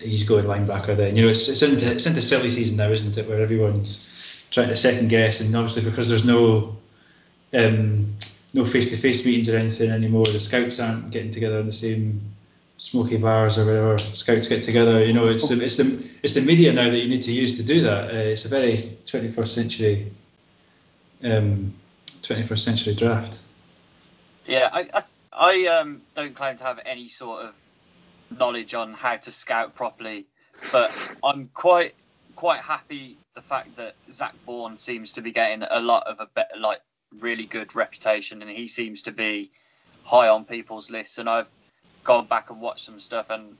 he's 0.00 0.24
going 0.24 0.44
linebacker. 0.44 0.96
Then 0.96 1.14
you 1.14 1.22
know, 1.22 1.28
it's 1.28 1.48
it's 1.48 1.62
into 1.62 1.90
it's 1.90 2.06
into 2.06 2.22
silly 2.22 2.50
season 2.50 2.76
now, 2.76 2.90
isn't 2.90 3.16
it? 3.16 3.28
Where 3.28 3.40
everyone's 3.40 4.08
trying 4.50 4.68
to 4.68 4.76
second 4.76 5.08
guess, 5.08 5.40
and 5.40 5.54
obviously 5.54 5.84
because 5.84 6.08
there's 6.08 6.24
no 6.24 6.76
um, 7.54 8.16
no 8.52 8.64
face-to-face 8.64 9.24
meetings 9.24 9.48
or 9.48 9.56
anything 9.56 9.90
anymore, 9.90 10.24
the 10.24 10.40
scouts 10.40 10.80
aren't 10.80 11.10
getting 11.10 11.32
together 11.32 11.60
in 11.60 11.66
the 11.66 11.72
same 11.72 12.20
smoky 12.78 13.16
bars 13.16 13.58
or 13.58 13.66
whatever 13.66 13.98
scouts 13.98 14.46
get 14.46 14.62
together. 14.62 15.04
You 15.04 15.12
know, 15.12 15.26
it's 15.26 15.48
the 15.48 15.62
it's 15.62 15.76
the 15.76 16.04
it's 16.22 16.34
the 16.34 16.40
media 16.40 16.72
now 16.72 16.90
that 16.90 16.98
you 16.98 17.08
need 17.08 17.22
to 17.24 17.32
use 17.32 17.56
to 17.56 17.62
do 17.62 17.82
that. 17.82 18.10
Uh, 18.10 18.18
it's 18.18 18.44
a 18.44 18.48
very 18.48 18.98
21st 19.06 19.48
century 19.48 20.12
um, 21.24 21.74
21st 22.22 22.58
century 22.58 22.94
draft. 22.94 23.38
Yeah, 24.46 24.70
I, 24.72 24.88
I, 24.94 25.04
I 25.32 25.66
um, 25.66 26.02
don't 26.14 26.34
claim 26.34 26.56
to 26.56 26.64
have 26.64 26.80
any 26.86 27.08
sort 27.08 27.44
of 27.44 27.54
knowledge 28.38 28.74
on 28.74 28.92
how 28.92 29.16
to 29.16 29.30
scout 29.30 29.74
properly, 29.74 30.26
but 30.72 30.92
I'm 31.22 31.50
quite 31.54 31.94
quite 32.38 32.60
happy 32.60 33.18
the 33.34 33.42
fact 33.42 33.76
that 33.76 33.96
Zach 34.12 34.32
Baun 34.46 34.78
seems 34.78 35.12
to 35.14 35.20
be 35.20 35.32
getting 35.32 35.66
a 35.68 35.80
lot 35.80 36.06
of 36.06 36.20
a 36.20 36.26
better, 36.26 36.56
like 36.56 36.80
really 37.18 37.46
good 37.46 37.74
reputation, 37.74 38.42
and 38.42 38.48
he 38.48 38.68
seems 38.68 39.02
to 39.02 39.10
be 39.10 39.50
high 40.04 40.28
on 40.28 40.44
people's 40.44 40.88
lists. 40.88 41.18
And 41.18 41.28
I've 41.28 41.48
gone 42.04 42.28
back 42.28 42.50
and 42.50 42.60
watched 42.60 42.84
some 42.84 43.00
stuff, 43.00 43.26
and 43.30 43.56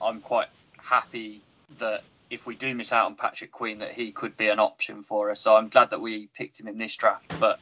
I'm 0.00 0.20
quite 0.20 0.46
happy 0.78 1.42
that 1.80 2.04
if 2.30 2.46
we 2.46 2.54
do 2.54 2.72
miss 2.72 2.92
out 2.92 3.06
on 3.06 3.16
Patrick 3.16 3.50
Queen, 3.50 3.80
that 3.80 3.90
he 3.90 4.12
could 4.12 4.36
be 4.36 4.48
an 4.48 4.60
option 4.60 5.02
for 5.02 5.32
us. 5.32 5.40
So 5.40 5.56
I'm 5.56 5.68
glad 5.68 5.90
that 5.90 6.00
we 6.00 6.28
picked 6.36 6.60
him 6.60 6.68
in 6.68 6.78
this 6.78 6.94
draft, 6.94 7.32
but 7.40 7.58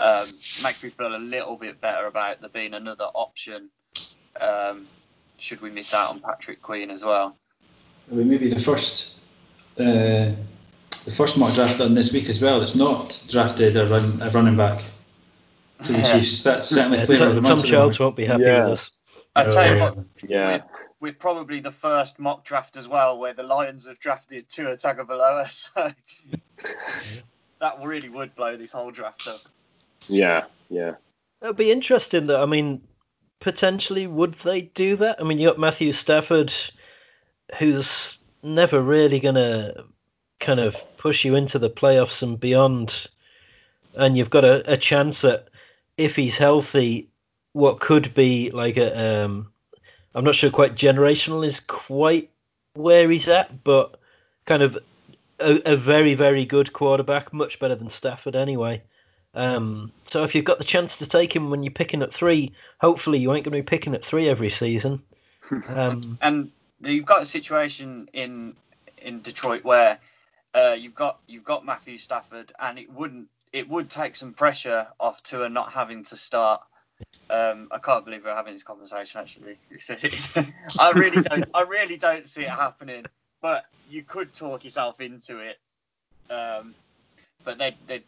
um, 0.00 0.26
makes 0.64 0.82
me 0.82 0.90
feel 0.90 1.14
a 1.14 1.16
little 1.16 1.56
bit 1.56 1.80
better 1.80 2.08
about 2.08 2.40
there 2.40 2.50
being 2.50 2.74
another 2.74 3.04
option. 3.04 3.70
Um, 4.40 4.86
should 5.38 5.60
we 5.60 5.70
miss 5.70 5.94
out 5.94 6.10
on 6.10 6.18
Patrick 6.18 6.60
Queen 6.60 6.90
as 6.90 7.04
well? 7.04 7.36
I 8.10 8.16
mean, 8.16 8.28
maybe 8.28 8.48
the 8.48 8.58
first 8.58 9.20
uh, 9.78 10.34
the 11.04 11.10
first 11.16 11.36
mock 11.36 11.54
draft 11.54 11.78
done 11.78 11.94
this 11.94 12.12
week 12.12 12.28
as 12.28 12.40
well. 12.40 12.62
It's 12.62 12.74
not 12.74 13.22
drafted 13.28 13.76
a, 13.76 13.86
run, 13.86 14.22
a 14.22 14.30
running 14.30 14.56
back 14.56 14.82
to 15.82 15.92
the 15.92 15.98
Yeah. 15.98 16.18
Chiefs. 16.20 16.42
That's 16.42 16.68
certainly 16.68 16.98
Yeah, 16.98 17.04
flavour 17.06 17.26
of 17.28 17.34
the 17.34 17.40
Tom, 17.40 17.50
month. 17.50 17.60
Tom 17.62 17.66
at 17.66 17.70
Childs 17.70 17.98
won't 17.98 18.16
be 18.16 18.26
happy 18.26 18.44
Yeah. 18.44 18.64
with 18.68 18.78
us. 18.80 18.90
I 19.36 19.44
tell 19.44 19.74
you 19.76 19.82
Oh, 19.82 19.94
what, 19.94 20.06
Yeah. 20.28 20.46
we're, 20.48 20.64
we're 21.00 21.12
probably 21.14 21.60
the 21.60 21.72
first 21.72 22.18
mock 22.18 22.44
draft 22.44 22.76
as 22.76 22.86
well 22.88 23.18
where 23.18 23.32
the 23.34 23.42
Lions 23.42 23.86
have 23.86 23.98
drafted 23.98 24.48
Tua 24.48 24.76
Tagovailoa. 24.76 25.50
So 25.74 25.92
that 27.60 27.78
really 27.82 28.08
would 28.08 28.34
blow 28.34 28.56
this 28.56 28.72
whole 28.72 28.90
draft 28.90 29.26
up. 29.28 29.40
Yeah. 30.08 30.44
Yeah. 30.68 30.94
It'll 31.42 31.54
be 31.54 31.70
interesting 31.70 32.26
though. 32.26 32.42
I 32.42 32.46
mean, 32.46 32.82
potentially 33.40 34.06
would 34.06 34.34
they 34.44 34.62
do 34.62 34.96
that? 34.96 35.20
I 35.20 35.24
mean, 35.24 35.38
you 35.38 35.48
got 35.48 35.58
Matthew 35.58 35.92
Stafford, 35.92 36.52
who's 37.58 38.18
never 38.44 38.80
really 38.80 39.18
gonna 39.18 39.84
kind 40.38 40.60
of 40.60 40.76
push 40.98 41.24
you 41.24 41.34
into 41.34 41.58
the 41.58 41.70
playoffs 41.70 42.22
and 42.22 42.38
beyond, 42.38 43.08
and 43.94 44.16
you've 44.16 44.30
got 44.30 44.44
a, 44.44 44.72
a 44.72 44.76
chance 44.76 45.24
at 45.24 45.48
if 45.96 46.14
he's 46.14 46.36
healthy, 46.36 47.08
what 47.52 47.80
could 47.80 48.14
be 48.14 48.50
like 48.50 48.76
a 48.76 49.24
um, 49.24 49.50
I'm 50.14 50.24
not 50.24 50.34
sure 50.34 50.50
quite 50.50 50.76
generational 50.76 51.46
is 51.46 51.60
quite 51.60 52.30
where 52.74 53.10
he's 53.10 53.28
at, 53.28 53.64
but 53.64 53.98
kind 54.46 54.62
of 54.62 54.78
a, 55.40 55.72
a 55.72 55.76
very 55.76 56.14
very 56.14 56.44
good 56.44 56.72
quarterback, 56.72 57.32
much 57.32 57.58
better 57.58 57.74
than 57.74 57.90
Stafford 57.90 58.36
anyway. 58.36 58.82
Um, 59.34 59.90
so 60.04 60.22
if 60.22 60.34
you've 60.34 60.44
got 60.44 60.58
the 60.58 60.64
chance 60.64 60.96
to 60.98 61.06
take 61.06 61.34
him 61.34 61.50
when 61.50 61.64
you're 61.64 61.72
picking 61.72 62.02
at 62.02 62.14
three, 62.14 62.54
hopefully 62.80 63.18
you 63.18 63.32
ain't 63.34 63.44
going 63.44 63.56
to 63.56 63.62
be 63.62 63.76
picking 63.76 63.94
at 63.94 64.04
three 64.04 64.28
every 64.28 64.50
season. 64.50 65.02
Um, 65.68 66.18
And 66.22 66.52
you've 66.90 67.06
got 67.06 67.22
a 67.22 67.26
situation 67.26 68.08
in 68.12 68.54
in 68.98 69.20
Detroit 69.22 69.64
where 69.64 69.98
uh, 70.54 70.76
you've 70.78 70.94
got 70.94 71.20
you've 71.26 71.44
got 71.44 71.64
Matthew 71.64 71.98
Stafford, 71.98 72.52
and 72.60 72.78
it 72.78 72.92
wouldn't 72.92 73.28
it 73.52 73.68
would 73.68 73.90
take 73.90 74.16
some 74.16 74.32
pressure 74.32 74.86
off 74.98 75.22
Tua 75.22 75.48
not 75.48 75.72
having 75.72 76.04
to 76.04 76.16
start. 76.16 76.62
Um, 77.28 77.68
I 77.70 77.78
can't 77.78 78.04
believe 78.04 78.24
we're 78.24 78.34
having 78.34 78.54
this 78.54 78.62
conversation. 78.62 79.20
Actually, 79.20 79.58
I 80.78 80.90
really 80.90 81.22
don't. 81.22 81.44
I 81.54 81.62
really 81.62 81.96
don't 81.96 82.28
see 82.28 82.42
it 82.42 82.50
happening. 82.50 83.04
But 83.40 83.66
you 83.90 84.02
could 84.02 84.32
talk 84.32 84.64
yourself 84.64 85.00
into 85.00 85.38
it. 85.38 85.58
Um, 86.30 86.74
but 87.44 87.58
they, 87.58 87.76
they, 87.86 88.02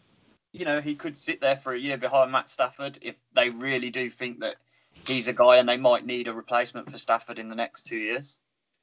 you 0.53 0.65
know, 0.65 0.81
he 0.81 0.95
could 0.95 1.19
sit 1.19 1.41
there 1.41 1.57
for 1.57 1.75
a 1.75 1.79
year 1.79 1.99
behind 1.99 2.33
Matt 2.33 2.49
Stafford 2.49 2.99
if 3.03 3.17
they 3.35 3.51
really 3.51 3.91
do 3.91 4.09
think 4.11 4.41
that 4.41 4.57
he's 5.07 5.29
a 5.29 5.33
guy 5.33 5.57
and 5.59 5.69
they 5.69 5.77
might 5.77 6.07
need 6.07 6.29
a 6.29 6.33
replacement 6.33 6.91
for 6.91 6.99
Stafford 6.99 7.39
in 7.39 7.49
the 7.49 7.55
next 7.55 7.87
two 7.87 7.99
years. 7.99 8.39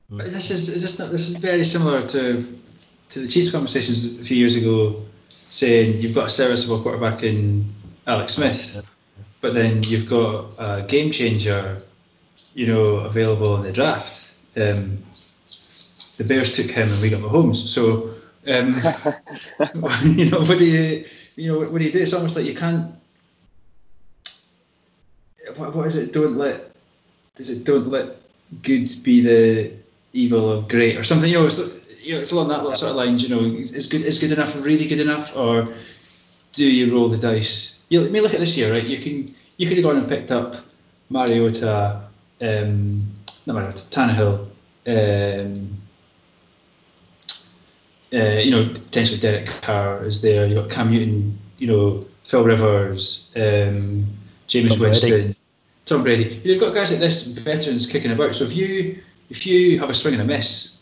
But 0.09 0.31
this 0.31 0.51
is 0.51 0.69
is 0.69 0.81
this 0.81 0.99
not 0.99 1.11
this 1.11 1.27
is 1.29 1.37
very 1.37 1.65
similar 1.65 2.07
to 2.07 2.59
to 3.09 3.19
the 3.19 3.27
Chiefs 3.27 3.51
conversations 3.51 4.19
a 4.19 4.23
few 4.23 4.37
years 4.37 4.55
ago, 4.55 5.03
saying 5.49 6.01
you've 6.01 6.15
got 6.15 6.27
a 6.27 6.29
serviceable 6.29 6.81
quarterback 6.81 7.23
in 7.23 7.73
Alex 8.07 8.35
Smith, 8.35 8.83
but 9.41 9.53
then 9.53 9.81
you've 9.83 10.09
got 10.09 10.53
a 10.57 10.83
game 10.87 11.11
changer, 11.11 11.81
you 12.53 12.67
know, 12.67 12.97
available 12.97 13.55
in 13.57 13.63
the 13.63 13.71
draft. 13.71 14.31
Um, 14.55 15.03
the 16.17 16.23
Bears 16.23 16.55
took 16.55 16.69
him 16.69 16.91
and 16.91 17.01
we 17.01 17.09
got 17.09 17.21
Mahomes. 17.21 17.55
So, 17.55 18.15
um, 18.47 18.73
you 20.17 20.29
know, 20.29 20.39
what 20.41 20.57
do 20.57 20.65
you, 20.65 21.05
you 21.35 21.51
know, 21.51 21.59
what 21.59 21.77
do 21.77 21.83
you 21.83 21.91
do? 21.91 21.99
It's 21.99 22.13
almost 22.13 22.35
like 22.35 22.45
you 22.45 22.55
can't. 22.55 22.93
What, 25.55 25.75
what 25.75 25.87
is 25.87 25.95
it? 25.95 26.13
Don't 26.13 26.37
let. 26.37 26.71
Is 27.37 27.49
it 27.49 27.63
don't 27.63 27.89
let 27.89 28.17
good 28.61 28.89
be 29.03 29.21
the 29.21 29.82
evil 30.13 30.51
of 30.51 30.67
great 30.67 30.97
or 30.97 31.03
something? 31.03 31.29
You 31.29 31.39
know, 31.39 31.45
it's 31.45 31.59
you 32.01 32.15
know, 32.15 32.21
it's 32.21 32.31
along 32.31 32.49
that 32.49 32.77
sort 32.77 32.91
of 32.91 32.95
lines. 32.95 33.23
You 33.23 33.29
know, 33.29 33.39
is 33.39 33.87
good 33.87 34.01
is 34.01 34.19
good 34.19 34.31
enough 34.31 34.55
really 34.55 34.87
good 34.87 34.99
enough, 34.99 35.35
or 35.35 35.73
do 36.53 36.65
you 36.65 36.91
roll 36.91 37.09
the 37.09 37.17
dice? 37.17 37.75
You 37.89 38.01
let 38.01 38.11
me 38.11 38.21
look 38.21 38.33
at 38.33 38.39
this 38.39 38.55
year, 38.55 38.71
right? 38.71 38.83
You 38.83 39.01
can 39.01 39.35
you 39.57 39.67
could 39.67 39.77
have 39.77 39.83
gone 39.83 39.97
and 39.97 40.07
picked 40.07 40.31
up 40.31 40.55
Mariota, 41.09 42.01
um, 42.41 43.07
not 43.45 43.55
Mariota, 43.55 43.83
Tannehill, 43.91 44.47
um, 44.87 45.77
uh, 48.13 48.39
you 48.39 48.51
know, 48.51 48.69
potentially 48.73 49.19
Derek 49.19 49.47
Carr 49.61 50.05
is 50.05 50.21
there. 50.21 50.45
You 50.45 50.55
have 50.55 50.69
got 50.69 50.75
Cam 50.75 50.91
Newton, 50.91 51.37
you 51.57 51.67
know, 51.67 52.05
Phil 52.25 52.43
Rivers, 52.43 53.31
um, 53.35 54.07
Jameis 54.47 54.69
Tom 54.69 54.79
Brady. 54.79 54.79
Winston, 54.79 55.35
Tom 55.85 56.03
Brady. 56.03 56.41
You've 56.43 56.59
got 56.59 56.73
guys 56.73 56.91
like 56.91 56.99
this, 56.99 57.25
veterans 57.25 57.87
kicking 57.87 58.11
about. 58.11 58.35
So 58.35 58.43
if 58.43 58.53
you 58.53 59.01
if 59.33 59.47
you 59.47 59.79
have 59.79 59.89
a 59.89 59.95
swing 59.95 60.13
and 60.13 60.21
a 60.21 60.25
miss 60.25 60.77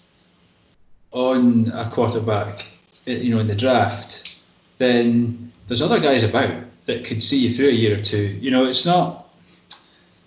on 1.11 1.71
a 1.73 1.89
quarterback, 1.89 2.65
eh, 3.07 3.13
you 3.13 3.33
know, 3.33 3.39
in 3.39 3.47
the 3.47 3.55
draft, 3.55 4.43
then 4.77 5.53
there's 5.67 5.81
other 5.81 6.01
guys 6.01 6.21
about 6.21 6.65
that 6.85 7.05
could 7.05 7.23
see 7.23 7.37
you 7.37 7.55
through 7.55 7.69
a 7.69 7.71
year 7.71 7.97
or 7.97 8.03
two. 8.03 8.37
You 8.41 8.51
know, 8.51 8.65
it's 8.65 8.85
not. 8.85 9.29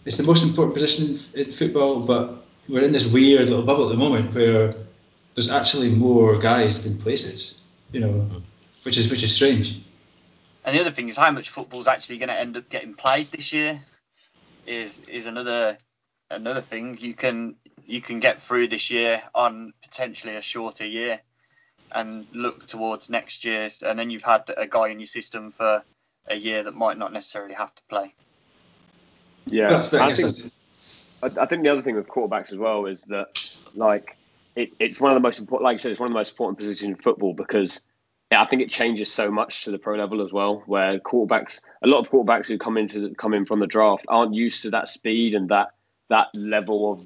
It's 0.06 0.16
the 0.16 0.22
most 0.22 0.42
important 0.42 0.74
position 0.74 1.20
in, 1.34 1.46
in 1.46 1.52
football, 1.52 2.02
but 2.02 2.46
we're 2.66 2.82
in 2.82 2.92
this 2.92 3.04
weird 3.04 3.50
little 3.50 3.64
bubble 3.64 3.90
at 3.90 3.92
the 3.92 3.98
moment 3.98 4.34
where 4.34 4.74
there's 5.34 5.50
actually 5.50 5.90
more 5.90 6.34
guys 6.38 6.82
than 6.82 6.96
places. 6.98 7.60
You 7.92 8.00
know, 8.00 8.26
which 8.84 8.96
is 8.96 9.10
which 9.10 9.22
is 9.22 9.34
strange. 9.34 9.82
And 10.64 10.74
the 10.74 10.80
other 10.80 10.90
thing 10.90 11.10
is 11.10 11.18
how 11.18 11.30
much 11.30 11.50
football's 11.50 11.86
actually 11.86 12.16
going 12.16 12.30
to 12.30 12.38
end 12.38 12.56
up 12.56 12.70
getting 12.70 12.94
played 12.94 13.26
this 13.26 13.52
year 13.52 13.82
is 14.66 15.00
is 15.10 15.26
another 15.26 15.76
another 16.30 16.62
thing 16.62 16.96
you 16.98 17.12
can 17.12 17.56
you 17.86 18.00
can 18.00 18.20
get 18.20 18.42
through 18.42 18.68
this 18.68 18.90
year 18.90 19.22
on 19.34 19.72
potentially 19.82 20.36
a 20.36 20.42
shorter 20.42 20.86
year 20.86 21.20
and 21.92 22.26
look 22.32 22.66
towards 22.66 23.08
next 23.08 23.44
year 23.44 23.70
and 23.82 23.98
then 23.98 24.10
you've 24.10 24.22
had 24.22 24.42
a 24.56 24.66
guy 24.66 24.88
in 24.88 24.98
your 24.98 25.06
system 25.06 25.52
for 25.52 25.82
a 26.26 26.36
year 26.36 26.62
that 26.62 26.74
might 26.74 26.98
not 26.98 27.12
necessarily 27.12 27.54
have 27.54 27.74
to 27.74 27.82
play. 27.88 28.12
Yeah. 29.46 29.70
That's, 29.70 29.92
I 29.92 30.08
I 30.08 30.14
think 30.14 30.52
I, 31.22 31.42
I 31.42 31.46
think 31.46 31.62
the 31.62 31.68
other 31.70 31.82
thing 31.82 31.96
with 31.96 32.08
quarterbacks 32.08 32.52
as 32.52 32.58
well 32.58 32.86
is 32.86 33.02
that 33.02 33.56
like 33.74 34.16
it, 34.56 34.72
it's 34.78 35.00
one 35.00 35.12
of 35.12 35.16
the 35.16 35.20
most 35.20 35.38
important 35.38 35.64
like 35.64 35.74
I 35.74 35.78
said 35.78 35.92
it's 35.92 36.00
one 36.00 36.08
of 36.08 36.12
the 36.12 36.18
most 36.18 36.30
important 36.30 36.58
positions 36.58 36.90
in 36.90 36.96
football 36.96 37.34
because 37.34 37.86
yeah, 38.32 38.40
I 38.40 38.46
think 38.46 38.62
it 38.62 38.70
changes 38.70 39.12
so 39.12 39.30
much 39.30 39.64
to 39.64 39.70
the 39.70 39.78
pro 39.78 39.96
level 39.96 40.22
as 40.22 40.32
well 40.32 40.62
where 40.66 40.98
quarterbacks 40.98 41.60
a 41.82 41.86
lot 41.86 41.98
of 41.98 42.10
quarterbacks 42.10 42.46
who 42.46 42.58
come 42.58 42.76
into 42.78 43.00
the, 43.00 43.14
come 43.14 43.34
in 43.34 43.44
from 43.44 43.60
the 43.60 43.66
draft 43.66 44.06
aren't 44.08 44.34
used 44.34 44.62
to 44.62 44.70
that 44.70 44.88
speed 44.88 45.34
and 45.34 45.50
that 45.50 45.68
that 46.08 46.28
level 46.34 46.90
of 46.90 47.02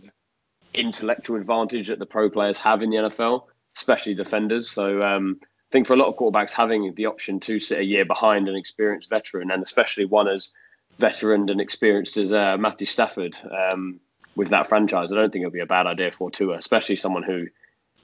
intellectual 0.78 1.36
advantage 1.36 1.88
that 1.88 1.98
the 1.98 2.06
pro 2.06 2.30
players 2.30 2.59
have 2.59 2.82
in 2.82 2.90
the 2.90 2.96
NFL 2.96 3.44
especially 3.76 4.14
defenders 4.14 4.70
so 4.70 5.02
um, 5.02 5.38
I 5.42 5.70
think 5.70 5.86
for 5.86 5.94
a 5.94 5.96
lot 5.96 6.09
of 6.09 6.16
quarterbacks 6.16 6.52
having 6.52 6.94
the 6.94 7.06
option 7.06 7.40
to 7.40 7.60
sit 7.60 7.78
a 7.78 7.84
year 7.84 8.05
behind 8.05 8.48
an 8.48 8.56
experienced 8.56 9.10
veteran 9.10 9.50
and 9.50 9.62
especially 9.62 10.05
one 10.05 10.28
as 10.28 10.55
veteran 10.98 11.48
and 11.48 11.60
experienced 11.60 12.16
as 12.16 12.32
uh, 12.32 12.56
Matthew 12.59 12.86
Stafford 12.86 13.36
um, 13.72 14.00
with 14.38 14.48
that 14.50 14.66
franchise, 14.66 15.12
I 15.12 15.16
don't 15.16 15.32
think 15.32 15.42
it'll 15.42 15.52
be 15.52 15.60
a 15.60 15.66
bad 15.66 15.86
idea 15.86 16.12
for 16.12 16.30
Tua, 16.30 16.56
especially 16.56 16.96
someone 16.96 17.22
who 17.22 17.46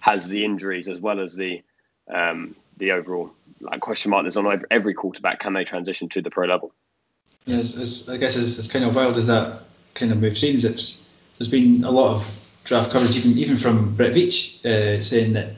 has 0.01 0.29
the 0.29 0.45
injuries 0.45 0.89
as 0.89 1.01
well 1.01 1.21
as 1.21 1.35
the 1.35 1.63
um, 2.13 2.55
the 2.77 2.93
overall 2.93 3.31
like 3.61 3.81
question 3.81 4.11
mark 4.11 4.25
that's 4.25 4.37
on 4.37 4.63
every, 4.71 4.93
quarterback. 4.93 5.39
Can 5.41 5.55
they 5.55 5.65
transition 5.65 6.09
to 6.11 6.21
the 6.21 6.31
pro 6.31 6.47
level? 6.47 6.75
Yeah, 7.47 7.59
it's, 7.59 7.77
it's, 7.77 8.09
I 8.09 8.19
guess 8.19 8.37
it's, 8.37 8.67
kind 8.67 8.85
of 8.85 8.95
wild 8.95 9.17
as 9.17 9.27
that 9.27 9.63
kind 9.95 10.13
of 10.13 10.19
move 10.19 10.37
seems. 10.37 10.65
It's 10.65 11.07
there's 11.39 11.49
been 11.49 11.85
a 11.85 11.91
lot 11.91 12.17
of 12.17 12.27
draft 12.65 12.91
coverage, 12.93 13.17
even 13.17 13.39
even 13.39 13.57
from 13.59 13.95
Brett 13.97 14.15
Veach, 14.15 14.65
uh, 14.65 15.01
saying 15.01 15.33
that 15.35 15.57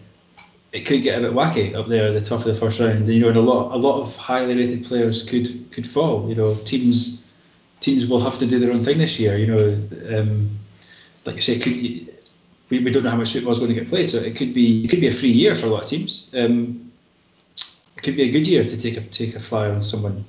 it 0.73 0.87
could 0.87 1.03
get 1.03 1.19
a 1.19 1.23
bit 1.23 1.33
wacky 1.33 1.74
up 1.74 1.89
there 1.89 2.09
at 2.09 2.15
the 2.15 2.27
top 2.27 2.41
of 2.41 2.47
the 2.47 2.57
first 2.61 2.81
round. 2.81 3.09
You 3.09 3.20
know, 3.20 3.28
and 3.28 3.37
a 3.39 3.41
lot 3.41 3.74
a 3.74 3.78
lot 3.78 4.01
of 4.01 4.15
highly 4.16 4.55
rated 4.55 4.85
players 4.85 5.23
could 5.24 5.70
could 5.73 5.87
fall. 5.87 6.28
You 6.28 6.35
know, 6.37 6.55
teams 6.65 7.24
teams 7.81 8.07
will 8.07 8.20
have 8.20 8.39
to 8.39 8.47
do 8.47 8.59
their 8.59 8.73
own 8.73 8.85
thing 8.85 8.99
this 8.99 9.19
year. 9.19 9.37
You 9.39 9.47
know, 9.47 10.19
um, 10.19 10.51
like 11.27 11.37
you 11.37 11.43
say, 11.43 11.59
could 11.59 11.74
we, 12.70 12.81
we 12.81 12.91
don't 12.91 13.05
know 13.05 13.11
how 13.11 13.16
much 13.16 13.33
football 13.33 13.53
is 13.53 13.59
going 13.59 13.74
to 13.74 13.81
get 13.81 13.89
played, 13.89 14.11
so 14.11 14.19
it 14.19 14.37
could 14.37 14.55
be 14.55 14.85
it 14.85 14.89
could 14.89 15.01
be 15.01 15.09
a 15.09 15.12
free 15.12 15.33
year 15.33 15.55
for 15.55 15.66
a 15.66 15.70
lot 15.70 15.85
of 15.85 15.89
teams. 15.89 16.28
Um, 16.35 16.91
it 17.97 18.03
could 18.03 18.16
be 18.16 18.23
a 18.23 18.31
good 18.31 18.47
year 18.47 18.65
to 18.65 18.77
take 18.77 18.97
a 18.97 19.03
take 19.03 19.35
a 19.35 19.41
flyer 19.41 19.73
on 19.73 19.83
someone. 19.83 20.24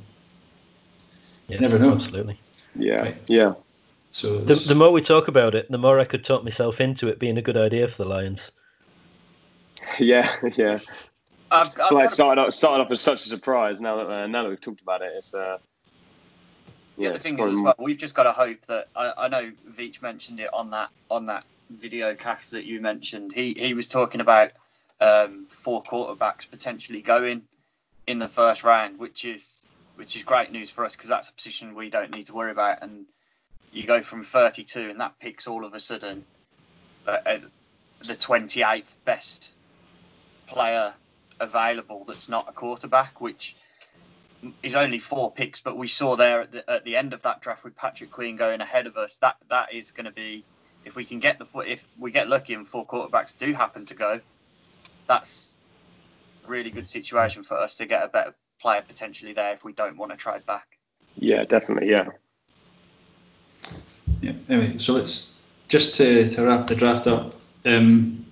You 1.47 1.59
never 1.59 1.79
know. 1.79 1.93
Absolutely. 1.93 2.39
Yeah, 2.75 3.01
Right. 3.01 3.17
yeah, 3.27 3.53
So 4.17 4.39
The, 4.39 4.55
the 4.55 4.73
more 4.73 4.91
we 4.91 5.03
talk 5.03 5.27
about 5.27 5.53
it, 5.53 5.69
the 5.69 5.77
more 5.77 5.99
I 5.99 6.03
could 6.03 6.25
talk 6.25 6.43
myself 6.43 6.81
into 6.81 7.07
it 7.07 7.19
being 7.19 7.37
a 7.37 7.41
good 7.43 7.55
idea 7.55 7.87
for 7.87 7.97
the 8.03 8.09
Lions. 8.09 8.41
yeah, 9.99 10.33
yeah. 10.55 10.79
I've, 11.51 11.79
I've 11.79 11.91
Like 11.91 12.09
started 12.09 12.41
off, 12.41 12.53
started 12.55 12.83
off 12.83 12.89
as 12.89 12.99
such 12.99 13.27
a 13.27 13.29
surprise. 13.29 13.79
Now 13.79 13.97
that 13.97 14.09
uh, 14.09 14.25
now 14.25 14.41
that 14.41 14.49
we've 14.49 14.59
talked 14.59 14.81
about 14.81 15.03
it, 15.03 15.11
it's 15.15 15.35
uh, 15.35 15.59
the 16.97 17.03
yeah, 17.03 17.09
other 17.09 17.19
thing 17.19 17.37
is 17.37 17.53
as 17.53 17.59
well, 17.59 17.75
we've 17.77 17.97
just 17.97 18.15
got 18.15 18.23
to 18.23 18.31
hope 18.31 18.65
that 18.65 18.87
I, 18.95 19.13
I 19.15 19.27
know 19.27 19.51
Veach 19.69 20.01
mentioned 20.01 20.39
it 20.39 20.49
on 20.51 20.71
that 20.71 20.89
on 21.11 21.27
that 21.27 21.43
video 21.69 22.15
cast 22.15 22.49
that 22.51 22.65
you 22.65 22.81
mentioned. 22.81 23.33
He 23.33 23.53
he 23.53 23.75
was 23.75 23.87
talking 23.87 24.19
about 24.19 24.51
um, 24.99 25.45
four 25.47 25.83
quarterbacks 25.83 26.49
potentially 26.49 27.03
going 27.03 27.43
in 28.07 28.17
the 28.17 28.27
first 28.27 28.63
round, 28.63 28.97
which 28.97 29.25
is 29.25 29.61
which 29.95 30.15
is 30.15 30.23
great 30.23 30.51
news 30.51 30.71
for 30.71 30.83
us 30.85 30.93
because 30.93 31.09
that's 31.09 31.29
a 31.29 31.33
position 31.33 31.75
we 31.75 31.91
don't 31.91 32.09
need 32.09 32.25
to 32.25 32.33
worry 32.33 32.51
about. 32.51 32.81
And 32.81 33.05
you 33.71 33.85
go 33.85 34.01
from 34.01 34.23
32, 34.23 34.89
and 34.89 34.99
that 34.99 35.19
picks 35.19 35.47
all 35.47 35.65
of 35.65 35.73
a 35.73 35.79
sudden 35.79 36.25
uh, 37.05 37.39
the 37.99 38.15
28th 38.15 38.83
best 39.05 39.51
player 40.47 40.93
available 41.39 42.05
that's 42.05 42.29
not 42.29 42.47
a 42.49 42.51
quarterback, 42.51 43.21
which 43.21 43.55
is 44.63 44.75
only 44.75 44.99
four 44.99 45.31
picks, 45.31 45.61
but 45.61 45.77
we 45.77 45.87
saw 45.87 46.15
there 46.15 46.41
at 46.41 46.51
the, 46.51 46.69
at 46.69 46.85
the 46.85 46.95
end 46.95 47.13
of 47.13 47.21
that 47.23 47.41
draft 47.41 47.63
with 47.63 47.75
Patrick 47.75 48.11
Queen 48.11 48.35
going 48.35 48.61
ahead 48.61 48.87
of 48.87 48.97
us. 48.97 49.17
That 49.17 49.37
that 49.49 49.73
is 49.73 49.91
going 49.91 50.05
to 50.05 50.11
be 50.11 50.45
if 50.85 50.95
we 50.95 51.05
can 51.05 51.19
get 51.19 51.39
the 51.39 51.59
if 51.59 51.85
we 51.97 52.11
get 52.11 52.29
lucky 52.29 52.53
and 52.53 52.67
four 52.67 52.85
quarterbacks 52.85 53.37
do 53.37 53.53
happen 53.53 53.85
to 53.87 53.95
go, 53.95 54.19
that's 55.07 55.57
a 56.45 56.47
really 56.47 56.69
good 56.69 56.87
situation 56.87 57.43
for 57.43 57.55
us 57.55 57.75
to 57.77 57.85
get 57.85 58.03
a 58.03 58.07
better 58.07 58.35
player 58.59 58.83
potentially 58.87 59.33
there 59.33 59.53
if 59.53 59.63
we 59.63 59.73
don't 59.73 59.97
want 59.97 60.11
to 60.11 60.17
trade 60.17 60.45
back. 60.45 60.77
yeah, 61.15 61.43
definitely, 61.43 61.89
yeah. 61.89 62.09
Yeah. 64.27 64.33
Anyway, 64.49 64.77
so 64.77 64.93
let's 64.93 65.33
just 65.69 65.95
to, 65.95 66.29
to 66.29 66.45
wrap 66.45 66.67
the 66.67 66.75
draft 66.75 67.07
up. 67.07 67.33
Um, 67.65 68.25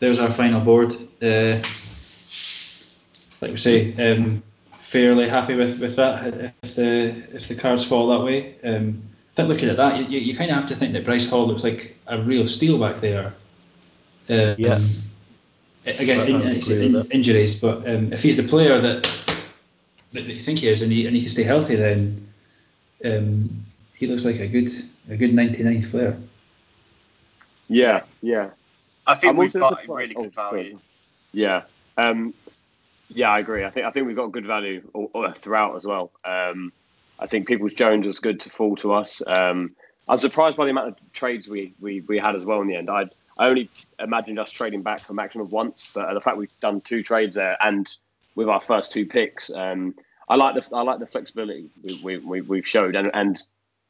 there's 0.00 0.18
our 0.18 0.32
final 0.32 0.60
board. 0.60 0.92
Uh, 1.22 1.62
like 3.40 3.52
we 3.52 3.56
say, 3.56 3.94
um, 3.94 4.42
fairly 4.80 5.28
happy 5.28 5.54
with, 5.54 5.80
with 5.80 5.94
that. 5.94 6.54
If 6.62 6.74
the 6.74 7.22
if 7.32 7.46
the 7.46 7.54
cards 7.54 7.84
fall 7.84 8.08
that 8.08 8.24
way, 8.24 8.56
um, 8.64 9.00
I 9.32 9.36
think 9.36 9.48
looking 9.48 9.68
at 9.68 9.76
that, 9.76 10.10
you, 10.10 10.18
you, 10.18 10.36
kind 10.36 10.50
of 10.50 10.56
have 10.56 10.66
to 10.66 10.74
think 10.76 10.92
that 10.94 11.04
Bryce 11.04 11.28
Hall 11.28 11.46
looks 11.46 11.62
like 11.62 11.96
a 12.08 12.20
real 12.20 12.48
steal 12.48 12.80
back 12.80 13.00
there. 13.00 13.34
Um, 14.28 14.54
Yeah. 14.58 14.80
Again, 15.86 16.26
in, 16.26 16.34
would 16.34 16.46
it's 16.48 16.66
agree 16.66 16.92
with 16.92 17.06
in- 17.06 17.12
injuries, 17.12 17.54
but 17.54 17.88
um, 17.88 18.12
if 18.12 18.20
he's 18.20 18.36
the 18.36 18.42
player 18.42 18.80
that 18.80 19.08
that 20.12 20.24
you 20.24 20.42
think 20.42 20.58
he 20.58 20.68
is, 20.68 20.82
and 20.82 20.90
he 20.90 21.06
and 21.06 21.14
he 21.14 21.22
can 21.22 21.30
stay 21.30 21.44
healthy, 21.44 21.76
then 21.76 22.28
um, 23.04 23.64
he 23.94 24.06
looks 24.06 24.24
like 24.24 24.40
a 24.40 24.48
good 24.48 24.68
a 25.08 25.16
good 25.16 25.32
99th 25.32 25.90
player. 25.90 26.18
Yeah, 27.68 28.02
yeah. 28.22 28.50
I 29.06 29.14
think 29.14 29.30
I'm 29.30 29.36
we've 29.36 29.52
got 29.52 29.86
really 29.88 30.14
good 30.14 30.32
oh, 30.36 30.48
sorry. 30.50 30.62
value. 30.62 30.78
Yeah. 31.32 31.62
Um, 31.96 32.34
yeah, 33.08 33.30
I 33.30 33.38
agree. 33.38 33.64
I 33.64 33.70
think 33.70 33.86
I 33.86 33.90
think 33.90 34.06
we've 34.06 34.16
got 34.16 34.32
good 34.32 34.46
value 34.46 34.82
all, 34.92 35.10
all 35.14 35.32
throughout 35.32 35.76
as 35.76 35.86
well. 35.86 36.10
Um, 36.24 36.72
I 37.18 37.26
think 37.26 37.48
People's 37.48 37.72
Jones 37.72 38.06
was 38.06 38.20
good 38.20 38.40
to 38.40 38.50
fall 38.50 38.76
to 38.76 38.92
us. 38.92 39.22
Um, 39.26 39.74
I'm 40.08 40.18
surprised 40.18 40.56
by 40.56 40.64
the 40.64 40.70
amount 40.70 40.88
of 40.88 41.12
trades 41.12 41.48
we, 41.48 41.74
we, 41.80 42.00
we 42.02 42.18
had 42.18 42.34
as 42.34 42.44
well 42.44 42.60
in 42.60 42.68
the 42.68 42.76
end. 42.76 42.90
I 42.90 43.06
I 43.38 43.48
only 43.48 43.70
imagined 43.98 44.38
us 44.38 44.50
trading 44.50 44.82
back 44.82 45.08
a 45.08 45.14
maximum 45.14 45.46
of 45.46 45.52
once, 45.52 45.90
but 45.94 46.12
the 46.12 46.20
fact 46.20 46.36
we've 46.36 46.60
done 46.60 46.80
two 46.80 47.02
trades 47.02 47.36
there 47.36 47.56
and 47.62 47.88
with 48.34 48.48
our 48.48 48.60
first 48.60 48.92
two 48.92 49.06
picks, 49.06 49.50
um, 49.50 49.94
I 50.28 50.36
like 50.36 50.54
the 50.54 50.76
I 50.76 50.82
like 50.82 50.98
the 50.98 51.06
flexibility 51.06 51.70
we, 51.82 52.00
we, 52.02 52.18
we, 52.18 52.40
we've 52.42 52.66
showed 52.66 52.96
and, 52.96 53.10
and 53.14 53.40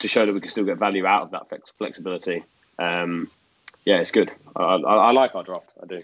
to 0.01 0.09
show 0.09 0.25
that 0.25 0.33
we 0.33 0.41
can 0.41 0.51
still 0.51 0.65
get 0.65 0.79
value 0.79 1.07
out 1.07 1.23
of 1.23 1.31
that 1.33 1.49
flex, 1.49 1.70
flexibility. 1.70 2.45
Um, 2.79 3.31
yeah, 3.85 3.99
it's 3.99 4.11
good. 4.11 4.33
I, 4.57 4.62
I, 4.62 4.95
I 4.97 5.11
like 5.12 5.35
our 5.35 5.43
draft. 5.43 5.73
I 5.83 5.87
do. 5.87 6.01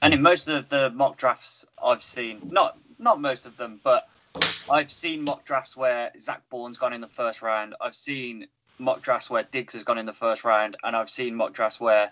And 0.00 0.14
in 0.14 0.22
most 0.22 0.48
of 0.48 0.68
the 0.68 0.90
mock 0.90 1.16
drafts 1.16 1.64
I've 1.82 2.02
seen, 2.02 2.40
not 2.50 2.76
not 2.98 3.20
most 3.20 3.46
of 3.46 3.56
them, 3.56 3.80
but 3.82 4.08
I've 4.70 4.90
seen 4.90 5.22
mock 5.22 5.44
drafts 5.44 5.76
where 5.76 6.12
Zach 6.18 6.42
Baun's 6.50 6.78
gone 6.78 6.92
in 6.92 7.00
the 7.00 7.08
first 7.08 7.42
round. 7.42 7.74
I've 7.80 7.94
seen 7.94 8.46
mock 8.78 9.02
drafts 9.02 9.30
where 9.30 9.44
Diggs 9.44 9.74
has 9.74 9.84
gone 9.84 9.98
in 9.98 10.06
the 10.06 10.12
first 10.12 10.44
round, 10.44 10.76
and 10.82 10.94
I've 10.96 11.10
seen 11.10 11.34
mock 11.34 11.52
drafts 11.52 11.80
where 11.80 12.10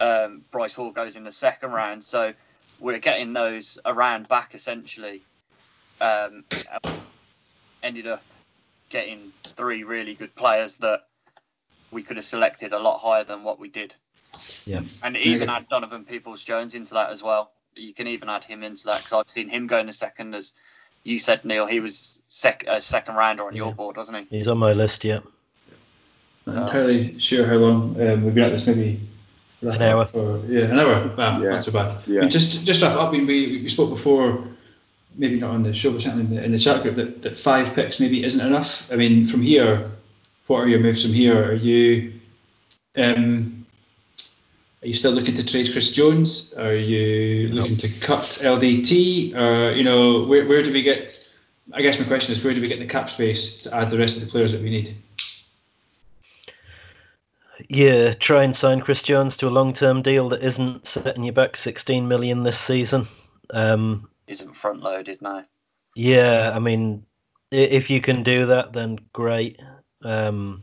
um, 0.00 0.42
Bryce 0.50 0.74
Hall 0.74 0.90
goes 0.90 1.16
in 1.16 1.24
the 1.24 1.32
second 1.32 1.72
round. 1.72 2.04
So 2.04 2.32
we're 2.78 2.98
getting 2.98 3.32
those 3.32 3.78
around 3.84 4.28
back 4.28 4.54
essentially. 4.54 5.22
Um, 6.00 6.44
ended 7.82 8.06
up 8.06 8.22
getting 8.92 9.32
three 9.56 9.82
really 9.82 10.14
good 10.14 10.34
players 10.36 10.76
that 10.76 11.06
we 11.90 12.02
could 12.02 12.16
have 12.16 12.26
selected 12.26 12.72
a 12.72 12.78
lot 12.78 12.98
higher 12.98 13.24
than 13.24 13.42
what 13.42 13.58
we 13.58 13.68
did. 13.68 13.94
Yeah. 14.64 14.82
And 15.02 15.16
even 15.16 15.48
add 15.48 15.68
Donovan 15.68 16.04
Peoples 16.04 16.44
Jones 16.44 16.74
into 16.74 16.94
that 16.94 17.10
as 17.10 17.22
well. 17.22 17.50
You 17.74 17.94
can 17.94 18.06
even 18.06 18.28
add 18.28 18.44
him 18.44 18.62
into 18.62 18.84
that 18.84 18.98
because 18.98 19.12
I've 19.12 19.34
seen 19.34 19.48
him 19.48 19.66
go 19.66 19.78
in 19.78 19.86
the 19.86 19.92
second, 19.92 20.34
as 20.34 20.54
you 21.04 21.18
said, 21.18 21.44
Neil. 21.44 21.66
He 21.66 21.80
was 21.80 22.20
sec- 22.28 22.64
uh, 22.68 22.80
second 22.80 23.16
rounder 23.16 23.44
on 23.44 23.56
your 23.56 23.74
board, 23.74 23.96
wasn't 23.96 24.18
he? 24.18 24.38
He's 24.38 24.46
on 24.46 24.58
my 24.58 24.72
list, 24.72 25.04
yeah. 25.04 25.20
Not 26.46 26.68
entirely 26.68 27.18
sure 27.18 27.46
how 27.46 27.54
long 27.54 28.00
um, 28.00 28.24
we've 28.24 28.34
been 28.34 28.44
at 28.44 28.52
this. 28.52 28.66
Maybe 28.66 29.08
An 29.62 29.80
hour. 29.80 30.04
For, 30.06 30.44
yeah, 30.46 30.64
an 30.64 30.78
hour. 30.78 31.14
Wow, 31.16 31.40
Yeah. 31.40 31.50
Not 31.50 31.62
so 31.62 31.72
bad. 31.72 32.02
Yeah. 32.06 32.22
We 32.22 32.28
Just 32.28 32.64
just 32.64 32.82
wrap 32.82 32.96
up. 32.96 33.08
I 33.08 33.12
mean, 33.12 33.26
we 33.26 33.62
we 33.62 33.68
spoke 33.68 33.90
before. 33.90 34.44
Maybe 35.14 35.38
not 35.38 35.50
on 35.50 35.62
the 35.62 35.74
show, 35.74 35.92
but 35.92 36.02
certainly 36.02 36.24
in 36.24 36.34
the, 36.34 36.44
in 36.44 36.52
the 36.52 36.58
chat 36.58 36.82
group 36.82 36.96
that, 36.96 37.22
that 37.22 37.38
five 37.38 37.74
picks 37.74 38.00
maybe 38.00 38.24
isn't 38.24 38.40
enough. 38.40 38.90
I 38.90 38.96
mean, 38.96 39.26
from 39.26 39.42
here, 39.42 39.90
what 40.46 40.58
are 40.58 40.68
your 40.68 40.80
moves 40.80 41.02
from 41.02 41.12
here? 41.12 41.50
Are 41.50 41.54
you 41.54 42.12
um, 42.96 43.66
are 44.82 44.88
you 44.88 44.94
still 44.94 45.12
looking 45.12 45.34
to 45.34 45.46
trade 45.46 45.70
Chris 45.72 45.92
Jones? 45.92 46.54
Are 46.54 46.74
you 46.74 47.48
looking 47.48 47.76
to 47.76 47.88
cut 48.00 48.24
LDT? 48.42 49.34
Or 49.34 49.72
you 49.72 49.84
know, 49.84 50.24
where 50.24 50.46
where 50.48 50.62
do 50.62 50.72
we 50.72 50.82
get? 50.82 51.14
I 51.72 51.82
guess 51.82 51.98
my 51.98 52.04
question 52.04 52.34
is, 52.34 52.42
where 52.42 52.52
do 52.52 52.60
we 52.60 52.66
get 52.66 52.80
the 52.80 52.86
cap 52.86 53.08
space 53.08 53.62
to 53.62 53.74
add 53.74 53.90
the 53.90 53.98
rest 53.98 54.16
of 54.16 54.24
the 54.24 54.30
players 54.30 54.50
that 54.52 54.60
we 54.60 54.70
need? 54.70 54.96
Yeah, 57.68 58.12
try 58.14 58.42
and 58.42 58.56
sign 58.56 58.80
Chris 58.80 59.02
Jones 59.02 59.36
to 59.36 59.46
a 59.46 59.50
long-term 59.50 60.02
deal 60.02 60.28
that 60.30 60.42
isn't 60.42 60.86
setting 60.86 61.22
you 61.22 61.30
back 61.30 61.56
16 61.56 62.08
million 62.08 62.42
this 62.42 62.58
season. 62.58 63.06
Um, 63.50 64.08
Isn't 64.26 64.54
front 64.54 64.80
loaded 64.82 65.20
now. 65.22 65.44
yeah, 65.94 66.52
I 66.54 66.58
mean, 66.58 67.04
if 67.50 67.90
you 67.90 68.00
can 68.00 68.22
do 68.22 68.46
that, 68.46 68.72
then 68.72 68.98
great. 69.12 69.60
Um, 70.04 70.62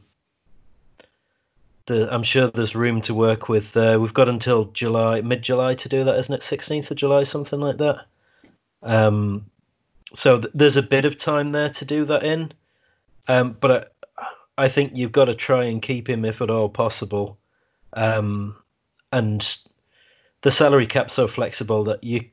the, 1.87 2.11
I'm 2.13 2.23
sure 2.23 2.49
there's 2.51 2.75
room 2.75 3.01
to 3.03 3.13
work 3.13 3.49
with. 3.49 3.75
Uh, 3.75 3.97
we've 3.99 4.13
got 4.13 4.29
until 4.29 4.65
July, 4.65 5.21
mid-July 5.21 5.75
to 5.75 5.89
do 5.89 6.03
that, 6.05 6.17
isn't 6.19 6.33
it? 6.33 6.41
16th 6.41 6.91
of 6.91 6.97
July, 6.97 7.23
something 7.23 7.59
like 7.59 7.77
that. 7.77 8.05
Um, 8.81 9.45
so 10.15 10.39
th- 10.39 10.53
there's 10.53 10.77
a 10.77 10.81
bit 10.81 11.05
of 11.05 11.17
time 11.17 11.51
there 11.51 11.69
to 11.69 11.85
do 11.85 12.05
that 12.05 12.23
in. 12.23 12.53
Um, 13.27 13.57
but 13.59 13.93
I, 14.17 14.65
I 14.65 14.69
think 14.69 14.93
you've 14.95 15.11
got 15.11 15.25
to 15.25 15.35
try 15.35 15.65
and 15.65 15.81
keep 15.81 16.09
him 16.09 16.25
if 16.25 16.41
at 16.41 16.49
all 16.49 16.69
possible. 16.69 17.37
Um, 17.93 18.55
and 19.11 19.45
the 20.41 20.51
salary 20.51 20.87
cap's 20.87 21.13
so 21.13 21.27
flexible 21.27 21.85
that 21.85 22.03
you, 22.03 22.25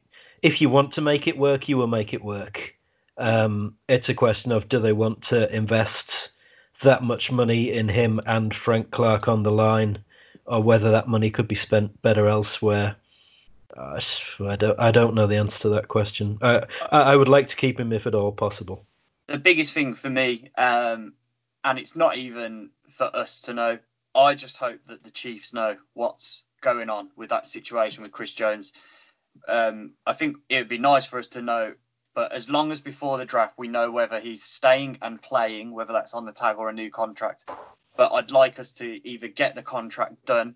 if 0.42 0.60
you 0.60 0.68
want 0.68 0.92
to 0.94 1.00
make 1.00 1.26
it 1.26 1.38
work, 1.38 1.68
you 1.68 1.76
will 1.76 1.86
make 1.86 2.12
it 2.12 2.24
work. 2.24 2.74
Um, 3.18 3.76
it's 3.88 4.08
a 4.08 4.14
question 4.14 4.52
of 4.52 4.68
do 4.68 4.78
they 4.78 4.92
want 4.92 5.22
to 5.24 5.54
invest 5.54 6.30
that 6.82 7.02
much 7.02 7.30
money 7.30 7.72
in 7.72 7.88
him 7.88 8.20
and 8.26 8.54
Frank 8.54 8.90
Clark 8.90 9.28
on 9.28 9.42
the 9.42 9.50
line, 9.50 9.98
or 10.44 10.62
whether 10.62 10.90
that 10.92 11.08
money 11.08 11.30
could 11.30 11.48
be 11.48 11.54
spent 11.54 12.00
better 12.02 12.28
elsewhere. 12.28 12.96
Uh, 13.76 14.00
I 14.40 14.56
don't. 14.56 14.78
I 14.78 14.90
don't 14.90 15.14
know 15.14 15.26
the 15.26 15.36
answer 15.36 15.58
to 15.60 15.68
that 15.70 15.88
question. 15.88 16.38
Uh, 16.40 16.62
I, 16.90 17.16
would 17.16 17.28
like 17.28 17.48
to 17.48 17.56
keep 17.56 17.78
him 17.78 17.92
if 17.92 18.06
at 18.06 18.14
all 18.14 18.32
possible. 18.32 18.84
the 19.26 19.38
biggest 19.38 19.74
thing 19.74 19.94
for 19.94 20.08
me, 20.08 20.50
um, 20.56 21.14
and 21.64 21.78
it's 21.78 21.96
not 21.96 22.16
even 22.16 22.70
for 22.90 23.10
us 23.12 23.40
to 23.42 23.54
know. 23.54 23.78
I 24.14 24.34
just 24.34 24.56
hope 24.56 24.80
that 24.86 25.04
the 25.04 25.10
Chiefs 25.10 25.52
know 25.52 25.76
what's 25.92 26.44
going 26.62 26.88
on 26.88 27.10
with 27.16 27.30
that 27.30 27.46
situation 27.46 28.02
with 28.02 28.12
Chris 28.12 28.32
Jones. 28.32 28.72
Um, 29.48 29.92
I 30.06 30.12
think 30.14 30.38
it 30.48 30.58
would 30.58 30.68
be 30.68 30.78
nice 30.78 31.06
for 31.06 31.18
us 31.18 31.28
to 31.28 31.42
know 31.42 31.74
But 32.16 32.32
as 32.32 32.48
long 32.48 32.72
as 32.72 32.80
before 32.80 33.18
the 33.18 33.26
draft 33.26 33.58
we 33.58 33.68
know 33.68 33.90
whether 33.90 34.18
he's 34.18 34.42
staying 34.42 34.96
and 35.02 35.20
playing, 35.20 35.72
whether 35.74 35.92
that's 35.92 36.14
on 36.14 36.24
the 36.24 36.32
tag 36.32 36.56
or 36.56 36.70
a 36.70 36.72
new 36.72 36.90
contract. 36.90 37.44
But 37.94 38.12
I'd 38.12 38.30
like 38.30 38.58
us 38.58 38.72
to 38.72 39.06
either 39.06 39.28
get 39.28 39.54
the 39.54 39.62
contract 39.62 40.24
done 40.24 40.54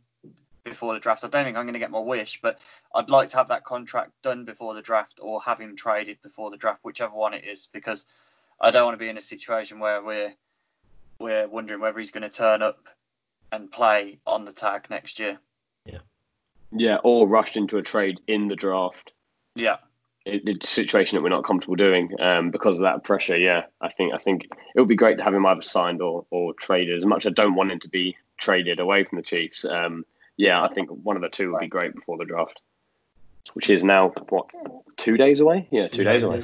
before 0.64 0.94
the 0.94 1.00
draft. 1.00 1.22
I 1.22 1.28
don't 1.28 1.44
think 1.44 1.58
I'm 1.58 1.66
going 1.66 1.74
to 1.74 1.78
get 1.78 1.90
my 1.90 2.00
wish, 2.00 2.40
but 2.40 2.58
I'd 2.94 3.10
like 3.10 3.28
to 3.30 3.36
have 3.36 3.48
that 3.48 3.64
contract 3.64 4.12
done 4.22 4.46
before 4.46 4.72
the 4.72 4.80
draft 4.80 5.20
or 5.22 5.42
have 5.42 5.58
him 5.60 5.76
traded 5.76 6.22
before 6.22 6.50
the 6.50 6.56
draft, 6.56 6.80
whichever 6.82 7.14
one 7.14 7.34
it 7.34 7.44
is, 7.44 7.68
because 7.72 8.06
I 8.58 8.70
don't 8.70 8.86
want 8.86 8.94
to 8.94 9.04
be 9.04 9.10
in 9.10 9.18
a 9.18 9.22
situation 9.22 9.80
where 9.80 10.02
we're 10.02 10.34
we're 11.18 11.46
wondering 11.46 11.80
whether 11.80 11.98
he's 12.00 12.10
going 12.10 12.22
to 12.22 12.30
turn 12.30 12.62
up 12.62 12.88
and 13.52 13.70
play 13.70 14.20
on 14.26 14.46
the 14.46 14.52
tag 14.52 14.86
next 14.88 15.18
year. 15.18 15.38
Yeah, 16.72 16.98
or 17.02 17.26
rushed 17.28 17.56
into 17.56 17.78
a 17.78 17.82
trade 17.82 18.20
in 18.26 18.46
the 18.48 18.56
draft. 18.56 19.12
Yeah. 19.54 19.76
It- 20.24 20.42
It's 20.48 20.66
a 20.70 20.70
situation 20.74 21.16
that 21.16 21.22
we're 21.24 21.30
not 21.30 21.44
comfortable 21.44 21.76
doing 21.76 22.08
um, 22.20 22.50
because 22.50 22.76
of 22.76 22.82
that 22.82 23.02
pressure. 23.04 23.36
Yeah, 23.36 23.64
I 23.80 23.88
think 23.88 24.14
I 24.14 24.18
think 24.18 24.44
it 24.44 24.78
would 24.80 24.88
be 24.88 24.94
great 24.96 25.18
to 25.18 25.24
have 25.24 25.34
him 25.34 25.46
either 25.46 25.62
signed 25.62 26.00
or 26.02 26.26
or 26.30 26.52
traded. 26.54 26.96
As 26.96 27.06
much 27.06 27.24
as 27.26 27.30
I 27.30 27.32
don't 27.34 27.54
want 27.54 27.72
him 27.72 27.80
to 27.80 27.88
be 27.88 28.16
traded 28.38 28.78
away 28.80 29.04
from 29.04 29.16
the 29.16 29.22
Chiefs, 29.24 29.64
um, 29.64 30.04
yeah, 30.36 30.62
I 30.62 30.68
think 30.72 30.90
one 30.90 31.16
of 31.16 31.22
the 31.22 31.28
two 31.28 31.52
would 31.52 31.60
be 31.60 31.68
great 31.68 31.94
before 31.94 32.18
the 32.18 32.24
draft, 32.26 32.60
which 33.54 33.70
is 33.70 33.82
now 33.82 34.10
what 34.28 34.50
two 34.96 35.16
days 35.16 35.40
away. 35.40 35.68
Yeah, 35.70 35.88
two 35.88 36.04
days 36.04 36.22
away. 36.22 36.42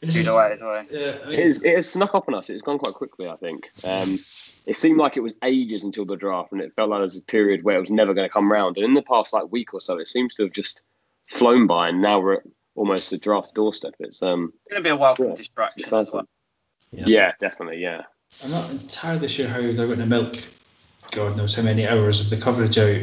This 0.00 0.14
Two 0.14 0.20
is- 0.20 0.26
away, 0.26 0.58
away. 0.60 0.86
Yeah, 0.90 1.18
I 1.24 1.30
mean, 1.30 1.38
It, 1.38 1.46
is, 1.46 1.62
it 1.64 1.76
has 1.76 1.90
snuck 1.90 2.14
up 2.14 2.28
on 2.28 2.34
us. 2.34 2.50
It's 2.50 2.62
gone 2.62 2.78
quite 2.78 2.94
quickly, 2.94 3.28
I 3.28 3.36
think. 3.36 3.70
Um, 3.84 4.18
it 4.66 4.76
seemed 4.76 4.98
like 4.98 5.16
it 5.16 5.20
was 5.22 5.34
ages 5.42 5.82
until 5.84 6.04
the 6.04 6.16
draft, 6.16 6.52
and 6.52 6.60
it 6.60 6.72
felt 6.74 6.90
like 6.90 6.98
there 6.98 7.02
was 7.04 7.16
a 7.16 7.22
period 7.22 7.64
where 7.64 7.76
it 7.76 7.80
was 7.80 7.90
never 7.90 8.12
going 8.14 8.28
to 8.28 8.32
come 8.32 8.50
round. 8.52 8.76
And 8.76 8.84
in 8.84 8.92
the 8.92 9.02
past 9.02 9.32
like 9.32 9.50
week 9.50 9.72
or 9.74 9.80
so, 9.80 9.98
it 9.98 10.08
seems 10.08 10.34
to 10.36 10.42
have 10.44 10.52
just 10.52 10.82
flown 11.26 11.66
by, 11.66 11.88
and 11.88 12.02
now 12.02 12.20
we're 12.20 12.34
at 12.34 12.42
almost 12.74 13.10
the 13.10 13.18
draft 13.18 13.54
doorstep. 13.54 13.94
It's 13.98 14.22
um, 14.22 14.52
It's 14.64 14.72
going 14.72 14.82
to 14.82 14.86
be 14.86 14.90
a 14.90 14.96
welcome 14.96 15.28
Yeah. 15.30 15.34
distraction 15.36 15.80
exciting. 15.84 16.08
as 16.08 16.12
well. 16.12 16.28
Yeah. 16.92 17.04
yeah. 17.06 17.32
definitely, 17.38 17.78
yeah. 17.80 18.02
I'm 18.42 18.50
not 18.50 18.70
entirely 18.70 19.28
sure 19.28 19.46
how 19.48 19.60
they're 19.60 19.74
going 19.86 19.98
to 20.00 20.06
milk 20.06 20.34
God 21.12 21.36
knows 21.36 21.54
how 21.54 21.62
many 21.62 21.86
hours 21.86 22.20
of 22.20 22.30
the 22.30 22.36
coverage 22.36 22.76
out. 22.78 23.02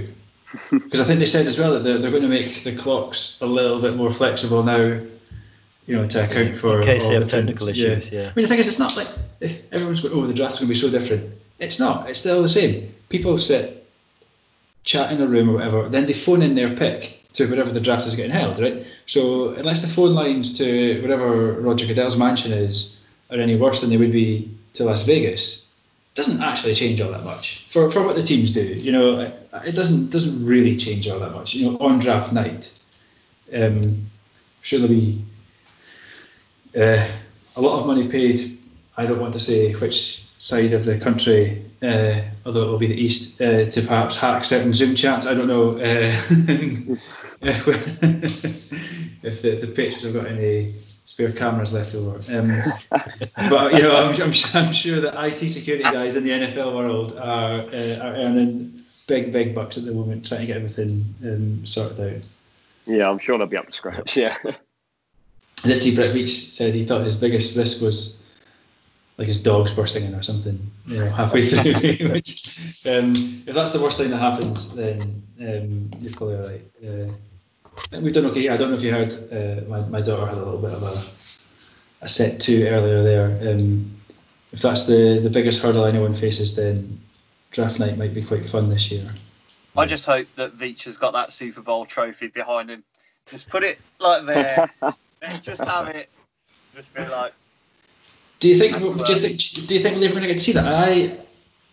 Because 0.72 0.99
I 0.99 1.05
think 1.05 1.19
they 1.19 1.26
said 1.26 1.47
as 1.47 1.57
well 1.57 1.72
that 1.73 1.80
they're, 1.85 1.97
they're 1.99 2.11
going 2.11 2.23
to 2.23 2.27
make 2.27 2.65
the 2.65 2.76
clocks 2.76 3.38
a 3.39 3.45
little 3.45 3.80
bit 3.80 3.95
more 3.95 4.13
flexible 4.13 4.61
now, 4.63 4.99
you 5.88 5.95
know, 5.95 6.08
to 6.08 6.24
account 6.24 6.58
for 6.58 6.82
in 6.82 6.86
case 6.86 7.03
all 7.03 7.10
they 7.10 7.16
have 7.16 7.26
the 7.26 7.30
things. 7.30 7.48
technical 7.48 7.70
Yeah. 7.70 7.94
issues. 7.98 8.12
Yeah. 8.12 8.22
I 8.30 8.34
mean, 8.36 8.44
the 8.44 8.48
thing 8.48 8.60
is, 8.60 8.68
it's 8.68 8.80
not 8.80 8.95
like 8.95 9.08
if 9.40 9.60
everyone's 9.72 10.02
going, 10.02 10.14
oh, 10.14 10.28
the 10.28 10.34
draft's 10.34 10.60
going 10.60 10.68
to 10.68 10.74
be 10.74 10.80
so 10.80 10.90
different. 10.90 11.32
It's 11.60 11.80
not. 11.80 12.10
It's 12.10 12.20
still 12.20 12.41
the 12.41 12.49
same. 12.49 12.94
People 13.10 13.38
sit, 13.38 13.86
chat 14.84 15.12
in 15.12 15.22
a 15.22 15.28
room 15.28 15.49
or 15.49 15.53
whatever, 15.53 15.90
then 15.90 16.06
they 16.06 16.14
phone 16.14 16.41
in 16.41 16.56
their 16.56 16.76
pick 16.76 17.20
to 17.34 17.48
wherever 17.48 17.72
the 17.72 17.80
draft 17.80 18.08
is 18.08 18.16
getting 18.16 18.32
held, 18.32 18.60
right? 18.60 18.86
So 19.06 19.49
unless 19.49 19.82
the 19.82 19.88
phone 19.88 20.14
lines 20.14 20.58
to 20.58 21.02
wherever 21.02 21.53
Roger 21.62 21.86
Goodell's 21.86 22.18
mansion 22.18 22.52
is 22.52 22.98
are 23.30 23.38
any 23.38 23.58
worse 23.58 23.80
than 23.82 23.90
they 23.90 23.98
would 23.98 24.12
be 24.12 24.52
to 24.74 24.84
Las 24.84 25.03
Vegas, 25.03 25.66
it 26.14 26.16
doesn't 26.16 26.41
actually 26.41 26.76
change 26.76 26.99
all 26.99 27.12
that 27.12 27.24
much 27.24 27.66
for, 27.70 27.90
for 27.91 28.03
what 28.03 28.16
the 28.16 28.24
teams 28.24 28.52
do. 28.52 28.62
You 28.64 28.91
know, 28.91 29.20
it, 29.20 29.49
it 29.66 29.72
doesn't 29.74 30.10
doesn't 30.10 30.45
really 30.45 30.76
change 30.76 31.08
all 31.08 31.20
that 31.20 31.32
much. 31.32 31.53
You 31.53 31.72
know, 31.72 31.78
on 31.78 31.99
draft 31.99 32.34
night, 32.34 32.72
um, 33.53 34.10
sure 34.62 34.80
there'll 34.80 34.94
be 34.94 35.24
uh, 36.76 37.07
a 37.56 37.61
lot 37.61 37.80
of 37.80 37.88
money 37.88 38.07
paid. 38.07 38.60
I 38.98 39.06
don't 39.06 39.19
want 39.19 39.34
to 39.34 39.39
say 39.39 39.73
which 39.73 40.23
side 40.38 40.73
of 40.73 40.85
the 40.85 40.98
country, 40.98 41.65
uh, 41.81 42.22
although 42.45 42.64
it 42.64 42.68
will 42.68 42.80
be 42.80 42.88
the 42.88 42.95
east, 42.95 43.39
uh, 43.41 43.65
to 43.65 43.81
perhaps 43.81 44.15
hack 44.15 44.43
certain 44.43 44.73
Zoom 44.73 44.95
chats. 44.95 45.26
I 45.26 45.34
don't 45.34 45.48
know 45.48 45.77
uh, 45.77 46.22
if, 47.41 47.68
if 49.23 49.41
the, 49.41 49.65
the 49.65 49.91
have 50.02 50.14
got 50.14 50.27
any 50.27 50.73
spare 51.03 51.31
cameras 51.31 51.73
left 51.73 51.93
over. 51.95 52.19
Um, 52.35 52.73
but 53.49 53.73
you 53.73 53.84
know, 53.84 53.95
I'm, 53.95 54.22
I'm, 54.22 54.34
I'm 54.53 54.73
sure 54.73 55.02
that 55.02 55.14
IT 55.26 55.49
security 55.49 55.84
guys 55.84 56.15
in 56.15 56.23
the 56.23 56.31
NFL 56.31 56.76
world 56.76 57.18
are, 57.18 57.61
uh, 57.61 57.99
are 57.99 58.15
earning 58.15 58.84
big, 59.07 59.34
big 59.34 59.53
bucks 59.53 59.77
at 59.77 59.85
the 59.85 59.93
moment, 59.93 60.26
trying 60.26 60.41
to 60.41 60.48
get 60.48 60.57
everything 60.57 61.06
um, 61.23 61.65
sorted 61.65 61.99
out. 61.99 62.22
Yeah, 62.85 63.10
I'm 63.10 63.19
sure 63.19 63.38
they'll 63.38 63.48
be 63.48 63.57
up 63.57 63.68
to 63.68 63.72
scratch. 63.72 64.18
Yeah. 64.18 64.38
I 65.64 65.68
did 65.68 65.82
see 65.82 65.96
Brett 65.96 66.16
Veach 66.16 66.52
said 66.52 66.74
he 66.74 66.86
thought 66.86 67.04
his 67.04 67.16
biggest 67.16 67.56
risk 67.56 67.82
was 67.82 68.22
like 69.18 69.28
his 69.28 69.42
dog's 69.42 69.72
bursting 69.74 70.06
in 70.06 70.16
or 70.16 70.24
something, 70.24 70.60
you 70.88 70.98
know, 70.98 71.10
halfway 71.10 71.48
through. 71.48 72.10
Which, 72.10 72.60
um, 72.86 73.14
if 73.46 73.54
that's 73.54 73.72
the 73.72 73.80
worst 73.80 73.98
thing 73.98 74.10
that 74.10 74.18
happens, 74.18 74.74
then 74.76 75.22
um, 75.40 75.92
you're 76.00 76.14
probably 76.14 76.36
right. 76.36 76.64
Uh, 76.84 78.00
we've 78.00 78.14
done 78.14 78.26
okay. 78.28 78.50
I 78.50 78.58
don't 78.58 78.72
know 78.72 78.78
if 78.78 78.82
you 78.82 78.92
heard, 78.92 79.12
uh, 79.32 79.70
my, 79.70 79.82
my 79.82 80.02
daughter 80.02 80.26
had 80.26 80.36
a 80.36 80.44
little 80.44 80.58
bit 80.60 80.72
of 80.72 80.84
a, 80.84 81.04
a 82.02 82.10
set 82.10 82.42
two 82.42 82.66
earlier 82.66 83.04
there. 83.04 83.52
Um, 83.52 84.02
if 84.52 84.62
that's 84.62 84.88
the, 84.88 85.20
the 85.24 85.30
biggest 85.30 85.62
hurdle 85.62 85.86
anyone 85.86 86.16
faces, 86.16 86.56
then 86.56 87.00
draft 87.52 87.80
night 87.80 87.98
might 87.98 88.14
be 88.16 88.24
quite 88.24 88.50
fun 88.50 88.70
this 88.70 88.90
year. 88.90 89.14
I 89.78 89.86
just 89.86 90.06
hope 90.06 90.28
that 90.36 90.58
Veach 90.58 90.84
has 90.84 90.98
got 90.98 91.14
that 91.14 91.32
Super 91.32 91.62
Bowl 91.62 91.86
trophy 91.86 92.28
behind 92.28 92.70
him. 92.70 92.84
Just 93.28 93.50
put 93.50 93.64
it 93.64 93.78
like 94.00 94.26
there. 94.26 94.72
just 95.41 95.64
have 95.64 95.88
it. 95.89 96.10
Just 96.76 96.93
be 96.93 97.06
like, 97.06 97.34
Do 98.39 98.48
you 98.48 98.57
think? 98.57 98.77
Do 98.80 99.14
you 99.14 99.19
think? 99.19 99.39
Do 99.68 99.76
you 99.76 99.81
think 99.81 99.98
we're 99.98 100.10
going 100.10 100.22
to 100.22 100.27
get 100.27 100.35
to 100.35 100.39
see 100.39 100.53
that? 100.53 100.65
I, 100.65 101.18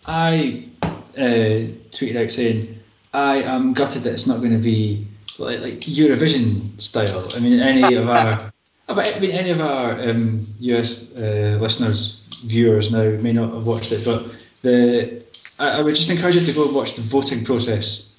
I 0.07 0.69
uh, 1.17 1.71
tweeted 1.91 2.25
out 2.25 2.33
saying 2.33 2.79
I 3.13 3.43
am 3.43 3.73
gutted 3.75 4.03
that 4.05 4.13
it's 4.13 4.27
not 4.27 4.39
going 4.39 4.53
to 4.53 4.59
be 4.59 5.07
like, 5.39 5.61
like 5.61 5.81
Eurovision 5.81 6.81
style. 6.81 7.29
I 7.35 7.41
mean, 7.41 7.61
any 7.61 7.95
of 7.95 8.09
our, 8.09 8.53
I 8.89 9.21
mean, 9.21 9.31
any 9.31 9.51
of 9.51 9.61
our 9.61 10.01
um, 10.09 10.47
US 10.61 11.11
uh, 11.17 11.59
listeners, 11.61 12.21
viewers 12.45 12.91
now 12.91 13.11
may 13.23 13.33
not 13.33 13.55
have 13.55 13.67
watched 13.67 13.93
it, 13.93 14.05
but 14.05 14.27
the 14.63 15.25
I, 15.59 15.79
I 15.79 15.83
would 15.83 15.97
just 15.97 16.11
encourage 16.11 16.35
you 16.35 16.45
to 16.45 16.53
go 16.53 16.71
watch 16.73 16.97
the 16.97 17.03
voting 17.03 17.45
process 17.45 18.11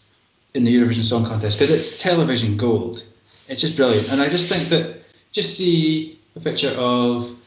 in 0.54 0.64
the 0.64 0.76
Eurovision 0.76 1.04
Song 1.04 1.26
Contest 1.26 1.60
because 1.60 1.72
it's 1.72 1.98
television 2.00 2.58
gold. 2.58 3.04
It's 3.48 3.62
just 3.62 3.76
brilliant, 3.76 4.10
and 4.10 4.22
I 4.22 4.30
just 4.30 4.50
think 4.50 4.70
that 4.70 4.99
just 5.32 5.58
see 5.58 6.20
a 6.36 6.40
picture 6.40 6.72
of 6.72 7.38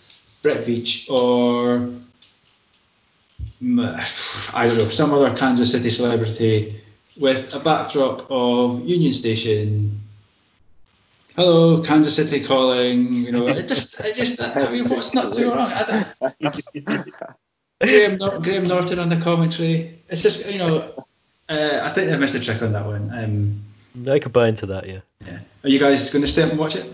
Brett 0.43 0.65
Veach 0.67 1.11
or 1.11 1.89
mm, 3.63 4.07
I 4.55 4.67
don't 4.67 4.79
know 4.79 4.89
some 4.89 5.13
other 5.13 5.35
Kansas 5.37 5.73
City 5.73 5.91
celebrity 5.91 6.81
with 7.21 7.55
a 7.55 7.61
backdrop 7.61 8.27
of 8.31 8.85
Union 8.85 9.13
Station. 9.13 10.01
Hello, 11.37 11.83
Kansas 11.83 12.17
City 12.17 12.45
calling. 12.45 13.15
You 13.15 13.33
know, 13.33 13.49
it 13.49 13.67
just, 13.67 14.01
I 14.01 14.13
just, 14.13 14.41
I 14.41 14.71
mean, 14.71 14.89
what's 14.89 15.15
not 15.15 15.33
too 15.33 15.51
wrong? 15.51 15.73
I 15.73 16.05
don't, 16.21 17.07
Graham, 17.81 18.19
Nor- 18.19 18.39
Graham 18.41 18.65
Norton 18.65 18.99
on 18.99 19.09
the 19.09 19.17
commentary. 19.17 20.03
It's 20.09 20.23
just, 20.23 20.47
you 20.47 20.59
know, 20.59 21.07
uh, 21.49 21.81
I 21.83 21.93
think 21.93 22.11
they've 22.11 22.19
missed 22.19 22.35
a 22.35 22.41
trick 22.41 22.63
on 22.63 22.73
that 22.73 22.85
one. 22.85 23.11
Um, 23.13 24.11
I 24.11 24.19
could 24.19 24.33
buy 24.33 24.49
into 24.49 24.67
that. 24.67 24.87
Yeah. 24.87 25.01
yeah. 25.27 25.41
Are 25.65 25.69
you 25.69 25.79
guys 25.79 26.11
going 26.11 26.23
to 26.23 26.29
stay 26.29 26.43
up 26.43 26.51
and 26.51 26.59
watch 26.59 26.77
it? 26.77 26.93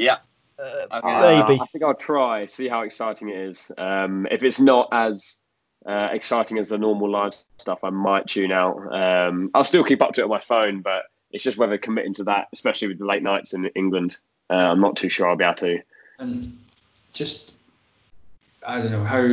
Yeah. 0.00 0.18
Uh, 0.58 0.86
Okay. 0.92 1.08
Uh, 1.08 1.46
maybe. 1.46 1.60
I 1.60 1.66
think 1.72 1.84
I'll 1.84 1.94
try, 1.94 2.46
see 2.46 2.68
how 2.68 2.82
exciting 2.82 3.30
it 3.30 3.36
is. 3.36 3.72
Um, 3.78 4.26
if 4.30 4.42
it's 4.42 4.60
not 4.60 4.88
as 4.92 5.36
uh, 5.86 6.08
exciting 6.12 6.58
as 6.58 6.68
the 6.68 6.76
normal 6.78 7.08
live 7.10 7.34
stuff, 7.58 7.80
I 7.82 7.90
might 7.90 8.26
tune 8.26 8.52
out. 8.52 8.76
Um, 8.92 9.50
I'll 9.54 9.64
still 9.64 9.84
keep 9.84 10.02
up 10.02 10.12
to 10.14 10.20
it 10.20 10.24
on 10.24 10.30
my 10.30 10.40
phone, 10.40 10.82
but 10.82 11.04
it's 11.30 11.44
just 11.44 11.56
whether 11.56 11.78
committing 11.78 12.12
to 12.14 12.24
that, 12.24 12.48
especially 12.52 12.88
with 12.88 12.98
the 12.98 13.06
late 13.06 13.22
nights 13.22 13.54
in 13.54 13.66
England. 13.74 14.18
Uh, 14.50 14.54
I'm 14.54 14.80
not 14.80 14.96
too 14.96 15.08
sure 15.08 15.28
I'll 15.28 15.36
be 15.36 15.44
able 15.44 15.54
to. 15.54 15.78
and 16.18 16.58
just 17.12 17.52
I 18.66 18.78
don't 18.82 18.92
know 18.92 19.04
how 19.04 19.26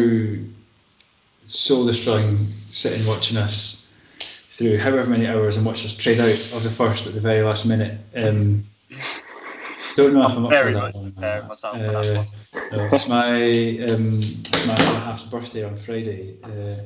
soul 1.48 1.86
destroying 1.86 2.48
sitting 2.72 3.06
watching 3.06 3.38
us 3.38 3.86
through 4.20 4.78
however 4.78 5.10
many 5.10 5.28
hours 5.28 5.58
and 5.58 5.66
watch 5.66 5.86
us 5.86 5.96
trade 5.96 6.20
out 6.20 6.54
of 6.54 6.64
the 6.64 6.72
first 6.72 7.06
at 7.08 7.14
the 7.14 7.20
very 7.20 7.44
last 7.44 7.66
minute. 7.66 8.00
Um, 8.16 8.66
don't 9.98 10.14
know 10.14 10.26
if 10.26 10.32
I'm 10.32 10.46
up 10.46 10.52
Very 10.52 10.74
for 10.74 10.80
that 10.80 10.96
one. 10.96 11.14
Uh, 11.18 12.24
no, 12.72 12.90
it's 12.92 13.08
my 13.08 13.34
um, 13.90 14.20
my 14.68 14.80
half's 14.80 15.24
birthday 15.24 15.64
on 15.64 15.76
Friday. 15.76 16.38
Uh, 16.44 16.84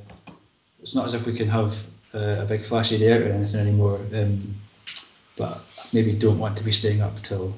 it's 0.82 0.96
not 0.96 1.06
as 1.06 1.14
if 1.14 1.26
we 1.26 1.36
can 1.36 1.50
have 1.50 1.76
uh, 2.16 2.42
a 2.42 2.46
big 2.46 2.66
flashy 2.66 2.98
day 2.98 3.14
out 3.14 3.22
or 3.22 3.32
anything 3.32 3.60
anymore. 3.60 4.00
Um, 4.14 4.56
but 5.38 5.62
maybe 5.92 6.14
don't 6.14 6.40
want 6.40 6.58
to 6.58 6.64
be 6.64 6.72
staying 6.72 7.02
up 7.02 7.22
till 7.22 7.54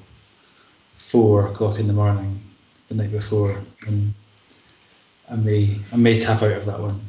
four 0.98 1.48
o'clock 1.48 1.80
in 1.80 1.88
the 1.88 1.94
morning 1.94 2.42
the 2.90 2.96
night 2.96 3.12
before, 3.12 3.62
and 3.88 4.14
I 5.30 5.36
may 5.36 5.80
I 5.92 5.98
may 5.98 6.20
tap 6.20 6.42
out 6.42 6.52
of 6.52 6.66
that 6.66 6.80
one. 6.80 7.00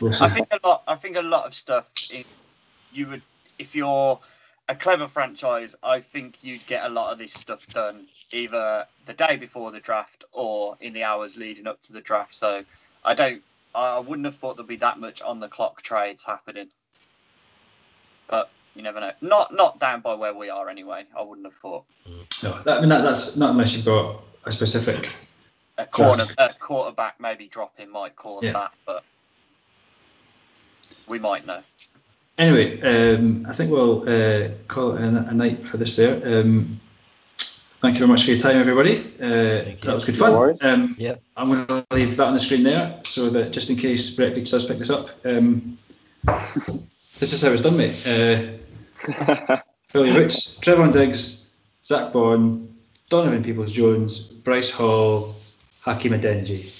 We'll. 0.00 0.14
I 0.22 0.28
think 0.28 0.48
a 0.52 0.60
lot. 0.64 0.84
I 0.86 0.94
think 0.94 1.16
a 1.16 1.22
lot 1.22 1.46
of 1.46 1.54
stuff. 1.54 1.86
You 2.92 3.08
would, 3.08 3.22
if 3.58 3.74
you're 3.74 4.18
a 4.68 4.74
clever 4.74 5.08
franchise, 5.08 5.74
I 5.82 6.00
think 6.00 6.36
you'd 6.42 6.66
get 6.66 6.84
a 6.84 6.88
lot 6.88 7.12
of 7.12 7.18
this 7.18 7.32
stuff 7.32 7.66
done 7.68 8.06
either 8.32 8.86
the 9.06 9.14
day 9.14 9.36
before 9.36 9.70
the 9.72 9.80
draft 9.80 10.24
or 10.32 10.76
in 10.80 10.92
the 10.92 11.04
hours 11.04 11.36
leading 11.36 11.66
up 11.66 11.80
to 11.82 11.92
the 11.92 12.00
draft. 12.00 12.34
So 12.34 12.64
I 13.04 13.14
don't. 13.14 13.42
I 13.74 14.00
wouldn't 14.00 14.24
have 14.26 14.36
thought 14.36 14.56
there'd 14.56 14.66
be 14.68 14.76
that 14.76 14.98
much 14.98 15.22
on 15.22 15.40
the 15.40 15.48
clock 15.48 15.82
trades 15.82 16.22
happening. 16.24 16.68
But 18.28 18.50
you 18.74 18.82
never 18.82 19.00
know. 19.00 19.12
Not 19.20 19.54
not 19.54 19.78
down 19.78 20.00
by 20.00 20.14
where 20.14 20.34
we 20.34 20.50
are 20.50 20.68
anyway. 20.68 21.04
I 21.16 21.22
wouldn't 21.22 21.46
have 21.46 21.54
thought 21.60 21.84
No, 22.42 22.60
that, 22.64 22.78
I 22.78 22.80
mean 22.80 22.88
that, 22.90 23.02
that's 23.02 23.36
not 23.36 23.50
unless 23.50 23.72
you've 23.74 23.84
got 23.84 24.22
a 24.44 24.52
specific. 24.52 25.12
a 25.78 25.86
corner 25.86 26.26
a 26.38 26.52
quarterback 26.54 27.20
maybe 27.20 27.46
dropping 27.48 27.90
might 27.90 28.16
cause 28.16 28.44
Yeah. 28.44 28.52
that, 28.52 28.72
but 28.86 29.04
we 31.06 31.18
might 31.18 31.46
know. 31.46 31.62
Anyway, 32.38 32.80
um, 32.82 33.46
I 33.48 33.52
think 33.52 33.70
we'll 33.72 34.02
uh, 34.02 34.50
call 34.68 34.96
it 34.96 35.02
a, 35.02 35.28
a 35.28 35.34
night 35.34 35.66
for 35.66 35.76
this 35.76 35.96
there. 35.96 36.14
Um, 36.24 36.80
thank 37.80 37.96
you 37.96 37.98
very 37.98 38.08
much 38.08 38.24
for 38.24 38.30
your 38.30 38.40
time, 38.40 38.58
everybody. 38.58 39.12
Uh, 39.20 39.74
that 39.84 39.94
was 39.94 40.04
good 40.04 40.16
fun. 40.16 40.56
Um, 40.62 40.94
Yeah. 40.96 41.16
I'm 41.36 41.48
going 41.48 41.66
to 41.66 41.84
leave 41.90 42.16
that 42.16 42.28
on 42.28 42.34
the 42.34 42.40
screen 42.40 42.62
there 42.62 43.00
so 43.04 43.28
that 43.30 43.50
just 43.50 43.70
in 43.70 43.76
case 43.76 44.10
Breakfast 44.10 44.52
does 44.52 44.66
pick 44.66 44.78
this 44.78 44.90
up. 44.90 45.08
Um, 45.24 45.78
this 47.18 47.32
is 47.32 47.42
how 47.42 47.50
it's 47.50 47.62
done, 47.62 47.76
mate. 47.76 48.06
Uh, 48.06 49.56
Philly 49.88 50.16
Roots, 50.16 50.58
Trevon 50.60 50.92
Diggs, 50.92 51.46
Zach 51.84 52.12
Baun, 52.12 52.72
Donovan 53.10 53.42
Peoples 53.42 53.72
Jones, 53.72 54.20
Bryce 54.20 54.70
Hall, 54.70 55.34
Hakeem 55.80 56.12
Adeniji. 56.12 56.72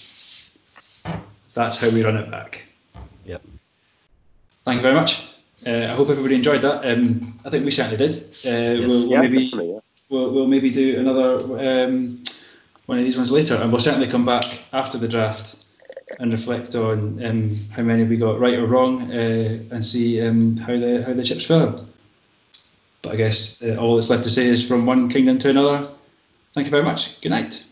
That's 1.54 1.76
how 1.76 1.90
we 1.90 2.04
run 2.04 2.16
it 2.16 2.30
back. 2.30 2.62
Yep. 3.24 3.42
Thank 4.64 4.76
you 4.76 4.82
very 4.82 4.94
much. 4.94 5.22
Uh, 5.66 5.70
I 5.70 5.94
hope 5.94 6.08
everybody 6.08 6.34
enjoyed 6.34 6.62
that. 6.62 6.88
Um, 6.88 7.38
I 7.44 7.50
think 7.50 7.64
we 7.64 7.70
certainly 7.70 7.96
did. 7.96 8.24
Uh, 8.44 8.80
we'll, 8.80 8.88
we'll 8.88 9.10
yeah, 9.10 9.20
maybe. 9.20 9.50
Yeah. 9.52 9.80
we'll, 10.08 10.32
we'll 10.32 10.46
maybe 10.46 10.70
do 10.70 10.98
another 10.98 11.36
um, 11.58 12.22
one 12.86 12.98
of 12.98 13.04
these 13.04 13.16
ones 13.16 13.30
later, 13.30 13.56
and 13.56 13.72
we'll 13.72 13.80
certainly 13.80 14.08
come 14.08 14.24
back 14.24 14.44
after 14.72 14.98
the 14.98 15.08
draft 15.08 15.56
and 16.20 16.32
reflect 16.32 16.74
on 16.74 17.22
um, 17.24 17.56
how 17.70 17.82
many 17.82 18.04
we 18.04 18.16
got 18.16 18.40
right 18.40 18.54
or 18.54 18.66
wrong, 18.66 19.10
uh, 19.12 19.58
and 19.70 19.84
see 19.84 20.20
um, 20.22 20.56
how 20.56 20.78
the 20.78 21.04
how 21.06 21.12
the 21.12 21.24
chips 21.24 21.44
fell. 21.44 21.86
But 23.02 23.12
I 23.12 23.16
guess 23.16 23.60
uh, 23.62 23.76
all 23.76 23.96
that's 23.96 24.10
left 24.10 24.24
to 24.24 24.30
say 24.30 24.46
is 24.46 24.66
from 24.66 24.86
one 24.86 25.08
kingdom 25.10 25.38
to 25.40 25.50
another. 25.50 25.88
Thank 26.54 26.66
you 26.66 26.70
very 26.70 26.82
much. 26.82 27.20
Good 27.20 27.30
night. 27.30 27.62